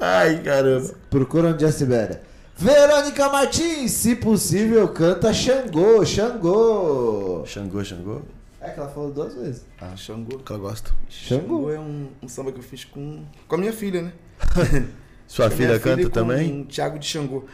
Ai, 0.00 0.36
caramba. 0.42 0.90
Procura 1.10 1.48
onde 1.48 1.64
é 1.64 1.68
a 1.68 1.72
Sibéria. 1.72 2.20
Verônica 2.56 3.28
Martins, 3.28 3.90
se 3.92 4.14
possível, 4.14 4.86
canta 4.88 5.32
Xangô, 5.32 6.04
Xangô. 6.04 7.42
Xangô, 7.44 7.84
Xangô? 7.84 8.22
É 8.60 8.70
que 8.70 8.78
ela 8.80 8.88
falou 8.88 9.10
duas 9.10 9.34
vezes. 9.34 9.64
Ah, 9.80 9.94
Xangô. 9.96 10.38
Que 10.38 10.52
ela 10.52 10.60
gosta. 10.60 10.90
Xangô. 11.08 11.42
Xangô 11.42 11.70
é 11.70 11.78
um, 11.78 12.08
um 12.22 12.28
samba 12.28 12.52
que 12.52 12.58
eu 12.58 12.62
fiz 12.62 12.84
com, 12.84 13.24
com 13.48 13.54
a 13.56 13.58
minha 13.58 13.72
filha, 13.72 14.02
né? 14.02 14.12
Sua 15.26 15.50
filha 15.50 15.68
minha 15.68 15.80
canta 15.80 16.02
com 16.04 16.10
também? 16.10 16.60
o 16.62 16.64
Thiago 16.66 16.98
de 16.98 17.06
Xangô. 17.06 17.44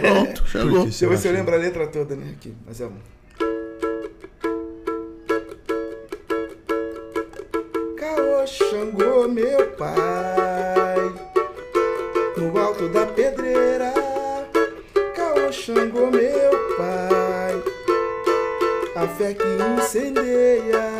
Pronto, 0.00 0.44
chegou. 0.48 0.82
Deixa 0.82 1.04
eu 1.04 1.10
ver 1.10 1.18
se 1.18 1.28
eu 1.28 1.32
lembro 1.32 1.54
a 1.54 1.58
letra 1.58 1.86
toda, 1.86 2.16
né? 2.16 2.32
Aqui, 2.36 2.54
mas 2.66 2.80
é 2.80 2.86
um. 2.86 2.92
Caô 7.96 8.46
Xangô, 8.46 9.28
meu 9.28 9.70
pai, 9.72 9.94
incendeia. 19.84 20.93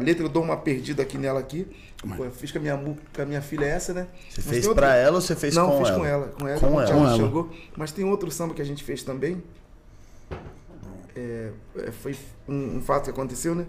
Letra 0.00 0.24
eu 0.24 0.28
dou 0.28 0.42
uma 0.42 0.56
perdida 0.56 1.02
aqui 1.02 1.16
nela 1.18 1.38
aqui. 1.40 1.66
Pô, 2.16 2.24
Eu 2.24 2.30
fiz 2.30 2.50
com 2.50 2.58
a 2.58 2.60
minha, 2.60 2.76
com 2.76 3.22
a 3.22 3.26
minha 3.26 3.42
filha 3.42 3.64
essa, 3.66 3.92
né? 3.92 4.08
Você 4.28 4.40
Mas 4.40 4.46
fez 4.46 4.60
tem 4.62 4.68
outra- 4.70 4.86
pra 4.86 4.96
ela 4.96 5.16
ou 5.16 5.20
você 5.20 5.36
fez 5.36 5.54
não, 5.54 5.70
com 5.70 5.78
fiz 5.78 5.88
ela? 5.90 5.98
com 5.98 6.04
ela. 6.06 6.28
Com 6.28 6.48
ela, 6.48 6.60
Com 6.60 6.80
ela. 6.80 6.92
Com 6.92 7.06
ela. 7.06 7.16
Xangô. 7.16 7.48
Mas 7.76 7.92
tem 7.92 8.04
outro 8.04 8.30
samba 8.30 8.54
que 8.54 8.62
a 8.62 8.64
gente 8.64 8.82
fez 8.82 9.02
também. 9.02 9.42
É, 11.14 11.50
é, 11.76 11.90
foi 11.90 12.16
um, 12.48 12.78
um 12.78 12.82
fato 12.82 13.04
que 13.04 13.10
aconteceu, 13.10 13.54
né? 13.54 13.66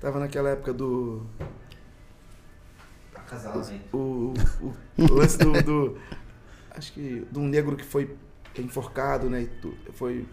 Tava 0.00 0.18
naquela 0.18 0.50
época 0.50 0.72
do. 0.72 1.26
O, 3.92 4.32
o, 4.62 4.74
o 4.98 5.12
lance 5.14 5.38
do, 5.38 5.52
do- 5.62 5.98
Acho 6.70 6.92
que. 6.92 7.26
De 7.30 7.38
um 7.38 7.46
negro 7.46 7.76
que 7.76 7.84
foi 7.84 8.16
enforcado, 8.58 9.28
né? 9.28 9.42
E 9.42 9.92
foi 9.92 10.24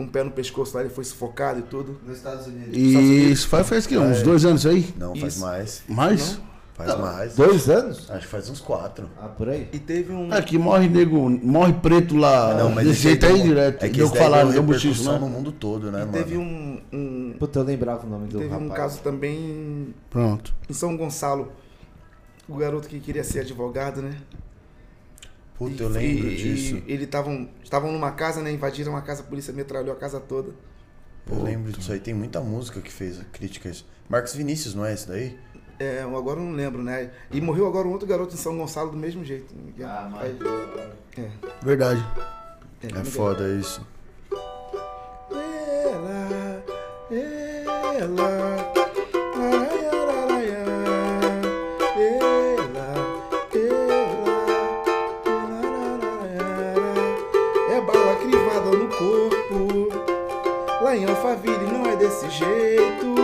com 0.00 0.04
o 0.04 0.08
pé 0.08 0.24
no 0.24 0.30
pescoço 0.30 0.74
lá, 0.74 0.80
ele 0.82 0.88
foi 0.88 1.04
sufocado 1.04 1.58
e 1.58 1.62
tudo. 1.62 2.00
Nos 2.06 2.16
Estados 2.16 2.46
Unidos. 2.46 2.74
E 2.74 3.30
isso 3.30 3.46
faz, 3.46 3.68
faz 3.68 3.86
que, 3.86 3.98
uns 3.98 4.22
dois 4.22 4.46
anos 4.46 4.64
aí? 4.64 4.94
Não, 4.96 5.14
faz 5.14 5.34
Isso. 5.34 5.42
mais. 5.44 5.82
Mais? 5.86 6.40
Faz 6.72 6.98
mais. 6.98 7.36
Dois 7.36 7.68
anos? 7.68 8.10
Acho 8.10 8.20
que 8.20 8.26
faz 8.26 8.48
uns 8.48 8.60
quatro. 8.60 9.10
Ah, 9.20 9.28
por 9.28 9.50
aí. 9.50 9.68
E 9.70 9.78
teve 9.78 10.10
um. 10.10 10.32
Aqui 10.32 10.56
morre 10.56 10.88
nego, 10.88 11.28
morre 11.28 11.74
preto 11.74 12.16
lá. 12.16 12.54
Não, 12.54 12.70
mas 12.70 12.86
desse 12.88 13.00
jeito 13.02 13.26
aí 13.26 13.42
direto. 13.42 13.84
É 13.84 13.88
que 13.90 14.02
que 14.02 14.08
daí 14.08 14.18
falar, 14.18 14.44
deu 14.44 14.52
deu 14.54 14.62
bochicho, 14.62 14.88
repercussão 14.88 15.18
no 15.20 15.28
mundo 15.28 15.52
todo, 15.52 15.90
né, 15.92 15.98
e 15.98 16.06
mano? 16.06 16.12
teve 16.12 16.38
um, 16.38 16.80
um- 16.90 17.34
Puta, 17.38 17.58
eu 17.58 17.64
lembrava 17.64 18.06
o 18.06 18.08
nome 18.08 18.26
do 18.28 18.38
teve 18.38 18.54
um 18.54 18.68
rapaz. 18.68 18.72
caso 18.72 19.00
também 19.02 19.94
Pronto. 20.08 20.54
em 20.70 20.72
São 20.72 20.96
Gonçalo. 20.96 21.52
O 22.48 22.56
garoto 22.56 22.88
que 22.88 22.98
queria 22.98 23.22
ser 23.22 23.40
advogado, 23.40 24.00
né? 24.00 24.16
Puta, 25.60 25.74
E- 25.74 25.80
eu 25.84 25.88
lembro 25.90 26.26
e- 26.30 26.36
disso. 26.36 26.76
E 26.86 26.92
eles 26.92 27.04
estavam 27.04 27.50
estavam 27.62 27.92
numa 27.92 28.10
casa, 28.12 28.40
né? 28.40 28.50
Invadiram 28.50 28.92
uma 28.92 29.02
casa, 29.02 29.20
a 29.20 29.26
polícia 29.26 29.52
metralhou 29.52 29.92
a 29.94 29.96
casa 29.98 30.18
toda. 30.18 30.52
Eu 31.30 31.42
lembro 31.42 31.70
disso 31.70 31.92
aí. 31.92 32.00
Tem 32.00 32.14
muita 32.14 32.40
música 32.40 32.80
que 32.80 32.90
fez 32.90 33.20
a 33.20 33.24
crítica 33.24 33.68
a 33.68 33.72
isso. 33.72 33.86
Marcos 34.08 34.34
Vinícius, 34.34 34.74
não 34.74 34.86
é 34.86 34.94
esse 34.94 35.06
daí? 35.06 35.38
É, 35.78 36.00
agora 36.00 36.40
eu 36.40 36.44
não 36.46 36.52
lembro, 36.52 36.82
né? 36.82 37.10
E 37.30 37.42
morreu 37.42 37.66
agora 37.66 37.86
um 37.86 37.92
outro 37.92 38.08
garoto 38.08 38.32
em 38.34 38.38
São 38.38 38.56
Gonçalo 38.56 38.90
do 38.90 38.96
mesmo 38.96 39.22
jeito. 39.22 39.54
Ah, 39.82 40.10
Aí- 40.18 40.34
mas... 40.40 41.22
é, 41.24 41.30
Verdade. 41.62 42.02
é, 42.82 42.98
É 42.98 43.04
foda 43.04 43.46
isso. 43.54 43.86
Ela, 45.30 46.64
ela, 48.00 48.72
Lá 60.90 60.96
em 60.96 61.04
Alphaville 61.04 61.72
não 61.72 61.86
é 61.86 61.94
desse 61.94 62.28
jeito. 62.30 63.14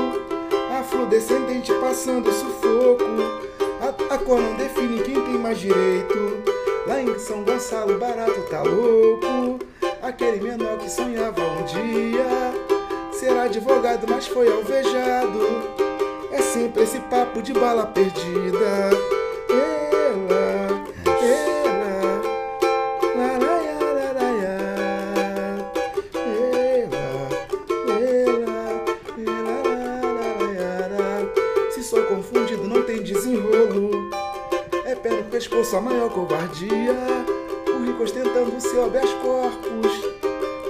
Afrodescendente 0.79 1.73
passando 1.81 2.33
sufoco. 2.33 3.05
A, 3.81 4.14
a 4.14 4.19
cor 4.19 4.41
não 4.41 4.55
define 4.55 5.03
quem 5.03 5.20
tem 5.20 5.36
mais 5.36 5.59
direito. 5.59 6.45
Lá 6.86 7.03
em 7.03 7.19
São 7.19 7.43
Gonçalo, 7.43 7.99
barato 7.99 8.40
tá 8.43 8.62
louco. 8.62 9.59
Aquele 10.01 10.49
menor 10.49 10.78
que 10.78 10.89
sonhava 10.89 11.43
um 11.43 11.65
dia 11.65 12.55
ser 13.11 13.36
advogado, 13.36 14.07
mas 14.09 14.28
foi 14.28 14.47
alvejado. 14.47 15.40
É 16.31 16.40
sempre 16.40 16.85
esse 16.85 17.01
papo 17.01 17.43
de 17.43 17.53
bala 17.53 17.85
perdida. 17.85 18.90
Pescoço 35.37 35.77
a 35.77 35.83
maior 35.83 36.09
covardia. 36.09 36.97
O 37.69 37.85
rico 37.85 38.05
ostentando 38.05 38.59
seu 38.59 38.87
habeas 38.87 39.13
corpus. 39.17 40.03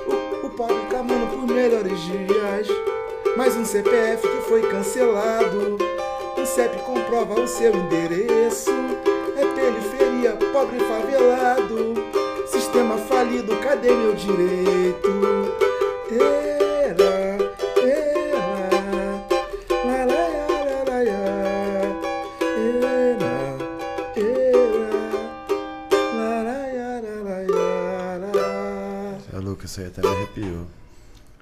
O, 0.08 0.46
o 0.46 0.50
pobre 0.50 0.84
clamando 0.90 1.28
por 1.28 1.46
melhores 1.46 2.00
dias. 2.00 2.66
Mais 3.36 3.56
um 3.56 3.64
CPF 3.64 4.26
que 4.26 4.48
foi 4.48 4.62
cancelado. 4.62 5.76
O 6.36 6.44
CEP 6.44 6.82
comprova 6.82 7.40
o 7.40 7.46
seu 7.46 7.72
endereço. 7.76 8.72
É 9.36 9.46
periferia, 9.54 10.32
pobre 10.52 10.80
favelado. 10.80 11.94
Sistema 12.48 12.98
falido, 12.98 13.56
cadê 13.58 13.92
meu 13.92 14.14
direito? 14.14 15.35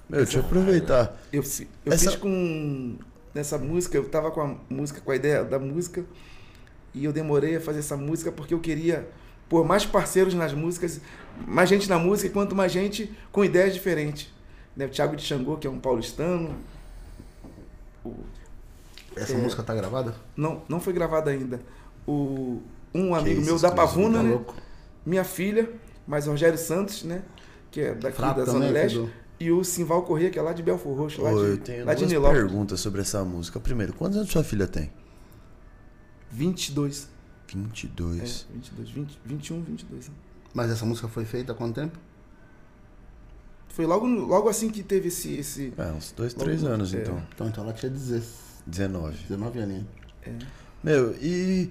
Meu, 0.08 0.22
deixa 0.22 0.38
eu 0.38 0.42
aproveitar. 0.44 1.16
Eu, 1.32 1.42
eu 1.86 1.92
Essa- 1.92 2.10
fiz 2.10 2.16
com 2.20 2.96
nessa 3.34 3.58
música, 3.58 3.96
eu 3.96 4.08
tava 4.08 4.30
com 4.30 4.40
a 4.40 4.54
música, 4.68 5.00
com 5.00 5.10
a 5.10 5.16
ideia 5.16 5.42
da 5.44 5.58
música, 5.58 6.04
e 6.92 7.04
eu 7.04 7.12
demorei 7.12 7.56
a 7.56 7.60
fazer 7.60 7.80
essa 7.80 7.96
música 7.96 8.30
porque 8.30 8.54
eu 8.54 8.60
queria 8.60 9.08
pôr 9.48 9.64
mais 9.64 9.84
parceiros 9.84 10.34
nas 10.34 10.52
músicas, 10.52 11.00
mais 11.46 11.68
gente 11.68 11.88
na 11.88 11.98
música, 11.98 12.28
e 12.28 12.30
quanto 12.30 12.54
mais 12.54 12.70
gente 12.70 13.12
com 13.32 13.44
ideias 13.44 13.74
diferentes. 13.74 14.32
Né? 14.76 14.86
O 14.86 14.88
Thiago 14.88 15.16
de 15.16 15.22
Xangô, 15.22 15.56
que 15.56 15.66
é 15.66 15.70
um 15.70 15.78
paulistano. 15.80 16.54
O- 18.04 18.14
Essa 19.16 19.32
É. 19.34 19.36
música 19.36 19.62
tá 19.62 19.74
gravada? 19.74 20.14
não, 20.36 20.62
não 20.68 20.80
foi 20.80 20.92
gravada 20.92 21.30
ainda. 21.30 21.60
O, 22.06 22.60
um 22.94 23.14
amigo 23.14 23.40
isso, 23.40 23.50
meu 23.50 23.58
da 23.58 23.70
Pavuna, 23.70 24.18
Tá 24.18 24.22
né? 24.24 24.40
minha 25.06 25.24
filha, 25.24 25.70
mais 26.06 26.26
Rogério 26.26 26.58
Santos, 26.58 27.04
né? 27.04 27.22
Que 27.70 27.80
é 27.80 27.94
daqui 27.94 28.16
Fraco 28.16 28.40
da 28.40 28.44
Zona 28.44 28.66
também, 28.66 28.72
Leste. 28.72 29.08
E 29.40 29.50
o 29.50 29.64
Simval 29.64 30.02
Corrêa, 30.04 30.30
que 30.30 30.38
é 30.38 30.42
lá 30.42 30.52
de 30.52 30.62
Belfor 30.62 30.96
Roxo, 30.96 31.20
lá 31.22 31.30
Ô, 31.32 31.42
de, 31.44 31.50
eu 31.50 31.58
tenho 31.58 31.84
lá 31.84 31.92
de 31.94 32.00
duas 32.00 32.12
Nilópolis. 32.12 32.42
perguntas 32.44 32.80
sobre 32.80 33.00
essa 33.00 33.24
música. 33.24 33.58
Primeiro, 33.60 33.92
quantos 33.92 34.16
anos 34.16 34.30
sua 34.30 34.44
filha 34.44 34.66
tem? 34.66 34.90
22. 36.30 37.08
22. 37.48 38.46
É, 38.50 38.52
22, 38.54 38.90
20, 38.90 39.18
21, 39.24 39.62
22. 39.62 40.08
né? 40.08 40.14
Mas 40.52 40.70
essa 40.70 40.84
música 40.86 41.08
foi 41.08 41.24
feita 41.24 41.52
há 41.52 41.54
quanto 41.54 41.74
tempo? 41.74 41.98
Foi 43.68 43.86
logo, 43.86 44.06
logo 44.06 44.48
assim 44.48 44.70
que 44.70 44.82
teve 44.82 45.08
esse. 45.08 45.34
esse 45.34 45.72
É, 45.76 45.86
uns 45.92 46.12
dois, 46.12 46.32
três 46.32 46.62
Logo- 46.62 46.74
anos 46.74 46.94
é. 46.94 47.02
então. 47.02 47.22
Então, 47.34 47.48
então 47.48 47.64
ela 47.64 47.72
tinha 47.72 47.90
19, 47.90 48.24
19. 48.66 49.16
19 49.28 49.60
aninhos. 49.60 49.86
Meu, 50.82 51.12
e 51.20 51.70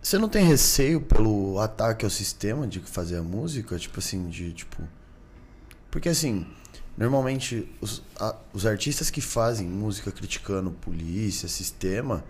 você 0.00 0.16
não 0.18 0.28
tem 0.28 0.44
receio 0.44 1.00
pelo 1.00 1.58
ataque 1.58 2.04
ao 2.04 2.10
sistema 2.10 2.66
de 2.68 2.78
fazer 2.80 3.16
a 3.16 3.22
música? 3.22 3.76
Tipo 3.78 3.98
assim, 3.98 4.28
de 4.28 4.52
tipo. 4.52 4.80
Porque 5.90 6.08
assim, 6.08 6.46
normalmente 6.96 7.68
os, 7.80 8.02
a- 8.18 8.36
os 8.52 8.66
artistas 8.66 9.10
que 9.10 9.20
fazem 9.20 9.66
música 9.66 10.10
criticando 10.12 10.70
polícia, 10.70 11.48
sistema, 11.48 12.24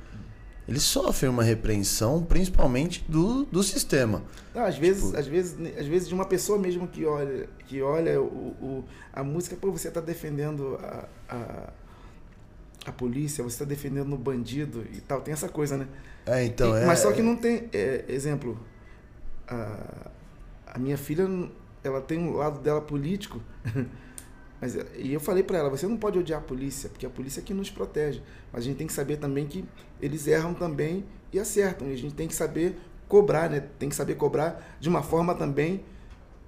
eles 0.66 0.82
sofrem 0.82 1.30
uma 1.30 1.42
repreensão, 1.42 2.22
principalmente 2.24 3.04
do, 3.08 3.44
do 3.44 3.62
sistema. 3.62 4.22
Não, 4.54 4.64
às 4.64 4.78
vezes, 4.78 5.04
Tipo- 5.04 5.18
às 5.18 5.26
vezes, 5.26 5.56
às 5.78 5.86
vezes 5.86 6.08
de 6.08 6.14
uma 6.14 6.24
pessoa 6.24 6.58
mesmo 6.58 6.88
que 6.88 7.04
olha, 7.04 7.48
que 7.66 7.82
olha 7.82 8.20
o, 8.20 8.24
o- 8.24 8.84
a 9.12 9.22
música, 9.22 9.54
pô, 9.56 9.70
você 9.70 9.88
está 9.88 10.00
defendendo 10.00 10.78
a, 10.82 11.08
a, 11.28 11.72
a 12.86 12.92
polícia, 12.92 13.44
você 13.44 13.56
está 13.56 13.64
defendendo 13.66 14.14
o 14.14 14.18
bandido 14.18 14.86
e 14.92 15.00
tal. 15.02 15.20
Tem 15.20 15.32
essa 15.34 15.48
coisa, 15.50 15.76
né? 15.76 15.86
É, 16.24 16.44
então 16.44 16.74
E- 16.76 16.80
é. 16.80 16.86
Mas 16.86 17.00
só 17.00 17.12
que 17.12 17.20
não 17.20 17.36
tem. 17.36 17.68
é, 17.72 18.06
exemplo, 18.08 18.58
a, 19.46 20.10
a 20.68 20.78
minha 20.78 20.96
filha, 20.96 21.28
ela 21.82 22.00
tem 22.00 22.18
um 22.18 22.32
lado 22.36 22.60
dela 22.60 22.80
político. 22.80 23.38
Mas, 24.64 24.74
é, 24.74 24.86
e 24.96 25.12
eu 25.12 25.20
falei 25.20 25.42
pra 25.42 25.58
ela, 25.58 25.68
você 25.68 25.86
não 25.86 25.98
pode 25.98 26.18
odiar 26.18 26.38
a 26.40 26.42
polícia, 26.42 26.88
porque 26.88 27.04
a 27.04 27.10
polícia 27.10 27.40
é 27.40 27.42
que 27.42 27.52
nos 27.52 27.68
protege. 27.68 28.22
Mas 28.50 28.62
a 28.62 28.64
gente 28.64 28.78
tem 28.78 28.86
que 28.86 28.94
saber 28.94 29.18
também 29.18 29.46
que 29.46 29.62
eles 30.00 30.26
erram 30.26 30.54
também 30.54 31.04
e 31.30 31.38
acertam. 31.38 31.86
E 31.88 31.92
a 31.92 31.96
gente 31.98 32.14
tem 32.14 32.26
que 32.26 32.34
saber 32.34 32.80
cobrar, 33.06 33.50
né? 33.50 33.62
Tem 33.78 33.90
que 33.90 33.94
saber 33.94 34.14
cobrar 34.14 34.74
de 34.80 34.88
uma 34.88 35.02
forma 35.02 35.34
também 35.34 35.84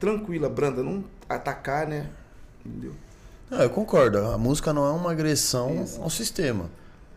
tranquila, 0.01 0.49
branda, 0.49 0.83
não 0.83 1.05
atacar, 1.29 1.87
né? 1.87 2.09
Entendeu? 2.65 2.93
Não, 3.51 3.59
eu 3.61 3.69
concordo. 3.69 4.17
A 4.17 4.39
música 4.39 4.73
não 4.73 4.87
é 4.87 4.91
uma 4.93 5.11
agressão 5.13 5.83
Isso. 5.83 6.01
ao 6.01 6.09
sistema. 6.09 6.71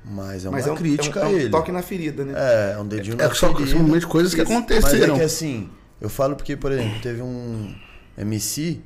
Mas 0.04 0.44
é 0.44 0.50
uma 0.50 0.58
Mas 0.58 0.68
é 0.68 0.72
um, 0.74 0.76
crítica 0.76 1.22
é 1.22 1.24
um, 1.24 1.28
a 1.28 1.32
é 1.32 1.34
um 1.34 1.38
ele. 1.40 1.50
toque 1.50 1.72
na 1.72 1.82
ferida, 1.82 2.26
né? 2.26 2.34
É, 2.36 2.74
é 2.74 2.78
um 2.78 2.86
dedinho 2.86 3.16
na 3.16 3.24
É 3.24 3.34
só 3.34 3.54
ferida. 3.54 3.70
são 3.70 3.80
realmente 3.80 4.06
coisas 4.06 4.34
que 4.36 4.42
Isso. 4.42 4.52
Mas 4.52 4.70
é 4.70 4.76
aconteceram. 4.76 5.16
que 5.16 5.22
assim, 5.24 5.70
eu 6.02 6.10
falo 6.10 6.36
porque, 6.36 6.58
por 6.58 6.74
exemplo, 6.74 7.00
teve 7.02 7.22
um 7.22 7.74
MC, 8.18 8.82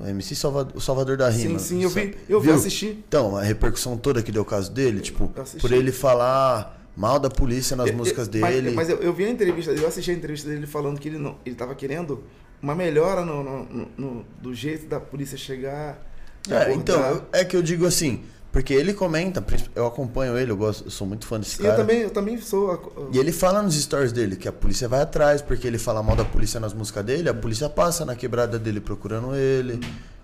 o 0.00 0.06
MC 0.06 0.34
Salvador, 0.34 0.72
o 0.76 0.80
Salvador 0.80 1.16
da 1.16 1.30
sim, 1.30 1.42
Rima. 1.48 1.58
sim, 1.58 1.82
eu 1.82 1.90
vi, 1.90 2.14
eu 2.28 2.40
vi, 2.40 2.50
assisti. 2.50 3.04
Então, 3.06 3.36
a 3.36 3.42
repercussão 3.42 3.96
toda 3.96 4.22
que 4.22 4.32
deu 4.32 4.42
o 4.42 4.44
caso 4.44 4.70
dele, 4.72 5.00
tipo, 5.00 5.32
por 5.60 5.72
ele 5.72 5.92
falar 5.92 6.78
mal 6.96 7.18
da 7.18 7.28
polícia 7.30 7.76
nas 7.76 7.88
Eu- 7.90 7.96
músicas 7.96 8.28
eu- 8.32 8.40
mas- 8.40 8.54
dele. 8.54 8.70
Mas, 8.72 8.88
eu, 8.88 8.96
eu 8.98 9.12
vi 9.12 9.24
a 9.24 9.30
entrevista 9.30 9.72
dele, 9.72 9.84
eu 9.84 9.88
assisti 9.88 10.10
a 10.10 10.14
entrevista 10.14 10.48
dele 10.48 10.66
falando 10.66 10.98
que 10.98 11.08
ele 11.08 11.18
não, 11.18 11.36
ele 11.44 11.54
tava 11.54 11.74
querendo 11.74 12.24
uma 12.62 12.74
melhora 12.74 13.24
no, 13.24 13.42
no- 13.42 13.64
no- 13.64 13.88
no- 13.96 14.26
do 14.40 14.54
jeito 14.54 14.86
da 14.86 14.98
polícia 14.98 15.36
chegar. 15.38 16.06
É, 16.48 16.54
abordar. 16.62 16.74
então, 16.76 17.22
é 17.32 17.44
que 17.44 17.54
eu 17.54 17.62
digo 17.62 17.84
assim, 17.86 18.22
porque 18.52 18.74
ele 18.74 18.92
comenta, 18.92 19.44
eu 19.74 19.86
acompanho 19.86 20.36
ele, 20.36 20.50
eu 20.50 20.56
gosto, 20.56 20.84
eu 20.86 20.90
sou 20.90 21.06
muito 21.06 21.24
fã 21.26 21.38
desse 21.38 21.58
cara. 21.58 21.74
eu 21.74 21.76
também, 21.76 21.98
eu 22.00 22.10
também 22.10 22.40
sou. 22.40 23.10
E 23.12 23.18
ele 23.18 23.30
fala 23.32 23.62
nos 23.62 23.74
stories 23.80 24.12
dele 24.12 24.34
que 24.36 24.48
a 24.48 24.52
polícia 24.52 24.88
vai 24.88 25.00
atrás, 25.02 25.40
porque 25.40 25.66
ele 25.66 25.78
fala 25.78 26.02
mal 26.02 26.16
da 26.16 26.24
polícia 26.24 26.58
nas 26.58 26.74
músicas 26.74 27.04
dele, 27.04 27.28
a 27.28 27.34
polícia 27.34 27.68
passa 27.68 28.04
na 28.04 28.16
quebrada 28.16 28.58
dele 28.58 28.80
procurando 28.80 29.34
ele, 29.36 29.78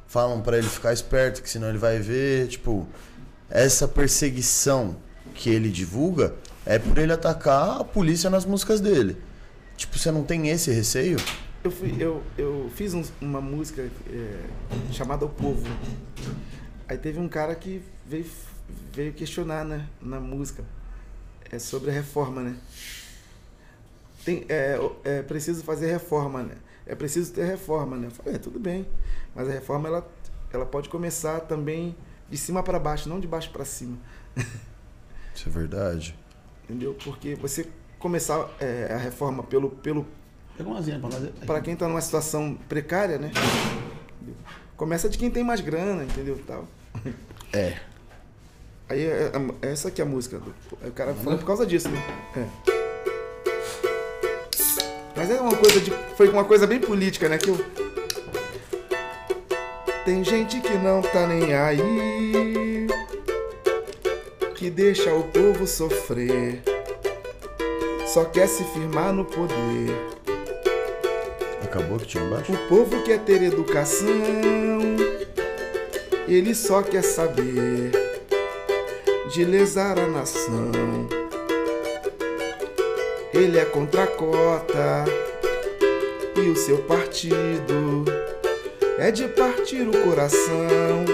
falam 0.08 0.40
pra 0.40 0.58
ele 0.58 0.66
ficar 0.68 0.92
esperto, 0.92 1.42
que 1.42 1.48
senão 1.48 1.68
ele 1.68 1.78
vai 1.78 1.98
ver, 2.00 2.48
tipo, 2.48 2.86
essa 3.48 3.86
perseguição 3.86 4.96
que 5.34 5.50
ele 5.50 5.68
divulga 5.68 6.34
é 6.64 6.78
por 6.80 6.98
ele 6.98 7.12
atacar 7.12 7.80
a 7.80 7.84
polícia 7.84 8.28
nas 8.28 8.44
músicas 8.44 8.80
dele. 8.80 9.16
Tipo, 9.76 9.96
você 9.98 10.10
não 10.10 10.24
tem 10.24 10.48
esse 10.48 10.70
receio? 10.72 11.16
Eu, 11.62 11.70
fui, 11.70 11.94
eu, 12.00 12.22
eu 12.38 12.70
fiz 12.74 12.94
um- 12.94 13.04
uma 13.20 13.40
música 13.40 13.88
é, 14.10 14.36
chamada 14.92 15.24
O 15.24 15.28
Povo. 15.28 15.64
Aí 16.88 16.96
teve 16.96 17.18
um 17.20 17.28
cara 17.28 17.54
que 17.54 17.82
veio, 18.08 18.26
veio 18.92 19.12
questionar 19.12 19.64
né, 19.64 19.86
na 20.00 20.20
música 20.20 20.64
é, 21.50 21.58
sobre 21.58 21.90
a 21.90 21.92
reforma, 21.92 22.42
né? 22.42 22.56
Tem, 24.24 24.44
é, 24.48 24.78
é 25.04 25.22
preciso 25.22 25.62
fazer 25.62 25.90
reforma, 25.90 26.42
né? 26.42 26.54
É 26.84 26.94
preciso 26.94 27.32
ter 27.32 27.44
reforma, 27.44 27.96
né? 27.96 28.06
Eu 28.06 28.10
falei, 28.10 28.34
é, 28.34 28.38
tudo 28.38 28.58
bem. 28.58 28.86
Mas 29.34 29.48
a 29.48 29.52
reforma, 29.52 29.88
ela, 29.88 30.08
ela 30.52 30.66
pode 30.66 30.88
começar 30.88 31.40
também 31.40 31.96
de 32.28 32.36
cima 32.36 32.62
para 32.62 32.78
baixo, 32.78 33.08
não 33.08 33.20
de 33.20 33.26
baixo 33.26 33.50
para 33.50 33.64
cima. 33.64 33.96
Isso 35.34 35.48
é 35.48 35.52
verdade. 35.52 36.18
Entendeu? 36.64 36.96
Porque 37.04 37.34
você 37.34 37.68
começar 37.98 38.48
é, 38.60 38.92
a 38.92 38.96
reforma 38.96 39.42
pelo, 39.42 39.70
pelo 39.70 40.06
Pega 40.56 40.68
uma 40.68 40.78
asinha 40.78 40.98
pra 40.98 41.08
nós. 41.08 41.30
para 41.44 41.60
quem 41.60 41.74
está 41.74 41.86
numa 41.86 42.00
situação 42.00 42.58
precária, 42.68 43.18
né? 43.18 43.30
Começa 44.76 45.08
de 45.08 45.18
quem 45.18 45.30
tem 45.30 45.44
mais 45.44 45.60
grana, 45.60 46.02
entendeu? 46.04 46.40
Tal. 46.46 46.66
É. 47.52 47.78
Aí 48.88 49.04
é, 49.04 49.32
é 49.62 49.72
essa 49.72 49.88
aqui 49.88 50.00
é 50.00 50.04
a 50.04 50.06
música. 50.06 50.38
Do, 50.38 50.54
o 50.86 50.92
cara 50.92 51.12
falando 51.14 51.40
por 51.40 51.46
causa 51.46 51.66
disso, 51.66 51.88
né? 51.88 52.02
É. 52.36 52.46
Mas 55.16 55.30
é 55.30 55.40
uma 55.40 55.56
coisa 55.56 55.80
de. 55.80 55.90
Foi 56.16 56.28
uma 56.28 56.44
coisa 56.44 56.66
bem 56.66 56.78
política, 56.78 57.28
né? 57.28 57.36
Que 57.36 57.48
eu. 57.48 57.58
Tem 60.04 60.22
gente 60.22 60.60
que 60.60 60.74
não 60.74 61.02
tá 61.02 61.26
nem 61.26 61.52
aí. 61.52 62.86
Que 64.54 64.70
deixa 64.70 65.12
o 65.12 65.24
povo 65.24 65.66
sofrer. 65.66 66.62
Só 68.06 68.24
quer 68.24 68.46
se 68.46 68.62
firmar 68.72 69.12
no 69.12 69.24
poder. 69.24 69.90
Acabou 71.64 71.98
que 71.98 72.06
tinha 72.06 72.22
embaixo? 72.22 72.52
O 72.52 72.68
povo 72.68 73.02
quer 73.02 73.18
ter 73.18 73.42
educação, 73.42 74.06
ele 76.28 76.54
só 76.54 76.82
quer 76.82 77.02
saber 77.02 78.05
de 79.36 79.44
lesar 79.44 79.98
a 79.98 80.06
nação. 80.06 80.70
Ele 83.34 83.58
é 83.58 83.66
contra 83.66 84.04
a 84.04 84.06
cota 84.06 85.04
e 86.36 86.48
o 86.48 86.56
seu 86.56 86.78
partido 86.78 88.06
é 88.98 89.10
de 89.10 89.28
partir 89.28 89.86
o 89.86 90.04
coração 90.04 91.04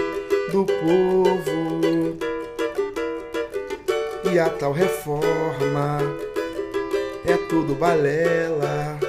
do 0.53 0.65
povo. 0.65 2.17
E 4.33 4.39
a 4.39 4.49
tal 4.51 4.71
reforma 4.71 5.99
é 7.27 7.37
tudo 7.49 7.75
balela 7.75 9.01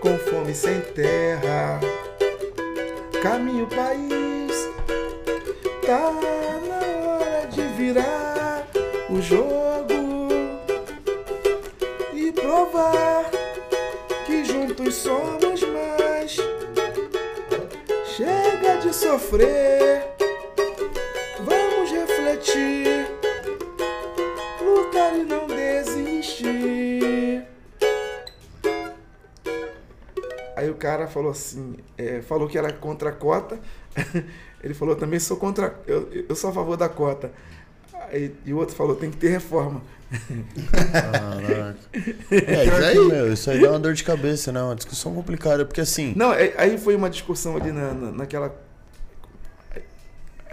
com 0.00 0.18
fome 0.18 0.52
sem 0.52 0.80
terra. 0.80 1.78
Caminho 3.22 3.68
país, 3.68 4.03
jogo 9.24 10.28
e 12.12 12.30
provar 12.32 13.30
que 14.26 14.44
juntos 14.44 14.94
somos 14.96 15.62
mais. 15.62 16.36
Chega 18.04 18.76
de 18.82 18.94
sofrer, 18.94 20.14
vamos 21.38 21.90
refletir, 21.90 23.08
lutar 24.62 25.16
e 25.16 25.24
não 25.24 25.46
desistir. 25.46 27.44
Aí 30.54 30.70
o 30.70 30.74
cara 30.74 31.08
falou 31.08 31.30
assim, 31.30 31.78
é, 31.96 32.20
falou 32.20 32.46
que 32.46 32.58
era 32.58 32.72
contra 32.72 33.08
a 33.08 33.12
cota. 33.12 33.58
Ele 34.62 34.74
falou 34.74 34.94
também 34.96 35.18
sou 35.18 35.36
contra, 35.36 35.78
eu, 35.86 36.08
eu 36.28 36.36
sou 36.36 36.50
a 36.50 36.52
favor 36.52 36.76
da 36.76 36.88
cota. 36.88 37.32
Aí, 38.14 38.32
e 38.46 38.52
o 38.54 38.58
outro 38.58 38.76
falou 38.76 38.94
tem 38.94 39.10
que 39.10 39.16
ter 39.16 39.28
reforma. 39.30 39.82
Caraca. 40.92 41.76
É, 42.30 42.64
isso 42.64 42.74
aí, 42.84 42.98
meu, 43.08 43.32
isso 43.32 43.50
aí 43.50 43.60
dá 43.60 43.70
uma 43.70 43.78
dor 43.80 43.94
de 43.94 44.04
cabeça, 44.04 44.52
né? 44.52 44.62
Uma 44.62 44.74
discussão 44.76 45.12
complicada, 45.14 45.64
porque 45.64 45.80
assim. 45.80 46.12
Não, 46.16 46.32
é- 46.32 46.52
aí 46.56 46.78
foi 46.78 46.94
uma 46.94 47.10
discussão 47.10 47.56
ali 47.56 47.72
na, 47.72 47.92
na- 47.92 48.12
naquela 48.12 48.54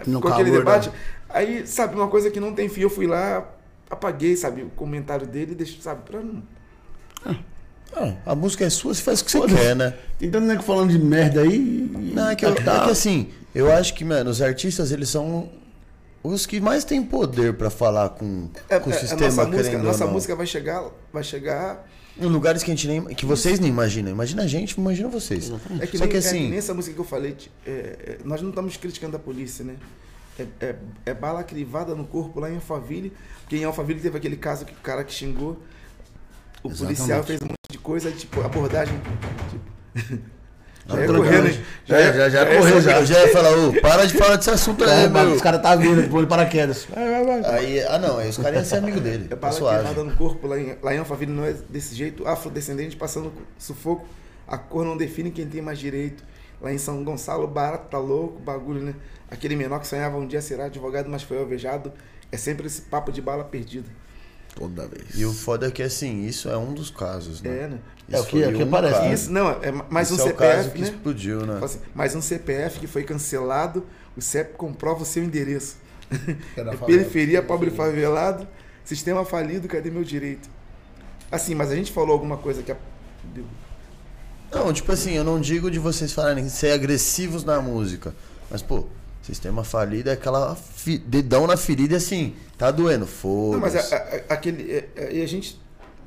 No 0.06 0.20
com 0.20 0.28
aquele 0.28 0.50
calor, 0.50 0.58
debate. 0.64 0.88
né? 0.90 0.94
Aí, 1.28 1.66
sabe, 1.66 1.94
uma 1.94 2.08
coisa 2.08 2.30
que 2.30 2.40
não 2.40 2.52
tem 2.52 2.68
fio, 2.68 2.84
eu 2.84 2.90
fui 2.90 3.06
lá, 3.06 3.48
apaguei, 3.88 4.36
sabe, 4.36 4.62
o 4.62 4.70
comentário 4.70 5.26
dele 5.26 5.52
e 5.52 5.54
deixei, 5.54 5.80
sabe, 5.80 6.02
pra 6.04 6.20
não. 6.20 6.42
Ah, 7.94 8.14
a 8.26 8.34
música 8.34 8.64
é 8.64 8.70
sua, 8.70 8.94
você 8.94 9.02
faz 9.02 9.20
o 9.20 9.24
que 9.24 9.30
você 9.30 9.40
quer, 9.46 9.76
né? 9.76 9.94
Tem 10.18 10.30
tanto 10.30 10.46
nego 10.46 10.62
falando 10.62 10.90
de 10.90 10.98
merda 10.98 11.42
aí. 11.42 11.90
Não, 12.14 12.30
é 12.30 12.34
que, 12.36 12.44
eu- 12.44 12.54
tá. 12.54 12.82
é 12.82 12.84
que 12.86 12.90
assim, 12.90 13.30
eu 13.54 13.70
acho 13.72 13.94
que, 13.94 14.04
mano, 14.04 14.30
os 14.30 14.40
artistas, 14.42 14.90
eles 14.92 15.08
são 15.08 15.50
os 16.22 16.46
que 16.46 16.60
mais 16.60 16.84
têm 16.84 17.02
poder 17.02 17.54
pra 17.54 17.70
falar 17.70 18.10
com, 18.10 18.48
É, 18.68 18.78
com 18.78 18.90
o 18.90 18.92
é, 18.92 18.96
sistema, 18.96 19.22
a 19.24 19.26
nossa 19.28 19.46
música, 19.46 19.76
a 19.78 19.82
nossa 19.82 20.06
música 20.06 20.36
vai 20.36 20.46
chegar, 20.46 20.90
vai 21.12 21.24
chegar. 21.24 21.88
Em 22.18 22.26
lugares 22.26 22.62
que 22.62 22.70
a 22.70 22.74
gente 22.74 22.86
nem. 22.86 23.02
que 23.14 23.24
vocês 23.24 23.58
nem 23.58 23.70
imaginam. 23.70 24.10
Imagina 24.12 24.42
a 24.42 24.46
gente, 24.46 24.72
imagina 24.72 25.08
vocês. 25.08 25.50
É 25.80 25.86
que, 25.86 25.96
Só 25.96 26.04
nem, 26.04 26.10
que 26.10 26.16
é 26.16 26.18
assim. 26.18 26.50
nem 26.50 26.58
essa 26.58 26.74
música 26.74 26.94
que 26.94 27.00
eu 27.00 27.04
falei, 27.04 27.36
é, 27.66 27.70
é, 27.70 28.18
nós 28.24 28.42
não 28.42 28.50
estamos 28.50 28.76
criticando 28.76 29.16
a 29.16 29.18
polícia, 29.20 29.64
né? 29.64 29.76
É, 30.38 30.46
é- 30.60 30.76
é 31.06 31.14
bala 31.14 31.42
crivada 31.42 31.94
no 31.94 32.04
corpo 32.06 32.38
lá 32.40 32.50
em 32.50 32.54
Alphaville, 32.56 33.12
porque 33.40 33.56
em 33.56 33.64
Alphaville 33.64 34.00
teve 34.00 34.16
aquele 34.16 34.36
caso 34.36 34.64
que 34.64 34.72
o 34.72 34.76
cara 34.82 35.04
que 35.04 35.12
xingou, 35.12 35.58
o 36.62 36.68
Exatamente. 36.68 36.96
policial 36.98 37.24
fez 37.24 37.40
um 37.42 37.46
monte 37.46 37.70
de 37.70 37.78
coisa, 37.78 38.10
tipo, 38.12 38.40
abordagem. 38.42 38.94
Tipo, 39.50 40.22
já 40.86 40.94
ia 41.00 41.06
tranquilo. 41.06 41.24
correndo, 41.24 41.48
hein? 41.48 41.60
Já, 41.86 42.12
já, 42.12 42.28
já, 42.28 42.50
ia 42.50 42.58
correu, 42.58 42.80
já. 42.80 42.98
Eu 43.00 43.06
já 43.06 43.20
ia 43.20 43.32
falar, 43.32 43.50
ô, 43.56 43.72
para 43.80 44.06
de 44.06 44.14
falar 44.14 44.36
desse 44.36 44.50
assunto 44.50 44.84
aí, 44.84 45.08
meu. 45.08 45.32
os 45.32 45.42
caras 45.42 45.62
tá 45.62 45.76
vindo, 45.76 46.08
pulando 46.08 46.26
paraquedas. 46.28 46.86
Vai, 46.92 47.08
vai, 47.24 47.24
vai. 47.42 47.54
Aí, 47.58 47.80
ah 47.84 47.98
não, 47.98 48.18
aí 48.18 48.28
os 48.28 48.36
caras 48.38 48.54
iam 48.56 48.64
ser 48.64 48.76
amigo 48.76 49.00
dele. 49.00 49.26
É 49.26 49.28
Tá 49.28 49.36
bala 49.36 49.52
suave. 49.52 49.78
queimada 49.84 50.04
no 50.04 50.16
corpo 50.16 50.46
lá 50.46 50.58
em, 50.58 50.76
lá 50.82 50.94
em 50.94 50.98
Alphaville 50.98 51.32
não 51.32 51.44
é 51.44 51.52
desse 51.68 51.94
jeito. 51.94 52.26
Afrodescendente 52.26 52.96
passando 52.96 53.32
sufoco. 53.58 54.06
A 54.46 54.58
cor 54.58 54.84
não 54.84 54.96
define 54.96 55.30
quem 55.30 55.46
tem 55.46 55.62
mais 55.62 55.78
direito. 55.78 56.24
Lá 56.60 56.72
em 56.72 56.78
São 56.78 57.02
Gonçalo, 57.02 57.46
barato 57.48 57.88
tá 57.90 57.98
louco, 57.98 58.38
bagulho, 58.40 58.80
né? 58.82 58.94
Aquele 59.30 59.56
menor 59.56 59.80
que 59.80 59.86
sonhava 59.86 60.16
um 60.16 60.26
dia 60.26 60.40
ser 60.42 60.60
advogado, 60.60 61.08
mas 61.08 61.22
foi 61.22 61.38
alvejado. 61.38 61.92
É 62.30 62.36
sempre 62.36 62.66
esse 62.66 62.82
papo 62.82 63.10
de 63.10 63.20
bala 63.22 63.44
perdida. 63.44 63.88
Toda 64.54 64.86
vez. 64.86 65.18
E 65.18 65.24
o 65.24 65.32
foda 65.32 65.66
é 65.68 65.70
que 65.70 65.82
assim, 65.82 66.24
isso 66.26 66.48
é 66.50 66.56
um 66.56 66.74
dos 66.74 66.90
casos, 66.90 67.40
né? 67.40 67.64
É, 67.64 67.68
né? 67.68 67.78
É, 68.12 68.20
o 68.20 68.24
que- 68.26 68.42
é 68.42 68.48
o 68.48 68.52
que 68.54 68.62
um 68.64 68.70
parece, 68.70 68.94
caso. 68.94 69.08
né? 69.08 69.14
Isso, 69.14 69.32
não, 69.32 69.50
é 69.50 69.72
mais 69.90 70.10
Esse 70.10 70.20
um 70.20 70.26
é 70.26 70.30
o 70.30 70.34
caso 70.34 70.52
CPF, 70.64 70.70
que 70.76 70.82
né? 70.82 70.88
explodiu, 70.88 71.46
né? 71.46 71.60
Assim, 71.62 71.78
mais 71.94 72.14
um 72.14 72.20
CPF 72.22 72.78
que 72.80 72.86
foi 72.86 73.02
cancelado, 73.04 73.84
o 74.16 74.20
CEP 74.20 74.54
comprova 74.56 75.02
o 75.02 75.06
seu 75.06 75.22
endereço. 75.24 75.76
Era 76.56 76.72
É 76.72 76.76
periferia, 76.86 77.42
pobre 77.42 77.70
favelado, 77.70 78.46
sistema 78.84 79.24
falido, 79.24 79.66
cadê 79.68 79.90
meu 79.90 80.04
direito? 80.04 80.48
Assim, 81.30 81.54
mas 81.54 81.70
a 81.70 81.74
gente 81.74 81.90
falou 81.90 82.12
alguma 82.12 82.36
coisa 82.36 82.62
que... 82.62 82.70
a- 82.70 82.76
Não, 84.52 84.72
tipo 84.72 84.92
assim, 84.92 85.12
eu 85.12 85.24
não 85.24 85.40
digo 85.40 85.70
de 85.70 85.78
vocês 85.78 86.12
falarem 86.12 86.48
ser 86.48 86.72
agressivos 86.72 87.42
na 87.44 87.60
música. 87.60 88.14
Mas, 88.50 88.60
pô, 88.60 88.84
sistema 89.22 89.64
falido 89.64 90.10
é 90.10 90.12
aquela 90.12 90.54
fi- 90.54 90.98
dedão 90.98 91.46
na 91.46 91.56
ferida 91.56 91.94
e 91.94 91.96
assim, 91.96 92.34
tá 92.58 92.70
doendo, 92.70 93.08
Não, 93.24 93.60
mas 93.60 93.74
a- 93.74 93.96
a- 93.96 94.34
aquele. 94.34 94.70
é- 94.70 94.88
é- 94.96 95.12
E 95.16 95.22
a 95.22 95.26
gente 95.26 95.58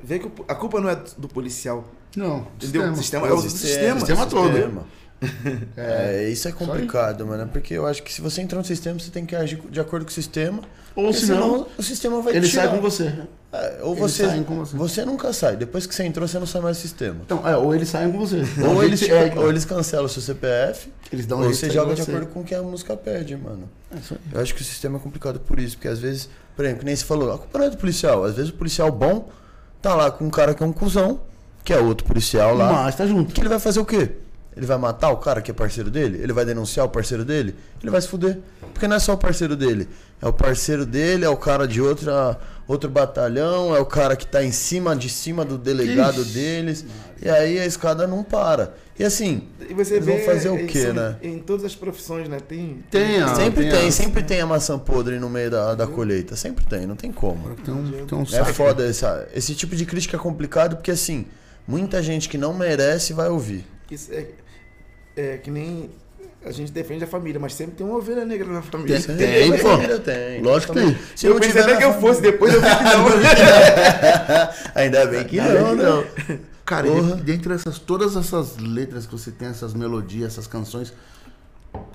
vê 0.06 0.18
que 0.18 0.30
a 0.48 0.54
culpa 0.54 0.80
não 0.80 0.88
é 0.88 0.96
do 1.18 1.28
policial. 1.28 1.84
Não, 2.16 2.46
Entendeu? 2.56 2.90
O 2.92 2.96
sistema 2.96 3.26
é 3.26 3.32
O 3.32 3.36
do 3.36 3.42
sistema. 3.50 3.98
sistema 4.00 4.26
todo. 4.26 4.52
sistema. 4.52 4.84
É, 5.76 6.28
isso 6.30 6.46
é 6.48 6.52
complicado, 6.52 7.26
mano. 7.26 7.48
Porque 7.48 7.74
eu 7.74 7.86
acho 7.86 8.02
que 8.02 8.12
se 8.12 8.20
você 8.20 8.42
entrar 8.42 8.58
no 8.58 8.64
sistema, 8.64 8.98
você 8.98 9.10
tem 9.10 9.24
que 9.24 9.34
agir 9.34 9.60
de 9.70 9.80
acordo 9.80 10.04
com 10.04 10.10
o 10.10 10.14
sistema. 10.14 10.60
Ou 10.94 11.04
porque 11.06 11.26
senão, 11.26 11.66
o 11.76 11.82
sistema 11.82 12.22
vai 12.22 12.36
ele 12.36 12.48
tirar. 12.48 12.64
sai 12.64 12.74
com 12.74 12.80
você. 12.80 13.12
É, 13.52 13.78
ou 13.82 13.94
você, 13.94 14.26
você. 14.26 14.76
você 14.76 15.04
nunca 15.04 15.32
sai. 15.32 15.56
Depois 15.56 15.86
que 15.86 15.94
você 15.94 16.04
entrou, 16.04 16.26
você 16.26 16.38
não 16.38 16.46
sai 16.46 16.60
mais 16.60 16.76
do 16.78 16.80
sistema. 16.80 17.16
Então, 17.24 17.46
é, 17.46 17.56
ou 17.56 17.74
eles 17.74 17.88
saem 17.88 18.10
com 18.12 18.18
você. 18.18 18.42
Ou 18.66 18.82
eles, 18.82 19.02
é, 19.08 19.32
ou 19.36 19.48
eles 19.48 19.64
cancelam 19.64 20.06
o 20.06 20.08
seu 20.08 20.22
CPF, 20.22 20.90
eles 21.12 21.26
dão 21.26 21.38
um 21.40 21.44
ou 21.44 21.52
você 21.54 21.70
joga 21.70 21.94
de 21.94 22.02
você. 22.02 22.10
acordo 22.10 22.26
com 22.32 22.40
o 22.40 22.44
que 22.44 22.54
a 22.54 22.62
música 22.62 22.96
pede, 22.96 23.36
mano. 23.36 23.68
É 23.94 23.98
isso 23.98 24.14
aí. 24.14 24.20
Eu 24.34 24.40
acho 24.40 24.54
que 24.54 24.60
o 24.62 24.64
sistema 24.64 24.98
é 24.98 25.00
complicado 25.00 25.40
por 25.40 25.58
isso, 25.58 25.76
porque 25.76 25.88
às 25.88 25.98
vezes, 25.98 26.28
por 26.54 26.64
exemplo, 26.64 26.80
que 26.80 26.86
nem 26.86 26.96
você 26.96 27.04
falou, 27.04 27.32
a 27.32 27.38
culpa 27.38 27.58
não 27.58 27.66
é 27.66 27.70
do 27.70 27.76
policial. 27.76 28.24
Às 28.24 28.34
vezes 28.36 28.50
o 28.50 28.54
policial 28.54 28.90
bom 28.90 29.28
tá 29.86 29.94
lá 29.94 30.10
com 30.10 30.24
um 30.24 30.30
cara 30.30 30.52
que 30.52 30.62
é 30.62 30.66
um 30.66 30.72
cuzão, 30.72 31.20
que 31.64 31.72
é 31.72 31.78
outro 31.78 32.04
policial 32.04 32.54
lá. 32.56 32.72
Mas 32.72 32.96
tá 32.96 33.06
junto. 33.06 33.32
Que 33.32 33.40
ele 33.40 33.48
vai 33.48 33.60
fazer 33.60 33.78
o 33.78 33.84
quê? 33.84 34.10
Ele 34.56 34.64
vai 34.64 34.78
matar 34.78 35.10
o 35.10 35.18
cara 35.18 35.42
que 35.42 35.50
é 35.50 35.54
parceiro 35.54 35.90
dele? 35.90 36.18
Ele 36.22 36.32
vai 36.32 36.44
denunciar 36.44 36.86
o 36.86 36.88
parceiro 36.88 37.24
dele? 37.26 37.54
Ele 37.82 37.90
vai 37.90 38.00
se 38.00 38.08
fuder. 38.08 38.38
Porque 38.72 38.88
não 38.88 38.96
é 38.96 38.98
só 38.98 39.12
o 39.12 39.18
parceiro 39.18 39.54
dele. 39.54 39.86
É 40.20 40.26
o 40.26 40.32
parceiro 40.32 40.86
dele, 40.86 41.26
é 41.26 41.28
o 41.28 41.36
cara 41.36 41.68
de 41.68 41.78
outra, 41.82 42.38
outro 42.66 42.88
batalhão, 42.88 43.76
é 43.76 43.80
o 43.80 43.84
cara 43.84 44.16
que 44.16 44.26
tá 44.26 44.42
em 44.42 44.50
cima 44.52 44.96
de 44.96 45.10
cima 45.10 45.44
do 45.44 45.58
delegado 45.58 46.22
Ixi, 46.22 46.32
deles. 46.32 46.86
E 47.22 47.28
aí 47.28 47.58
a 47.58 47.66
escada 47.66 48.06
não 48.06 48.22
para. 48.24 48.74
E 48.98 49.04
assim, 49.04 49.46
E 49.68 49.74
você 49.74 49.96
Eles 49.96 50.06
vê. 50.06 50.16
vão 50.16 50.24
fazer 50.24 50.48
o 50.48 50.58
em- 50.58 50.66
quê, 50.66 50.90
né? 50.90 51.16
Em 51.22 51.38
todas 51.38 51.66
as 51.66 51.74
profissões, 51.74 52.26
né? 52.26 52.38
Tem. 52.40 52.82
Tem, 52.90 53.20
a- 53.20 53.34
sempre 53.34 53.68
tem, 53.70 53.88
a- 53.88 53.92
sempre 53.92 54.22
tem 54.22 54.40
a 54.40 54.46
maçã 54.46 54.78
podre 54.78 55.18
no 55.18 55.28
meio 55.28 55.50
da, 55.50 55.74
da 55.74 55.86
colheita. 55.86 56.34
Sempre 56.34 56.64
tem, 56.64 56.86
não 56.86 56.96
tem 56.96 57.12
como. 57.12 57.54
Tem 57.56 57.74
um, 57.74 58.06
tem 58.06 58.16
um 58.18 58.22
É 58.22 58.44
foda 58.44 58.86
essa, 58.88 59.28
esse 59.34 59.54
tipo 59.54 59.76
de 59.76 59.84
crítica 59.84 60.16
é 60.16 60.20
complicado 60.20 60.76
porque 60.76 60.90
assim, 60.90 61.26
muita 61.68 62.02
gente 62.02 62.26
que 62.26 62.38
não 62.38 62.54
merece 62.54 63.12
vai 63.12 63.28
ouvir. 63.28 63.66
Isso 63.90 64.10
é, 64.12 64.26
é 65.16 65.38
que 65.38 65.50
nem. 65.50 65.90
A 66.44 66.52
gente 66.52 66.70
defende 66.70 67.02
a 67.02 67.06
família, 67.08 67.40
mas 67.40 67.54
sempre 67.54 67.74
tem 67.74 67.84
uma 67.84 67.96
ovelha 67.96 68.24
negra 68.24 68.46
na 68.46 68.62
família. 68.62 69.00
Tem, 69.02 69.16
tem, 69.16 69.50
pô. 69.58 69.68
Família 69.70 69.98
tem. 69.98 70.40
Lógico 70.42 70.74
que 70.74 70.80
tem. 70.80 70.98
Se 71.16 71.26
eu 71.26 71.34
pensei 71.34 71.48
tiver 71.48 71.62
até 71.64 71.76
que 71.76 71.84
eu 71.84 71.94
fosse, 72.00 72.20
depois 72.20 72.54
eu 72.54 72.60
vi 72.60 72.66
que 72.68 72.84
não. 72.84 73.06
Ainda 74.76 75.06
bem 75.06 75.24
que 75.24 75.38
não, 75.38 75.74
não. 75.74 76.04
Cara, 76.64 76.86
Porra. 76.88 77.16
e 77.18 77.22
dentre 77.22 77.54
essas, 77.54 77.78
todas 77.78 78.16
essas 78.16 78.58
letras 78.58 79.06
que 79.06 79.12
você 79.12 79.30
tem, 79.30 79.48
essas 79.48 79.72
melodias, 79.72 80.32
essas 80.32 80.46
canções, 80.46 80.92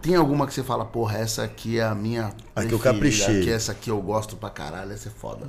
tem 0.01 0.15
alguma 0.15 0.47
que 0.47 0.53
você 0.53 0.63
fala, 0.63 0.85
porra, 0.85 1.17
essa 1.17 1.43
aqui 1.43 1.79
é 1.79 1.83
a 1.83 1.93
minha. 1.93 2.33
A 2.55 2.65
que 2.65 2.73
eu 2.73 2.79
caprichei. 2.79 3.43
Que 3.43 3.49
essa 3.49 3.71
aqui 3.73 3.89
eu 3.89 4.01
gosto 4.01 4.35
pra 4.35 4.49
caralho, 4.49 4.91
essa 4.91 5.09
é 5.09 5.11
foda. 5.11 5.47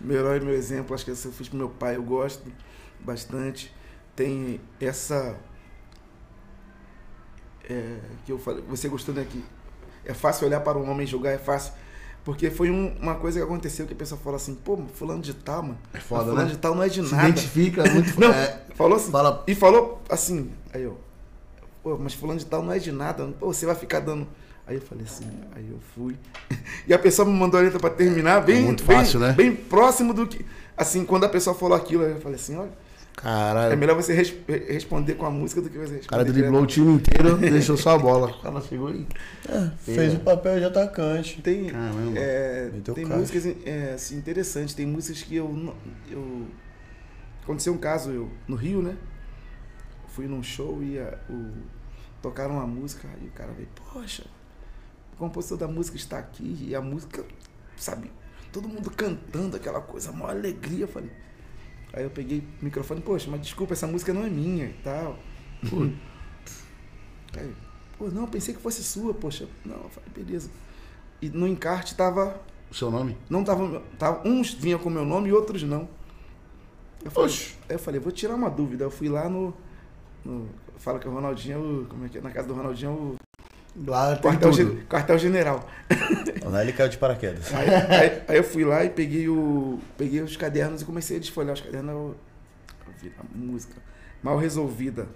Meu 0.00 0.18
herói, 0.18 0.40
meu 0.40 0.54
exemplo, 0.54 0.94
acho 0.94 1.04
que 1.04 1.10
essa 1.10 1.28
eu 1.28 1.32
fiz 1.32 1.48
pro 1.48 1.56
meu 1.56 1.68
pai, 1.68 1.96
eu 1.96 2.02
gosto 2.02 2.42
bastante. 3.00 3.72
Tem 4.14 4.60
essa. 4.80 5.36
É, 7.68 7.96
que 8.24 8.32
eu 8.32 8.38
falei, 8.38 8.62
você 8.68 8.88
gostou, 8.88 9.14
né? 9.14 9.26
Que 9.28 9.44
é 10.04 10.14
fácil 10.14 10.46
olhar 10.46 10.60
para 10.60 10.78
um 10.78 10.90
homem 10.90 11.04
e 11.04 11.06
julgar, 11.10 11.32
é 11.32 11.38
fácil. 11.38 11.72
Porque 12.24 12.50
foi 12.50 12.70
um- 12.70 12.92
uma 13.00 13.14
coisa 13.14 13.38
que 13.38 13.44
aconteceu 13.44 13.86
que 13.86 13.92
a 13.92 13.96
pessoa 13.96 14.20
falou 14.20 14.36
assim, 14.36 14.54
pô, 14.54 14.78
fulano 14.94 15.22
de 15.22 15.32
tal, 15.32 15.62
mano. 15.62 15.78
É 15.94 15.98
foda, 16.00 16.24
fulano 16.30 16.48
né? 16.48 16.52
de 16.54 16.58
tal 16.58 16.74
não 16.74 16.82
é 16.82 16.88
de 16.88 17.04
Se 17.06 17.14
nada. 17.14 17.28
identifica 17.28 17.84
muito. 17.92 18.14
Não, 18.20 18.32
é, 18.32 18.62
falou 18.74 18.96
assim. 18.96 19.10
fala, 19.12 19.44
E 19.46 19.54
falou 19.54 20.02
assim, 20.08 20.50
aí 20.74 20.82
eu, 20.82 20.98
pô, 21.84 21.96
mas 21.96 22.14
fulano 22.14 22.38
de 22.40 22.46
tal 22.46 22.62
não 22.64 22.72
é 22.72 22.78
de 22.80 22.90
nada, 22.90 23.24
pô, 23.38 23.46
você 23.52 23.64
vai 23.64 23.76
ficar 23.76 24.00
dando. 24.00 24.26
Aí 24.66 24.74
eu 24.74 24.80
falei 24.82 25.04
assim, 25.04 25.24
aí 25.54 25.68
eu 25.70 25.78
fui. 25.94 26.16
E 26.88 26.92
a 26.92 26.98
pessoa 26.98 27.26
me 27.28 27.32
mandou 27.38 27.60
a 27.60 27.62
letra 27.62 27.78
pra 27.78 27.90
terminar, 27.90 28.40
bem, 28.42 28.64
muito 28.64 28.82
bem- 28.84 28.96
fácil, 28.96 29.20
né? 29.20 29.32
bem 29.32 29.54
próximo 29.54 30.12
do 30.12 30.26
que. 30.26 30.44
Assim, 30.76 31.04
quando 31.04 31.22
a 31.24 31.28
pessoa 31.28 31.54
falou 31.54 31.76
aquilo, 31.76 32.04
aí 32.04 32.10
eu 32.12 32.20
falei 32.20 32.34
assim, 32.36 32.56
olha, 32.56 32.72
caralho. 33.16 33.72
é 33.72 33.76
melhor 33.76 33.96
você 33.96 34.12
res- 34.14 34.34
re- 34.46 34.72
responder 34.72 35.14
com 35.14 35.26
a 35.26 35.30
música 35.30 35.60
do 35.62 35.68
que 35.70 35.76
você 35.78 35.94
O 35.94 35.96
responder. 35.96 36.08
cara 36.08 36.24
direto. 36.24 36.40
driblou 36.42 36.62
o 36.62 36.66
time 36.66 36.92
inteiro, 36.92 37.36
deixou 37.38 37.76
só 37.76 37.90
a 37.96 37.98
bola. 37.98 38.28
O 38.28 38.40
cara 38.42 38.60
chegou 38.60 38.90
e. 38.94 39.06
Fez 39.80 40.14
o 40.14 40.20
papel 40.20 40.58
de 40.58 40.64
atacante. 40.66 41.40
Tem, 41.42 41.70
Caramba. 41.70 42.18
é, 42.18 42.70
tem 42.94 43.04
caixa. 43.06 43.18
músicas 43.18 43.46
é, 43.64 43.92
assim, 43.94 44.16
interessantes, 44.16 44.74
tem 44.74 44.86
músicas 44.86 45.22
que 45.22 45.34
eu, 45.36 45.74
eu. 46.10 46.46
Aconteceu 47.42 47.72
um 47.72 47.78
caso 47.78 48.10
eu, 48.10 48.30
no 48.46 48.56
Rio, 48.56 48.82
né? 48.82 48.96
Fui 50.08 50.26
num 50.26 50.42
show 50.42 50.82
e 50.82 50.98
a- 50.98 51.18
o, 51.30 51.52
tocaram 52.22 52.54
uma 52.56 52.66
música 52.66 53.06
e 53.22 53.26
o 53.26 53.30
cara 53.30 53.52
veio, 53.52 53.68
poxa, 53.92 54.24
o 55.14 55.16
compositor 55.16 55.58
da 55.58 55.68
música 55.68 55.96
está 55.96 56.18
aqui 56.18 56.56
e 56.68 56.74
a 56.74 56.80
música, 56.80 57.24
sabe, 57.76 58.10
todo 58.52 58.66
mundo 58.68 58.90
cantando 58.90 59.56
aquela 59.56 59.80
coisa, 59.80 60.10
maior 60.10 60.30
alegria. 60.30 60.84
Eu 60.84 60.88
falei. 60.88 61.10
Aí 61.92 62.02
eu 62.02 62.10
peguei 62.10 62.40
o 62.60 62.64
microfone, 62.64 63.00
poxa, 63.00 63.30
mas 63.30 63.40
desculpa, 63.40 63.72
essa 63.72 63.86
música 63.86 64.12
não 64.12 64.24
é 64.24 64.28
minha 64.28 64.66
e 64.66 64.76
tal. 64.84 65.18
Aí, 67.36 67.54
pô, 67.98 68.08
não, 68.08 68.26
pensei 68.26 68.54
que 68.54 68.60
fosse 68.60 68.82
sua, 68.82 69.14
poxa. 69.14 69.48
Não, 69.64 69.76
eu 69.76 69.88
falei, 69.90 70.10
beleza. 70.14 70.50
E 71.20 71.28
no 71.28 71.46
encarte 71.46 71.94
tava. 71.94 72.40
O 72.70 72.74
seu 72.74 72.90
nome? 72.90 73.16
Não 73.30 73.44
tava, 73.44 73.80
tava. 73.98 74.28
Uns 74.28 74.52
vinham 74.52 74.78
com 74.78 74.90
meu 74.90 75.04
nome 75.04 75.28
e 75.28 75.32
outros 75.32 75.62
não. 75.62 75.88
Eu 77.04 77.10
falei, 77.10 77.34
eu 77.68 77.78
falei, 77.78 78.00
vou 78.00 78.12
tirar 78.12 78.34
uma 78.34 78.50
dúvida. 78.50 78.84
Eu 78.84 78.90
fui 78.90 79.08
lá 79.08 79.28
no. 79.28 79.54
no 80.24 80.48
fala 80.78 80.98
que 80.98 81.08
o 81.08 81.12
Ronaldinho 81.12 81.54
é 81.54 81.58
o. 81.58 81.86
Como 81.88 82.04
é 82.04 82.08
que 82.08 82.18
é? 82.18 82.20
Na 82.20 82.30
casa 82.30 82.48
do 82.48 82.54
Ronaldinho 82.54 82.90
é 82.90 82.94
o. 82.94 83.16
Lá 83.86 84.12
tem 84.16 84.22
Quartel, 84.22 84.50
tudo. 84.50 84.86
quartel 84.88 85.18
general. 85.18 85.68
Lá 86.44 86.62
ele 86.62 86.72
caiu 86.72 86.88
de 86.88 86.96
paraquedas. 86.96 87.52
Aí, 87.52 87.68
aí- 87.68 88.22
aí 88.28 88.36
eu 88.38 88.44
fui 88.44 88.64
lá 88.64 88.84
e 88.84 88.88
peguei, 88.90 89.28
o, 89.28 89.78
peguei 89.98 90.20
os 90.22 90.36
cadernos 90.36 90.80
e 90.82 90.84
comecei 90.84 91.16
a 91.18 91.20
desfolhar 91.20 91.52
os 91.54 91.60
cadernos. 91.60 91.90
Eu, 91.90 92.16
eu 92.86 92.92
vi 93.02 93.12
a 93.18 93.22
música. 93.36 93.74
Mal 94.22 94.38
resolvida. 94.38 95.06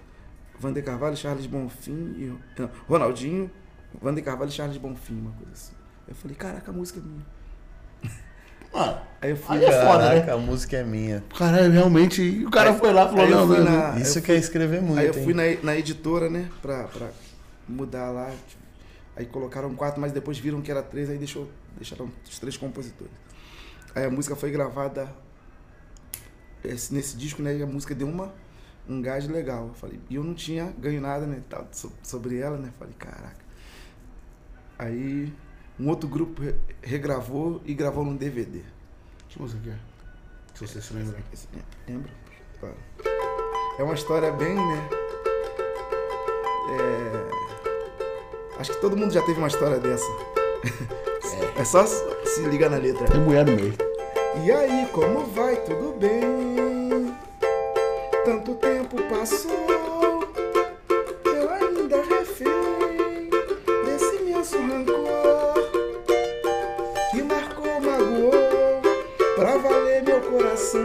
Vander 0.58 0.84
Carvalho, 0.84 1.16
Charles 1.16 1.46
Bonfim 1.46 2.14
e. 2.18 2.34
não, 2.60 2.70
Ronaldinho, 2.86 3.50
Vander 4.00 4.22
Carvalho 4.22 4.50
e 4.50 4.52
Charles 4.52 4.76
Bonfim, 4.76 5.14
uma 5.18 5.30
coisa 5.32 5.52
assim. 5.52 5.72
Eu 6.06 6.14
falei, 6.14 6.36
caraca, 6.36 6.70
a 6.70 6.74
música 6.74 7.00
é 7.00 7.02
minha. 7.02 7.24
Mano, 8.72 8.98
Aí 9.22 9.30
eu 9.30 9.36
fui. 9.36 9.56
Aí 9.56 9.64
é 9.64 9.72
foda, 9.84 9.98
né? 9.98 10.10
Caraca, 10.20 10.34
a 10.34 10.36
música 10.36 10.76
é 10.76 10.84
minha. 10.84 11.24
caralho, 11.36 11.72
realmente. 11.72 12.22
E 12.22 12.44
o 12.46 12.50
cara 12.50 12.70
Aí- 12.72 12.78
foi 12.78 12.92
lá 12.92 13.06
e 13.06 13.08
falou, 13.08 13.28
não, 13.28 13.46
não, 13.46 13.64
na- 13.64 13.98
Isso 13.98 14.20
que 14.22 14.30
é 14.30 14.36
escrever 14.36 14.80
muito, 14.80 14.98
Aí 15.00 15.06
eu 15.06 15.14
hein? 15.14 15.24
fui 15.24 15.34
na, 15.34 15.42
na 15.62 15.76
editora, 15.76 16.28
né, 16.30 16.46
pra, 16.62 16.84
pra 16.84 17.08
mudar 17.70 18.10
lá. 18.10 18.30
tipo, 18.48 18.60
Aí 19.16 19.26
colocaram 19.26 19.74
quatro, 19.74 20.00
mas 20.00 20.12
depois 20.12 20.38
viram 20.38 20.62
que 20.62 20.70
era 20.70 20.82
três, 20.82 21.10
aí 21.10 21.18
deixou, 21.18 21.50
deixaram 21.76 22.10
os 22.24 22.38
três 22.38 22.56
compositores. 22.56 23.12
Aí 23.94 24.04
a 24.04 24.10
música 24.10 24.36
foi 24.36 24.50
gravada 24.50 25.12
esse- 26.64 26.94
nesse 26.94 27.16
disco, 27.16 27.42
né? 27.42 27.56
E 27.56 27.62
a 27.62 27.66
música 27.66 27.94
deu 27.94 28.06
uma, 28.08 28.32
um 28.88 29.02
gás 29.02 29.26
legal. 29.28 29.66
Eu 29.68 29.74
falei, 29.74 29.98
e 30.08 30.14
eu 30.14 30.22
não 30.24 30.32
tinha 30.34 30.72
ganho 30.78 31.00
nada, 31.00 31.26
né? 31.26 31.42
tal, 31.50 31.66
so- 31.72 31.92
sobre 32.02 32.38
ela, 32.38 32.56
né? 32.56 32.72
Falei, 32.78 32.94
caraca. 32.98 33.40
Aí 34.78 35.32
um 35.78 35.88
outro 35.88 36.08
grupo 36.08 36.40
re- 36.42 36.54
regravou 36.82 37.60
e 37.66 37.74
gravou 37.74 38.04
num 38.04 38.16
DVD. 38.16 38.62
Que 39.28 39.40
música 39.42 39.60
que 39.62 39.70
é? 39.70 39.78
Se 40.54 40.66
você 40.66 40.80
se 40.80 40.94
lembra. 40.94 41.16
Claro. 42.60 42.76
É 43.78 43.82
uma 43.82 43.94
história 43.94 44.30
bem, 44.32 44.54
né? 44.54 44.88
É, 46.72 47.49
Acho 48.60 48.72
que 48.72 48.80
todo 48.82 48.94
mundo 48.94 49.10
já 49.10 49.22
teve 49.22 49.38
uma 49.38 49.48
história 49.48 49.78
dessa. 49.78 50.04
É, 51.58 51.64
só 51.64 51.86
se 51.86 52.42
ligar 52.42 52.68
na 52.68 52.76
letra. 52.76 53.06
Tem 53.06 53.18
mulher 53.18 53.46
no 53.46 53.52
meio. 53.52 53.74
E 54.44 54.52
aí, 54.52 54.86
como 54.92 55.24
vai? 55.24 55.56
Tudo 55.56 55.94
bem? 55.98 57.16
Tanto 58.22 58.54
tempo 58.56 58.96
passou, 59.04 59.50
eu 61.24 61.50
ainda 61.50 62.02
refém 62.02 63.30
desse 63.86 64.16
imenso 64.16 64.58
rancor 64.58 65.54
que 67.10 67.22
marcou, 67.22 67.80
magoou, 67.80 68.82
pra 69.36 69.56
valer 69.56 70.02
meu 70.02 70.20
coração. 70.20 70.80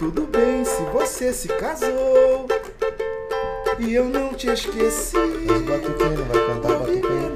Tudo 0.00 0.22
bem 0.26 0.64
se 0.64 0.82
você 0.92 1.32
se 1.32 1.48
casou 1.48 2.23
e 3.94 3.96
eu 3.96 4.06
não 4.06 4.34
te 4.34 4.48
esqueci. 4.50 5.16
Mas 5.46 5.62
batuquinho, 5.62 6.18
não 6.18 6.24
vai 6.24 6.46
cantar 6.46 6.78
batuquinho. 6.78 7.32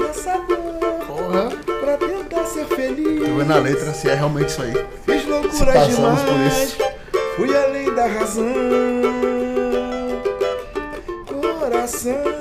Porra. 1.07 1.51
pra 1.81 1.97
tentar 1.97 2.45
ser 2.47 2.65
feliz. 2.67 3.29
Tô 3.29 3.37
vendo 3.37 3.53
a 3.53 3.59
letra 3.59 3.95
se 3.95 4.11
é 4.11 4.15
realmente 4.15 4.49
isso 4.49 4.63
aí. 4.63 4.73
Fiz 5.07 5.23
Se 5.23 5.29
loucura 5.29 5.73
passamos 5.73 6.21
por 6.21 6.33
demais. 6.33 6.63
isso. 6.65 6.79
Fui 7.37 7.57
além 7.57 7.95
da 7.95 8.07
razão. 8.09 8.53
Coração. 11.61 12.38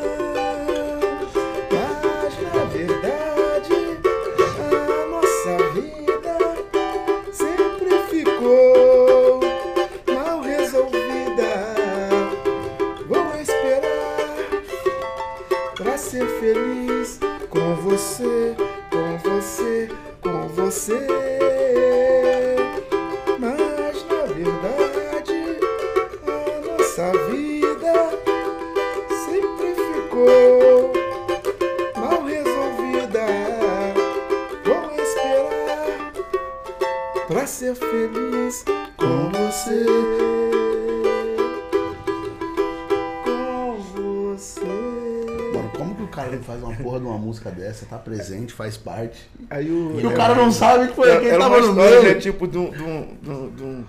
Dessa, 47.58 47.86
tá 47.86 47.98
presente, 47.98 48.54
faz 48.54 48.78
parte? 48.78 49.30
Aí 49.50 49.70
o, 49.70 50.00
E 50.00 50.06
o 50.06 50.14
cara 50.14 50.36
não 50.36 50.52
sabe 50.52 50.88
que 50.90 50.96
foi 50.96 51.10
Era- 51.10 51.20
quem 51.20 51.30
era 51.30 51.40
tava 51.40 51.58
uma 51.58 51.68
no 51.68 51.74
meio. 51.74 52.04
né, 52.04 52.14
tipo, 52.16 52.48
de 52.48 52.58
um. 52.58 52.70
de 52.72 52.84
um- 52.84 53.18
de 53.22 53.30
um- 53.30 53.50
de 53.52 53.64
um, 53.64 53.86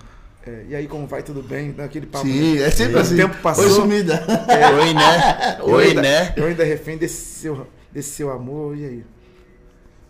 é, 0.46 0.64
e 0.70 0.74
aí, 0.74 0.86
como 0.88 1.06
vai, 1.06 1.22
tudo 1.22 1.42
bem? 1.42 1.74
Naquele 1.76 2.06
papo. 2.06 2.26
Sim, 2.26 2.58
é 2.58 2.70
sempre 2.70 2.96
O 2.96 3.00
assim. 3.00 3.16
tempo 3.16 3.36
passou. 3.42 3.64
Oi, 3.64 3.70
sumida. 3.70 4.24
Oi, 4.80 4.94
né? 4.94 5.56
Eu 5.60 5.66
Oi, 5.74 5.84
ainda- 5.88 6.02
né? 6.02 6.34
Eu 6.36 6.46
ainda 6.46 6.64
refém 6.64 6.96
desse 6.96 7.16
seu, 7.40 7.66
desse 7.92 8.10
seu 8.10 8.30
amor, 8.30 8.76
e 8.76 8.84
aí? 8.84 9.04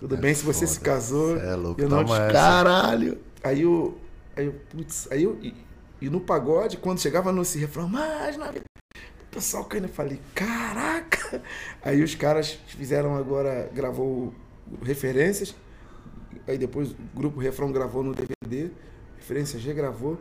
Tudo 0.00 0.16
bem 0.16 0.32
se 0.32 0.44
você 0.44 0.64
se 0.66 0.78
casou? 0.78 1.36
Cê 1.38 1.46
é 1.46 1.54
louco, 1.56 1.80
eu 1.80 1.88
não 1.88 2.04
toma 2.04 2.16
te- 2.16 2.22
essa. 2.22 2.32
Caralho. 2.32 3.18
Aí 3.42 3.62
eu. 3.62 3.98
Aí 4.36 4.46
eu, 4.46 4.54
putz, 4.70 5.08
aí 5.10 5.24
eu. 5.24 5.36
E, 5.42 5.52
e 6.00 6.08
no 6.08 6.20
pagode, 6.20 6.76
quando 6.76 7.00
chegava 7.00 7.32
nesse 7.32 7.58
refrão, 7.58 7.88
mas 7.88 8.36
na 8.36 8.46
vida. 8.52 8.62
O 8.94 9.34
pessoal 9.34 9.64
caindo, 9.64 9.84
eu 9.86 9.92
falei, 9.92 10.20
caraca! 10.34 10.97
Aí 11.82 12.02
os 12.02 12.14
caras 12.14 12.58
fizeram 12.66 13.16
agora, 13.16 13.70
gravou 13.74 14.32
referências, 14.82 15.54
aí 16.46 16.58
depois 16.58 16.90
o 16.90 16.96
grupo 17.14 17.40
Refrão 17.40 17.72
gravou 17.72 18.02
no 18.02 18.14
DVD, 18.14 18.70
referências 19.16 19.62
regravou, 19.64 20.18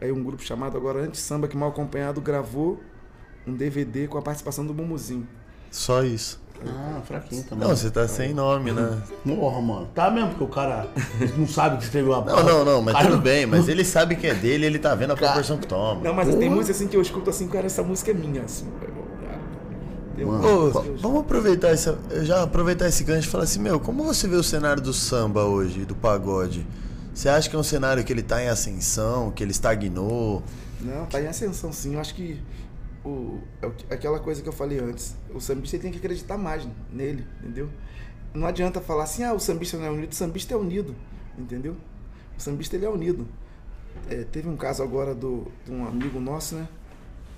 aí 0.00 0.10
um 0.10 0.22
grupo 0.22 0.42
chamado 0.42 0.76
agora 0.76 1.00
Anti 1.00 1.18
Samba, 1.18 1.48
que 1.48 1.56
mal 1.56 1.68
acompanhado, 1.68 2.20
gravou 2.20 2.80
um 3.46 3.54
DVD 3.54 4.08
com 4.08 4.18
a 4.18 4.22
participação 4.22 4.66
do 4.66 4.72
Mumuzinho. 4.74 5.26
Só 5.70 6.02
isso. 6.02 6.40
Ah, 6.66 7.00
fraquinho 7.04 7.42
também. 7.44 7.66
Não, 7.66 7.74
você 7.74 7.90
tá 7.90 8.06
sem 8.06 8.34
nome, 8.34 8.70
né? 8.70 9.00
Porra, 9.24 9.62
mano. 9.62 9.88
Tá 9.94 10.10
mesmo, 10.10 10.30
porque 10.30 10.44
o 10.44 10.48
cara 10.48 10.90
não 11.36 11.46
sabe 11.46 11.78
que 11.78 11.84
escreveu 11.84 12.14
a 12.14 12.22
Não, 12.22 12.42
não, 12.42 12.64
não, 12.64 12.82
mas 12.82 12.94
Cara, 12.94 13.08
tudo 13.08 13.22
bem, 13.22 13.46
mas 13.46 13.66
ele 13.66 13.84
sabe 13.84 14.14
que 14.14 14.26
é 14.26 14.34
dele, 14.34 14.66
ele 14.66 14.78
tá 14.78 14.94
vendo 14.94 15.12
a 15.12 15.16
proporção 15.16 15.56
que 15.56 15.66
toma. 15.66 16.02
Não, 16.02 16.12
mas 16.12 16.34
tem 16.34 16.50
música 16.50 16.72
assim 16.72 16.86
que 16.86 16.96
eu 16.96 17.00
escuto 17.00 17.30
assim, 17.30 17.48
cara, 17.48 17.64
essa 17.64 17.82
música 17.82 18.10
é 18.10 18.14
minha. 18.14 18.42
Assim, 18.42 18.66
Mano. 20.24 20.66
Ô, 20.66 20.70
vamos 20.98 21.20
aproveitar 21.20 21.68
essa, 21.68 21.98
já 22.22 22.42
aproveitar 22.42 22.88
esse 22.88 23.04
gancho 23.04 23.28
e 23.28 23.30
falar 23.30 23.44
assim, 23.44 23.60
meu, 23.60 23.78
como 23.80 24.04
você 24.04 24.26
vê 24.28 24.36
o 24.36 24.42
cenário 24.42 24.82
do 24.82 24.92
samba 24.92 25.44
hoje, 25.44 25.84
do 25.84 25.94
pagode? 25.94 26.66
Você 27.14 27.28
acha 27.28 27.48
que 27.50 27.56
é 27.56 27.58
um 27.58 27.62
cenário 27.62 28.02
que 28.04 28.12
ele 28.12 28.22
tá 28.22 28.42
em 28.42 28.48
ascensão, 28.48 29.30
que 29.30 29.42
ele 29.42 29.50
estagnou? 29.50 30.42
Não, 30.80 31.06
tá 31.06 31.20
em 31.20 31.26
ascensão 31.26 31.72
sim. 31.72 31.94
Eu 31.94 32.00
acho 32.00 32.14
que 32.14 32.40
o, 33.04 33.38
é 33.60 33.68
que- 33.70 33.92
aquela 33.94 34.18
coisa 34.20 34.40
que 34.42 34.48
eu 34.48 34.52
falei 34.52 34.78
antes. 34.78 35.14
O 35.34 35.40
sambista 35.40 35.78
tem 35.78 35.90
que 35.90 35.98
acreditar 35.98 36.38
mais 36.38 36.66
nele, 36.92 37.26
entendeu? 37.42 37.68
Não 38.32 38.46
adianta 38.46 38.80
falar 38.80 39.04
assim, 39.04 39.24
ah, 39.24 39.34
o 39.34 39.40
sambista 39.40 39.76
não 39.76 39.84
é 39.86 39.90
unido. 39.90 40.12
O 40.12 40.14
sambista 40.14 40.54
é 40.54 40.56
unido, 40.56 40.94
entendeu? 41.36 41.76
O 42.38 42.40
sambista 42.40 42.76
ele 42.76 42.86
é 42.86 42.88
unido. 42.88 43.26
É, 44.08 44.24
teve 44.24 44.48
um 44.48 44.56
caso 44.56 44.82
agora 44.82 45.14
do, 45.14 45.48
de 45.64 45.72
um 45.72 45.86
amigo 45.86 46.20
nosso, 46.20 46.54
né? 46.54 46.68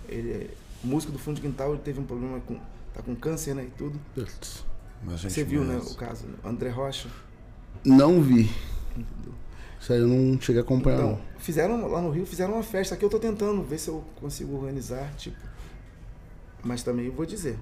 Ele 0.09 0.30
é 0.32 0.46
músico 0.84 1.12
do 1.12 1.18
fundo 1.18 1.36
de 1.36 1.40
quintal, 1.42 1.70
ele 1.72 1.82
teve 1.82 1.98
um 1.98 2.04
problema 2.04 2.40
com. 2.40 2.56
Tá 2.94 3.02
com 3.02 3.14
câncer, 3.14 3.55
né? 3.55 3.64
E 3.64 3.70
tudo. 3.70 3.98
Putz. 4.14 4.64
Mas 5.05 5.14
a 5.14 5.16
gente 5.19 5.32
Você 5.32 5.44
viu, 5.44 5.64
né? 5.64 5.78
O 5.78 5.94
caso. 5.94 6.27
né? 6.27 6.35
André 6.44 6.70
Rocha. 6.70 7.09
Não 7.85 8.20
vi. 8.23 8.51
Entendeu? 8.97 9.35
Isso 9.81 9.93
aí 9.93 9.98
eu 9.98 10.06
não 10.06 10.40
cheguei 10.40 10.60
a 10.60 10.64
acompanhar. 10.64 10.98
Então, 10.98 11.10
não. 11.12 11.40
fizeram 11.40 11.89
lá 11.89 12.01
no 12.01 12.10
Rio, 12.10 12.24
fizeram 12.24 12.55
uma 12.55 12.62
festa 12.62 12.94
aqui. 12.94 13.05
Eu 13.05 13.10
tô 13.10 13.19
tentando 13.19 13.62
ver 13.64 13.78
se 13.78 13.89
eu 13.89 14.05
consigo 14.16 14.55
organizar, 14.56 15.12
tipo. 15.16 15.36
Mas 16.62 16.82
também 16.82 17.06
eu 17.06 17.12
vou 17.12 17.27
dizer. 17.27 17.59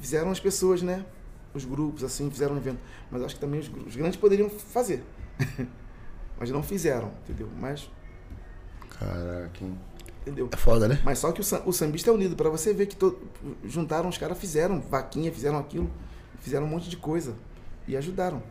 Fizeram 0.00 0.30
as 0.30 0.40
pessoas, 0.40 0.82
né? 0.82 1.04
Os 1.54 1.64
grupos, 1.64 2.02
assim, 2.02 2.30
fizeram 2.30 2.54
um 2.54 2.58
evento. 2.58 2.80
Mas 3.10 3.22
acho 3.22 3.34
que 3.34 3.40
também 3.40 3.60
os, 3.60 3.68
os 3.86 3.94
grandes 3.94 4.18
poderiam 4.18 4.48
fazer. 4.48 5.04
Mas 6.38 6.50
não 6.50 6.62
fizeram, 6.62 7.12
entendeu? 7.22 7.48
Mas, 7.60 7.90
Caraca, 8.98 9.62
hein? 9.64 9.78
Entendeu? 10.22 10.48
É 10.52 10.56
foda, 10.56 10.86
né? 10.88 11.00
Mas 11.04 11.18
só 11.18 11.32
que 11.32 11.40
o, 11.40 11.44
o 11.66 11.72
sambista 11.72 12.10
é 12.10 12.12
unido. 12.12 12.36
Pra 12.36 12.48
você 12.50 12.72
ver 12.72 12.86
que 12.86 12.96
to- 12.96 13.18
juntaram 13.64 14.08
os 14.08 14.18
caras, 14.18 14.38
fizeram 14.38 14.80
vaquinha, 14.80 15.30
fizeram 15.32 15.58
aquilo, 15.58 15.90
fizeram 16.40 16.66
um 16.66 16.68
monte 16.68 16.88
de 16.88 16.96
coisa. 16.96 17.34
E 17.88 17.96
ajudaram. 17.96 18.42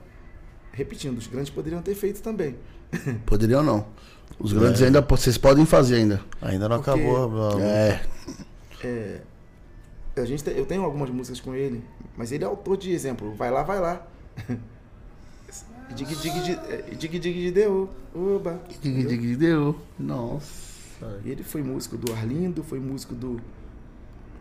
Repetindo, 0.72 1.18
os 1.18 1.28
grandes 1.28 1.50
poderiam 1.50 1.82
ter 1.82 1.96
feito 1.96 2.22
também. 2.22 2.56
Poderia 3.26 3.58
ou 3.60 3.64
não. 3.64 3.86
Os 4.40 4.54
grandes 4.54 4.82
ainda, 4.82 5.02
vocês 5.02 5.38
podem 5.38 5.66
fazer 5.66 5.96
ainda. 5.96 6.22
Ainda 6.42 6.68
não 6.70 6.82
Porque- 6.82 6.92
acabou. 7.02 7.60
É. 7.62 8.02
É, 8.84 9.22
a 10.18 10.26
gente 10.26 10.44
tem- 10.44 10.56
eu 10.56 10.66
tenho 10.66 10.84
algumas 10.84 11.10
músicas 11.10 11.40
com 11.40 11.54
ele, 11.56 11.84
mas 12.18 12.32
ele 12.32 12.44
é 12.44 12.48
autor 12.48 12.78
de 12.78 12.92
exemplo. 12.92 13.34
Vai 13.34 13.50
lá, 13.52 13.64
vai 13.64 13.80
lá. 13.80 14.06
dig 15.96 16.06
dig 16.16 16.44
de 16.44 16.52
é, 16.52 16.82
dig 16.98 17.20
dig 17.20 17.34
de 17.34 17.52
deu, 17.52 17.90
oba. 18.14 18.60
Dig, 18.82 19.06
dig, 19.06 19.36
deu. 19.36 19.76
Nossa. 19.98 20.69
E 21.24 21.30
Ele 21.30 21.44
foi 21.44 21.64
músico 21.64 21.98
do 21.98 22.12
Arlindo, 22.14 22.64
foi 22.64 22.80
músico 22.80 23.16
do 23.16 23.40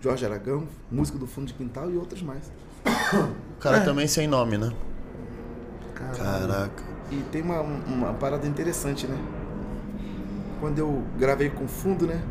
Jorge 0.00 0.24
Aragão, 0.24 0.66
músico 0.90 1.18
do 1.18 1.26
Fundo 1.26 1.46
de 1.48 1.54
Quintal 1.54 1.90
e 1.90 1.96
outros 1.96 2.22
mais. 2.22 2.50
O 3.58 3.60
cara 3.60 3.80
também 3.80 4.06
sem 4.06 4.28
nome, 4.28 4.56
né? 4.56 4.72
Caraca. 5.94 6.84
E 7.10 7.16
tem 7.32 7.42
uma, 7.42 7.60
uma 7.60 8.14
parada 8.14 8.46
interessante, 8.46 9.06
né? 9.08 9.18
Quando 10.60 10.78
eu 10.78 11.02
gravei 11.18 11.50
com 11.50 11.66
fundo, 11.66 12.06
né? 12.06 12.22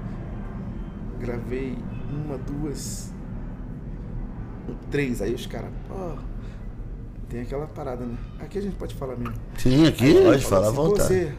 Gravei 1.20 1.78
uma, 2.10 2.38
duas, 2.38 3.12
três. 4.90 5.22
Aí 5.22 5.34
os 5.34 5.46
caras, 5.48 5.70
pô, 5.90 6.18
tem 7.28 7.42
aquela 7.42 7.68
parada, 7.68 8.06
né? 8.06 8.16
Aqui 8.40 8.58
a 8.58 8.62
gente 8.62 8.78
pode 8.78 8.96
falar 8.96 9.18
mesmo. 9.18 9.36
Sim, 9.58 9.86
aqui. 9.86 10.14
Pode 10.24 10.46
falar 10.46 10.68
à 10.68 10.70
assim, 10.70 10.76
"Pô, 10.78 10.84
vontade. 10.90 11.08
Você 11.08 11.36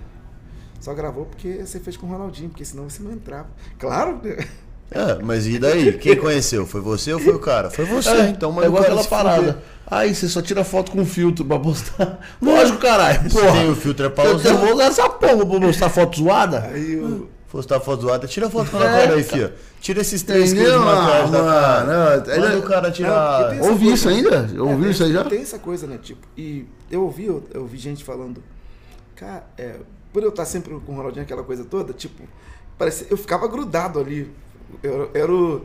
só 0.80 0.94
gravou 0.94 1.26
porque 1.26 1.64
você 1.64 1.78
fez 1.80 1.96
com 1.96 2.06
o 2.06 2.10
Ronaldinho, 2.10 2.48
porque 2.50 2.64
senão 2.64 2.88
você 2.88 3.02
não 3.02 3.12
entrava. 3.12 3.48
Claro, 3.78 4.20
né? 4.22 4.36
É, 4.90 5.22
mas 5.22 5.46
e 5.46 5.58
daí? 5.58 5.92
Quem 5.98 6.16
conheceu? 6.16 6.64
Foi 6.66 6.80
você 6.80 7.12
ou 7.12 7.20
foi 7.20 7.34
o 7.34 7.38
cara? 7.38 7.68
Foi 7.70 7.84
você, 7.84 8.08
É, 8.08 8.28
então 8.30 8.50
é 8.50 8.54
manda 8.54 8.66
o 8.66 8.70
igual 8.70 8.82
aquela 8.82 9.04
parada. 9.04 9.36
fuder. 9.38 9.56
Aí 9.86 10.14
você 10.14 10.28
só 10.28 10.40
tira 10.40 10.64
foto 10.64 10.92
com 10.92 11.04
filtro 11.04 11.44
pra 11.44 11.58
postar. 11.58 12.20
Lógico, 12.40 12.78
caralho. 12.78 13.28
Se 13.30 13.36
Porra. 13.38 13.52
tem 13.52 13.70
o 13.70 13.74
filtro 13.76 14.06
é 14.06 14.08
pra 14.08 14.24
Eu, 14.24 14.36
usar. 14.36 14.48
eu 14.48 14.56
vou 14.58 14.72
usar 14.74 14.84
essa 14.84 15.08
porra 15.10 15.44
pra 15.46 15.60
postar 15.60 15.90
foto 15.90 16.16
zoada. 16.18 16.60
Aí 16.72 16.94
eu. 16.94 17.28
Postar 17.50 17.80
foto 17.80 18.02
zoada, 18.02 18.26
tira 18.26 18.48
foto 18.50 18.70
com 18.70 18.76
a 18.78 18.84
É, 18.84 19.00
cara 19.00 19.14
aí, 19.14 19.22
filha. 19.22 19.54
Tira 19.80 20.00
esses 20.02 20.22
três 20.22 20.52
quilos 20.52 20.70
de 20.72 20.78
maquiagem 20.78 21.30
da 21.32 21.38
Ah, 21.40 21.42
cara. 21.62 21.84
não, 21.84 22.36
Manda 22.42 22.46
ele- 22.52 22.56
o 22.56 22.62
cara 22.62 22.90
tirar. 22.90 23.54
Não, 23.54 23.68
Ouvi 23.70 23.92
isso 23.92 24.04
coisa, 24.04 24.18
ainda? 24.38 24.62
Ouviu 24.62 24.80
tem- 24.82 24.90
isso 24.90 25.04
aí 25.04 25.12
já? 25.14 25.24
Tem 25.24 25.40
essa 25.42 25.58
coisa, 25.58 25.86
né? 25.86 25.98
Tipo, 26.02 26.26
e 26.36 26.66
eu 26.90 27.02
ouvi, 27.02 27.24
eu, 27.26 27.42
eu 27.54 27.62
ouvi 27.62 27.78
gente 27.78 28.04
falando, 28.04 28.42
cara, 29.16 29.44
é, 29.56 29.76
por 30.12 30.22
eu 30.22 30.28
estar 30.30 30.44
sempre 30.44 30.74
com 30.80 30.92
o 30.92 30.96
Ronaldinho, 30.96 31.24
aquela 31.24 31.42
coisa 31.42 31.64
toda, 31.64 31.92
tipo, 31.92 32.22
parecia, 32.76 33.06
eu 33.10 33.16
ficava 33.16 33.46
grudado 33.48 33.98
ali. 34.00 34.30
Eu, 34.82 35.10
era 35.14 35.32
o. 35.32 35.64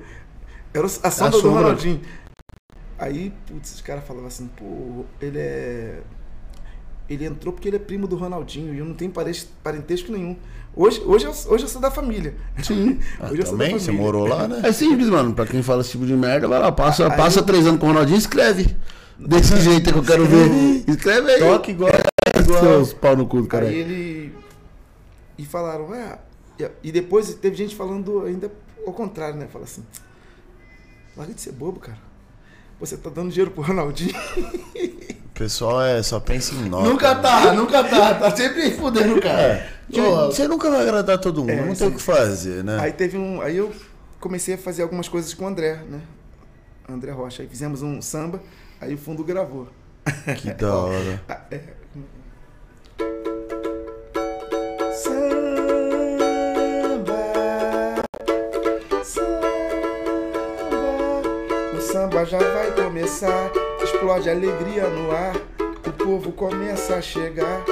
Era 0.74 0.86
o- 0.86 0.92
a 1.04 1.12
sombra 1.12 1.42
do. 1.42 1.50
Ronaldinho. 1.50 2.02
Aí, 2.98 3.34
putz, 3.48 3.76
os 3.76 3.82
caras 3.82 4.04
falavam 4.06 4.28
assim, 4.28 4.48
pô, 4.56 5.06
ele 5.22 5.38
é. 5.40 6.00
Ele 7.10 7.26
entrou 7.26 7.54
porque 7.54 7.68
ele 7.68 7.76
é 7.76 7.80
primo 7.80 8.08
do 8.08 8.16
Ronaldinho 8.16 8.74
e 8.74 8.78
eu 8.80 8.86
não 8.86 8.94
tenho 8.94 9.12
parente- 9.12 9.50
parentesco 9.62 10.12
nenhum. 10.12 10.38
Hoje, 10.76 11.02
hoje, 11.06 11.26
eu, 11.26 11.32
hoje 11.32 11.66
eu 11.66 11.68
sou 11.68 11.82
da 11.82 11.92
família. 11.92 12.34
Sim. 12.64 12.98
Ah, 13.20 13.26
hoje 13.30 13.42
eu 13.42 13.46
sou 13.46 13.58
da 13.58 13.66
também? 13.66 13.78
Você 13.80 13.88
família. 13.88 14.06
morou 14.06 14.26
lá, 14.26 14.48
né? 14.48 14.62
É 14.64 14.72
simples, 14.72 15.10
mano. 15.10 15.34
Pra 15.34 15.46
quem 15.46 15.62
fala 15.62 15.82
esse 15.82 15.92
tipo 15.92 16.06
de 16.06 16.14
merda, 16.14 16.48
vai 16.48 16.60
lá, 16.60 16.72
passa, 16.72 17.12
Aí 17.12 17.18
passa 17.18 17.40
eu- 17.40 17.44
três 17.44 17.68
anos 17.68 17.80
com 17.80 17.88
o 17.88 17.90
Ronaldinho 17.90 18.16
e 18.16 18.20
escreve. 18.20 18.76
Desse 19.20 19.56
jeito 19.62 19.92
que 19.92 20.00
eu 20.00 20.04
quero 20.04 20.26
ver. 20.26 20.84
Escreve 20.88 21.30
aí. 21.32 21.40
Toque 21.40 21.72
igual. 21.72 21.92
Igual. 22.44 22.60
Seus 22.60 22.94
pau 22.94 23.16
no 23.16 23.28
cu 23.28 23.42
do 23.42 23.48
cara. 23.48 23.66
Aí 23.68 23.76
ele. 23.76 24.36
E 25.38 25.46
falaram, 25.46 25.92
ah. 25.94 26.20
e- 26.84 26.92
depois 26.92 27.34
teve 27.36 27.56
gente 27.56 27.76
falando 27.76 28.24
ainda 28.26 28.52
ao 28.86 28.94
contrário, 28.94 29.36
né? 29.36 29.48
Fala 29.52 29.66
assim. 29.66 29.84
Larga 31.18 31.34
de 31.34 31.42
ser 31.42 31.52
bobo, 31.52 31.80
cara. 31.80 31.98
Você 32.80 32.98
tá 32.98 33.10
dando 33.10 33.30
dinheiro 33.30 33.52
pro 33.52 33.64
Ronaldinho. 33.64 34.14
O 35.34 35.36
pessoal 35.36 35.82
é, 35.82 36.04
só 36.04 36.20
pensa 36.20 36.54
em 36.54 36.70
nós. 36.70 36.88
Nunca 36.88 37.16
tá, 37.16 37.54
nunca 37.54 37.84
tá. 37.84 38.14
Tá 38.14 38.36
sempre 38.36 38.70
fudendo 38.70 39.16
o 39.16 39.22
cara. 39.22 39.68
Porra. 39.92 40.26
Você 40.28 40.48
nunca 40.48 40.70
vai 40.70 40.82
agradar 40.84 41.18
todo 41.18 41.42
mundo, 41.42 41.50
É, 41.50 41.66
não 41.66 41.74
tem 41.74 41.88
o 41.88 41.92
que 41.92 42.02
fazer, 42.04 42.64
né? 42.64 42.78
Aí 42.80 42.92
teve 42.94 43.18
um. 43.18 43.42
Aí 43.42 43.58
eu 43.58 43.74
comecei 44.20 44.54
a 44.54 44.58
fazer 44.60 44.84
algumas 44.84 45.10
coisas 45.10 45.34
com 45.34 45.46
o 45.46 45.48
André, 45.48 45.82
né? 45.90 46.02
André 46.88 47.12
Rocha. 47.12 47.42
Aí 47.42 47.50
fizemos 47.50 47.82
um 47.82 48.00
samba, 48.00 48.44
aí 48.80 48.94
o 48.94 48.98
fundo 48.98 49.24
gravou. 49.24 49.68
Que 50.38 50.54
da 50.54 50.76
hora. 50.78 51.24
Já 62.26 62.38
vai 62.38 62.72
começar, 62.72 63.52
explode 63.82 64.30
alegria 64.30 64.88
no 64.88 65.12
ar, 65.12 65.36
o 65.86 65.92
povo 65.92 66.32
começa 66.32 66.96
a 66.96 67.02
chegar 67.02 67.64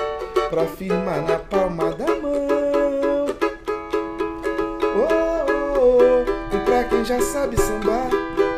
pra 0.49 0.65
firmar 0.65 1.22
na 1.22 1.40
palma 1.40 1.91
da 1.91 2.07
mão. 2.07 3.28
Oh, 4.94 5.07
oh, 5.48 5.80
oh. 5.80 6.56
E 6.56 6.60
pra 6.65 6.84
quem 6.86 7.06
já 7.06 7.22
sabe 7.22 7.56
sambar, 7.57 8.10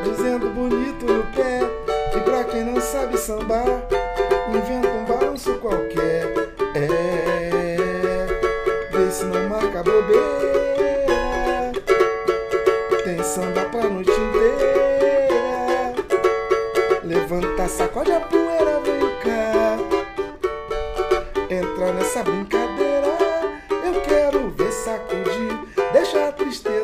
dizendo 0.03 0.49
bonito 0.49 1.05
no 1.05 1.23
pé. 1.33 1.59
E 2.15 2.19
pra 2.21 2.43
quem 2.45 2.63
não 2.63 2.81
sabe 2.81 3.17
sambar, 3.17 3.67
inventa 4.49 4.89
um 4.89 5.05
balanço 5.05 5.53
qualquer. 5.59 6.33
É, 6.75 8.27
vê 8.91 9.11
se 9.11 9.25
não 9.25 9.47
marca 9.47 9.83
bobeira. 9.83 10.52
Sacode 18.03 18.11
a 18.11 18.19
poeira, 18.19 18.81
vem 18.81 18.99
cá. 19.23 19.77
Entra 21.49 21.93
nessa 21.93 22.21
brincadeira. 22.21 23.17
Eu 23.69 24.01
quero 24.01 24.49
ver 24.49 24.71
sacudir. 24.73 25.57
Deixa 25.93 26.27
a 26.27 26.31
tristeza 26.33 26.82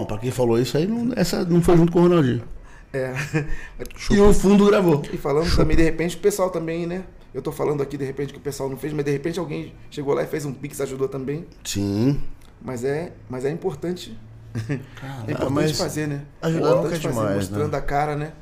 Bom, 0.00 0.06
pra 0.06 0.18
quem 0.18 0.30
falou 0.30 0.58
isso 0.58 0.76
aí, 0.78 0.86
não, 0.86 1.12
essa 1.14 1.44
não 1.44 1.60
foi 1.60 1.76
junto 1.76 1.92
com 1.92 1.98
o 1.98 2.02
Ronaldinho. 2.02 2.42
É. 2.92 3.12
E 4.10 4.18
o 4.18 4.32
fundo 4.32 4.66
gravou. 4.66 5.02
E 5.12 5.16
falando 5.18 5.54
também, 5.54 5.76
de 5.76 5.82
repente, 5.82 6.16
o 6.16 6.20
pessoal 6.20 6.50
também, 6.50 6.86
né? 6.86 7.04
Eu 7.34 7.40
tô 7.42 7.52
falando 7.52 7.82
aqui, 7.82 7.96
de 7.96 8.04
repente, 8.04 8.32
que 8.32 8.38
o 8.38 8.42
pessoal 8.42 8.68
não 8.68 8.76
fez, 8.76 8.92
mas 8.92 9.04
de 9.04 9.10
repente 9.12 9.38
alguém 9.38 9.74
chegou 9.90 10.14
lá 10.14 10.22
e 10.22 10.26
fez 10.26 10.44
um 10.44 10.52
pix, 10.52 10.80
ajudou 10.80 11.06
também. 11.06 11.44
Sim. 11.64 12.20
Mas 12.62 12.82
é, 12.82 13.12
mas 13.28 13.44
é 13.44 13.50
importante. 13.50 14.18
é 15.28 15.32
importante 15.32 15.50
mas 15.50 15.78
fazer, 15.78 16.08
né? 16.08 16.22
ajudar 16.42 16.66
é 16.66 16.70
importante 16.70 17.06
é 17.06 17.10
demais, 17.10 17.34
mostrando 17.36 17.72
né? 17.72 17.78
a 17.78 17.80
cara, 17.82 18.16
né? 18.16 18.32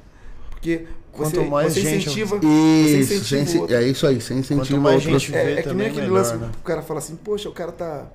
Porque 0.50 0.86
Quanto 1.12 1.34
você, 1.36 1.44
mais 1.44 1.72
você 1.74 1.80
gente- 1.82 1.96
incentiva, 2.06 2.38
você 2.38 2.46
Isso, 3.00 3.14
incentiva 3.14 3.46
sem, 3.68 3.76
é 3.76 3.82
isso 3.82 4.06
aí, 4.06 4.20
sem 4.20 4.36
Quanto 4.38 4.52
incentivo 4.52 4.80
mais 4.80 5.04
outros. 5.04 5.22
gente 5.22 5.34
É, 5.36 5.44
vê 5.44 5.52
é 5.54 5.62
que 5.62 5.72
nem 5.74 5.86
aquele 5.88 6.02
melhor, 6.02 6.14
lance, 6.14 6.36
né? 6.36 6.50
o 6.58 6.62
cara 6.64 6.80
fala 6.82 6.98
assim, 7.00 7.16
poxa, 7.16 7.48
o 7.48 7.52
cara 7.52 7.72
tá 7.72 8.06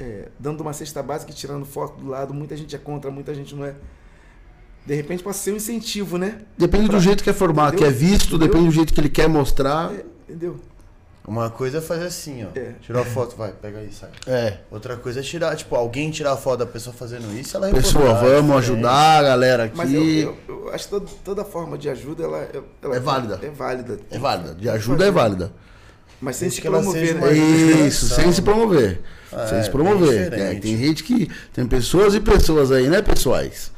é, 0.00 0.28
dando 0.38 0.60
uma 0.62 0.72
cesta 0.72 1.02
básica 1.02 1.30
e 1.30 1.34
tirando 1.34 1.64
foto 1.64 2.00
do 2.00 2.08
lado, 2.08 2.32
muita 2.34 2.56
gente 2.56 2.74
é 2.74 2.78
contra, 2.78 3.10
muita 3.10 3.34
gente 3.34 3.54
não 3.54 3.64
é. 3.64 3.74
De 4.86 4.94
repente 4.94 5.22
pode 5.22 5.36
ser 5.36 5.52
um 5.52 5.56
incentivo, 5.56 6.16
né? 6.18 6.38
Depende 6.56 6.88
do 6.88 6.98
jeito 7.00 7.22
que 7.22 7.30
é 7.30 7.32
formado, 7.34 7.76
que 7.76 7.84
é 7.84 7.88
Entendeu? 7.88 8.08
visto, 8.08 8.28
Entendeu? 8.36 8.48
depende 8.48 8.64
do 8.66 8.72
jeito 8.72 8.94
que 8.94 9.00
ele 9.00 9.10
quer 9.10 9.28
mostrar. 9.28 9.92
É, 9.92 10.04
entendeu? 10.28 10.58
Uma 11.28 11.50
coisa 11.50 11.78
é 11.78 11.80
fazer 11.82 12.06
assim, 12.06 12.44
ó. 12.44 12.58
É. 12.58 12.72
Tirar 12.80 13.02
a 13.02 13.04
foto, 13.04 13.36
vai, 13.36 13.52
pega 13.52 13.78
aí, 13.78 13.92
sai. 13.92 14.08
É. 14.26 14.56
Outra 14.70 14.96
coisa 14.96 15.20
é 15.20 15.22
tirar, 15.22 15.54
tipo, 15.54 15.76
alguém 15.76 16.10
tirar 16.10 16.32
a 16.32 16.36
foto 16.36 16.60
da 16.60 16.66
pessoa 16.66 16.94
fazendo 16.96 17.30
isso, 17.38 17.56
ela 17.56 17.70
Pessoa, 17.70 18.04
reportar, 18.06 18.24
vamos 18.30 18.56
diferente. 18.62 18.72
ajudar 18.86 19.18
a 19.18 19.22
galera 19.22 19.64
aqui. 19.64 19.76
Mas 19.76 19.92
eu, 19.92 20.02
eu- 20.02 20.36
eu 20.48 20.70
acho 20.74 20.84
que 20.84 20.90
toda, 20.90 21.06
toda 21.22 21.44
forma 21.44 21.76
de 21.78 21.88
ajuda 21.90 22.24
ela, 22.24 22.48
ela- 22.82 22.96
É 22.96 22.98
válida. 22.98 23.38
É 23.42 23.50
válida. 23.50 24.00
É 24.10 24.18
válida. 24.18 24.54
De 24.54 24.68
ajuda 24.68 25.04
é 25.06 25.10
válida. 25.10 25.52
Mas 26.20 26.36
sem 26.36 26.50
se 26.50 26.60
promover, 26.62 27.14
né? 27.14 27.32
Isso, 27.86 28.08
sem 28.08 28.32
se 28.32 28.42
promover. 28.42 29.00
É, 29.32 29.46
se 29.46 29.54
bem 29.54 29.70
promover. 29.70 30.32
É, 30.32 30.54
tem 30.54 30.76
gente 30.76 31.04
que. 31.04 31.30
Tem 31.52 31.66
pessoas 31.66 32.14
e 32.14 32.20
pessoas 32.20 32.70
aí, 32.72 32.88
né, 32.88 33.00
pessoais? 33.02 33.70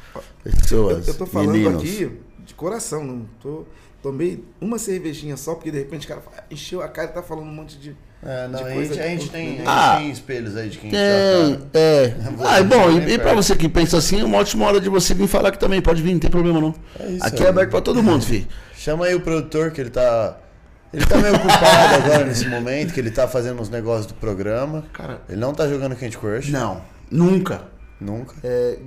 Eu, 0.44 0.52
Pessoas. 0.52 1.08
eu 1.08 1.14
tô 1.14 1.26
falando 1.26 1.52
meninos. 1.52 1.82
aqui 1.82 2.10
de 2.44 2.54
coração, 2.54 3.04
não 3.04 3.26
tô. 3.40 3.64
Tomei 4.02 4.42
uma 4.60 4.78
cervejinha 4.80 5.36
só, 5.36 5.54
porque 5.54 5.70
de 5.70 5.78
repente 5.78 6.06
o 6.06 6.08
cara 6.08 6.20
fala, 6.20 6.36
encheu 6.50 6.82
a 6.82 6.88
cara 6.88 7.08
e 7.10 7.12
tá 7.14 7.22
falando 7.22 7.44
um 7.46 7.54
monte 7.54 7.78
de. 7.78 7.94
É, 8.24 8.48
não, 8.48 8.58
de 8.58 8.64
a, 8.64 8.70
gente, 8.84 9.00
a 9.00 9.06
gente 9.08 9.24
que- 9.26 9.30
tem, 9.30 9.46
a 9.48 9.50
gente 9.56 9.62
Ah. 9.66 9.96
tem 9.98 10.10
espelhos 10.10 10.56
aí 10.56 10.68
de 10.68 10.78
quem 10.78 10.90
Tem, 10.90 11.00
já 11.00 11.56
tá. 11.56 11.78
é. 11.78 12.16
Ah, 12.44 12.60
e 12.60 12.64
bom, 12.64 12.90
e, 12.90 13.12
e 13.14 13.18
pra 13.18 13.34
você 13.34 13.54
que 13.54 13.68
pensa 13.68 13.98
assim, 13.98 14.20
é 14.20 14.24
uma 14.24 14.38
ótima 14.38 14.66
hora 14.66 14.80
de 14.80 14.88
você 14.88 15.14
vir 15.14 15.28
falar 15.28 15.50
aqui 15.50 15.58
também. 15.58 15.80
Pode 15.80 16.02
vir, 16.02 16.12
não 16.12 16.18
tem 16.20 16.30
problema 16.30 16.60
não. 16.60 16.74
É 16.98 17.08
isso 17.10 17.24
aqui 17.24 17.44
é 17.44 17.48
aberto 17.48 17.70
pra 17.70 17.80
todo 17.80 18.02
mundo, 18.02 18.22
filho. 18.26 18.46
Chama 18.76 19.06
aí 19.06 19.14
o 19.14 19.20
produtor 19.20 19.70
que 19.70 19.80
ele 19.80 19.90
tá. 19.90 20.36
Ele 20.92 21.06
tá 21.06 21.16
meio 21.18 21.34
ocupado 21.36 21.94
agora 22.04 22.24
nesse 22.26 22.46
momento, 22.48 22.92
que 22.92 23.00
ele 23.00 23.10
tá 23.10 23.26
fazendo 23.26 23.60
os 23.62 23.68
negócios 23.70 24.06
do 24.06 24.14
programa. 24.14 24.82
Cara, 24.92 25.22
Ele 25.28 25.40
não 25.40 25.54
tá 25.54 25.66
jogando 25.68 25.96
Candy 25.96 26.18
Crush. 26.18 26.50
não, 26.50 26.82
nunca. 27.10 27.66
Nunca. 28.00 28.34
É, 28.44 28.78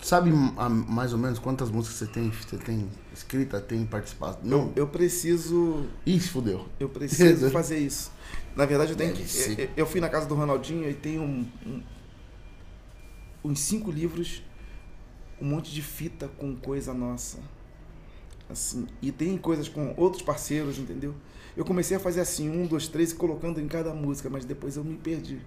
sabe 0.00 0.30
a- 0.56 0.68
mais 0.68 1.12
ou 1.12 1.18
menos 1.18 1.38
quantas 1.38 1.70
músicas 1.70 1.98
você 1.98 2.06
tem, 2.06 2.30
você 2.30 2.56
tem 2.56 2.88
escrita, 3.12 3.60
tem 3.60 3.84
participado? 3.84 4.38
Não. 4.42 4.72
Eu 4.76 4.86
preciso. 4.86 5.86
Ih, 6.06 6.20
fudeu. 6.20 6.66
Eu 6.80 6.88
preciso 6.88 7.50
fazer 7.52 7.78
isso. 7.78 8.10
Na 8.56 8.64
verdade, 8.64 8.92
eu 8.92 8.96
tenho 8.96 9.12
que. 9.12 9.22
Eu, 9.60 9.68
eu 9.78 9.86
fui 9.86 10.00
na 10.00 10.08
casa 10.08 10.26
do 10.26 10.34
Ronaldinho 10.34 10.88
e 10.88 10.94
tem 10.94 11.18
um, 11.18 11.46
um- 11.66 11.82
uns 13.44 13.58
cinco 13.60 13.90
livros, 13.90 14.42
um 15.40 15.46
monte 15.46 15.72
de 15.72 15.82
fita 15.82 16.28
com 16.38 16.54
coisa 16.56 16.94
nossa. 16.94 17.38
Assim. 18.48 18.86
E 19.00 19.10
tem 19.10 19.36
coisas 19.36 19.68
com 19.68 19.92
outros 19.96 20.22
parceiros, 20.22 20.78
entendeu? 20.78 21.14
Eu 21.54 21.66
comecei 21.66 21.96
a 21.96 22.00
fazer 22.00 22.20
assim, 22.20 22.48
um, 22.48 22.66
dois, 22.66 22.88
três, 22.88 23.12
colocando 23.12 23.60
em 23.60 23.68
cada 23.68 23.92
música, 23.92 24.30
mas 24.30 24.44
depois 24.44 24.76
eu 24.76 24.84
me 24.84 24.96
perdi. 24.96 25.38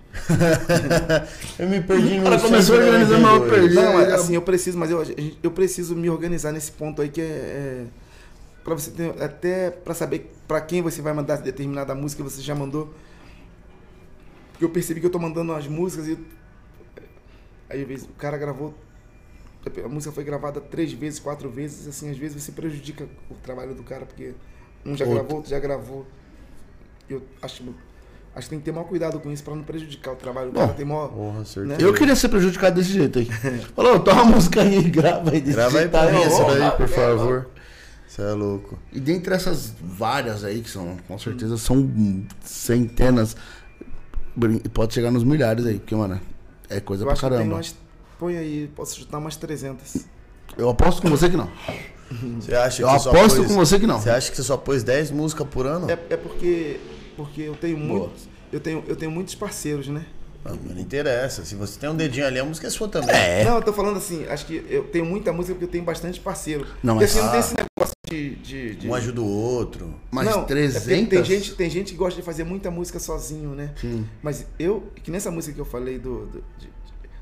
Eu 1.57 1.68
me 1.68 1.82
perdi 1.82 2.18
no 2.18 2.23
cara 2.26 2.40
começou 2.40 2.76
organizando, 2.76 3.22
mas 3.22 3.41
eu 3.41 3.49
perdi. 3.49 3.76
Não, 3.76 3.99
é, 3.99 4.14
assim, 4.14 4.36
eu 4.36 4.41
preciso, 4.41 4.77
mas 4.77 4.91
eu, 4.91 5.02
eu 5.41 5.52
preciso 5.52 5.95
me 5.95 6.10
organizar 6.10 6.52
nesse 6.52 6.72
ponto 6.72 7.02
aí 7.02 7.10
que 7.10 7.22
é. 7.22 7.23
é 7.23 7.86
para 8.64 8.73
você 8.73 8.91
ter, 8.91 9.22
até 9.22 9.69
para 9.69 9.94
saber 9.94 10.32
para 10.48 10.60
quem 10.60 10.82
você 10.82 11.02
vai 11.02 11.14
mandar 11.14 11.38
determinada 11.38 11.95
música 11.95 12.23
você 12.23 12.41
já 12.41 12.53
mandou. 12.53 12.94
Porque 14.52 14.65
eu 14.65 14.69
percebi 14.69 14.99
que 14.99 15.06
eu 15.06 15.11
tô 15.11 15.19
mandando 15.19 15.53
as 15.53 15.68
músicas 15.68 16.07
e. 16.07 16.18
Aí 17.69 17.82
às 17.82 17.88
vezes, 17.88 18.06
o 18.06 18.14
cara 18.14 18.38
gravou. 18.38 18.73
A 19.84 19.88
música 19.88 20.11
foi 20.11 20.23
gravada 20.23 20.61
três 20.61 20.94
vezes, 20.94 21.19
quatro 21.19 21.49
vezes, 21.49 21.88
assim, 21.88 22.11
às 22.11 22.18
vezes 22.18 22.41
você 22.41 22.52
prejudica 22.52 23.07
o 23.30 23.34
trabalho 23.36 23.73
do 23.73 23.82
cara, 23.82 24.06
porque 24.06 24.34
um 24.86 24.95
já 24.95 25.06
Outro. 25.06 25.20
gravou, 25.20 25.36
outro 25.38 25.49
já 25.52 25.60
gravou. 25.60 26.06
Eu 27.10 27.22
acho. 27.41 27.64
Acho 28.36 28.48
que 28.48 28.49
tem 28.49 28.60
que 28.60 28.66
ter 28.66 28.72
maior 28.74 28.86
cuidado 28.86 29.18
com 29.22 29.32
isso 29.32 29.44
pra 29.44 29.56
não 29.56 29.64
prejudicar 29.64 30.12
o 30.12 30.16
trabalho. 30.18 30.49
O 30.49 30.53
cara 30.53 30.74
tem 30.74 30.86
maior. 30.86 31.07
Porra, 31.07 31.40
Né? 31.66 31.78
Eu 31.80 31.94
queria 31.94 32.16
ser 32.18 32.28
prejudicado 32.28 32.76
desse 32.76 32.91
jeito 32.91 33.20
aí. 33.20 33.26
Falou, 33.74 33.99
toma 34.02 34.22
a 34.22 34.26
música 34.26 34.60
aí, 34.64 34.82
grava 34.84 35.32
aí 35.32 35.40
desse 35.40 35.56
Grava 35.56 35.78
aí 35.78 35.84
jeito 35.84 35.91
pra 35.91 36.12
mim 36.12 36.22
essa 36.22 36.44
daí, 36.44 36.72
por 36.72 36.88
favor. 36.90 37.49
Você 38.07 38.22
é 38.22 38.32
louco. 38.34 38.78
E 38.91 38.99
dentre 38.99 39.34
essas 39.34 39.74
várias 39.82 40.44
aí, 40.44 40.62
que 40.62 40.70
são, 40.70 40.98
com 41.07 41.18
certeza, 41.18 41.57
são 41.57 41.90
centenas, 42.44 43.36
pode 44.74 44.94
chegar 44.94 45.12
nos 45.12 45.24
milhares 45.24 45.66
aí, 45.66 45.80
porque, 45.80 45.95
mano, 45.95 46.20
é 46.70 46.80
coisa 46.82 47.03
Eu 47.03 47.07
pra 47.07 47.14
acho 47.14 47.22
que 47.22 47.28
tem 47.30 47.38
caramba. 47.38 47.56
umas. 47.56 47.76
Põe 48.20 48.38
aí, 48.38 48.70
posso 48.76 48.98
chutar 48.99 49.18
umas 49.18 49.36
300. 49.38 50.06
Eu 50.57 50.70
aposto 50.70 51.02
com 51.02 51.10
você 51.10 51.30
que 51.30 51.38
não. 51.38 51.49
Você 52.40 52.53
acha 52.56 52.82
Eu 52.82 52.88
que 52.88 52.94
você 52.94 52.99
só 53.03 53.10
aposto 53.11 53.36
pôs- 53.38 53.48
com 53.48 53.53
você 53.56 53.80
que 53.80 53.88
não. 53.88 53.99
Você 53.99 54.10
acha 54.10 54.30
que 54.30 54.38
você 54.38 54.44
só 54.44 54.57
pôs 54.57 54.84
10 54.84 55.11
músicas 55.11 55.48
por 55.48 55.65
ano? 55.65 55.90
É, 55.90 55.98
é 56.11 56.18
porque. 56.18 56.80
Porque 57.18 57.41
eu 57.41 57.56
tenho 57.56 57.77
Boa. 57.77 57.99
muitos. 57.99 58.27
Eu 58.52 58.60
tenho, 58.60 58.84
eu 58.88 58.95
tenho 58.95 59.11
muitos 59.11 59.34
parceiros, 59.36 59.88
né? 59.88 60.06
Ah, 60.44 60.53
mas 60.64 60.76
não 60.76 60.82
interessa. 60.82 61.44
Se 61.44 61.56
você 61.56 61.80
tem 61.80 61.90
um 61.90 61.95
dedinho 61.95 62.27
ali, 62.27 62.38
a 62.38 62.45
música 62.45 62.68
é 62.68 62.69
sua 62.69 62.88
também. 62.88 63.44
Não, 63.44 63.56
eu 63.56 63.61
tô 63.64 63.73
falando 63.73 63.98
assim, 63.98 64.26
acho 64.27 64.45
que 64.45 64.64
eu 64.69 64.84
tenho 64.84 65.03
muita 65.06 65.34
música 65.34 65.53
porque 65.56 65.65
eu 65.65 65.69
tenho 65.72 65.84
bastante 65.84 66.19
parceiro. 66.19 66.68
Não, 66.84 66.98
porque 66.98 67.11
mas- 67.14 67.18
assim, 67.18 67.22
não 67.23 67.32
tem 67.32 67.40
Ah. 67.40 67.40
esse 67.40 67.56
negócio 67.56 67.95
de. 68.07 68.36
de, 68.36 68.76
de- 68.76 68.88
Um 68.88 68.94
ajuda 68.94 69.22
o 69.22 69.26
outro. 69.27 69.95
Mas 70.11 70.26
não, 70.26 70.34
é 70.34 70.36
porque 70.38 70.53
300... 70.53 71.07
Tem 71.10 71.23
gente, 71.23 71.56
tem 71.56 71.69
gente 71.69 71.91
que 71.94 71.98
gosta 71.98 72.19
de 72.19 72.26
fazer 72.26 72.44
muita 72.44 72.69
música 72.69 72.99
sozinho, 72.99 73.49
né? 73.56 73.72
Sim. 73.82 74.06
Mas 74.22 74.45
eu, 74.60 74.84
que 75.03 75.10
nessa 75.10 75.32
música 75.32 75.56
que 75.56 75.61
eu 75.61 75.65
falei 75.65 75.98
do, 75.98 76.27
do, 76.27 76.44
de- 76.60 76.69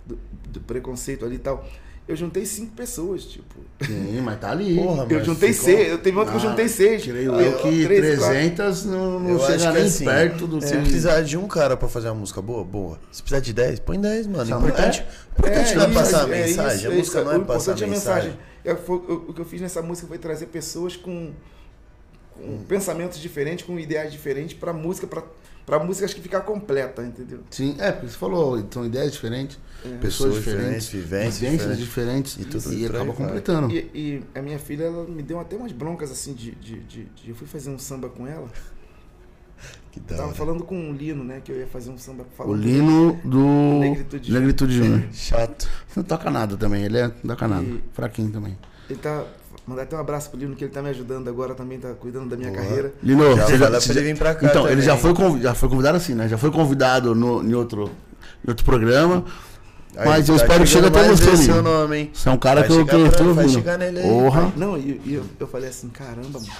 do- 0.05 0.19
do 0.49 0.59
preconceito 0.59 1.23
ali 1.25 1.35
e 1.35 1.39
tal, 1.39 1.65
eu 2.07 2.15
juntei 2.15 2.45
cinco 2.45 2.73
pessoas, 2.73 3.23
tipo. 3.25 3.55
Sim, 3.85 4.21
mas 4.21 4.39
tá 4.39 4.51
ali. 4.51 4.75
Porra, 4.75 5.05
Eu 5.09 5.17
mas 5.17 5.25
juntei 5.25 5.53
ficou- 5.53 5.65
seis, 5.65 5.89
eu 5.89 5.97
teve 5.97 6.17
outra 6.17 6.31
que 6.33 6.37
eu 6.37 6.47
Ah, 6.47 6.49
juntei 6.51 6.67
seis. 6.67 7.01
Tirei 7.03 7.27
Eu- 7.27 7.33
o 7.33 7.57
que 7.61 7.83
três, 7.85 8.19
quatro. 8.19 8.33
300 8.35 8.85
não, 8.85 9.19
não 9.19 9.29
Eu 9.31 9.39
chega 9.39 9.57
que 9.67 9.73
nem 9.73 9.83
assim, 9.83 10.05
perto 10.05 10.47
do 10.47 10.61
Se 10.61 10.73
que... 10.75 10.81
precisar 10.81 11.21
de 11.21 11.37
um 11.37 11.47
cara 11.47 11.75
pra 11.77 11.87
fazer 11.87 12.09
uma 12.09 12.15
música 12.19 12.41
boa, 12.41 12.63
boa. 12.63 12.99
Se 13.11 13.21
precisar 13.21 13.39
de 13.41 13.53
10, 13.53 13.79
põe 13.79 13.99
10, 13.99 14.27
mano. 14.27 14.45
Só- 14.45 14.57
Importante, 14.57 14.99
é. 15.01 15.39
importante 15.39 15.75
não 15.75 15.83
é 15.83 15.85
isso, 15.89 15.93
passar 15.99 16.17
a 16.19 16.23
é 16.23 16.27
mensagem. 16.47 16.49
isso, 16.51 16.59
a 16.87 16.91
é 16.91 16.95
música 16.95 17.17
isso. 17.19 17.25
não 17.25 17.31
é 17.33 17.37
O 17.37 17.45
passar 17.45 17.71
a 17.71 17.73
importante 17.75 17.83
é 17.83 17.85
a 17.85 17.89
mensagem. 17.89 18.39
Eu- 18.65 18.77
foi- 18.77 19.01
eu- 19.09 19.25
o 19.29 19.33
que 19.33 19.41
eu 19.41 19.45
fiz 19.45 19.61
nessa 19.61 19.81
música 19.81 20.07
foi 20.07 20.17
trazer 20.17 20.45
pessoas 20.47 20.95
com, 20.95 21.31
com 22.35 22.41
Hum. 22.43 22.63
pensamentos 22.67 23.19
diferentes, 23.19 23.65
com 23.65 23.77
ideais 23.79 24.11
diferentes 24.11 24.57
pra 24.57 24.73
música, 24.73 25.05
pra, 25.07 25.21
pra 25.65 25.79
música 25.79 26.05
acho 26.05 26.15
que 26.15 26.21
ficar 26.21 26.41
completa, 26.41 27.03
entendeu? 27.03 27.39
Sim, 27.49 27.75
é, 27.79 27.91
porque 27.91 28.07
você 28.09 28.17
falou, 28.17 28.63
são 28.71 28.85
ideias 28.85 29.11
diferentes, 29.13 29.57
pessoas, 29.81 29.99
Pessoas 30.01 30.35
diferentes, 30.35 30.89
diferentes, 30.89 31.37
vivências 31.39 31.77
diferentes. 31.77 32.35
diferentes, 32.35 32.37
E 32.37 32.41
e, 32.41 32.45
tudo 32.45 32.69
aí 32.69 32.85
acaba 32.85 33.13
completando. 33.13 33.71
E, 33.71 33.77
e 33.93 34.23
a 34.37 34.41
minha 34.41 34.59
filha, 34.59 34.85
ela 34.85 35.05
me 35.05 35.21
deu 35.23 35.39
até 35.39 35.55
umas 35.55 35.71
broncas 35.71 36.11
assim 36.11 36.33
de. 36.33 36.51
de, 36.51 36.79
de- 36.81 37.05
de- 37.05 37.29
eu 37.29 37.35
fui 37.35 37.47
fazer 37.47 37.69
um 37.69 37.77
samba 37.79 38.09
com 38.09 38.25
ela. 38.27 38.47
Que 39.91 39.99
da 39.99 40.17
Tava 40.17 40.33
falando 40.33 40.63
com 40.63 40.89
o 40.89 40.93
Lino, 40.93 41.23
né? 41.23 41.39
Que 41.43 41.51
eu 41.51 41.57
ia 41.59 41.67
fazer 41.67 41.91
um 41.91 41.97
samba 41.97 42.23
O 42.23 42.35
falando. 42.35 42.61
Lino 42.61 43.13
do 43.23 43.79
Negritude 43.79 44.31
Negritude 44.31 44.73
Júnior. 44.75 45.03
Chato. 45.13 45.69
Não 45.95 46.03
toca 46.03 46.31
nada 46.31 46.57
também, 46.57 46.83
ele 46.83 46.97
é, 46.97 47.07
não 47.23 47.35
toca 47.35 47.47
nada. 47.47 47.63
E- 47.63 47.83
Fraquinho 47.93 48.31
também. 48.31 48.57
Ele 48.89 48.99
tá. 48.99 49.23
Mandar 49.65 49.83
até 49.83 49.95
um 49.95 49.99
abraço 49.99 50.29
pro 50.29 50.37
Lino, 50.39 50.55
que 50.55 50.65
ele 50.65 50.71
tá 50.73 50.81
me 50.81 50.89
ajudando 50.89 51.29
agora 51.29 51.55
também, 51.55 51.79
tá 51.79 51.93
cuidando 51.93 52.29
da 52.29 52.35
minha 52.35 52.51
Boa. 52.51 52.61
carreira. 52.61 52.93
Lino, 53.01 53.35
Já 53.37 53.45
você 53.45 53.57
pra 53.93 54.01
ele 54.01 54.13
vir 54.13 54.17
pra 54.17 54.35
cá 54.35 54.45
Então, 54.47 54.67
ele 54.67 54.81
também. 54.81 54.85
já 54.85 54.97
foi, 54.97 55.39
já 55.41 55.53
foi 55.55 55.69
convidado 55.69 55.97
assim, 55.97 56.13
né? 56.13 56.27
Já 56.27 56.37
foi 56.37 56.51
convidado 56.51 57.15
no, 57.15 57.41
em, 57.41 57.53
outro, 57.53 57.89
em 58.45 58.49
outro 58.49 58.65
programa. 58.65 59.23
Aí, 59.95 60.05
Mas 60.07 60.27
eu 60.27 60.35
espero 60.35 60.59
que 60.63 60.69
chegue 60.69 60.87
até 60.87 61.07
você, 61.07 61.29
esse 61.31 61.45
seu 61.45 61.57
Lino. 61.57 61.71
nome, 61.71 61.97
hein? 61.97 62.11
Você 62.13 62.27
é 62.27 62.31
um 62.33 62.37
cara 62.37 62.61
Vai 62.61 62.67
que 62.69 62.73
eu, 62.75 62.85
que 62.85 62.95
eu 62.95 63.11
tô 63.11 63.33
vai 63.33 63.45
ouvindo. 63.45 63.63
Porra. 64.01 64.51
Não, 64.57 64.77
e, 64.77 64.99
e 65.05 65.13
eu, 65.13 65.23
eu 65.39 65.47
falei 65.47 65.69
assim, 65.69 65.87
caramba, 65.87 66.39
mano. 66.39 66.51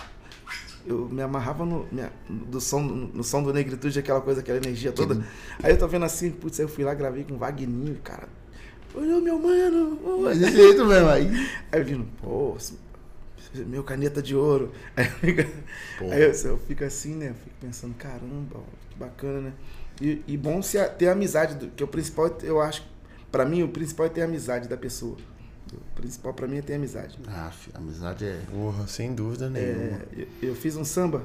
Eu 0.86 1.08
me 1.12 1.22
amarrava 1.22 1.66
no, 1.66 1.86
minha- 1.92 2.12
do 2.30 2.60
som, 2.62 2.82
no 2.82 3.24
som 3.24 3.42
do 3.42 3.54
Negritude, 3.54 3.98
aquela 4.00 4.20
coisa, 4.22 4.42
aquela 4.42 4.58
energia 4.58 4.92
toda. 4.92 5.22
Aí 5.62 5.72
eu 5.72 5.78
tô 5.78 5.88
vendo 5.88 6.04
assim, 6.06 6.30
putz, 6.30 6.60
aí 6.60 6.66
eu 6.66 6.70
fui 6.70 6.84
lá, 6.84 6.94
gravei 6.94 7.24
com 7.24 7.36
o 7.36 7.38
Vagninho, 7.38 7.98
cara. 8.04 8.28
Olhou 8.94 9.20
meu 9.22 9.40
mano. 9.40 10.30
desse 10.36 10.56
jeito 10.56 10.86
mesmo 10.86 11.10
aí. 11.10 11.48
Aí 11.72 11.82
o 11.82 11.84
Lino, 11.84 12.08
pô, 12.22 12.56
meu 13.56 13.84
caneta 13.84 14.22
de 14.22 14.36
ouro. 14.36 14.72
Aí 14.96 15.06
eu 15.06 15.12
fico, 15.12 15.44
Porra. 16.00 16.14
aí 16.16 16.22
eu, 16.24 16.32
eu 16.32 16.58
fico 16.60 16.84
assim, 16.84 17.16
né? 17.16 17.34
Fico 17.44 17.56
pensando, 17.62 17.94
caramba, 17.96 18.60
que 18.90 18.98
bacana, 18.98 19.42
né? 19.42 19.54
E, 20.02 20.24
e 20.28 20.38
bom 20.38 20.62
se 20.62 20.78
a- 20.78 20.90
ter 20.90 21.08
amizade, 21.10 21.56
do- 21.56 21.68
que 21.68 21.84
o 21.84 21.88
principal, 21.88 22.36
eu 22.44 22.60
acho, 22.62 22.84
pra 23.32 23.46
mim, 23.46 23.62
o 23.64 23.70
principal 23.70 24.06
é 24.08 24.10
ter 24.10 24.22
a 24.22 24.26
amizade 24.26 24.68
da 24.68 24.76
pessoa. 24.78 25.18
O 25.72 25.96
principal 25.96 26.34
pra 26.34 26.48
mim 26.48 26.58
é 26.58 26.62
ter 26.62 26.76
amizade. 26.76 27.18
Ah, 27.28 27.50
filho, 27.52 27.76
amizade 27.78 28.26
é. 28.26 28.40
Porra, 28.52 28.86
sem 28.88 29.14
dúvida 29.16 29.50
nenhuma. 29.50 29.82
É, 29.82 30.28
eu, 30.42 30.50
eu 30.50 30.56
fiz 30.56 30.76
um 30.76 30.84
samba. 30.86 31.24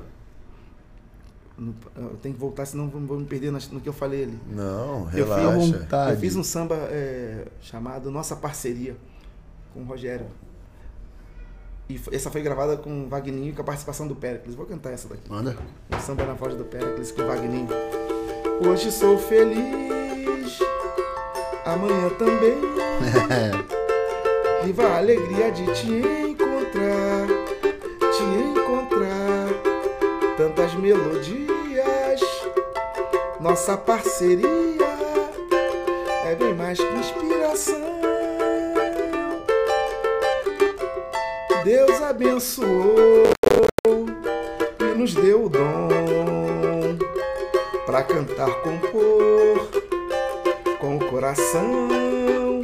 Eu 1.97 2.17
tenho 2.23 2.35
que 2.37 2.41
voltar, 2.41 2.65
senão 2.67 2.89
vou, 2.89 3.01
vou 3.01 3.19
me 3.19 3.27
perder 3.27 3.51
no 3.51 3.81
que 3.81 3.89
eu 3.89 3.93
falei 3.93 4.23
ali. 4.25 4.39
Não, 4.49 5.01
Eu 5.13 5.27
fiz, 5.27 5.71
relaxa. 5.71 6.11
eu 6.13 6.17
fiz 6.17 6.37
um 6.37 6.45
samba 6.45 6.77
é, 6.89 7.47
chamado 7.61 8.13
Nossa 8.13 8.37
Parceria 8.37 8.97
com 9.75 9.81
o 9.81 9.85
Rogério. 9.85 10.27
E 11.89 11.99
essa 12.13 12.31
foi 12.31 12.43
gravada 12.43 12.77
com 12.77 13.05
o 13.05 13.09
Vagninho 13.09 13.55
com 13.55 13.63
a 13.63 13.65
participação 13.65 14.07
do 14.07 14.15
Péricles. 14.15 14.55
Vou 14.55 14.67
cantar 14.67 14.93
essa 14.93 15.09
daqui. 15.09 15.23
Manda. 15.31 15.57
Um 15.91 15.99
samba 16.01 16.25
na 16.25 16.35
voz 16.35 16.55
do 16.55 16.65
Péricles 16.65 17.11
com 17.11 17.23
o 17.23 17.27
Vagninho. 17.27 17.69
Hoje 18.61 18.93
sou 18.93 19.17
feliz, 19.17 20.59
amanhã 21.65 22.11
também. 22.19 22.59
Viva 24.65 24.83
a 24.83 24.99
alegria 24.99 25.51
de 25.51 25.65
te 25.73 25.89
encontrar, 25.89 27.27
te 28.13 28.23
encontrar. 28.23 29.49
Tantas 30.37 30.75
melodias, 30.75 32.21
nossa 33.41 33.77
parceria 33.77 34.49
é 36.27 36.35
bem 36.35 36.55
mais 36.55 36.79
que 36.79 36.95
inspiração. 36.99 38.08
Deus 41.69 42.01
abençoou 42.01 43.25
e 44.81 44.99
nos 44.99 45.13
deu 45.13 45.45
o 45.45 45.49
dom 45.51 46.97
para 47.85 48.03
cantar, 48.05 48.49
compor 48.63 49.69
com 50.81 50.97
o 50.97 51.11
coração. 51.11 52.63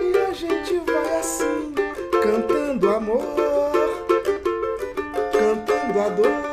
E 0.00 0.16
a 0.16 0.32
gente 0.32 0.78
vai 0.78 1.18
assim, 1.18 1.74
cantando 2.22 2.88
amor, 2.90 3.72
cantando 5.32 5.98
a 6.00 6.08
dor, 6.10 6.49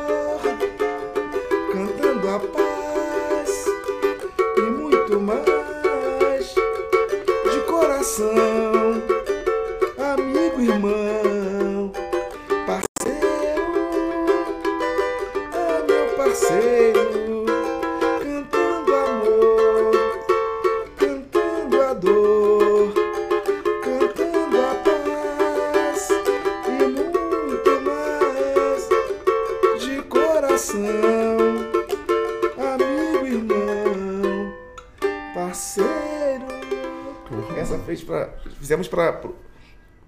para 38.98 39.20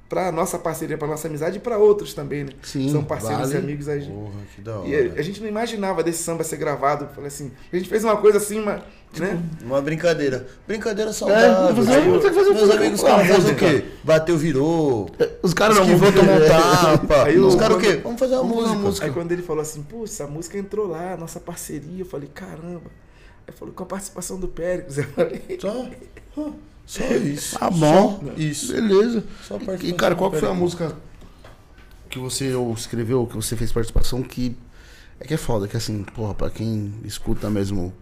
para 0.08 0.32
nossa 0.32 0.58
parceria, 0.58 0.98
para 0.98 1.06
nossa 1.06 1.28
amizade 1.28 1.58
e 1.58 1.60
para 1.60 1.78
outros 1.78 2.12
também, 2.12 2.42
né? 2.42 2.50
Sim, 2.64 2.90
São 2.90 3.04
parceiros 3.04 3.50
vale. 3.50 3.54
e 3.54 3.58
amigos 3.58 3.88
aí. 3.88 4.04
Porra, 4.06 4.32
que 4.56 4.60
da 4.60 4.78
hora. 4.80 4.88
E 4.88 4.96
a, 5.10 5.12
a 5.20 5.22
gente 5.22 5.40
não 5.40 5.46
imaginava 5.48 6.02
desse 6.02 6.20
samba 6.24 6.42
ser 6.42 6.56
gravado. 6.56 7.08
Falei 7.14 7.28
assim, 7.28 7.52
a 7.72 7.76
gente 7.76 7.88
fez 7.88 8.02
uma 8.02 8.16
coisa 8.16 8.38
assim, 8.38 8.60
mas, 8.60 8.82
né? 9.16 9.40
Uma 9.62 9.80
brincadeira. 9.80 10.48
Brincadeira 10.66 11.12
saudável. 11.12 11.76
fazer- 11.76 11.92
tipo, 12.00 12.06
vamos 12.06 12.22
ter 12.24 12.28
que 12.30 12.34
fazer 12.34 12.50
meus 12.50 12.60
música 12.62 12.78
amigos 12.80 13.02
caras 13.04 13.14
a 13.14 13.18
fazem 13.20 13.36
o 13.38 13.42
música. 13.54 13.54
quê? 13.70 13.84
Bateu, 14.02 14.36
virou. 14.36 15.10
Os 15.44 15.54
caras 15.54 15.76
não 15.76 15.96
vão 15.96 16.12
tomou 16.12 16.34
um 16.34 16.38
ver. 16.40 16.48
tapa. 16.48 17.22
Aí 17.30 17.38
Os 17.38 17.54
caras 17.54 17.76
o 17.76 17.80
quê? 17.80 17.96
Vamos 18.02 18.18
fazer 18.18 18.34
uma 18.34 18.42
Vamos 18.42 18.64
uma 18.64 18.74
música. 18.74 19.06
Aí 19.06 19.12
quando 19.12 19.30
ele 19.30 19.42
falou 19.42 19.62
assim, 19.62 19.80
pô, 19.82 20.02
essa 20.02 20.26
música 20.26 20.58
entrou 20.58 20.88
lá, 20.88 21.16
nossa 21.16 21.38
parceria, 21.38 22.00
eu 22.00 22.06
falei, 22.06 22.28
caramba. 22.34 22.90
Aí 23.46 23.54
falou, 23.56 23.72
com 23.72 23.84
a 23.84 23.86
participação 23.86 24.40
do 24.40 24.48
Péricles. 24.48 24.98
Eu 24.98 25.04
falei, 25.04 25.40
Só, 25.60 25.86
só 26.90 27.04
isso. 27.14 27.58
Tá 27.58 27.70
bom. 27.70 28.20
Só 28.24 28.32
isso. 28.36 28.72
Beleza. 28.72 29.24
Só 29.46 29.58
E, 29.82 29.92
cara, 29.92 30.14
qual 30.16 30.32
foi 30.32 30.48
a 30.48 30.54
música 30.54 30.96
que 32.08 32.18
você 32.18 32.52
escreveu, 32.76 33.26
que 33.26 33.36
você 33.36 33.56
fez 33.56 33.70
participação, 33.72 34.22
que 34.22 34.56
é 35.20 35.24
que 35.26 35.34
é 35.34 35.36
foda, 35.36 35.68
que 35.68 35.76
assim, 35.76 36.02
porra, 36.02 36.34
pra 36.34 36.50
quem 36.50 36.92
escuta 37.04 37.48
mesmo, 37.48 37.92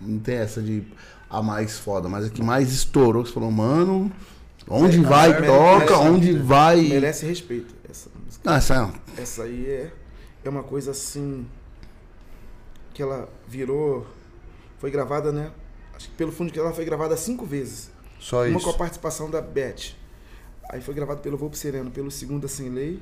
não 0.00 0.18
tem 0.20 0.36
essa 0.36 0.62
de 0.62 0.82
a 1.28 1.42
mais 1.42 1.78
foda, 1.78 2.08
mas 2.08 2.26
é 2.26 2.30
que 2.30 2.42
mais 2.42 2.72
estourou, 2.72 3.22
que 3.22 3.28
você 3.28 3.34
falou, 3.34 3.50
mano, 3.50 4.10
onde 4.68 4.98
É, 4.98 5.02
vai, 5.02 5.28
merece- 5.28 5.46
toca, 5.46 5.78
merece- 5.98 6.08
onde 6.08 6.32
vai. 6.38 6.80
merece 6.82 7.26
respeito. 7.26 7.74
Essa 7.90 8.08
música. 8.24 8.50
Ah, 8.50 8.56
essa 8.56 8.74
é. 9.16 9.20
Essa 9.22 9.42
aí 9.42 9.66
é, 9.66 9.92
é 10.44 10.48
uma 10.48 10.62
coisa 10.62 10.92
assim. 10.92 11.46
Que 12.94 13.02
ela 13.02 13.28
virou. 13.46 14.06
foi 14.78 14.90
gravada, 14.90 15.30
né? 15.32 15.50
Acho 15.94 16.08
que 16.08 16.14
pelo 16.14 16.30
fundo 16.32 16.52
que 16.52 16.58
ela 16.58 16.72
foi 16.72 16.84
gravada 16.84 17.16
cinco 17.16 17.44
vezes. 17.44 17.90
Só 18.18 18.44
Uma 18.46 18.56
isso. 18.56 18.64
com 18.64 18.70
a 18.70 18.74
participação 18.74 19.30
da 19.30 19.40
Beth. 19.40 19.94
Aí 20.70 20.80
foi 20.80 20.92
gravado 20.94 21.20
pelo 21.20 21.36
Volpo 21.38 21.56
Sereno, 21.56 21.90
pelo 21.90 22.10
Segunda 22.10 22.46
Sem 22.48 22.68
Lei, 22.68 23.00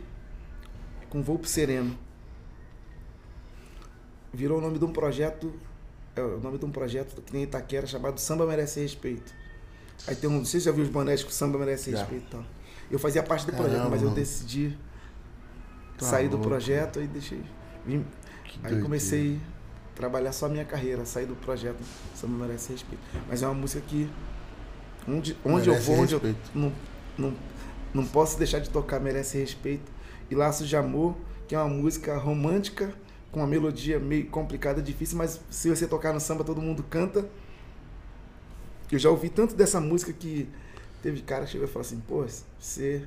com 1.10 1.22
Volpo 1.22 1.46
Sereno. 1.48 1.96
Virou 4.32 4.58
o 4.58 4.60
nome 4.60 4.78
de 4.78 4.84
um 4.84 4.92
projeto, 4.92 5.52
é 6.14 6.20
o 6.22 6.38
nome 6.38 6.58
de 6.58 6.64
um 6.64 6.70
projeto 6.70 7.14
que 7.22 7.32
tem 7.32 7.40
em 7.40 7.44
Itaquera 7.44 7.86
chamado 7.86 8.18
Samba 8.18 8.46
Merece 8.46 8.80
Respeito. 8.80 9.32
Aí 10.06 10.14
tem 10.14 10.28
um, 10.28 10.34
não 10.38 10.44
sei 10.44 10.60
se 10.60 10.66
já 10.66 10.72
viu 10.72 10.84
os 10.84 10.90
bonés 10.90 11.24
com 11.24 11.30
Samba 11.30 11.58
Merece 11.58 11.90
Já. 11.92 11.98
Respeito 12.00 12.26
e 12.26 12.30
tal. 12.30 12.44
Eu 12.90 12.98
fazia 12.98 13.22
parte 13.22 13.46
do 13.46 13.52
projeto, 13.52 13.72
Caramba, 13.78 13.90
mas 13.90 14.02
eu 14.02 14.10
decidi 14.10 14.76
Tá 15.96 16.04
sair 16.06 16.28
do 16.28 16.36
louco. 16.36 16.48
projeto 16.50 17.00
e 17.00 17.06
deixei. 17.06 17.42
vim- 17.86 18.04
aí 18.44 18.60
doideira. 18.60 18.82
comecei 18.82 19.40
a 19.92 19.96
trabalhar 19.96 20.32
só 20.32 20.46
a 20.46 20.48
minha 20.50 20.64
carreira, 20.64 21.04
sair 21.06 21.24
do 21.26 21.34
projeto 21.36 21.78
Samba 22.14 22.44
Merece 22.44 22.72
Respeito. 22.72 23.02
Mas 23.26 23.42
é 23.42 23.46
uma 23.46 23.54
música 23.54 23.80
que 23.88 24.08
onde, 25.08 25.36
onde 25.44 25.68
eu 25.68 25.74
vou, 25.80 25.96
onde 25.96 26.14
eu 26.14 26.18
respeito. 26.18 26.50
não, 26.54 26.72
não, 27.16 27.34
não 27.94 28.06
posso 28.06 28.38
deixar 28.38 28.58
de 28.58 28.70
tocar 28.70 29.00
Merece 29.00 29.38
Respeito. 29.38 29.90
E 30.30 30.34
Laços 30.34 30.68
de 30.68 30.76
Amor, 30.76 31.14
que 31.46 31.54
é 31.54 31.58
uma 31.58 31.68
música 31.68 32.16
romântica, 32.16 32.92
com 33.30 33.40
uma 33.40 33.46
melodia 33.46 33.98
meio 33.98 34.26
complicada, 34.26 34.82
difícil, 34.82 35.16
mas 35.16 35.40
se 35.50 35.68
você 35.68 35.86
tocar 35.86 36.12
no 36.12 36.20
samba, 36.20 36.42
todo 36.42 36.60
mundo 36.60 36.82
canta. 36.82 37.28
Eu 38.90 38.98
já 38.98 39.10
ouvi 39.10 39.28
tanto 39.28 39.54
dessa 39.54 39.80
música 39.80 40.12
que 40.12 40.48
teve 41.02 41.20
cara 41.22 41.44
que 41.44 41.52
chegou 41.52 41.66
e 41.66 41.70
falou 41.70 41.86
assim, 41.86 42.00
pô, 42.00 42.24
você. 42.58 43.02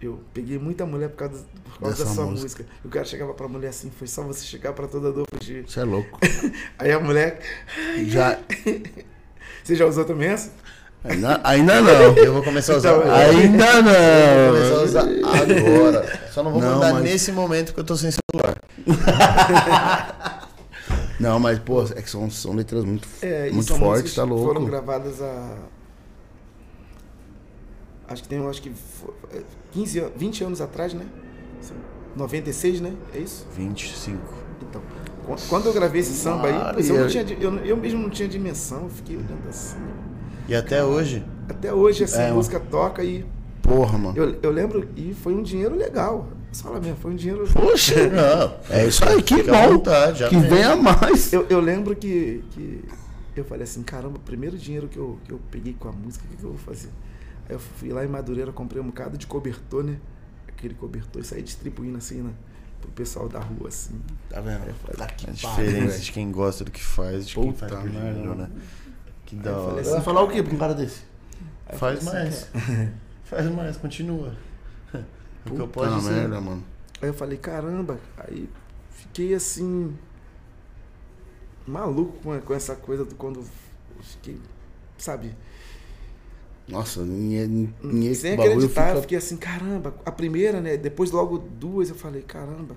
Eu 0.00 0.20
peguei 0.32 0.58
muita 0.58 0.86
mulher 0.86 1.08
por 1.08 1.16
causa, 1.16 1.44
por 1.64 1.80
causa 1.80 2.04
da 2.04 2.10
sua 2.10 2.24
música. 2.26 2.62
música. 2.62 2.66
O 2.84 2.88
cara 2.88 3.04
chegava 3.04 3.34
pra 3.34 3.48
mulher 3.48 3.68
assim, 3.68 3.90
foi 3.90 4.06
só 4.06 4.22
você 4.22 4.44
chegar 4.44 4.72
pra 4.72 4.86
toda 4.86 5.10
dor 5.10 5.26
fugir. 5.34 5.68
Você 5.68 5.80
é 5.80 5.84
louco. 5.84 6.20
Aí 6.78 6.92
a 6.92 7.00
mulher. 7.00 7.40
Já, 8.06 8.38
Você 9.64 9.74
já 9.74 9.84
usou 9.84 10.04
também 10.04 10.28
essa? 10.28 10.52
Ainda, 11.04 11.40
ainda 11.44 11.80
não. 11.80 12.16
Eu 12.18 12.32
vou 12.34 12.42
começar 12.42 12.74
a 12.74 12.76
usar 12.76 12.90
Então, 12.90 13.02
agora. 13.02 13.28
Ainda 13.28 13.64
Eu 13.66 14.52
vou 14.52 14.54
começar 14.54 14.74
a 14.74 14.76
não. 14.76 14.84
usar 14.84 15.00
agora. 15.02 16.20
Só 16.32 16.42
não 16.42 16.52
vou 16.52 16.60
Não, 16.60 16.74
mandar 16.74 16.94
mas- 16.94 17.02
nesse 17.04 17.32
momento 17.32 17.66
porque 17.68 17.80
eu 17.80 17.84
tô 17.84 17.96
sem 17.96 18.10
celular. 18.10 18.56
Não, 21.20 21.40
mas, 21.40 21.58
pô, 21.58 21.82
é 21.82 22.00
que 22.00 22.08
são, 22.08 22.30
são 22.30 22.52
letras 22.54 22.84
muito, 22.84 23.08
É, 23.20 23.50
muito 23.50 23.66
são 23.66 23.76
fortes, 23.78 24.14
tá 24.14 24.22
louco. 24.22 24.44
Foram 24.44 24.64
gravadas 24.64 25.20
a. 25.20 25.56
Acho 28.08 28.22
que 28.22 28.28
tem, 28.28 28.38
acho 28.48 28.62
que 28.62 28.70
fo- 28.70 29.12
é, 29.34 29.42
15, 29.72 29.98
an- 30.00 30.10
20 30.16 30.44
anos 30.44 30.60
atrás, 30.60 30.94
né? 30.94 31.04
96, 32.14 32.80
né? 32.80 32.92
É 33.12 33.18
isso? 33.18 33.44
25. 33.54 34.18
Então, 34.62 34.80
qu- 35.26 35.36
quando 35.48 35.66
eu 35.66 35.72
gravei 35.72 36.00
esse 36.00 36.12
samba 36.14 36.46
aí, 36.46 36.88
eu, 36.88 37.00
não 37.00 37.08
tinha, 37.08 37.24
eu, 37.40 37.56
eu 37.64 37.76
mesmo 37.76 38.00
não 38.00 38.10
tinha 38.10 38.28
dimensão, 38.28 38.84
eu 38.84 38.88
fiquei 38.90 39.16
olhando 39.16 39.48
assim. 39.48 39.76
E 40.48 40.54
até 40.54 40.82
hoje, 40.84 41.22
Até 41.48 41.72
hoje 41.72 42.04
essa 42.04 42.22
É, 42.22 42.32
música 42.32 42.58
toca 42.58 43.04
e 43.04 43.24
Porra, 43.62 43.98
mano. 43.98 44.16
eu, 44.16 44.38
eu 44.42 44.50
lembro, 44.50 44.88
e 44.96 45.12
foi 45.14 45.34
um 45.34 45.42
dinheiro 45.42 45.74
legal. 45.76 46.26
Você 46.50 46.62
fala 46.62 46.80
mesmo, 46.80 46.96
foi 46.96 47.10
um 47.12 47.16
dinheiro. 47.16 47.46
Poxa, 47.52 47.94
não. 48.08 48.56
é 48.74 48.86
isso 48.86 49.04
aí, 49.06 49.22
que 49.22 49.42
bom. 49.42 49.72
vontade, 49.74 50.26
que 50.28 50.36
venha 50.38 50.74
mais. 50.74 51.30
Eu, 51.32 51.46
eu 51.50 51.60
lembro 51.60 51.94
que, 51.94 52.42
que 52.52 52.82
eu 53.36 53.44
falei 53.44 53.64
assim, 53.64 53.82
caramba, 53.82 54.16
o 54.16 54.20
primeiro 54.20 54.56
dinheiro 54.56 54.88
que 54.88 54.96
eu, 54.96 55.18
que 55.24 55.32
eu 55.32 55.38
peguei 55.50 55.76
com 55.78 55.88
a 55.88 55.92
música, 55.92 56.24
o 56.24 56.28
que, 56.30 56.36
que 56.38 56.44
eu 56.44 56.50
vou 56.50 56.58
fazer? 56.58 56.88
Aí 57.46 57.54
eu 57.54 57.58
fui 57.58 57.90
lá 57.90 58.02
em 58.04 58.08
Madureira, 58.08 58.50
comprei 58.52 58.80
um 58.82 58.86
bocado 58.86 59.18
de 59.18 59.26
cobertor, 59.26 59.84
né? 59.84 59.96
Aquele 60.48 60.72
cobertor 60.74 61.20
e 61.20 61.24
saí 61.24 61.42
distribuindo 61.42 61.98
assim, 61.98 62.22
né? 62.22 62.30
Pro 62.80 62.90
pessoal 62.92 63.28
da 63.28 63.38
rua, 63.40 63.68
assim. 63.68 64.00
Tá 64.30 64.40
vendo? 64.40 64.60
Tá 64.96 65.06
que 65.08 65.24
A 65.24 65.26
pariu, 65.26 65.34
diferença 65.66 65.92
velho. 65.92 66.00
de 66.04 66.12
quem 66.12 66.32
gosta 66.32 66.64
do 66.64 66.70
que 66.70 66.82
faz, 66.82 67.28
de 67.28 67.34
quem 67.34 67.52
Puta 67.52 67.68
faz 67.68 67.72
por 67.82 67.90
merda. 67.90 68.10
dinheiro, 68.12 68.34
né? 68.34 68.48
Que 69.28 69.36
da 69.36 69.50
eu 69.50 69.56
hora. 69.58 69.84
Você 69.84 69.90
vai 69.90 70.00
falar 70.00 70.22
o 70.22 70.28
quê 70.28 70.42
pra 70.42 70.54
um 70.54 70.58
cara 70.58 70.74
desse? 70.74 71.02
Aí 71.66 71.74
eu 71.74 71.78
Faz 71.78 72.02
falei 72.02 72.22
mais. 72.24 72.48
Faz 73.24 73.46
mais, 73.50 73.76
continua. 73.76 74.32
O 75.46 75.50
que 75.54 75.60
eu 75.60 75.68
posso 75.68 75.96
dizer. 75.96 76.12
merda, 76.12 76.40
mano. 76.40 76.64
Aí 77.00 77.08
eu 77.08 77.14
falei, 77.14 77.36
caramba, 77.38 77.98
aí 78.16 78.48
fiquei 78.90 79.34
assim. 79.34 79.94
maluco 81.66 82.12
com, 82.22 82.40
com 82.40 82.54
essa 82.54 82.74
coisa 82.74 83.04
do 83.04 83.14
quando. 83.14 83.40
eu 83.40 83.46
Fiquei, 84.02 84.38
sabe? 84.96 85.34
Nossa, 86.66 87.02
ninguém, 87.02 87.74
ninguém 87.82 88.14
Sem 88.14 88.34
acreditar, 88.34 88.60
eu 88.60 88.88
fica- 88.96 89.00
fiquei 89.02 89.18
assim, 89.18 89.36
caramba, 89.36 89.94
a 90.04 90.10
primeira, 90.12 90.60
né? 90.60 90.76
Depois 90.76 91.10
logo 91.10 91.38
duas, 91.38 91.88
eu 91.90 91.94
falei, 91.94 92.22
caramba. 92.22 92.76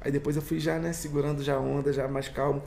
Aí 0.00 0.10
depois 0.10 0.36
eu 0.36 0.42
fui 0.42 0.58
já, 0.58 0.78
né, 0.78 0.92
segurando 0.92 1.42
já 1.42 1.56
a 1.56 1.60
onda, 1.60 1.92
já 1.92 2.06
mais 2.08 2.28
calmo. 2.28 2.62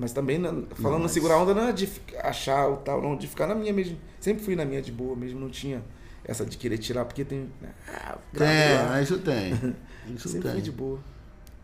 Mas 0.00 0.12
também, 0.12 0.38
não- 0.38 0.64
falando 0.76 1.02
mas- 1.02 1.10
em 1.10 1.14
segurar 1.14 1.36
onda, 1.36 1.52
não 1.52 1.68
é 1.68 1.72
de 1.72 1.86
achar 2.24 2.66
o 2.68 2.78
tal, 2.78 3.02
não, 3.02 3.14
de 3.16 3.26
ficar 3.26 3.46
na 3.46 3.54
minha 3.54 3.70
mesmo. 3.72 3.98
Sempre 4.18 4.42
fui 4.42 4.56
na 4.56 4.64
minha 4.64 4.80
de 4.80 4.90
boa 4.90 5.14
mesmo, 5.14 5.38
não 5.38 5.50
tinha 5.50 5.82
essa 6.24 6.44
de 6.46 6.56
querer 6.56 6.78
tirar, 6.78 7.04
porque 7.04 7.22
tem. 7.22 7.48
Ah, 7.86 8.16
gravo 8.32 8.52
lá. 8.86 8.92
Tem, 8.94 9.02
isso 9.02 9.18
tem. 9.18 9.52
Isso 10.16 10.28
Sempre 10.30 10.48
fui 10.48 10.52
tem. 10.56 10.62
de 10.62 10.72
boa. 10.72 10.98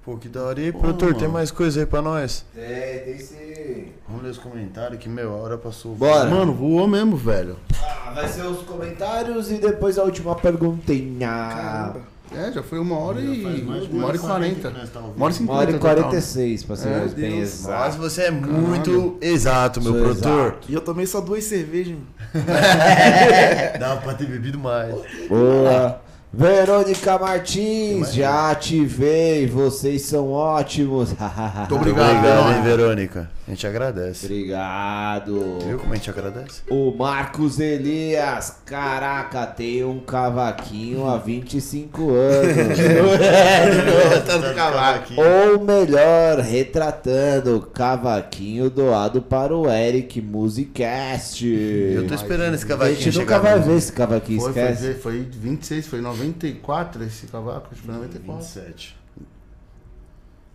Pô, 0.04 0.16
que 0.18 0.28
da 0.28 0.42
hora. 0.44 0.60
E 0.60 0.64
aí, 0.66 0.72
Pô, 0.72 0.78
produtor, 0.80 1.14
tem 1.16 1.26
mais 1.26 1.50
coisa 1.50 1.80
aí 1.80 1.86
pra 1.86 2.00
nós? 2.02 2.44
Tem, 2.54 2.98
tem 3.04 3.18
sim. 3.18 3.92
Vamos 4.06 4.22
ler 4.22 4.30
os 4.30 4.38
comentários 4.38 5.00
que, 5.00 5.08
meu, 5.08 5.32
a 5.32 5.36
hora 5.36 5.58
passou. 5.58 5.94
Bora. 5.96 6.30
Mano, 6.30 6.52
voou 6.54 6.86
mesmo, 6.86 7.16
velho. 7.16 7.56
Ah, 7.82 8.12
vai 8.14 8.28
ser 8.28 8.42
os 8.42 8.62
comentários 8.62 9.50
e 9.50 9.56
depois 9.58 9.98
a 9.98 10.04
última 10.04 10.36
perguntinha. 10.36 11.26
Caramba. 11.28 12.02
É, 12.34 12.52
já 12.52 12.62
foi 12.62 12.78
uma 12.78 12.98
hora 12.98 13.20
e. 13.20 13.62
Uma 13.92 14.06
hora 14.06 14.16
e 14.16 14.18
quarenta. 14.18 14.70
tá. 14.92 15.00
Uma 15.00 15.26
hora 15.26 15.34
e 15.34 15.42
Uma 15.42 15.52
hora 15.54 15.70
e 15.70 15.72
cinquenta. 15.72 15.72
total. 15.78 15.94
46, 16.04 16.64
pra 16.64 16.76
ser 16.76 16.88
É, 16.88 16.98
mais 16.98 17.14
bem 17.14 17.38
exato. 17.38 17.78
Mas 17.78 17.94
você 17.96 18.22
é 18.22 18.30
muito 18.30 19.16
exato, 19.20 19.80
meu 19.80 19.92
Sou 19.92 20.02
produtor. 20.02 20.40
exato. 20.48 20.58
E 20.68 20.74
eu 20.74 20.80
tomei 20.80 21.06
só 21.06 21.20
duas 21.20 21.44
cervejas. 21.44 21.96
Dá 23.78 23.96
pra 23.96 24.14
ter 24.14 24.26
bebido 24.26 24.58
mais. 24.58 24.94
Boa. 25.28 26.00
Verônica 26.32 27.18
Martins, 27.18 28.12
já 28.12 28.50
ativei, 28.50 29.46
vocês 29.46 30.02
são 30.02 30.30
ótimos. 30.32 31.14
Muito 31.58 31.74
Obrigado, 31.76 32.16
obrigado, 32.18 32.52
hein, 32.56 32.62
Verônica. 32.62 33.30
A 33.46 33.50
gente 33.52 33.64
agradece. 33.64 34.26
Obrigado. 34.26 35.58
Viu 35.64 35.78
como 35.78 35.92
a 35.92 35.96
gente 35.96 36.10
agradece? 36.10 36.62
O 36.68 36.90
Marcos 36.90 37.60
Elias, 37.60 38.56
caraca, 38.66 39.46
tem 39.46 39.84
um 39.84 40.00
cavaquinho 40.00 41.06
há 41.06 41.16
25 41.16 42.10
anos. 42.10 42.78
Tá 44.26 44.52
cavaco. 44.54 45.14
Ou 45.16 45.64
melhor, 45.64 46.40
retratando 46.40 47.56
o 47.56 47.60
cavaquinho 47.60 48.68
doado 48.68 49.22
para 49.22 49.54
o 49.56 49.70
Eric 49.70 50.20
Musicast. 50.20 51.46
Eu 51.46 52.06
tô 52.08 52.14
esperando 52.14 52.54
esse 52.54 52.64
A 52.64 52.68
cavaquinho 52.68 53.00
gente 53.00 53.18
nunca 53.18 53.38
vai 53.38 53.58
no- 53.58 53.64
ver 53.64 53.76
esse 53.76 53.92
cavaquinho, 53.92 54.40
Foi, 54.40 54.52
foi, 54.52 54.62
esquece. 54.62 54.94
foi 54.94 55.20
26, 55.22 55.86
foi 55.86 56.00
94 56.00 57.04
esse 57.04 57.26
cavaco, 57.28 57.68
acho 57.70 57.80
que 57.80 57.86
foi 57.86 57.94
94. 57.94 58.42
27. 58.44 58.96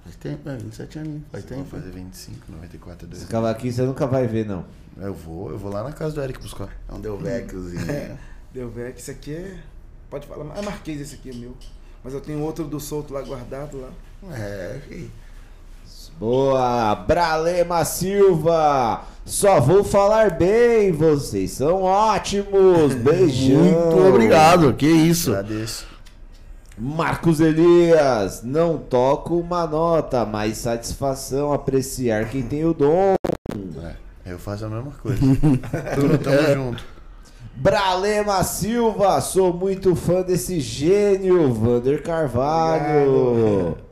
Faz 0.03 0.15
tempo, 0.15 0.49
é, 0.49 0.57
27 0.57 0.99
anos. 0.99 1.21
Faz 1.31 1.43
Vai 1.45 1.57
tempo. 1.57 1.69
fazer 1.69 1.91
25, 1.91 2.51
94 2.51 3.05
é 3.07 3.09
Esse 3.11 3.19
dois. 3.19 3.29
cavaquinho 3.31 3.73
você 3.73 3.81
nunca 3.83 4.07
vai 4.07 4.27
ver, 4.27 4.45
não. 4.45 4.65
Eu 4.97 5.13
vou, 5.13 5.51
eu 5.51 5.57
vou 5.57 5.71
lá 5.71 5.83
na 5.83 5.91
casa 5.91 6.15
do 6.15 6.21
Eric 6.21 6.39
buscar. 6.41 6.69
É 6.89 6.93
um 6.93 6.99
deu 6.99 7.17
vecchiozinho. 7.17 8.17
Deu 8.53 8.69
velho, 8.69 8.93
esse 8.97 9.09
aqui 9.09 9.33
é. 9.33 9.59
Pode 10.09 10.27
falar, 10.27 10.45
ah, 10.57 10.61
Marquês, 10.61 10.99
esse 10.99 11.15
aqui 11.15 11.29
é 11.29 11.33
meu. 11.33 11.55
Mas 12.03 12.13
eu 12.13 12.19
tenho 12.19 12.41
outro 12.41 12.65
do 12.65 12.81
solto 12.81 13.13
lá 13.13 13.21
guardado 13.21 13.79
lá. 13.79 13.89
É, 14.35 14.81
fi. 14.87 15.09
Boa, 16.19 16.93
Bralema 16.95 17.85
Silva. 17.85 19.05
Só 19.25 19.61
vou 19.61 19.83
falar 19.83 20.31
bem, 20.31 20.91
vocês 20.91 21.51
são 21.51 21.83
ótimos. 21.83 22.93
Beijão. 23.01 23.61
Muito 23.61 24.07
obrigado, 24.09 24.73
que 24.73 24.85
isso. 24.87 25.31
Agradeço. 25.31 25.87
Marcos 26.77 27.39
Elias, 27.39 28.41
não 28.43 28.77
toco 28.77 29.37
uma 29.37 29.67
nota, 29.67 30.25
mas 30.25 30.57
satisfação 30.57 31.53
apreciar 31.53 32.29
quem 32.29 32.41
tem 32.41 32.65
o 32.65 32.73
dom. 32.73 33.15
É, 34.25 34.31
eu 34.31 34.39
faço 34.39 34.65
a 34.65 34.69
mesma 34.69 34.91
coisa. 34.91 35.19
Tudo 35.95 36.17
tamo 36.17 36.53
junto. 36.53 36.83
Bralema 37.55 38.43
Silva, 38.43 39.19
sou 39.21 39.53
muito 39.53 39.95
fã 39.95 40.21
desse 40.21 40.59
gênio, 40.59 41.53
Vander 41.53 42.01
Carvalho. 42.01 43.77
É. 43.87 43.91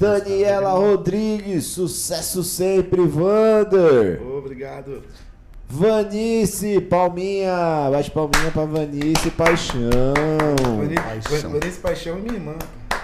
Daniela 0.00 0.70
Rodrigues, 0.70 1.66
sucesso 1.66 2.42
sempre, 2.42 3.04
Vander. 3.06 4.22
Obrigado. 4.22 5.02
Vanice, 5.72 6.80
palminha, 6.80 7.88
bate 7.92 8.10
palminha 8.10 8.50
pra 8.52 8.64
Vanice 8.64 9.30
Paixão. 9.30 9.78
paixão. 11.22 11.50
Vanessa 11.52 11.80
Paixão 11.80 12.16
é 12.16 12.20
minha 12.20 12.34
irmã. 12.34 12.54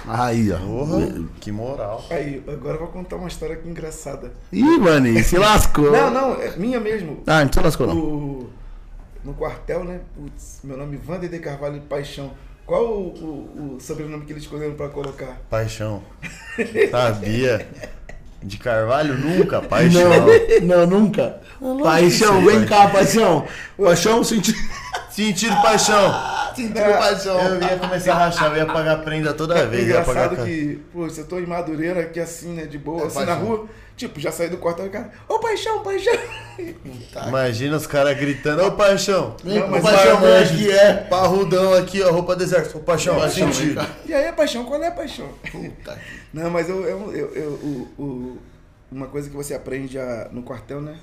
Aí, 0.09 0.51
ó. 0.53 0.59
Porra, 0.59 1.25
que 1.41 1.53
moral. 1.53 2.05
Aí, 2.11 2.43
agora 2.49 2.75
eu 2.75 2.81
vou 2.81 2.89
contar 2.89 3.17
uma 3.17 3.29
história 3.29 3.55
aqui 3.55 3.69
engraçada. 3.69 4.33
Ih, 4.53 4.79
mano, 4.79 5.23
se 5.23 5.39
lascou. 5.39 5.93
Não, 5.93 6.11
não, 6.11 6.43
é 6.43 6.57
minha 6.57 6.81
mesmo. 6.81 7.23
Ah, 7.27 7.45
não 7.45 7.53
se 7.53 7.61
lascou, 7.61 7.87
não. 7.87 7.97
O, 7.97 8.51
no 9.25 9.33
quartel, 9.35 9.85
né? 9.85 10.01
Putz, 10.17 10.59
meu 10.65 10.77
nome 10.77 10.97
é 10.97 10.99
Vander 10.99 11.31
de 11.31 11.39
Carvalho 11.39 11.81
Paixão. 11.83 12.33
Qual 12.67 12.85
o, 12.85 13.09
o- 13.09 13.77
o 13.77 13.81
sobrenome 13.81 14.25
que 14.25 14.33
eles 14.33 14.43
escolheram 14.43 14.75
pra 14.75 14.89
colocar? 14.89 15.41
Paixão. 15.49 16.03
Sabia. 16.91 17.65
De 18.43 18.59
Carvalho? 18.59 19.15
Nunca, 19.15 19.61
paixão. 19.61 20.11
Não, 20.63 20.87
não, 20.87 20.87
nunca. 20.87 21.37
Paixão, 21.83 22.41
sim, 22.41 22.47
vem 22.47 22.65
cá, 22.67 22.89
paixão. 22.89 23.47
Paixão, 23.77 24.23
sentido. 24.23 24.59
Sentido 25.17 25.55
paixão. 25.63 26.13
Sentido 26.55 26.75
paixão. 26.99 27.41
Eu 27.41 27.63
ia 27.63 27.79
começar 27.79 28.13
a 28.13 28.19
rachar, 28.27 28.51
eu 28.53 28.57
ia 28.59 28.67
pagar 28.67 28.99
prenda 29.03 29.33
toda 29.33 29.57
É 29.57 29.67
vez. 29.67 29.89
ia 29.89 30.03
pagar 30.03 30.27
engraçado 30.27 30.45
que, 30.47 30.81
pô, 30.93 31.09
se 31.09 31.21
eu 31.21 31.27
tô 31.27 31.39
em 31.39 31.47
Madureira 31.47 32.01
aqui 32.03 32.21
assim, 32.21 32.53
né, 32.53 32.67
de 32.67 32.77
boa, 32.79 33.05
É, 33.05 33.07
assim 33.07 33.21
na 33.21 33.27
paixão. 33.27 33.47
rua, 33.47 33.69
tipo, 33.97 34.21
já 34.21 34.31
saí 34.31 34.51
do 34.51 34.59
quarto 34.59 34.83
e 34.83 34.89
o 34.89 34.91
cara, 34.91 35.11
ô 35.27 35.39
paixão, 35.39 35.83
paixão. 35.83 36.13
Imagina 37.29 37.77
os 37.77 37.87
caras 37.87 38.17
gritando, 38.19 38.63
ô 38.65 38.73
paixão. 38.73 39.37
Vem, 39.43 39.59
Não, 39.59 39.69
mas 39.69 39.83
paixão, 39.83 40.21
Marmanjo. 40.21 40.53
aqui, 40.55 40.71
é. 40.71 40.93
Parrudão 40.95 41.73
aqui, 41.75 42.03
ó, 42.03 42.11
roupa 42.13 42.37
do 42.37 42.43
exército. 42.43 42.77
Ô 42.77 42.81
paixão, 42.81 43.19
Paixão, 43.19 43.47
vem 43.47 43.55
sentido. 43.55 43.87
E 44.07 44.13
aí, 44.13 44.31
paixão, 44.33 44.65
qual 44.67 44.83
é 44.83 44.89
a 44.89 44.93
paixão? 44.93 45.29
Puta. 45.51 45.99
Não, 46.33 46.51
mas 46.51 46.69
eu, 46.69 46.83
eu, 46.85 47.13
eu, 47.15 47.35
eu- 47.35 47.51
o- 47.53 48.03
o- 48.03 48.39
uma 48.93 49.07
coisa 49.07 49.31
que 49.31 49.37
você 49.37 49.55
aprende 49.55 49.99
a- 49.99 50.29
no 50.31 50.43
quartel, 50.43 50.81
né, 50.83 50.97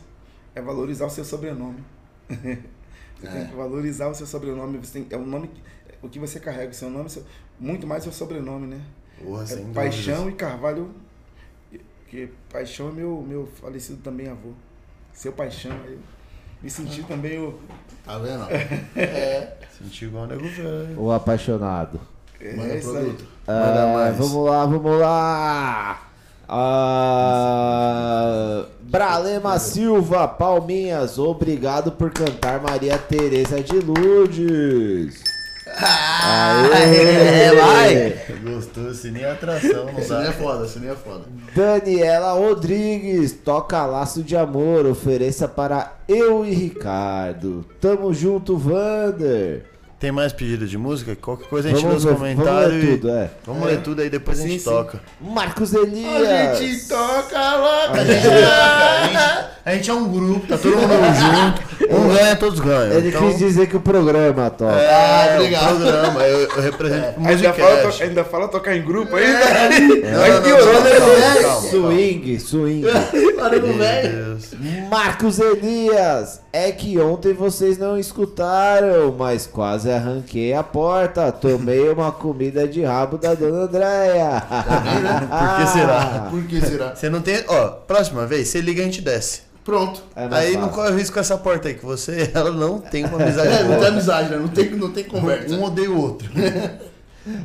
é 0.54 0.62
valorizar 0.62 1.08
o 1.08 1.10
seu 1.10 1.26
sobrenome. 1.26 1.84
Você 3.24 3.32
tem 3.32 3.42
É. 3.42 3.46
que 3.46 3.56
valorizar 3.56 4.08
o 4.10 4.14
seu 4.14 4.28
sobrenome. 4.28 4.78
Você 4.78 5.00
tem, 5.00 5.08
é 5.10 5.18
o 5.18 5.26
nome, 5.26 5.48
que- 5.48 5.62
o 6.02 6.10
que 6.10 6.20
você 6.20 6.40
carrega, 6.40 6.72
o 6.72 6.74
seu 6.74 6.90
nome, 6.90 7.10
seu- 7.10 7.24
muito 7.60 7.88
mais 7.88 8.02
o 8.04 8.06
seu 8.06 8.14
sobrenome, 8.14 8.68
né? 8.68 8.82
Porra, 9.24 9.44
É 9.44 9.46
sem 9.46 9.66
Paixão 9.74 10.16
dúvidas. 10.26 10.34
e 10.34 10.38
Carvalho, 10.38 10.92
que 12.08 12.30
Paixão 12.52 12.90
é 12.90 12.92
meu, 12.92 13.24
meu 13.28 13.48
falecido 13.62 14.02
também 14.02 14.28
avô. 14.28 14.52
Seu 15.14 15.32
Paixão, 15.32 15.72
aí 15.86 15.94
eu 15.94 16.00
me 16.62 16.70
senti 16.70 17.04
também 17.04 17.40
o. 17.40 17.60
Tá 18.04 18.18
vendo? 18.20 18.46
É. 18.98 19.58
Senti 19.78 20.06
igual 20.06 20.26
o 20.26 20.28
nego 20.28 20.48
velho. 20.48 21.00
O 21.00 21.12
apaixonado. 21.12 22.00
É, 22.40 22.56
Manda 22.56 22.76
produto. 22.80 23.26
Manda 23.48 23.84
Ah, 23.84 23.94
mais. 23.94 24.18
Vamos 24.18 24.46
lá, 24.46 24.66
vamos 24.66 25.00
lá. 25.00 26.12
Ah, 26.48 27.86
Bralema 28.82 29.58
Silva, 29.60 30.28
Palminhas, 30.28 31.18
obrigado 31.18 31.92
por 31.94 32.12
cantar 32.12 32.62
Maria 32.62 32.98
Tereza 32.98 33.62
de 33.62 33.80
Lourdes. 33.80 35.24
Aê, 35.76 37.56
vai. 37.56 38.16
Gostou, 38.44 38.94
se 38.94 39.10
nem 39.10 39.26
atração, 39.26 39.86
não 39.86 39.94
nem 39.94 40.28
é 40.28 40.32
foda, 40.32 40.68
nem 40.80 40.92
é 40.92 40.96
foda. 40.96 41.24
Daniela 41.56 42.34
Rodrigues, 42.34 43.32
toca 43.32 43.86
laço 43.86 44.22
de 44.22 44.36
amor, 44.36 44.86
ofereça 44.86 45.48
para 45.48 45.94
eu 46.08 46.46
e 46.46 46.54
Ricardo. 46.54 47.66
Tamo 47.82 48.14
junto, 48.14 48.58
Vander. 48.58 49.73
Tem 50.04 50.12
mais 50.12 50.34
pedido 50.34 50.68
de 50.68 50.78
música? 50.78 51.16
Qualquer 51.16 51.48
coisa 51.48 51.70
a 51.70 51.72
gente 51.72 51.82
Vamos 51.82 52.04
lê 52.04 52.10
ver- 52.12 52.16
os 52.16 52.20
vamos 52.20 52.36
comentários. 52.44 52.84
ler 52.84 52.98
tudo, 52.98 53.10
é. 53.10 53.30
Vamos 53.48 53.66
ler 53.66 53.78
tudo 53.82 54.02
aí, 54.02 54.10
depois 54.10 54.38
a 54.38 54.42
Sim, 54.44 54.50
gente 54.50 54.64
sim. 54.64 54.70
toca. 54.70 55.00
Marcos 55.22 55.74
A 55.74 55.80
Elias. 55.80 56.58
gente 56.60 56.88
toca 56.90 57.56
louca. 57.56 58.02
A 58.02 58.04
gente, 58.04 58.28
a, 58.28 59.08
gente, 59.08 59.46
a 59.66 59.74
gente 59.76 59.90
é 59.90 59.94
um 59.94 60.12
grupo, 60.12 60.46
tá 60.46 60.58
todo 60.58 60.76
mundo 60.76 60.90
junto. 61.88 61.96
Um 61.96 62.14
ganha, 62.14 62.36
todos 62.36 62.60
ganham. 62.60 62.98
Ele 62.98 63.08
então, 63.08 63.30
quis 63.30 63.38
dizer 63.40 63.68
que 63.68 63.78
o 63.78 63.80
programa 63.80 64.50
toca. 64.50 64.74
é, 64.76 64.94
Ah, 64.94 65.28
o 65.32 65.36
obrigado. 65.38 65.78
programa, 65.78 66.24
eu, 66.24 66.40
eu 66.50 66.62
represento 66.62 67.22
o 67.22 67.26
Ainda 67.26 67.54
fala, 67.54 67.78
to- 67.92 68.04
ainda 68.04 68.24
fala 68.26 68.48
tocar 68.50 68.76
em 68.76 68.82
grupo 68.84 69.16
ainda. 69.16 69.40
Né? 69.40 69.46
calma, 70.12 70.42
calma, 70.42 71.42
calma. 71.42 71.70
Swing, 71.70 72.40
swing. 72.42 72.84
Marcos 74.90 75.40
Elias, 75.40 76.42
é 76.56 76.72
que 76.72 77.00
ontem 77.00 77.34
vocês 77.34 77.80
não 77.80 77.98
escutaram, 77.98 79.12
mas 79.18 79.48
quase 79.48 79.92
arranquei 79.92 80.54
a 80.54 80.62
porta. 80.62 81.32
Tomei 81.32 81.90
uma 81.90 82.12
comida 82.12 82.68
de 82.68 82.84
rabo 82.84 83.18
da 83.18 83.34
dona 83.34 83.64
Andréia. 83.64 84.40
Por 85.28 85.58
que 85.58 85.68
será? 85.72 86.28
Por 86.30 86.44
que 86.44 86.62
será? 86.62 86.96
Você 86.96 87.10
não 87.10 87.22
tem. 87.22 87.44
Ó, 87.48 87.70
próxima 87.70 88.28
vez, 88.28 88.48
você 88.50 88.62
liga 88.62 88.82
e 88.82 88.84
a 88.84 88.86
gente 88.86 89.02
desce. 89.02 89.42
Pronto. 89.66 90.04
É 90.16 90.28
mais 90.28 90.46
aí 90.46 90.54
não 90.54 90.70
fácil. 90.70 90.76
corre 90.76 90.92
risco 90.98 91.14
com 91.16 91.20
essa 91.22 91.38
porta 91.38 91.70
aí, 91.70 91.74
que 91.74 91.86
você 91.86 92.30
ela 92.36 92.52
não 92.52 92.80
tem 92.80 93.04
uma 93.06 93.20
amizade 93.22 93.48
É, 93.48 93.60
não 93.62 93.68
boa. 93.70 93.80
tem 93.80 93.88
amizade, 93.88 94.30
né? 94.30 94.38
Não 94.38 94.48
tem, 94.50 94.70
não 94.72 94.92
tem 94.92 95.04
conversa. 95.06 95.56
Um 95.56 95.64
odeia 95.64 95.90
o 95.92 96.00
outro. 96.00 96.30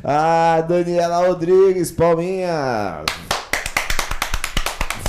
Ah, 0.03 0.61
Daniela 0.67 1.25
Rodrigues, 1.25 1.89
Palminha. 1.89 2.97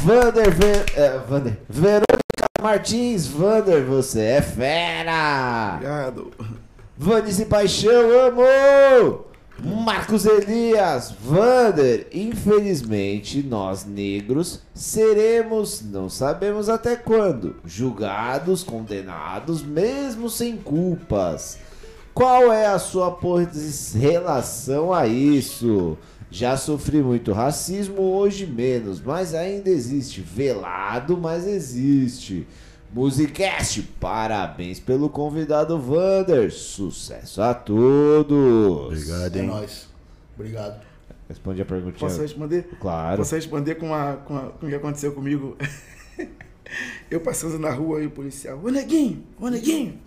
Vander, 0.05 0.49
Ver, 0.55 0.85
é, 0.95 1.19
Vander, 1.29 1.59
Verônica 1.69 2.20
Martins, 2.61 3.27
Vander, 3.27 3.85
você 3.85 4.21
é 4.21 4.43
fera. 4.43 5.75
Obrigado. 5.77 6.31
Vanice 6.97 7.47
Paixão, 7.47 8.11
amo! 8.27 9.25
Marcos 9.63 10.25
Elias, 10.25 11.15
Vander, 11.21 12.07
infelizmente 12.13 13.43
nós 13.43 13.85
negros 13.85 14.61
seremos, 14.75 15.83
não 15.83 16.09
sabemos 16.09 16.69
até 16.69 16.97
quando, 16.97 17.57
julgados, 17.65 18.63
condenados, 18.63 19.63
mesmo 19.63 20.31
sem 20.31 20.57
culpas. 20.57 21.59
Qual 22.15 22.53
é 22.53 22.67
a 22.67 22.79
sua 22.79 23.19
relação 23.99 24.93
a 24.93 25.07
isso? 25.07 25.97
Já 26.31 26.57
sofri 26.57 27.03
muito 27.03 27.33
racismo, 27.33 28.01
hoje 28.01 28.47
menos, 28.47 29.01
mas 29.01 29.35
ainda 29.35 29.69
existe. 29.69 30.21
Velado, 30.21 31.17
mas 31.17 31.47
existe. 31.47 32.47
Musicast, 32.93 33.83
parabéns 34.01 34.79
pelo 34.81 35.09
convidado 35.09 35.79
Vander. 35.79 36.53
Sucesso 36.53 37.41
a 37.43 37.53
todos. 37.55 38.87
Obrigado, 38.87 39.37
É 39.37 39.41
hein? 39.41 39.47
nóis. 39.47 39.89
Obrigado. 40.37 40.81
Responde 41.29 41.63
a 41.63 41.65
perguntinha. 41.65 41.99
Posso 42.01 42.21
responder? 42.21 42.69
Claro. 42.81 43.19
Posso 43.19 43.35
responder 43.35 43.77
com, 43.77 43.95
a, 43.95 44.15
com, 44.17 44.37
a- 44.37 44.51
com 44.51 44.67
o 44.67 44.69
que 44.69 44.75
aconteceu 44.75 45.13
comigo? 45.13 45.57
Eu 47.11 47.21
passando 47.21 47.59
na 47.59 47.71
rua 47.73 48.01
e 48.03 48.07
o 48.07 48.11
policial, 48.11 48.61
ô 48.63 48.69
neguinho, 48.71 49.25
ô 49.41 49.49
neguinho, 49.49 49.99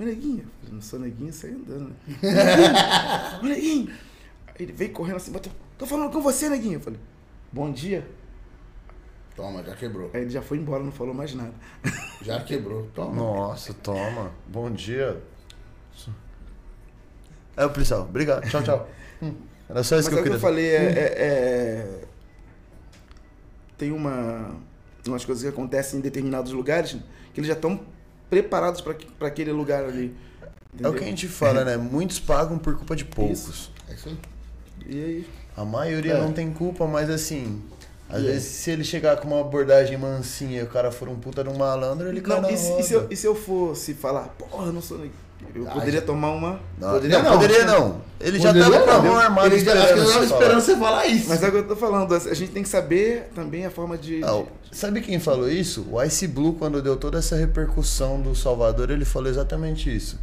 ô 0.00 0.02
neguinho. 0.02 0.44
Eu 0.66 0.74
não 0.74 0.82
sou 0.82 0.98
neguinho, 0.98 1.32
saí 1.32 1.52
andando, 1.52 1.90
né? 1.90 1.94
Ô 3.40 3.44
neguinho, 3.44 3.44
ô 3.44 3.46
neguinho. 3.46 3.88
Aí 4.58 4.64
ele 4.66 4.72
veio 4.72 4.92
correndo 4.92 5.16
assim, 5.16 5.32
bateu, 5.32 5.50
tô 5.78 5.86
falando 5.86 6.10
com 6.12 6.20
você, 6.20 6.48
neguinho. 6.48 6.74
Eu 6.74 6.80
falei, 6.80 6.98
bom 7.52 7.70
dia. 7.72 8.06
Toma, 9.34 9.62
já 9.64 9.74
quebrou. 9.74 10.10
Aí 10.12 10.20
ele 10.22 10.30
já 10.30 10.42
foi 10.42 10.58
embora, 10.58 10.82
não 10.82 10.92
falou 10.92 11.14
mais 11.14 11.34
nada. 11.34 11.54
Já 12.22 12.38
quebrou. 12.44 12.86
Toma. 12.94 13.14
Nossa, 13.16 13.72
toma. 13.74 14.30
Bom 14.46 14.70
dia. 14.70 15.20
É 17.56 17.64
o 17.64 17.70
policial. 17.70 18.02
Obrigado. 18.02 18.48
Tchau, 18.48 18.62
tau. 18.62 18.88
Hum, 19.22 19.34
Era 19.68 19.84
só 19.84 19.96
isso 19.98 20.10
Mas 20.10 20.14
que 20.14 20.14
é 20.14 20.18
eu 20.18 20.20
o 20.20 20.22
que 20.24 20.28
eu 20.30 20.32
queria. 20.32 20.38
falei, 20.40 20.66
é, 20.66 20.98
é- 20.98 21.14
é- 21.22 22.04
tem 23.78 23.92
uma, 23.92 24.56
umas 25.06 25.24
coisas 25.24 25.42
que 25.44 25.48
acontecem 25.48 26.00
em 26.00 26.02
determinados 26.02 26.50
lugares 26.52 26.96
que 27.32 27.38
eles 27.38 27.46
já 27.46 27.54
estão 27.54 27.80
preparados 28.28 28.80
para 28.80 29.28
aquele 29.28 29.52
lugar 29.52 29.84
ali. 29.84 30.12
É 30.42 30.44
o 30.46 30.48
entendeu? 30.74 30.92
que 30.94 31.04
a 31.04 31.06
gente 31.06 31.28
fala, 31.28 31.64
né? 31.64 31.76
Muitos 31.78 32.18
pagam 32.18 32.58
por 32.58 32.76
culpa 32.76 32.96
de 32.96 33.04
poucos. 33.04 33.70
É 33.88 33.94
isso 33.94 34.08
aí. 34.08 34.18
E 34.88 34.94
aí, 35.04 35.26
A 35.56 35.64
maioria 35.66 36.14
É. 36.14 36.20
não 36.20 36.32
tem 36.32 36.50
culpa, 36.50 36.86
mas 36.86 37.10
assim. 37.10 37.60
Às 38.08 38.22
E 38.22 38.26
vezes, 38.26 38.44
se 38.48 38.70
ele 38.70 38.82
chegar 38.84 39.16
com 39.18 39.28
uma 39.28 39.40
abordagem 39.40 39.96
mansinha 39.98 40.60
e 40.60 40.64
o 40.64 40.66
cara 40.66 40.90
for 40.90 41.08
um 41.08 41.14
puta 41.16 41.42
de 41.44 41.50
um 41.50 41.56
malandro, 41.56 42.08
ele 42.08 42.20
cai 42.22 42.36
não, 42.36 42.42
na 42.42 42.50
e, 42.50 42.56
se, 42.56 42.68
roda. 42.70 42.80
e 42.80 42.84
se 42.84 42.94
eu, 42.94 43.06
e 43.10 43.16
se 43.16 43.26
eu 43.26 43.34
fosse 43.34 43.94
falar, 43.94 44.28
porra, 44.38 44.66
eu 44.66 44.72
não 44.72 44.80
sou? 44.82 44.98
Eu 45.54 45.66
Ah, 45.68 45.72
poderia 45.72 46.00
já- 46.00 46.06
tomar 46.06 46.30
uma. 46.30 46.60
Não, 46.78 46.90
Poderia 46.92 47.18
não, 47.18 47.24
não. 47.30 47.32
poderia 47.38 47.64
não. 47.66 48.00
Ele 48.20 48.38
já 48.38 48.48
Poderia 48.52 48.70
tava 48.70 48.84
com 48.84 48.90
a 48.90 48.94
não. 48.94 49.02
mão 49.04 49.16
armada 49.18 49.46
Ele 49.48 49.58
já- 49.64 49.72
acho 49.74 49.92
que 49.94 49.98
ele 50.00 50.08
tava 50.12 50.24
esperando 50.24 50.60
você 50.60 50.76
falar 50.76 51.06
isso. 51.06 51.28
Mas 51.28 51.42
é 51.42 51.48
o 51.48 51.50
que 51.50 51.56
eu 51.58 51.68
tô 51.68 51.76
falando, 51.76 52.14
a 52.14 52.34
gente 52.34 52.52
tem 52.52 52.62
que 52.62 52.68
saber 52.68 53.30
também 53.34 53.66
a 53.66 53.70
forma 53.70 53.98
de. 53.98 54.20
Não, 54.20 54.46
sabe 54.70 55.00
quem 55.00 55.18
falou 55.18 55.50
isso? 55.50 55.86
O 55.90 56.02
Ice 56.02 56.26
Blue, 56.28 56.54
quando 56.54 56.80
deu 56.80 56.96
toda 56.96 57.18
essa 57.18 57.34
repercussão 57.36 58.20
do 58.20 58.34
Salvador, 58.34 58.90
ele 58.90 59.04
falou 59.04 59.28
exatamente 59.28 59.94
isso. 59.94 60.18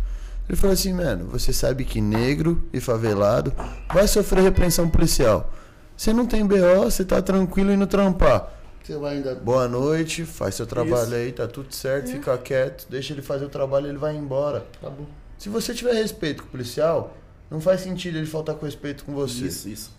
Ele 0.50 0.58
falou 0.58 0.74
assim, 0.74 0.92
mano, 0.94 1.26
você 1.28 1.54
sabe 1.54 1.86
que 1.86 2.02
negro 2.02 2.68
e 2.74 2.82
favelado 2.82 3.54
vai 3.94 4.08
sofrer 4.08 4.42
repreensão 4.42 4.90
policial. 4.90 5.54
Você 5.96 6.12
não 6.12 6.26
tem 6.26 6.44
BO, 6.44 6.86
você 6.86 7.06
tá 7.06 7.22
tranquilo 7.22 7.72
indo 7.72 7.86
trampar. 7.86 8.52
Você 8.84 8.98
vai 8.98 9.18
ainda. 9.18 9.36
Boa 9.36 9.68
noite, 9.68 10.26
faz 10.26 10.56
seu 10.56 10.66
trabalho 10.66 11.06
Isso. 11.06 11.14
aí, 11.14 11.32
tá 11.32 11.48
tudo 11.48 11.72
certo, 11.76 12.10
fica 12.10 12.36
quieto, 12.40 12.88
deixa 12.90 13.14
ele 13.14 13.22
fazer 13.22 13.46
o 13.46 13.50
trabalho 13.50 13.86
e 13.86 13.90
ele 13.90 14.00
vai 14.00 14.16
embora. 14.16 14.66
Acabou. 14.82 15.06
Se 15.38 15.50
você 15.50 15.72
tiver 15.72 15.94
respeito 15.94 16.42
com 16.42 16.50
o 16.50 16.52
policial, 16.52 17.16
não 17.52 17.62
faz 17.62 17.82
sentido 17.82 18.18
ele 18.18 18.26
faltar 18.26 18.56
com 18.56 18.66
respeito 18.66 19.06
com 19.06 19.14
você. 19.14 19.46
Isso, 19.46 19.70
isso. 19.70 19.96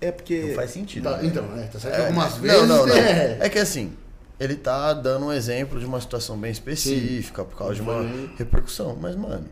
É 0.00 0.10
porque. 0.10 0.46
Não 0.48 0.54
faz 0.56 0.72
sentido. 0.72 1.04
Tá, 1.04 1.18
né? 1.18 1.26
então, 1.26 1.44
é, 1.56 1.62
tá 1.68 1.78
certo 1.78 1.94
É, 1.94 2.06
algumas 2.06 2.34
vezes. 2.38 2.58
Não, 2.58 2.66
não, 2.66 2.86
não. 2.86 2.96
É. 2.96 3.38
É 3.42 3.48
que 3.48 3.60
assim, 3.60 3.92
ele 4.40 4.56
tá 4.56 4.92
dando 4.94 5.26
um 5.26 5.32
exemplo 5.32 5.78
de 5.78 5.86
uma 5.86 6.00
situação 6.00 6.36
bem 6.36 6.50
específica, 6.50 7.44
por 7.44 7.56
causa 7.56 7.76
de 7.76 7.82
uma 7.82 8.02
repercussão. 8.36 8.98
Mas, 9.00 9.14
mano, 9.14 9.46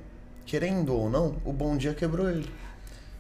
querendo 0.47 0.95
ou 0.95 1.09
não, 1.11 1.37
o 1.45 1.53
bom 1.53 1.77
dia 1.77 1.95
quebrou 1.95 2.29
ele. 2.31 2.49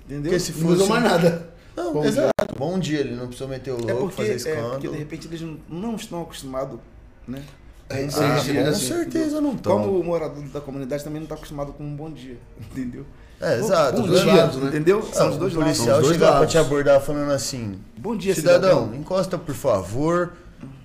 Entendeu? 0.07 0.31
Porque 0.33 0.41
se 0.41 0.53
Não 0.53 0.61
mudou 0.71 0.87
fosse. 0.87 0.91
mais 1.01 1.05
nada. 1.05 1.51
Não, 1.77 1.93
Bom 1.93 2.05
exato. 2.05 2.31
Bom 2.59 2.79
dia, 2.79 3.01
ele 3.01 3.15
não 3.15 3.27
precisou 3.27 3.49
meter 3.49 3.71
o 3.73 3.77
É 3.89 3.93
louco, 3.93 3.99
porque, 4.09 4.17
fazer 4.17 4.33
é 4.33 4.37
escândalo. 4.37 4.71
porque 4.73 4.89
de 4.89 4.97
repente 4.97 5.27
eles 5.29 5.41
não, 5.41 5.57
não 5.69 5.95
estão 5.97 6.23
acostumados, 6.23 6.79
né? 7.27 7.43
É, 7.89 8.03
Com 8.05 8.11
sim, 8.11 8.25
Ah, 8.25 8.39
sim, 8.39 8.55
com 8.55 8.61
assim, 8.69 8.87
certeza 8.89 9.41
não 9.41 9.53
estão. 9.55 9.81
Como 9.81 9.99
o 9.99 10.05
morador 10.05 10.43
da 10.45 10.61
comunidade 10.61 11.03
também 11.03 11.21
não 11.21 11.25
está 11.25 11.35
acostumado 11.37 11.73
com 11.73 11.83
um 11.85 11.95
bom 11.97 12.11
dia, 12.11 12.37
entendeu? 12.61 13.05
É, 13.41 13.59
exato. 13.59 14.03
Bom 14.03 14.09
dia, 14.09 14.25
lados, 14.25 14.57
né? 14.57 14.69
entendeu? 14.69 15.03
São 15.13 15.27
Não, 15.27 15.33
os 15.33 15.39
dois 15.39 15.57
o 15.57 15.59
lados. 15.61 15.77
policial 15.79 15.87
São 15.87 15.97
os 16.03 16.03
dois 16.09 16.15
chegar 16.15 16.27
pra 16.29 16.35
lados. 16.41 16.53
te 16.53 16.59
abordar 16.59 17.01
falando 17.01 17.31
assim: 17.33 17.79
Bom 17.97 18.15
dia, 18.17 18.35
cidadão, 18.35 18.81
cidadão. 18.81 19.01
encosta 19.01 19.39
por 19.39 19.55
favor. 19.55 20.33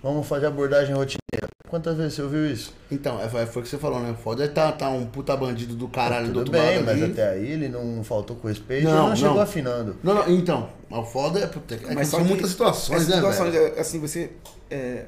Vamos 0.04 0.28
fazer 0.28 0.46
abordagem 0.48 0.94
rotineira. 0.94 1.48
Quantas 1.68 1.98
vezes 1.98 2.14
você 2.14 2.22
ouviu 2.22 2.50
isso? 2.50 2.74
Então, 2.92 3.20
é, 3.20 3.28
foi 3.28 3.46
foi 3.48 3.62
o 3.62 3.64
que 3.66 3.70
você 3.70 3.78
falou, 3.78 4.00
né? 4.00 4.16
Foda 4.24 4.46
é 4.46 4.48
tá, 4.48 4.72
tá 4.72 4.88
um 4.90 5.06
puta 5.08 5.36
bandido 5.36 5.76
do 5.76 5.88
caralho 5.88 6.28
do 6.28 6.34
Tudo 6.34 6.38
outro 6.40 6.52
bem, 6.54 6.76
lado 6.78 6.86
mas 6.86 7.02
ali. 7.02 7.12
até 7.12 7.30
aí 7.32 7.52
ele 7.52 7.68
não 7.68 8.04
faltou 8.04 8.36
com 8.36 8.48
respeito 8.48 8.84
Não, 8.84 8.92
ele 8.92 9.00
não, 9.00 9.10
não. 9.10 9.16
chegou 9.16 9.42
afinando. 9.42 9.98
Não, 10.04 10.14
não, 10.14 10.30
então. 10.30 10.70
O 10.90 11.04
foda 11.04 11.40
é, 11.40 11.48
puta, 11.48 11.76
é 11.76 11.96
Mas 11.96 12.08
são 12.08 12.24
muitas 12.24 12.52
situações, 12.52 13.08
né, 13.08 13.16
situações, 13.16 13.52
velho? 13.52 13.76
é, 13.76 13.80
assim, 13.80 14.00
você, 14.00 14.32
é, 14.70 15.06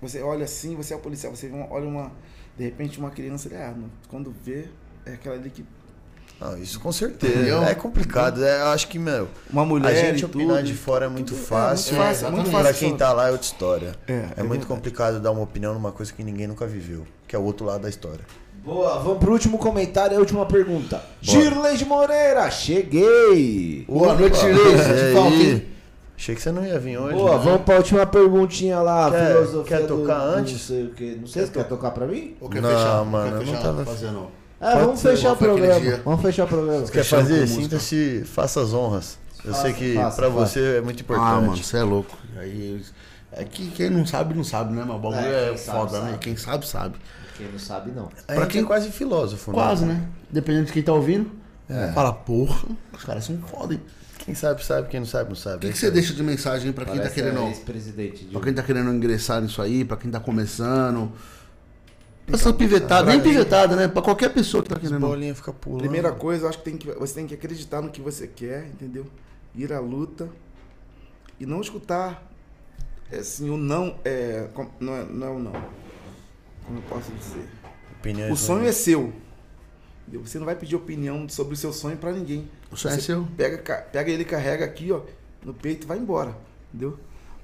você 0.00 0.22
olha 0.22 0.44
assim, 0.44 0.76
você 0.76 0.94
é 0.94 0.96
o 0.96 1.00
policial, 1.00 1.34
você 1.34 1.50
olha 1.68 1.86
uma, 1.86 2.12
de 2.56 2.64
repente 2.64 2.98
uma 2.98 3.10
criança, 3.10 3.50
ah, 3.54 3.74
não, 3.76 3.90
quando 4.08 4.32
vê, 4.42 4.68
é 5.04 5.14
aquela 5.14 5.34
ali 5.34 5.50
que, 5.50 5.64
Não, 6.40 6.56
isso 6.58 6.78
com 6.80 6.92
certeza. 6.92 7.32
Entendeu? 7.32 7.62
É 7.62 7.74
complicado. 7.74 8.44
É, 8.44 8.60
eu 8.62 8.66
acho 8.66 8.88
que, 8.88 8.98
meu, 8.98 9.26
uma 9.50 9.64
mulher 9.64 9.88
a 9.90 9.94
gente 10.12 10.24
opinar 10.24 10.58
tudo. 10.58 10.66
de 10.66 10.74
fora 10.74 11.06
é 11.06 11.08
muito 11.08 11.28
Tudo- 11.34 11.40
é, 11.42 11.46
fácil. 11.46 11.96
fácil, 11.96 12.26
É, 12.26 12.30
muito 12.30 12.46
exatamente. 12.48 12.50
Pra 12.50 12.62
fácil. 12.64 12.88
quem 12.88 12.96
tá 12.96 13.12
lá 13.12 13.28
é 13.28 13.30
outra 13.32 13.46
história. 13.46 13.92
É, 14.06 14.12
É, 14.12 14.28
é 14.38 14.42
muito 14.42 14.66
complicado 14.66 15.18
dar 15.18 15.30
uma 15.30 15.42
opinião 15.42 15.72
numa 15.72 15.92
coisa 15.92 16.12
que 16.12 16.22
ninguém 16.22 16.46
nunca 16.46 16.66
viveu, 16.66 17.06
que 17.26 17.34
é 17.34 17.38
o 17.38 17.42
outro 17.42 17.64
lado 17.64 17.82
da 17.82 17.88
história. 17.88 18.20
Boa, 18.62 18.98
vamos 18.98 19.18
pro 19.18 19.32
último 19.32 19.56
comentário 19.58 20.14
e 20.14 20.16
a 20.16 20.20
última 20.20 20.44
pergunta. 20.44 21.00
Girlei 21.22 21.76
de 21.76 21.84
Moreira, 21.84 22.50
cheguei! 22.50 23.84
Boa 23.88 24.14
noite, 24.14 24.36
Shirley. 24.36 24.62
E 24.74 25.08
Te 25.08 25.14
falta, 25.14 25.34
hein? 25.36 25.42
aí? 25.52 25.68
Achei 26.18 26.34
que 26.34 26.40
você 26.42 26.50
não 26.52 26.64
ia 26.64 26.78
vir 26.78 26.98
hoje. 26.98 27.14
Boa, 27.14 27.36
né? 27.38 27.44
vamos 27.44 27.60
pra 27.62 27.76
última 27.76 28.06
perguntinha 28.06 28.80
lá. 28.80 29.10
Quer- 29.10 29.26
filosofia 29.32 29.78
quer 29.78 29.86
tocar 29.86 30.18
do 30.18 30.34
antes? 30.38 30.52
Não 30.52 30.58
sei 30.60 30.84
o 30.84 30.90
que. 30.90 31.16
Não 31.20 31.26
sei 31.26 31.46
se 31.46 31.52
quer 31.52 31.64
tocar 31.64 31.90
pra 31.92 32.06
mim? 32.06 32.34
Ou 32.40 32.48
quer 32.48 32.60
Não, 32.62 32.70
fechar? 32.70 33.04
mano, 33.04 33.24
quer 33.30 33.32
eu 33.34 33.38
não 33.46 33.46
fechar 33.54 33.62
tava- 33.62 33.84
fazendo. 33.84 34.26
Ah, 34.60 34.72
Pode 34.72 34.84
vamos 34.86 35.00
ser, 35.00 35.10
fechar 35.10 35.32
o 35.32 35.36
programa. 35.36 35.96
Vamos 36.04 36.22
fechar 36.22 36.44
o 36.44 36.48
programa. 36.48 36.80
Quer 36.82 37.02
Fechando 37.04 37.22
fazer? 37.22 37.46
Sinta-se, 37.46 38.22
faça 38.24 38.60
as 38.62 38.72
honras. 38.72 39.18
Eu 39.44 39.52
Faça, 39.52 39.62
sei 39.62 39.72
que 39.74 39.94
faça. 39.94 40.28
você 40.30 40.76
é 40.78 40.80
muito 40.80 41.00
importante. 41.02 41.26
Ah, 41.28 41.40
mano, 41.40 41.56
você 41.56 41.76
é 41.76 41.82
louco. 41.82 42.16
Aí, 42.38 42.80
é 43.32 43.44
que 43.44 43.70
quem 43.70 43.90
não 43.90 44.04
sabe, 44.06 44.34
não 44.34 44.42
sabe, 44.42 44.72
né? 44.74 44.82
Mas 44.86 44.96
o 44.96 44.98
bagulho 44.98 45.20
É, 45.20 45.52
é, 45.52 45.56
sabe, 45.56 45.78
foda, 45.78 46.00
né? 46.00 46.06
sabe. 46.10 46.18
Quem 46.18 46.36
sabe, 46.36 46.66
sabe. 46.66 46.94
Quem 47.36 47.46
não 47.52 47.58
sabe, 47.58 47.90
não. 47.92 48.08
Pra 48.26 48.46
quem- 48.46 48.62
é 48.62 48.64
quase 48.64 48.90
filósofo, 48.90 49.50
né? 49.52 49.56
Quase, 49.58 49.84
né? 49.84 50.02
Dependendo 50.30 50.66
de 50.66 50.72
quem 50.72 50.82
tá 50.82 50.92
ouvindo. 50.92 51.30
É. 51.68 51.92
Fala, 51.92 52.12
porra, 52.12 52.64
os 52.96 53.04
caras 53.04 53.24
são 53.24 53.36
foda, 53.38 53.74
hein? 53.74 53.80
Quem 54.24 54.34
sabe, 54.34 54.64
sabe. 54.64 54.88
Quem 54.88 54.98
não 55.00 55.06
sabe, 55.06 55.28
não 55.28 55.36
sabe. 55.36 55.56
O 55.56 55.60
que, 55.60 55.66
É 55.68 55.70
que 55.72 55.78
você 55.78 55.90
deixa 55.90 56.12
de 56.14 56.22
mensagem 56.22 56.72
pra 56.72 56.84
quem 56.84 56.98
tá 56.98 57.10
querendo. 57.10 57.52
Pra 58.32 58.40
quem 58.42 58.54
tá 58.54 58.62
querendo 58.62 58.90
ingressar 58.92 59.40
nisso 59.42 59.60
aí, 59.62 59.84
pra 59.84 59.96
quem 59.96 60.10
tá 60.10 60.18
começando. 60.18 61.12
Essa 62.32 62.52
pivetada, 62.52 63.10
nem 63.10 63.20
pivetada, 63.20 63.76
né? 63.76 63.86
Pra 63.88 64.02
qualquer 64.02 64.32
pessoa 64.32 64.62
que 64.62 64.68
tá 64.68 64.78
querendo. 64.78 65.00
Bolinha 65.00 65.34
fica 65.34 65.52
pulando. 65.52 65.80
Primeira 65.80 66.12
coisa, 66.12 66.44
eu 66.44 66.48
acho 66.48 66.58
que, 66.58 66.64
tem 66.64 66.76
que 66.76 66.90
você 66.92 67.14
tem 67.14 67.26
que 67.26 67.34
acreditar 67.34 67.80
no 67.80 67.90
que 67.90 68.00
você 68.00 68.26
quer, 68.26 68.66
entendeu? 68.66 69.06
Ir 69.54 69.72
à 69.72 69.80
luta 69.80 70.28
e 71.38 71.46
não 71.46 71.60
escutar 71.60 72.30
é, 73.10 73.18
assim, 73.18 73.48
o 73.48 73.56
não 73.56 73.98
é, 74.04 74.48
não 74.80 74.94
é 74.94 75.04
não 75.04 75.26
é 75.26 75.30
o 75.30 75.38
não. 75.38 75.52
Como 76.64 76.78
eu 76.78 76.82
posso 76.88 77.12
dizer? 77.12 77.48
Opiniões 78.00 78.32
O 78.32 78.36
sonho 78.36 78.60
é 78.60 78.64
ruins. 78.64 78.76
seu. 78.76 79.12
Você 80.08 80.38
não 80.38 80.46
vai 80.46 80.54
pedir 80.54 80.76
opinião 80.76 81.28
sobre 81.28 81.54
o 81.54 81.56
seu 81.56 81.72
sonho 81.72 81.96
pra 81.96 82.12
ninguém. 82.12 82.48
O 82.70 82.76
sonho 82.76 82.94
é 82.94 82.96
Você 82.96 83.02
seu. 83.02 83.26
Pega, 83.36 83.82
pega 83.92 84.10
ele, 84.10 84.24
carrega 84.24 84.64
aqui, 84.64 84.90
ó, 84.92 85.02
no 85.44 85.54
peito 85.54 85.84
e 85.84 85.86
vai 85.86 85.98
embora, 85.98 86.36
entendeu? 86.68 86.98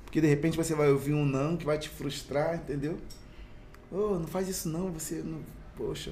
Porque 0.04 0.20
de 0.20 0.26
repente 0.26 0.56
você 0.56 0.74
vai 0.74 0.90
ouvir 0.90 1.12
um 1.14 1.24
não 1.24 1.56
que 1.56 1.64
vai 1.64 1.78
te 1.78 1.88
frustrar, 1.88 2.56
entendeu? 2.56 2.98
Oh, 3.92 4.18
não 4.18 4.26
faz 4.26 4.48
isso 4.48 4.68
não, 4.68 4.90
você 4.90 5.16
não. 5.24 5.40
Poxa. 5.76 6.10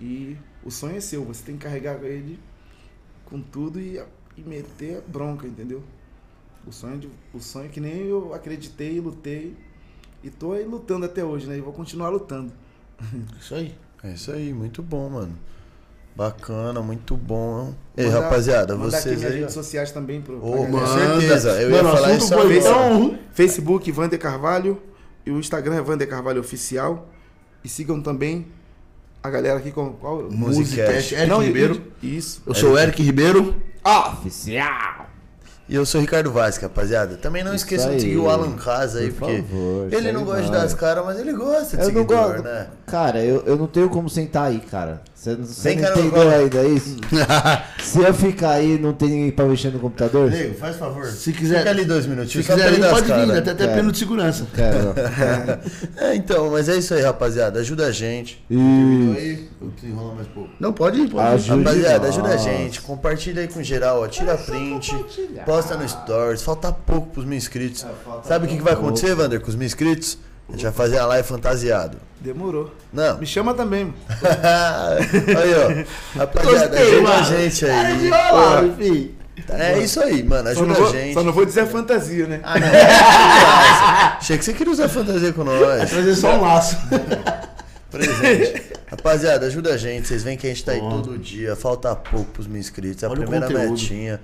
E 0.00 0.36
o 0.64 0.70
sonho 0.70 0.96
é 0.96 1.00
seu, 1.00 1.24
você 1.24 1.42
tem 1.44 1.56
que 1.56 1.64
carregar 1.64 2.02
ele 2.02 2.38
com 3.24 3.40
tudo 3.40 3.80
e, 3.80 4.00
e 4.36 4.40
meter 4.42 4.98
a 4.98 5.00
bronca, 5.10 5.46
entendeu? 5.46 5.82
O 6.66 6.72
sonho, 6.72 6.98
de, 6.98 7.08
o 7.32 7.40
sonho 7.40 7.70
que 7.70 7.80
nem 7.80 8.06
eu 8.06 8.34
acreditei, 8.34 9.00
lutei 9.00 9.56
e 10.22 10.28
tô 10.30 10.52
aí 10.52 10.64
lutando 10.64 11.06
até 11.06 11.24
hoje, 11.24 11.46
né? 11.46 11.56
E 11.56 11.60
vou 11.60 11.72
continuar 11.72 12.08
lutando. 12.08 12.52
Isso 13.40 13.54
aí. 13.54 13.74
É 14.02 14.10
isso 14.12 14.30
aí, 14.32 14.52
muito 14.52 14.82
bom, 14.82 15.08
mano. 15.08 15.36
Bacana, 16.14 16.80
muito 16.82 17.16
bom. 17.16 17.74
Ei, 17.96 18.06
Mandar- 18.06 18.20
rapaziada, 18.22 18.74
mandar 18.76 18.98
vocês 19.00 19.18
minhas 19.18 19.32
aí. 19.32 19.38
redes 19.40 19.54
sociais 19.54 19.92
também 19.92 20.20
pro 20.22 20.38
Ô, 20.44 20.62
pra 20.66 20.70
com 20.80 20.86
certeza, 20.86 21.60
eu 21.62 21.70
ia 21.70 21.82
Mano, 21.82 21.96
falar 21.96 22.08
assunto 22.08 22.22
isso 22.24 22.34
agora. 22.34 22.60
tão- 22.62 23.18
Facebook 23.32 23.92
Vander 23.92 24.18
Carvalho 24.18 24.80
e 25.26 25.30
o 25.30 25.38
Instagram 25.40 25.74
é 25.74 25.82
Vander 25.82 26.08
Carvalho 26.08 26.40
Oficial. 26.40 27.08
E 27.64 27.68
sigam 27.68 28.00
também 28.00 28.46
a 29.20 29.28
galera 29.28 29.58
aqui 29.58 29.72
com 29.72 29.92
qual? 29.94 30.30
Musicast, 30.30 31.14
Eric 31.14 31.28
Não, 31.28 31.42
Ribeiro. 31.42 31.82
Isso. 32.00 32.42
Eu 32.46 32.54
sou 32.54 32.72
o 32.72 32.78
Eric 32.78 33.02
Ribeiro. 33.02 33.60
Oficial! 33.84 35.05
E 35.68 35.74
eu 35.74 35.84
sou 35.84 35.98
o 36.00 36.02
Ricardo 36.02 36.30
Vaz, 36.30 36.56
rapaziada. 36.58 37.16
Também 37.16 37.42
não 37.42 37.52
Isso 37.54 37.64
esqueçam 37.64 37.90
aí. 37.90 37.96
de 37.96 38.02
seguir 38.02 38.18
o 38.18 38.30
Alan 38.30 38.52
Casa 38.52 39.00
aí, 39.00 39.10
Por 39.10 39.26
porque 39.26 39.42
favor, 39.42 39.92
ele 39.92 40.12
não 40.12 40.24
gosta 40.24 40.42
de 40.42 40.50
dar 40.52 40.62
as 40.62 40.74
caras, 40.74 41.04
mas 41.04 41.18
ele 41.18 41.32
gosta 41.32 41.76
de 41.76 41.82
Eu 41.82 41.88
não 41.88 41.94
seguidor, 42.02 42.26
gosto. 42.34 42.42
né? 42.44 42.66
Cara, 42.86 43.24
eu, 43.24 43.42
eu 43.44 43.56
não 43.56 43.66
tenho 43.66 43.88
como 43.88 44.08
sentar 44.08 44.44
aí, 44.44 44.60
cara. 44.60 45.02
Você 45.12 45.34
não, 45.34 45.44
você 45.44 45.68
Vem 45.70 45.78
não 45.78 45.82
cá 45.82 45.94
no 45.96 46.00
entendeu 46.06 46.22
colo. 46.22 46.34
ainda 46.36 46.62
isso? 46.68 46.96
Se 47.82 48.00
eu 48.00 48.14
ficar 48.14 48.50
aí 48.50 48.78
não 48.78 48.92
tem 48.92 49.08
ninguém 49.08 49.30
pra 49.32 49.44
mexer 49.46 49.72
no 49.72 49.80
computador? 49.80 50.30
Nego, 50.30 50.54
faz 50.54 50.76
favor. 50.76 51.04
Se 51.06 51.32
quiser- 51.32 51.58
Fica 51.58 51.70
ali 51.70 51.84
dois 51.84 52.04
Se 52.04 52.10
minutinhos. 52.10 52.46
só 52.46 52.54
pra 52.54 52.62
quiser 52.62 52.68
ele 52.68 52.76
vir, 52.76 52.82
dar 52.82 52.86
as 52.86 52.92
pode 53.00 53.06
vir, 53.06 53.26
caras. 53.26 53.38
até, 53.38 53.50
até 53.50 53.64
Quero. 53.64 53.76
pelo 53.80 53.92
de 53.92 53.98
segurança. 53.98 54.46
Quero. 54.54 54.78
não. 54.84 54.94
É, 55.96 56.14
então, 56.14 56.50
mas 56.50 56.68
é 56.68 56.76
isso 56.76 56.94
aí, 56.94 57.02
rapaziada. 57.02 57.58
Ajuda 57.58 57.86
a 57.86 57.90
gente. 57.90 58.44
Ih, 58.48 59.14
Aí, 59.16 59.48
eu 59.60 59.68
desenrolar 59.70 60.14
mais 60.14 60.28
pouco. 60.28 60.50
Não, 60.60 60.72
pode 60.72 61.00
ir, 61.00 61.08
pode 61.08 61.26
ir. 61.26 61.34
Ajude 61.34 61.64
Rapaziada, 61.64 61.98
nós. 62.06 62.08
ajuda 62.18 62.28
a 62.34 62.36
gente. 62.36 62.80
Compartilha 62.82 63.40
aí 63.42 63.48
com 63.48 63.62
geral, 63.62 64.02
ó. 64.02 64.06
Tira 64.08 64.36
print. 64.36 64.92
compartilhar. 64.92 65.44
Posta 65.56 65.74
no 65.74 65.88
Stories. 65.88 66.42
Falta 66.42 66.70
pouco 66.70 67.06
pros 67.08 67.24
mil 67.24 67.38
inscritos. 67.38 67.82
É, 67.82 67.88
Sabe 68.28 68.44
o 68.44 68.48
que, 68.48 68.56
que 68.56 68.62
vai 68.62 68.74
acontecer, 68.74 69.14
Vander, 69.14 69.40
com 69.40 69.48
os 69.48 69.54
mil 69.54 69.64
inscritos? 69.64 70.18
A 70.50 70.52
gente 70.52 70.64
vai 70.64 70.72
fazer 70.72 70.98
a 70.98 71.06
live 71.06 71.26
fantasiado. 71.26 71.96
Demorou. 72.20 72.70
Não. 72.92 73.16
Me 73.16 73.24
chama 73.24 73.54
também. 73.54 73.94
aí, 74.12 75.86
ó. 76.14 76.18
Rapaziada, 76.18 76.78
ajuda 76.78 77.14
a 77.14 77.22
gente 77.22 77.64
aí. 77.64 77.94
Desenrolar, 77.94 78.64
enfim. 78.66 79.14
É 79.48 79.78
isso 79.78 79.98
aí, 80.02 80.22
mano. 80.22 80.46
Ajuda 80.50 80.72
a 80.72 80.76
vou, 80.76 80.92
gente. 80.92 81.14
só 81.14 81.22
não 81.22 81.32
vou 81.32 81.46
dizer 81.46 81.66
fantasia, 81.68 82.26
né? 82.26 82.40
Ah, 82.42 82.60
não. 82.60 82.68
Achei 84.20 84.36
que 84.36 84.44
você 84.44 84.52
queria 84.52 84.72
usar 84.74 84.90
fantasia 84.90 85.32
com 85.32 85.42
nós. 85.42 85.88
Trazer 85.88 86.16
só 86.16 86.36
um 86.36 86.42
laço. 86.42 86.76
Presente. 87.90 88.62
Rapaziada, 88.88 89.46
ajuda 89.46 89.72
a 89.72 89.76
gente. 89.78 90.06
Vocês 90.06 90.22
veem 90.22 90.36
que 90.36 90.46
a 90.46 90.50
gente 90.50 90.62
tá 90.62 90.72
aí 90.72 90.80
todo 90.80 91.16
dia. 91.16 91.56
Falta 91.56 91.96
pouco 91.96 92.30
pros 92.32 92.46
mil 92.46 92.60
inscritos. 92.60 93.02
É 93.02 93.06
a 93.06 93.10
Olha 93.10 93.20
primeira 93.20 93.48
metinha. 93.48 94.20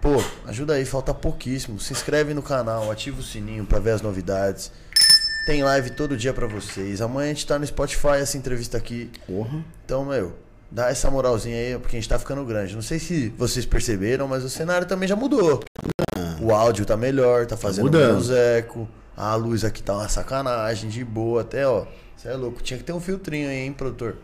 Pô, 0.00 0.22
ajuda 0.46 0.74
aí, 0.74 0.84
falta 0.84 1.12
pouquíssimo. 1.12 1.78
Se 1.80 1.92
inscreve 1.92 2.32
no 2.32 2.42
canal, 2.42 2.90
ativa 2.90 3.20
o 3.20 3.22
sininho 3.22 3.64
pra 3.64 3.78
ver 3.78 3.90
as 3.92 4.02
novidades. 4.02 4.70
Tem 5.46 5.62
live 5.62 5.90
todo 5.90 6.16
dia 6.16 6.32
pra 6.32 6.46
vocês. 6.46 7.00
Amanhã 7.00 7.30
a 7.30 7.34
gente 7.34 7.46
tá 7.46 7.58
no 7.58 7.66
Spotify, 7.66 8.18
essa 8.20 8.36
entrevista 8.36 8.76
aqui. 8.76 9.10
Porra. 9.26 9.64
Então, 9.84 10.04
meu, 10.04 10.34
dá 10.70 10.88
essa 10.88 11.10
moralzinha 11.10 11.56
aí, 11.56 11.78
porque 11.78 11.96
a 11.96 12.00
gente 12.00 12.08
tá 12.08 12.18
ficando 12.18 12.44
grande. 12.44 12.74
Não 12.74 12.82
sei 12.82 12.98
se 12.98 13.30
vocês 13.30 13.64
perceberam, 13.66 14.28
mas 14.28 14.44
o 14.44 14.50
cenário 14.50 14.86
também 14.86 15.08
já 15.08 15.16
mudou. 15.16 15.64
O 16.40 16.52
áudio 16.52 16.84
tá 16.84 16.96
melhor, 16.96 17.46
tá 17.46 17.56
fazendo 17.56 17.86
mudando. 17.86 18.08
menos 18.08 18.30
eco. 18.30 18.88
A 19.16 19.34
luz 19.34 19.64
aqui 19.64 19.82
tá 19.82 19.94
uma 19.94 20.08
sacanagem, 20.08 20.88
de 20.88 21.04
boa 21.04 21.40
até, 21.40 21.66
ó. 21.66 21.86
Você 22.16 22.28
é 22.28 22.34
louco. 22.34 22.62
Tinha 22.62 22.78
que 22.78 22.84
ter 22.84 22.92
um 22.92 23.00
filtrinho 23.00 23.48
aí, 23.48 23.56
hein, 23.56 23.72
produtor? 23.72 24.16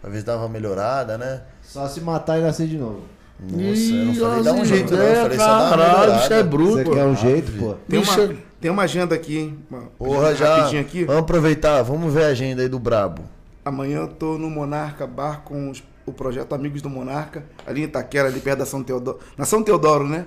Pra 0.00 0.10
ver 0.10 0.18
se 0.18 0.24
dava 0.24 0.42
uma 0.42 0.48
melhorada, 0.48 1.16
né? 1.16 1.42
Só 1.62 1.88
se 1.88 2.00
matar 2.00 2.38
e 2.38 2.42
nascer 2.42 2.66
de 2.66 2.76
novo. 2.76 3.04
Nossa, 3.50 3.92
eu 3.92 4.04
não 4.04 4.14
falei 4.14 4.42
dar 4.44 4.52
um 4.52 4.64
jeito, 4.64 4.92
não. 4.92 5.02
Eu 5.02 5.08
é, 5.08 5.22
falei 5.22 5.38
só 5.38 6.16
isso 6.18 6.32
é 6.32 6.42
bruto. 6.42 6.72
Você 6.74 6.84
quer 6.84 7.04
um 7.04 7.16
jeito, 7.16 7.52
pô? 7.52 7.74
Tem 7.88 7.98
uma, 8.00 8.34
tem 8.60 8.70
uma 8.70 8.82
agenda 8.82 9.14
aqui, 9.14 9.38
hein? 9.38 9.58
Uma- 9.68 9.82
Porra, 9.98 10.34
já. 10.34 10.68
Aqui. 10.78 11.04
Vamos 11.04 11.22
aproveitar, 11.22 11.82
vamos 11.82 12.12
ver 12.12 12.24
a 12.24 12.28
agenda 12.28 12.62
aí 12.62 12.68
do 12.68 12.78
Brabo. 12.78 13.22
Amanhã 13.64 14.00
eu 14.00 14.08
tô 14.08 14.38
no 14.38 14.48
Monarca 14.48 15.06
Bar 15.06 15.42
com 15.44 15.70
os- 15.70 15.82
o 16.06 16.12
projeto 16.12 16.52
Amigos 16.54 16.82
do 16.82 16.88
Monarca, 16.90 17.44
ali 17.66 17.80
em 17.80 17.84
Itaquera, 17.84 18.28
ali 18.28 18.40
perto 18.40 18.60
da 18.60 18.66
São 18.66 18.82
Teodoro. 18.82 19.18
Na 19.36 19.44
São 19.44 19.62
Teodoro, 19.62 20.06
né? 20.06 20.26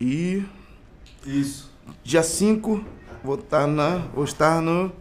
E 0.00 0.44
Isso. 1.24 1.70
dia 2.04 2.22
5 2.22 2.84
vou 3.24 3.36
estar 3.36 3.66
na 3.66 4.02
vou 4.14 4.24
estar 4.24 4.60
no 4.60 4.92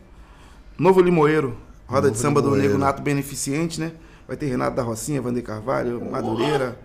Novo 0.78 1.02
Limoeiro, 1.02 1.57
roda 1.88 2.07
de 2.10 2.14
Novo 2.14 2.22
samba 2.22 2.41
do 2.41 2.49
Limoeiro. 2.49 2.68
Nego 2.74 2.80
Nato 2.80 3.02
Beneficiente, 3.02 3.80
né? 3.80 3.91
Vai 4.27 4.35
ter 4.38 4.47
Renato 4.47 4.76
da 4.76 4.81
Rocinha, 4.84 5.22
Vander 5.22 5.43
Carvalho, 5.43 6.03
Madureira, 6.10 6.77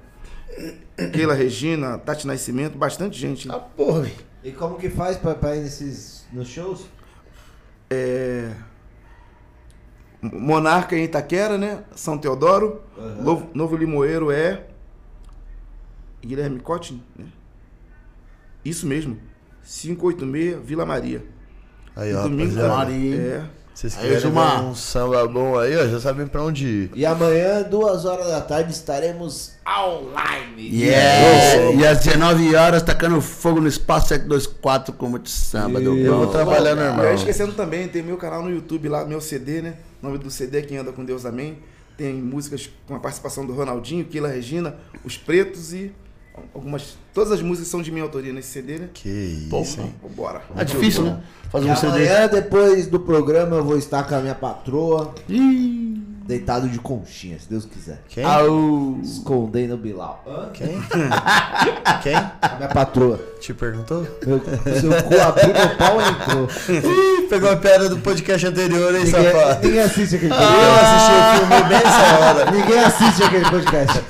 Keila 1.12 1.34
Regina, 1.34 1.96
Tati 1.98 2.26
Nascimento, 2.26 2.76
bastante 2.76 3.18
gente. 3.18 3.50
Ah, 3.50 3.58
porra, 3.58 4.02
velho. 4.02 4.14
E 4.44 4.52
como 4.52 4.76
que 4.76 4.88
faz 4.90 5.16
pra, 5.16 5.34
pra 5.34 5.56
ir 5.56 5.60
nesses 5.62 6.26
nos 6.32 6.48
shows? 6.48 6.86
É, 7.90 8.52
Monarca 10.22 10.96
em 10.96 11.04
Itaquera, 11.04 11.56
né? 11.56 11.82
São 11.94 12.18
Teodoro. 12.18 12.82
Aham. 12.98 13.22
Novo, 13.22 13.50
Novo 13.54 13.76
Limoeiro 13.76 14.30
é. 14.30 14.66
Guilherme 16.22 16.60
Cotin, 16.60 17.02
né? 17.16 17.24
Isso 18.64 18.86
mesmo. 18.86 19.16
586 19.64 20.58
Vila 20.62 20.84
Maria. 20.84 21.24
Aí, 21.96 22.10
E 22.10 22.14
ó, 22.14 22.22
domingo 22.24 22.54
rapaziada. 22.54 22.76
Maria. 22.76 23.16
é 23.16 23.59
Vocês 23.80 23.96
Aí, 23.96 24.10
querem 24.10 24.30
ver 24.30 24.38
um 24.62 24.74
samba 24.74 25.26
bom 25.26 25.58
aí, 25.58 25.74
ó, 25.74 25.88
já 25.88 25.98
sabem 25.98 26.26
pra 26.26 26.42
onde 26.42 26.66
ir. 26.66 26.90
E 26.94 27.06
amanhã, 27.06 27.62
duas 27.62 28.04
horas 28.04 28.26
da 28.26 28.42
tarde, 28.42 28.72
estaremos 28.72 29.52
online. 29.66 30.68
Yeah. 30.68 31.72
E 31.72 31.86
às 31.86 32.04
19 32.04 32.54
horas, 32.54 32.82
tacando 32.82 33.22
fogo 33.22 33.58
no 33.58 33.66
espaço 33.66 34.08
724 34.08 34.92
com 34.92 35.08
muito 35.08 35.30
samba 35.30 35.80
Eu 35.80 36.14
vou 36.14 36.26
trabalhar 36.26 36.74
normal. 36.74 37.14
esquecendo 37.14 37.54
também, 37.54 37.88
tem 37.88 38.02
meu 38.02 38.18
canal 38.18 38.42
no 38.42 38.50
YouTube 38.50 38.86
lá, 38.86 39.02
meu 39.06 39.18
CD, 39.18 39.62
né? 39.62 39.76
O 40.02 40.08
nome 40.08 40.18
do 40.18 40.30
CD 40.30 40.58
é 40.58 40.62
Quem 40.62 40.76
Anda 40.76 40.92
com 40.92 41.02
Deus 41.02 41.24
Amém. 41.24 41.58
Tem 41.96 42.12
músicas 42.12 42.68
com 42.86 42.94
a 42.94 42.98
participação 42.98 43.46
do 43.46 43.54
Ronaldinho, 43.54 44.04
Kila 44.04 44.28
Regina, 44.28 44.76
Os 45.02 45.16
Pretos 45.16 45.72
e 45.72 45.90
algumas. 46.54 46.96
Todas 47.14 47.32
as 47.32 47.42
músicas 47.42 47.68
são 47.68 47.82
de 47.82 47.90
minha 47.90 48.02
autoria 48.04 48.32
nesse 48.32 48.48
CD, 48.48 48.78
né? 48.78 48.88
Que 48.94 49.08
isso, 49.08 49.80
hein? 49.80 49.94
Vambora. 50.02 50.42
É 50.56 50.64
difícil, 50.64 51.04
né? 51.04 51.20
Fazer 51.50 51.68
E 51.68 51.70
um 51.70 51.76
CD. 51.76 52.08
amanhã, 52.08 52.28
depois 52.28 52.86
do 52.86 53.00
programa, 53.00 53.56
eu 53.56 53.64
vou 53.64 53.76
estar 53.76 54.04
com 54.04 54.14
a 54.14 54.20
minha 54.20 54.34
patroa, 54.34 55.14
Ih. 55.28 56.00
Deitado 56.30 56.68
de 56.68 56.78
conchinha, 56.78 57.38
se 57.38 57.48
Deus 57.50 57.64
quiser. 57.64 58.00
Quem? 58.08 58.24
Au. 58.24 58.98
Escondendo 59.02 59.74
o 59.74 59.76
Bilal. 59.76 60.24
Quem? 60.54 60.80
Quem? 62.02 62.14
A 62.14 62.56
minha 62.56 62.68
patroa. 62.68 63.18
Te 63.40 63.52
perguntou? 63.54 64.06
Meu, 64.26 64.38
seu 64.80 64.90
cu 65.02 65.20
abriu, 65.20 65.52
meu 65.54 65.76
pau 65.76 65.98
entrou. 66.00 66.48
Ih, 66.68 67.22
pegou 67.28 67.50
a 67.50 67.56
piada 67.56 67.88
do 67.88 67.98
podcast 67.98 68.46
anterior, 68.46 68.94
hein, 68.94 69.04
Ninguém, 69.04 69.32
safado? 69.32 69.66
ninguém 69.66 69.80
assiste 69.80 70.16
aquele 70.16 70.32
Eu 70.32 70.36
podcast. 70.36 70.84
assisti 70.84 71.12
o 71.12 71.46
filme 71.48 71.68
bem 71.68 71.78
essa 71.78 72.18
hora. 72.18 72.50
Ninguém 72.50 72.78
assiste 72.80 73.22
aquele 73.24 73.50
podcast. 73.50 74.00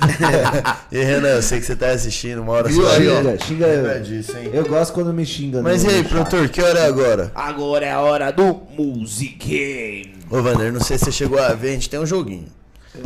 E 0.93 1.05
Renan, 1.05 1.29
eu 1.29 1.43
sei 1.43 1.61
que 1.61 1.67
você 1.67 1.77
tá 1.77 1.91
assistindo, 1.91 2.43
uma 2.43 2.53
hora 2.53 2.69
Viu 2.69 2.83
você 2.83 2.97
aí, 2.97 3.07
vai- 3.07 3.17
ó. 3.17 3.21
Xinga, 3.21 3.39
xinga 3.45 3.67
eu. 3.67 4.03
disso, 4.03 4.37
hein? 4.37 4.51
Eu 4.53 4.67
gosto 4.69 4.93
quando 4.93 5.13
me 5.15 5.25
xinga. 5.25 5.63
Mas 5.63 5.85
e 5.85 5.87
no 5.87 5.93
aí, 5.93 6.05
produtor, 6.05 6.49
que 6.49 6.61
hora 6.61 6.81
é 6.81 6.87
agora? 6.87 7.31
Agora 7.35 7.87
é 7.87 7.93
a 7.93 8.01
hora 8.01 8.31
do 8.33 8.61
Music 8.77 10.13
Ô, 10.31 10.41
Vander, 10.41 10.73
não 10.73 10.81
sei 10.81 10.97
se 10.97 11.07
você 11.07 11.13
chegou 11.13 11.41
a 11.41 11.53
ver, 11.55 11.71
a 11.71 11.73
gente 11.73 11.91
tem 11.91 11.99
um 11.99 12.07
joguinho. 12.07 12.47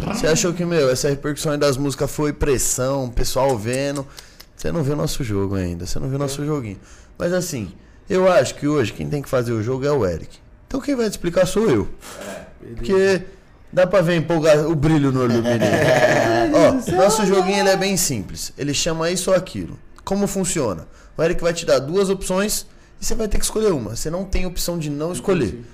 Você 0.08 0.26
achou 0.26 0.52
que, 0.52 0.64
meu, 0.64 0.90
essa 0.90 1.08
repercussão 1.08 1.52
aí 1.52 1.58
das 1.58 1.78
músicas 1.78 2.10
foi 2.10 2.32
pressão, 2.34 3.08
pessoal 3.08 3.56
vendo. 3.56 4.06
Você 4.54 4.70
não 4.70 4.82
viu 4.82 4.94
nosso 4.94 5.24
jogo 5.24 5.54
ainda, 5.54 5.86
você 5.86 5.98
não 5.98 6.08
viu 6.08 6.18
nosso 6.18 6.44
joguinho. 6.44 6.78
Mas 7.18 7.32
assim, 7.32 7.72
eu 8.08 8.30
acho 8.30 8.54
que 8.56 8.68
hoje 8.68 8.92
quem 8.92 9.08
tem 9.08 9.22
que 9.22 9.28
fazer 9.28 9.52
o 9.52 9.62
jogo 9.62 9.86
é 9.86 9.90
o 9.90 10.06
Eric. 10.06 10.38
Então 10.66 10.80
quem 10.80 10.94
vai 10.94 11.06
te 11.08 11.12
explicar 11.12 11.46
sou 11.46 11.70
eu. 11.70 11.88
Porque 12.76 13.22
dá 13.72 13.86
pra 13.86 14.02
ver 14.02 14.16
empolgar 14.16 14.66
o 14.66 14.74
brilho 14.74 15.10
no 15.10 15.22
olho 15.22 15.34
do 15.34 15.42
menino. 15.42 15.64
Ó, 16.92 16.96
nosso 16.96 17.24
joguinho 17.26 17.60
ele 17.60 17.70
é 17.70 17.76
bem 17.76 17.96
simples. 17.96 18.52
Ele 18.58 18.74
chama 18.74 19.10
isso 19.10 19.30
ou 19.30 19.36
aquilo. 19.36 19.78
Como 20.04 20.26
funciona? 20.26 20.86
O 21.16 21.22
Eric 21.22 21.42
vai 21.42 21.54
te 21.54 21.64
dar 21.64 21.78
duas 21.78 22.10
opções 22.10 22.66
e 23.00 23.04
você 23.04 23.14
vai 23.14 23.28
ter 23.28 23.38
que 23.38 23.44
escolher 23.44 23.72
uma. 23.72 23.96
Você 23.96 24.10
não 24.10 24.24
tem 24.24 24.44
opção 24.44 24.78
de 24.78 24.90
não 24.90 25.12
escolher. 25.12 25.64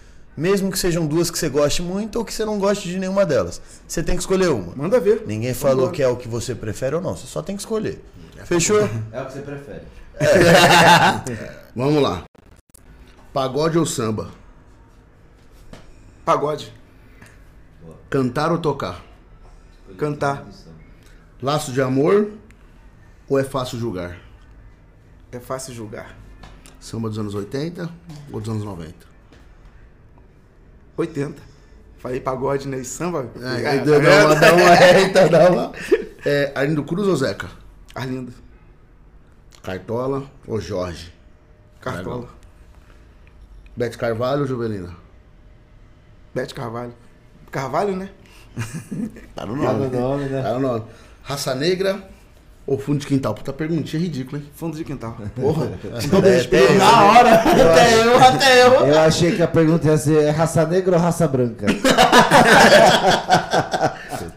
Mesmo 0.41 0.73
que 0.73 0.79
sejam 0.79 1.07
duas 1.07 1.31
que 1.31 1.39
você 1.39 1.51
goste 1.51 1.83
muito 1.83 2.19
ou 2.19 2.25
que 2.25 2.33
você 2.33 2.47
não 2.47 2.59
goste 2.59 2.89
de 2.89 2.99
nenhuma 2.99 3.27
delas. 3.27 3.61
Você 3.87 4.03
tem 4.03 4.15
que 4.17 4.23
escolher 4.23 4.49
uma. 4.49 4.75
Manda 4.75 4.99
ver. 4.99 5.25
Ninguém 5.27 5.53
falou 5.53 5.77
Vambora. 5.77 5.93
que 5.93 6.03
é 6.03 6.09
o 6.09 6.17
que 6.17 6.27
você 6.27 6.55
prefere 6.55 6.97
ou 6.97 7.03
não. 7.03 7.15
Você 7.15 7.27
só 7.27 7.43
tem 7.43 7.55
que 7.55 7.61
escolher. 7.61 8.03
Fechou? 8.47 8.81
É 9.13 9.21
o 9.21 9.27
que 9.27 9.35
você 9.35 9.43
prefere. 9.43 9.83
Vamos 11.77 12.03
lá. 12.03 12.25
Pagode 13.35 13.77
ou 13.77 13.85
samba? 13.85 14.31
Pagode. 16.25 16.73
Cantar 18.09 18.51
ou 18.51 18.57
tocar? 18.57 19.05
Cantar. 19.99 20.47
Laço 21.43 21.71
de 21.71 21.83
amor 21.83 22.33
ou 23.29 23.39
é 23.39 23.45
fácil 23.45 23.79
julgar? 23.79 24.17
É 25.33 25.39
fácil 25.39 25.75
julgar. 25.75 26.17
Samba 26.81 27.11
dos 27.11 27.19
anos 27.19 27.35
80 27.35 27.91
ou 28.33 28.41
dos 28.41 28.49
anos 28.49 28.65
90? 28.65 29.10
80. 31.01 31.43
Falei 31.99 32.21
pagode, 32.21 32.67
né? 32.69 32.79
E 32.79 32.85
samba. 32.85 33.29
É, 33.41 33.45
Ah, 33.45 33.71
aí 33.73 33.79
tá 33.81 33.85
dá, 33.85 33.91
dá 33.93 33.99
vendo? 33.99 34.27
uma, 34.27 34.35
dá 34.37 34.55
uma 34.55 34.71
reta, 34.75 35.29
dá 35.29 35.51
uma. 35.51 35.73
É, 36.25 36.53
Arlindo 36.55 36.83
Cruz 36.85 37.07
ou 37.09 37.17
Zeca? 37.17 37.49
Arlindo. 37.95 38.33
Cartola 39.63 40.25
ou 40.47 40.61
Jorge? 40.61 41.13
Cartola. 41.81 42.29
Bete 43.77 43.97
Carvalho 43.99 44.43
ou 44.43 44.47
Juvelina? 44.47 44.95
Bete 46.35 46.55
Carvalho. 46.55 46.95
Carvalho, 47.51 47.97
né? 47.97 48.11
Tá 49.35 49.47
no 49.47 49.57
Tá 49.63 49.73
nome. 49.73 49.87
no 49.89 50.01
nome, 50.01 50.25
né? 50.25 50.43
Tá 50.43 50.53
no 50.55 50.61
nome. 50.61 50.85
Raça 51.23 51.55
Negra 51.55 52.03
ou 52.67 52.79
Fundo 52.79 52.99
de 53.01 53.07
Quintal? 53.07 53.35
Puta 53.35 53.53
perguntinha 53.53 54.01
ridícula, 54.01 54.41
hein? 54.41 54.49
Fundo 54.55 54.77
de 54.77 54.85
quintal. 54.85 55.17
Porra. 55.35 55.71
É, 56.25 56.41
até 56.41 56.67
eu, 56.67 56.75
Na 56.79 57.03
hora. 57.05 57.35
Até 57.35 58.05
eu, 58.05 58.19
até 58.19 58.63
eu. 58.67 58.73
Eu 58.87 58.99
achei 59.01 59.35
que 59.35 59.43
a 59.43 59.49
pergunta 59.49 59.87
ia 59.89 59.97
ser 59.97 60.23
é 60.25 60.31
raça 60.31 60.65
negra 60.67 60.97
ou 60.97 61.03
raça 61.03 61.27
branca? 61.27 61.67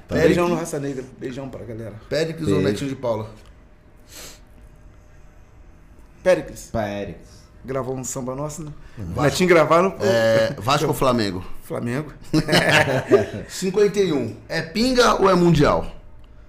Beijão 0.10 0.48
no 0.48 0.56
Raça 0.56 0.80
Negra. 0.80 1.04
Beijão 1.20 1.50
pra 1.50 1.64
galera. 1.64 1.94
Péricles 2.10 2.48
ou 2.50 2.62
Netinho 2.62 2.90
de 2.90 2.96
Paula? 2.96 3.30
Péricles. 6.24 6.70
Pra 6.72 6.88
Eric. 6.90 7.20
Gravou 7.66 7.96
um 7.96 8.04
samba 8.04 8.36
nosso, 8.36 8.64
né? 8.64 8.72
Netinho 8.98 9.48
gravaram 9.50 9.96
É, 10.02 10.54
Vasco 10.58 10.88
ou 10.88 10.94
Flamengo? 10.94 11.44
Flamengo. 11.64 12.12
51. 13.48 14.36
É 14.50 14.62
pinga 14.62 15.16
ou 15.16 15.30
é 15.30 15.34
mundial? 15.36 15.86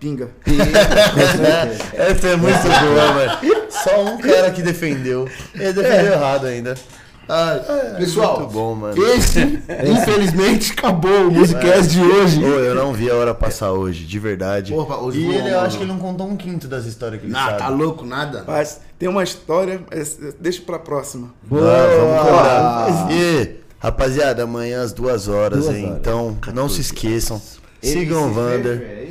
Pinga. 0.04 0.28
Essa 1.96 2.28
é 2.28 2.36
muito 2.36 2.62
boa, 2.62 3.12
velho. 3.14 3.64
Só 3.70 4.04
um 4.04 4.18
cara 4.18 4.50
que 4.50 4.60
defendeu. 4.60 5.26
Ele 5.54 5.72
defendeu 5.72 6.12
errado 6.12 6.46
ainda. 6.46 6.74
Ah, 7.26 7.58
pessoal, 7.96 8.40
muito 8.40 8.52
bom, 8.52 8.74
mano. 8.74 9.02
esse, 9.06 9.40
infelizmente, 9.88 10.72
acabou 10.72 11.28
o 11.28 11.30
Musicast 11.30 11.88
de 11.90 12.02
hoje. 12.02 12.44
Ô, 12.44 12.48
eu 12.58 12.74
não 12.74 12.92
vi 12.92 13.10
a 13.10 13.14
hora 13.14 13.34
passar 13.34 13.72
hoje, 13.72 14.04
de 14.04 14.18
verdade. 14.18 14.74
Porra, 14.74 14.96
e 14.96 14.98
voou, 14.98 15.32
ele, 15.32 15.50
eu 15.50 15.60
acho 15.60 15.78
que 15.78 15.84
ele 15.84 15.90
não 15.90 15.98
contou 15.98 16.28
um 16.28 16.36
quinto 16.36 16.68
das 16.68 16.84
histórias 16.84 17.22
que 17.22 17.26
ele 17.26 17.32
sabe. 17.34 17.56
tá 17.56 17.70
louco, 17.70 18.04
nada. 18.04 18.44
Mas 18.46 18.78
tem 18.98 19.08
uma 19.08 19.22
história, 19.22 19.80
mas 19.90 20.18
deixa 20.38 20.60
pra 20.60 20.78
próxima. 20.78 21.32
Ah, 21.50 21.96
vamos 21.98 22.20
cobrar. 22.28 23.08
E, 23.10 23.56
rapaziada, 23.78 24.42
amanhã 24.42 24.82
às 24.82 24.92
duas 24.92 25.26
horas, 25.26 25.60
Duas 25.64 25.74
hein? 25.74 25.86
horas. 25.86 25.96
Então, 25.98 26.36
não 26.52 26.68
se 26.68 26.82
esqueçam. 26.82 27.40
Sigam 27.80 28.28
o 28.30 28.32
Vander. 28.34 29.03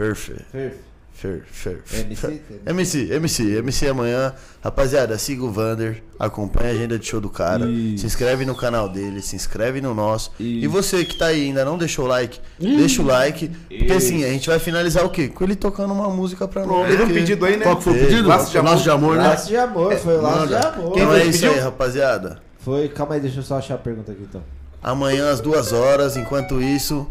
É 0.00 0.10
isso? 0.10 0.34
Ferf. 0.44 0.84
Fer, 1.14 1.44
fer, 1.46 1.80
fer. 1.84 2.06
MC? 2.06 2.42
MC, 2.66 3.12
MC, 3.12 3.56
MC 3.58 3.88
amanhã. 3.88 4.34
Rapaziada, 4.62 5.16
siga 5.16 5.44
o 5.44 5.50
Vander, 5.50 6.02
acompanha 6.18 6.70
a 6.70 6.72
agenda 6.72 6.98
de 6.98 7.06
show 7.06 7.20
do 7.20 7.30
cara, 7.30 7.66
Isso. 7.66 8.00
se 8.00 8.06
inscreve 8.06 8.44
no 8.44 8.54
canal 8.54 8.88
dele, 8.88 9.22
se 9.22 9.36
inscreve 9.36 9.80
no 9.80 9.94
nosso. 9.94 10.32
E 10.40 10.64
Isso. 10.64 10.70
você 10.70 11.04
que 11.04 11.16
tá 11.16 11.26
aí 11.26 11.44
e 11.44 11.46
ainda 11.46 11.64
não 11.64 11.78
deixou 11.78 12.06
o 12.06 12.08
like, 12.08 12.40
deixa 12.58 13.00
o 13.00 13.06
like, 13.06 13.48
porque 13.48 13.92
assim, 13.92 14.24
a 14.24 14.28
gente 14.28 14.48
vai 14.48 14.58
finalizar 14.58 15.04
o 15.04 15.08
quê? 15.08 15.28
Com 15.28 15.44
ele 15.44 15.54
tocando 15.54 15.94
uma 15.94 16.10
música 16.10 16.48
pra 16.48 16.66
nós. 16.66 16.90
Teve 16.90 17.04
um 17.04 17.08
pedido 17.08 17.44
aí, 17.44 17.56
né? 17.56 17.64
Qual 17.64 17.76
que 17.76 17.84
foi 17.84 17.92
o 17.92 17.98
pedido? 18.00 18.28
Laço 18.28 18.50
de 18.50 18.58
amor. 18.58 18.70
Laço 18.70 18.82
de 18.82 18.90
amor, 18.90 19.16
né? 19.16 19.22
Laço 19.28 19.48
de 19.48 19.56
amor, 19.56 19.96
foi 19.96 20.16
laço 20.16 20.46
de 20.48 20.54
amor. 20.56 20.92
Então 20.96 21.08
foi 21.08 21.20
é 21.20 21.22
que 21.22 21.28
isso 21.28 21.40
pediu? 21.40 21.52
aí, 21.52 21.60
rapaziada. 21.60 22.42
Foi, 22.58 22.88
calma 22.88 23.14
aí, 23.14 23.20
deixa 23.20 23.38
eu 23.38 23.42
só 23.44 23.58
achar 23.58 23.74
a 23.74 23.78
pergunta 23.78 24.10
aqui 24.10 24.22
então. 24.22 24.42
Amanhã 24.82 25.30
às 25.30 25.40
duas 25.40 25.72
horas, 25.72 26.16
enquanto 26.16 26.60
isso, 26.60 27.06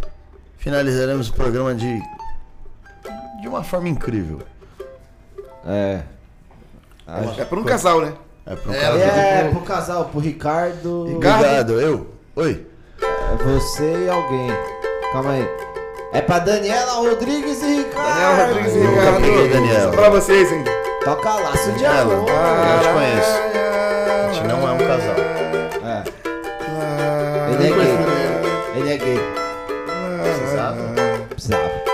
finalizaremos 0.57 1.30
o 1.30 1.34
programa 1.34 1.73
de. 1.73 2.01
De 3.43 3.49
uma 3.49 3.61
forma 3.61 3.89
incrível. 3.89 4.39
É. 5.67 5.99
É 7.37 7.43
pra 7.43 7.59
um 7.59 7.63
casal, 7.65 7.99
né? 7.99 8.13
É 8.45 8.55
pro 8.55 8.73
É, 8.73 8.79
cara. 8.79 8.97
É, 8.97 9.49
pro 9.49 9.59
casal, 9.59 10.05
pro 10.05 10.21
Ricardo. 10.21 11.01
Obrigado, 11.01 11.73
eu. 11.81 12.07
Oi. 12.37 12.65
É 13.01 13.43
você 13.43 14.05
e 14.05 14.09
alguém. 14.09 14.47
Calma 15.11 15.31
aí. 15.31 15.45
É 16.13 16.21
pra 16.21 16.39
Daniela 16.39 16.93
Rodrigues 16.93 17.61
e 17.61 17.79
Ricardo. 17.79 18.07
Daniel 18.13 18.47
Rodrigues 18.47 18.75
e 18.75 18.79
Ricardo. 18.79 19.21
peguei 19.21 19.49
Daniela. 19.49 19.91
Pra 19.91 20.09
vocês, 20.09 20.49
hein? 20.51 20.63
Toca 21.03 21.33
laço 21.33 21.71
de 21.73 21.83
Ela, 21.83 22.01
amor. 22.13 22.29
eu 22.29 22.79
te 22.79 22.93
conheço. 22.93 23.39
A 24.29 24.31
gente 24.33 24.47
não 24.47 24.69
é 24.69 24.71
um 24.71 24.72
casal. 24.72 24.72
É. 24.72 24.72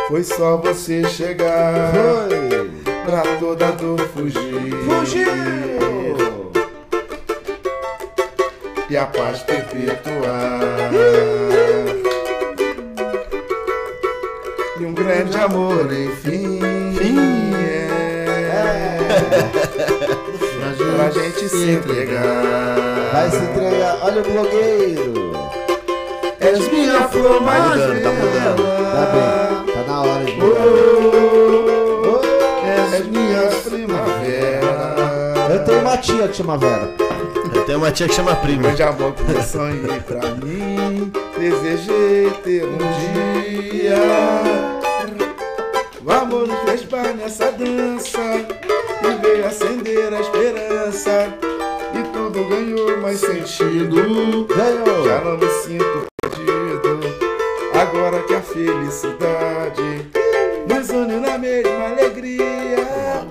Foi 0.09 0.23
só 0.23 0.57
você 0.57 1.07
chegar 1.07 1.93
Foi. 1.93 2.71
pra 3.05 3.21
toda 3.39 3.71
dor 3.73 3.99
fugir. 4.07 4.73
Fugiu. 4.83 6.51
E 8.89 8.97
a 8.97 9.05
paz 9.05 9.43
perpetuar. 9.43 10.61
E 14.79 14.83
um 14.83 14.93
grande 14.95 15.37
amor, 15.37 15.93
enfim. 15.93 16.59
É. 17.55 17.87
Pra 20.95 21.11
gente 21.11 21.47
se 21.49 21.69
entregar. 21.69 22.75
Vai 23.13 23.29
se 23.29 23.37
entregar. 23.37 23.99
Olha 24.01 24.21
o 24.21 24.23
blogueiro. 24.23 25.48
És 26.41 26.71
minha 26.71 27.01
flor 27.09 27.41
mais 27.41 27.63
Tá 27.63 27.69
mudando, 27.69 28.01
tá 28.01 28.11
mudando. 28.11 28.63
Tá 28.93 29.05
bem. 29.11 29.73
Tá 29.73 29.83
na 29.87 30.01
hora 30.01 30.23
de 30.25 30.31
Oh, 30.31 30.45
mudar. 32.01 32.93
És 32.93 33.05
minha 33.07 33.41
primavera. 33.63 35.53
Eu 35.53 35.65
tenho 35.65 35.81
uma 35.81 35.97
tia 35.97 36.27
que 36.27 36.37
chama 36.37 36.57
Vera. 36.57 36.89
Eu 37.53 37.65
tenho 37.65 37.77
uma 37.77 37.91
tia 37.91 38.07
que 38.07 38.13
chama 38.13 38.35
prima. 38.37 38.61
Grande 38.63 38.83
amor 38.83 39.13
que 39.13 39.31
eu 39.31 39.43
sonhei 39.43 39.99
pra 39.99 40.21
mim. 40.35 41.11
Desejei 41.37 42.31
ter 42.43 42.63
um 42.65 42.77
dia. 42.77 43.97
O 46.05 46.11
amor 46.11 46.47
nos 46.47 46.59
fez 46.59 46.83
par 46.83 47.13
nessa 47.15 47.51
dança 47.51 48.19
e 49.03 49.21
veio 49.21 49.45
acender 49.45 50.13
a 50.13 50.21
esperança. 50.21 51.27
E 51.93 52.03
tudo 52.13 52.47
ganhou 52.47 53.01
mais 53.01 53.19
sentido. 53.19 54.47
Ganhou. 54.47 55.05
Já 55.05 55.21
não 55.21 55.37
me 55.37 55.49
sinto 55.63 56.08
perdido. 56.45 56.99
Agora 57.73 58.21
que 58.23 58.35
a 58.35 58.41
felicidade 58.41 60.07
nos 60.67 60.89
une 60.89 61.19
na 61.19 61.37
mesma 61.37 61.87
alegria. 61.87 63.27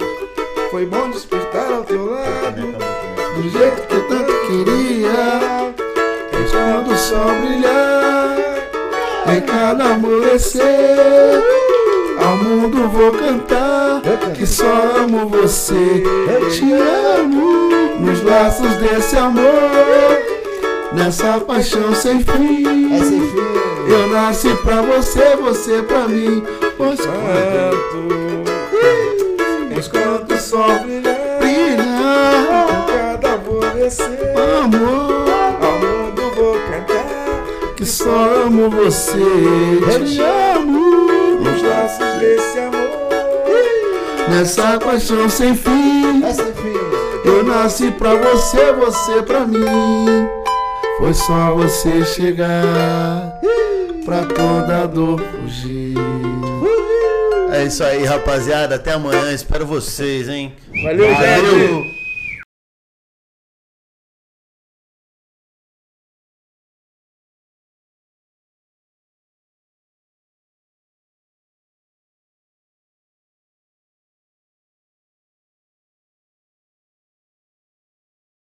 Foi 0.70 0.86
bom 0.86 1.10
despertar 1.10 1.72
ao 1.72 1.84
teu 1.84 2.04
lado 2.04 2.74
do 3.36 3.48
jeito 3.48 3.86
que 3.86 3.94
eu 3.94 4.08
tanto 4.08 4.32
queria. 4.46 5.74
Pois 6.30 6.50
quando 6.50 6.92
o 6.92 6.96
sol 6.96 7.30
brilhar 7.40 8.36
em 9.36 9.40
cada 9.42 9.94
amanhecer, 9.94 10.64
ao 12.18 12.36
mundo 12.36 12.88
vou 12.88 13.12
cantar 13.12 14.02
que 14.34 14.46
só 14.46 14.64
amo 14.96 15.28
você. 15.28 16.02
Te 16.50 16.72
amo 16.72 17.68
nos 18.00 18.22
laços 18.22 18.74
desse 18.76 19.16
amor, 19.16 20.27
nessa 20.92 21.40
paixão 21.40 21.94
sem 21.94 22.20
fim. 22.20 22.94
É 22.94 22.98
sem 22.98 23.20
fim. 23.20 23.92
Eu 23.92 24.08
nasci 24.08 24.54
pra 24.62 24.82
você, 24.82 25.36
você 25.36 25.82
pra 25.82 26.08
mim. 26.08 26.42
Pois 26.76 27.00
quanto, 27.00 28.44
pois 29.72 29.88
quanto 29.88 30.34
o 30.34 30.38
sol 30.38 30.78
brilhar, 30.80 31.38
brilhar 31.38 32.66
em 32.68 32.92
cada 32.92 33.38
amanhecer, 33.78 34.34
amor, 34.36 35.24
ao 35.62 35.78
mundo 35.78 36.34
vou 36.36 36.54
cantar 36.54 37.74
que 37.76 37.84
só 37.84 38.44
amo 38.46 38.70
você. 38.70 39.18
Te 40.04 40.20
amo 40.20 41.40
nos 41.40 41.62
laços 41.62 42.20
desse 42.20 42.58
amor, 42.58 43.08
nessa 44.28 44.78
paixão 44.78 45.28
sem 45.28 45.54
fim. 45.54 46.22
É 46.24 46.32
sem 46.32 46.52
fim. 46.52 46.78
Eu 47.24 47.42
nasci 47.44 47.90
pra 47.90 48.14
você, 48.14 48.72
você 48.72 49.22
pra 49.22 49.40
mim. 49.46 50.37
Foi 50.98 51.14
só 51.14 51.54
você 51.54 52.04
chegar 52.04 53.40
pra 54.04 54.24
toda 54.24 54.86
dor 54.86 55.20
fugir. 55.20 55.94
É 57.52 57.64
isso 57.64 57.82
aí, 57.84 58.04
rapaziada. 58.04 58.74
Até 58.74 58.92
amanhã. 58.92 59.32
Espero 59.32 59.64
vocês, 59.64 60.28
hein? 60.28 60.52
Valeu, 60.82 61.12
Valeu. 61.14 61.60
gente! 61.60 61.97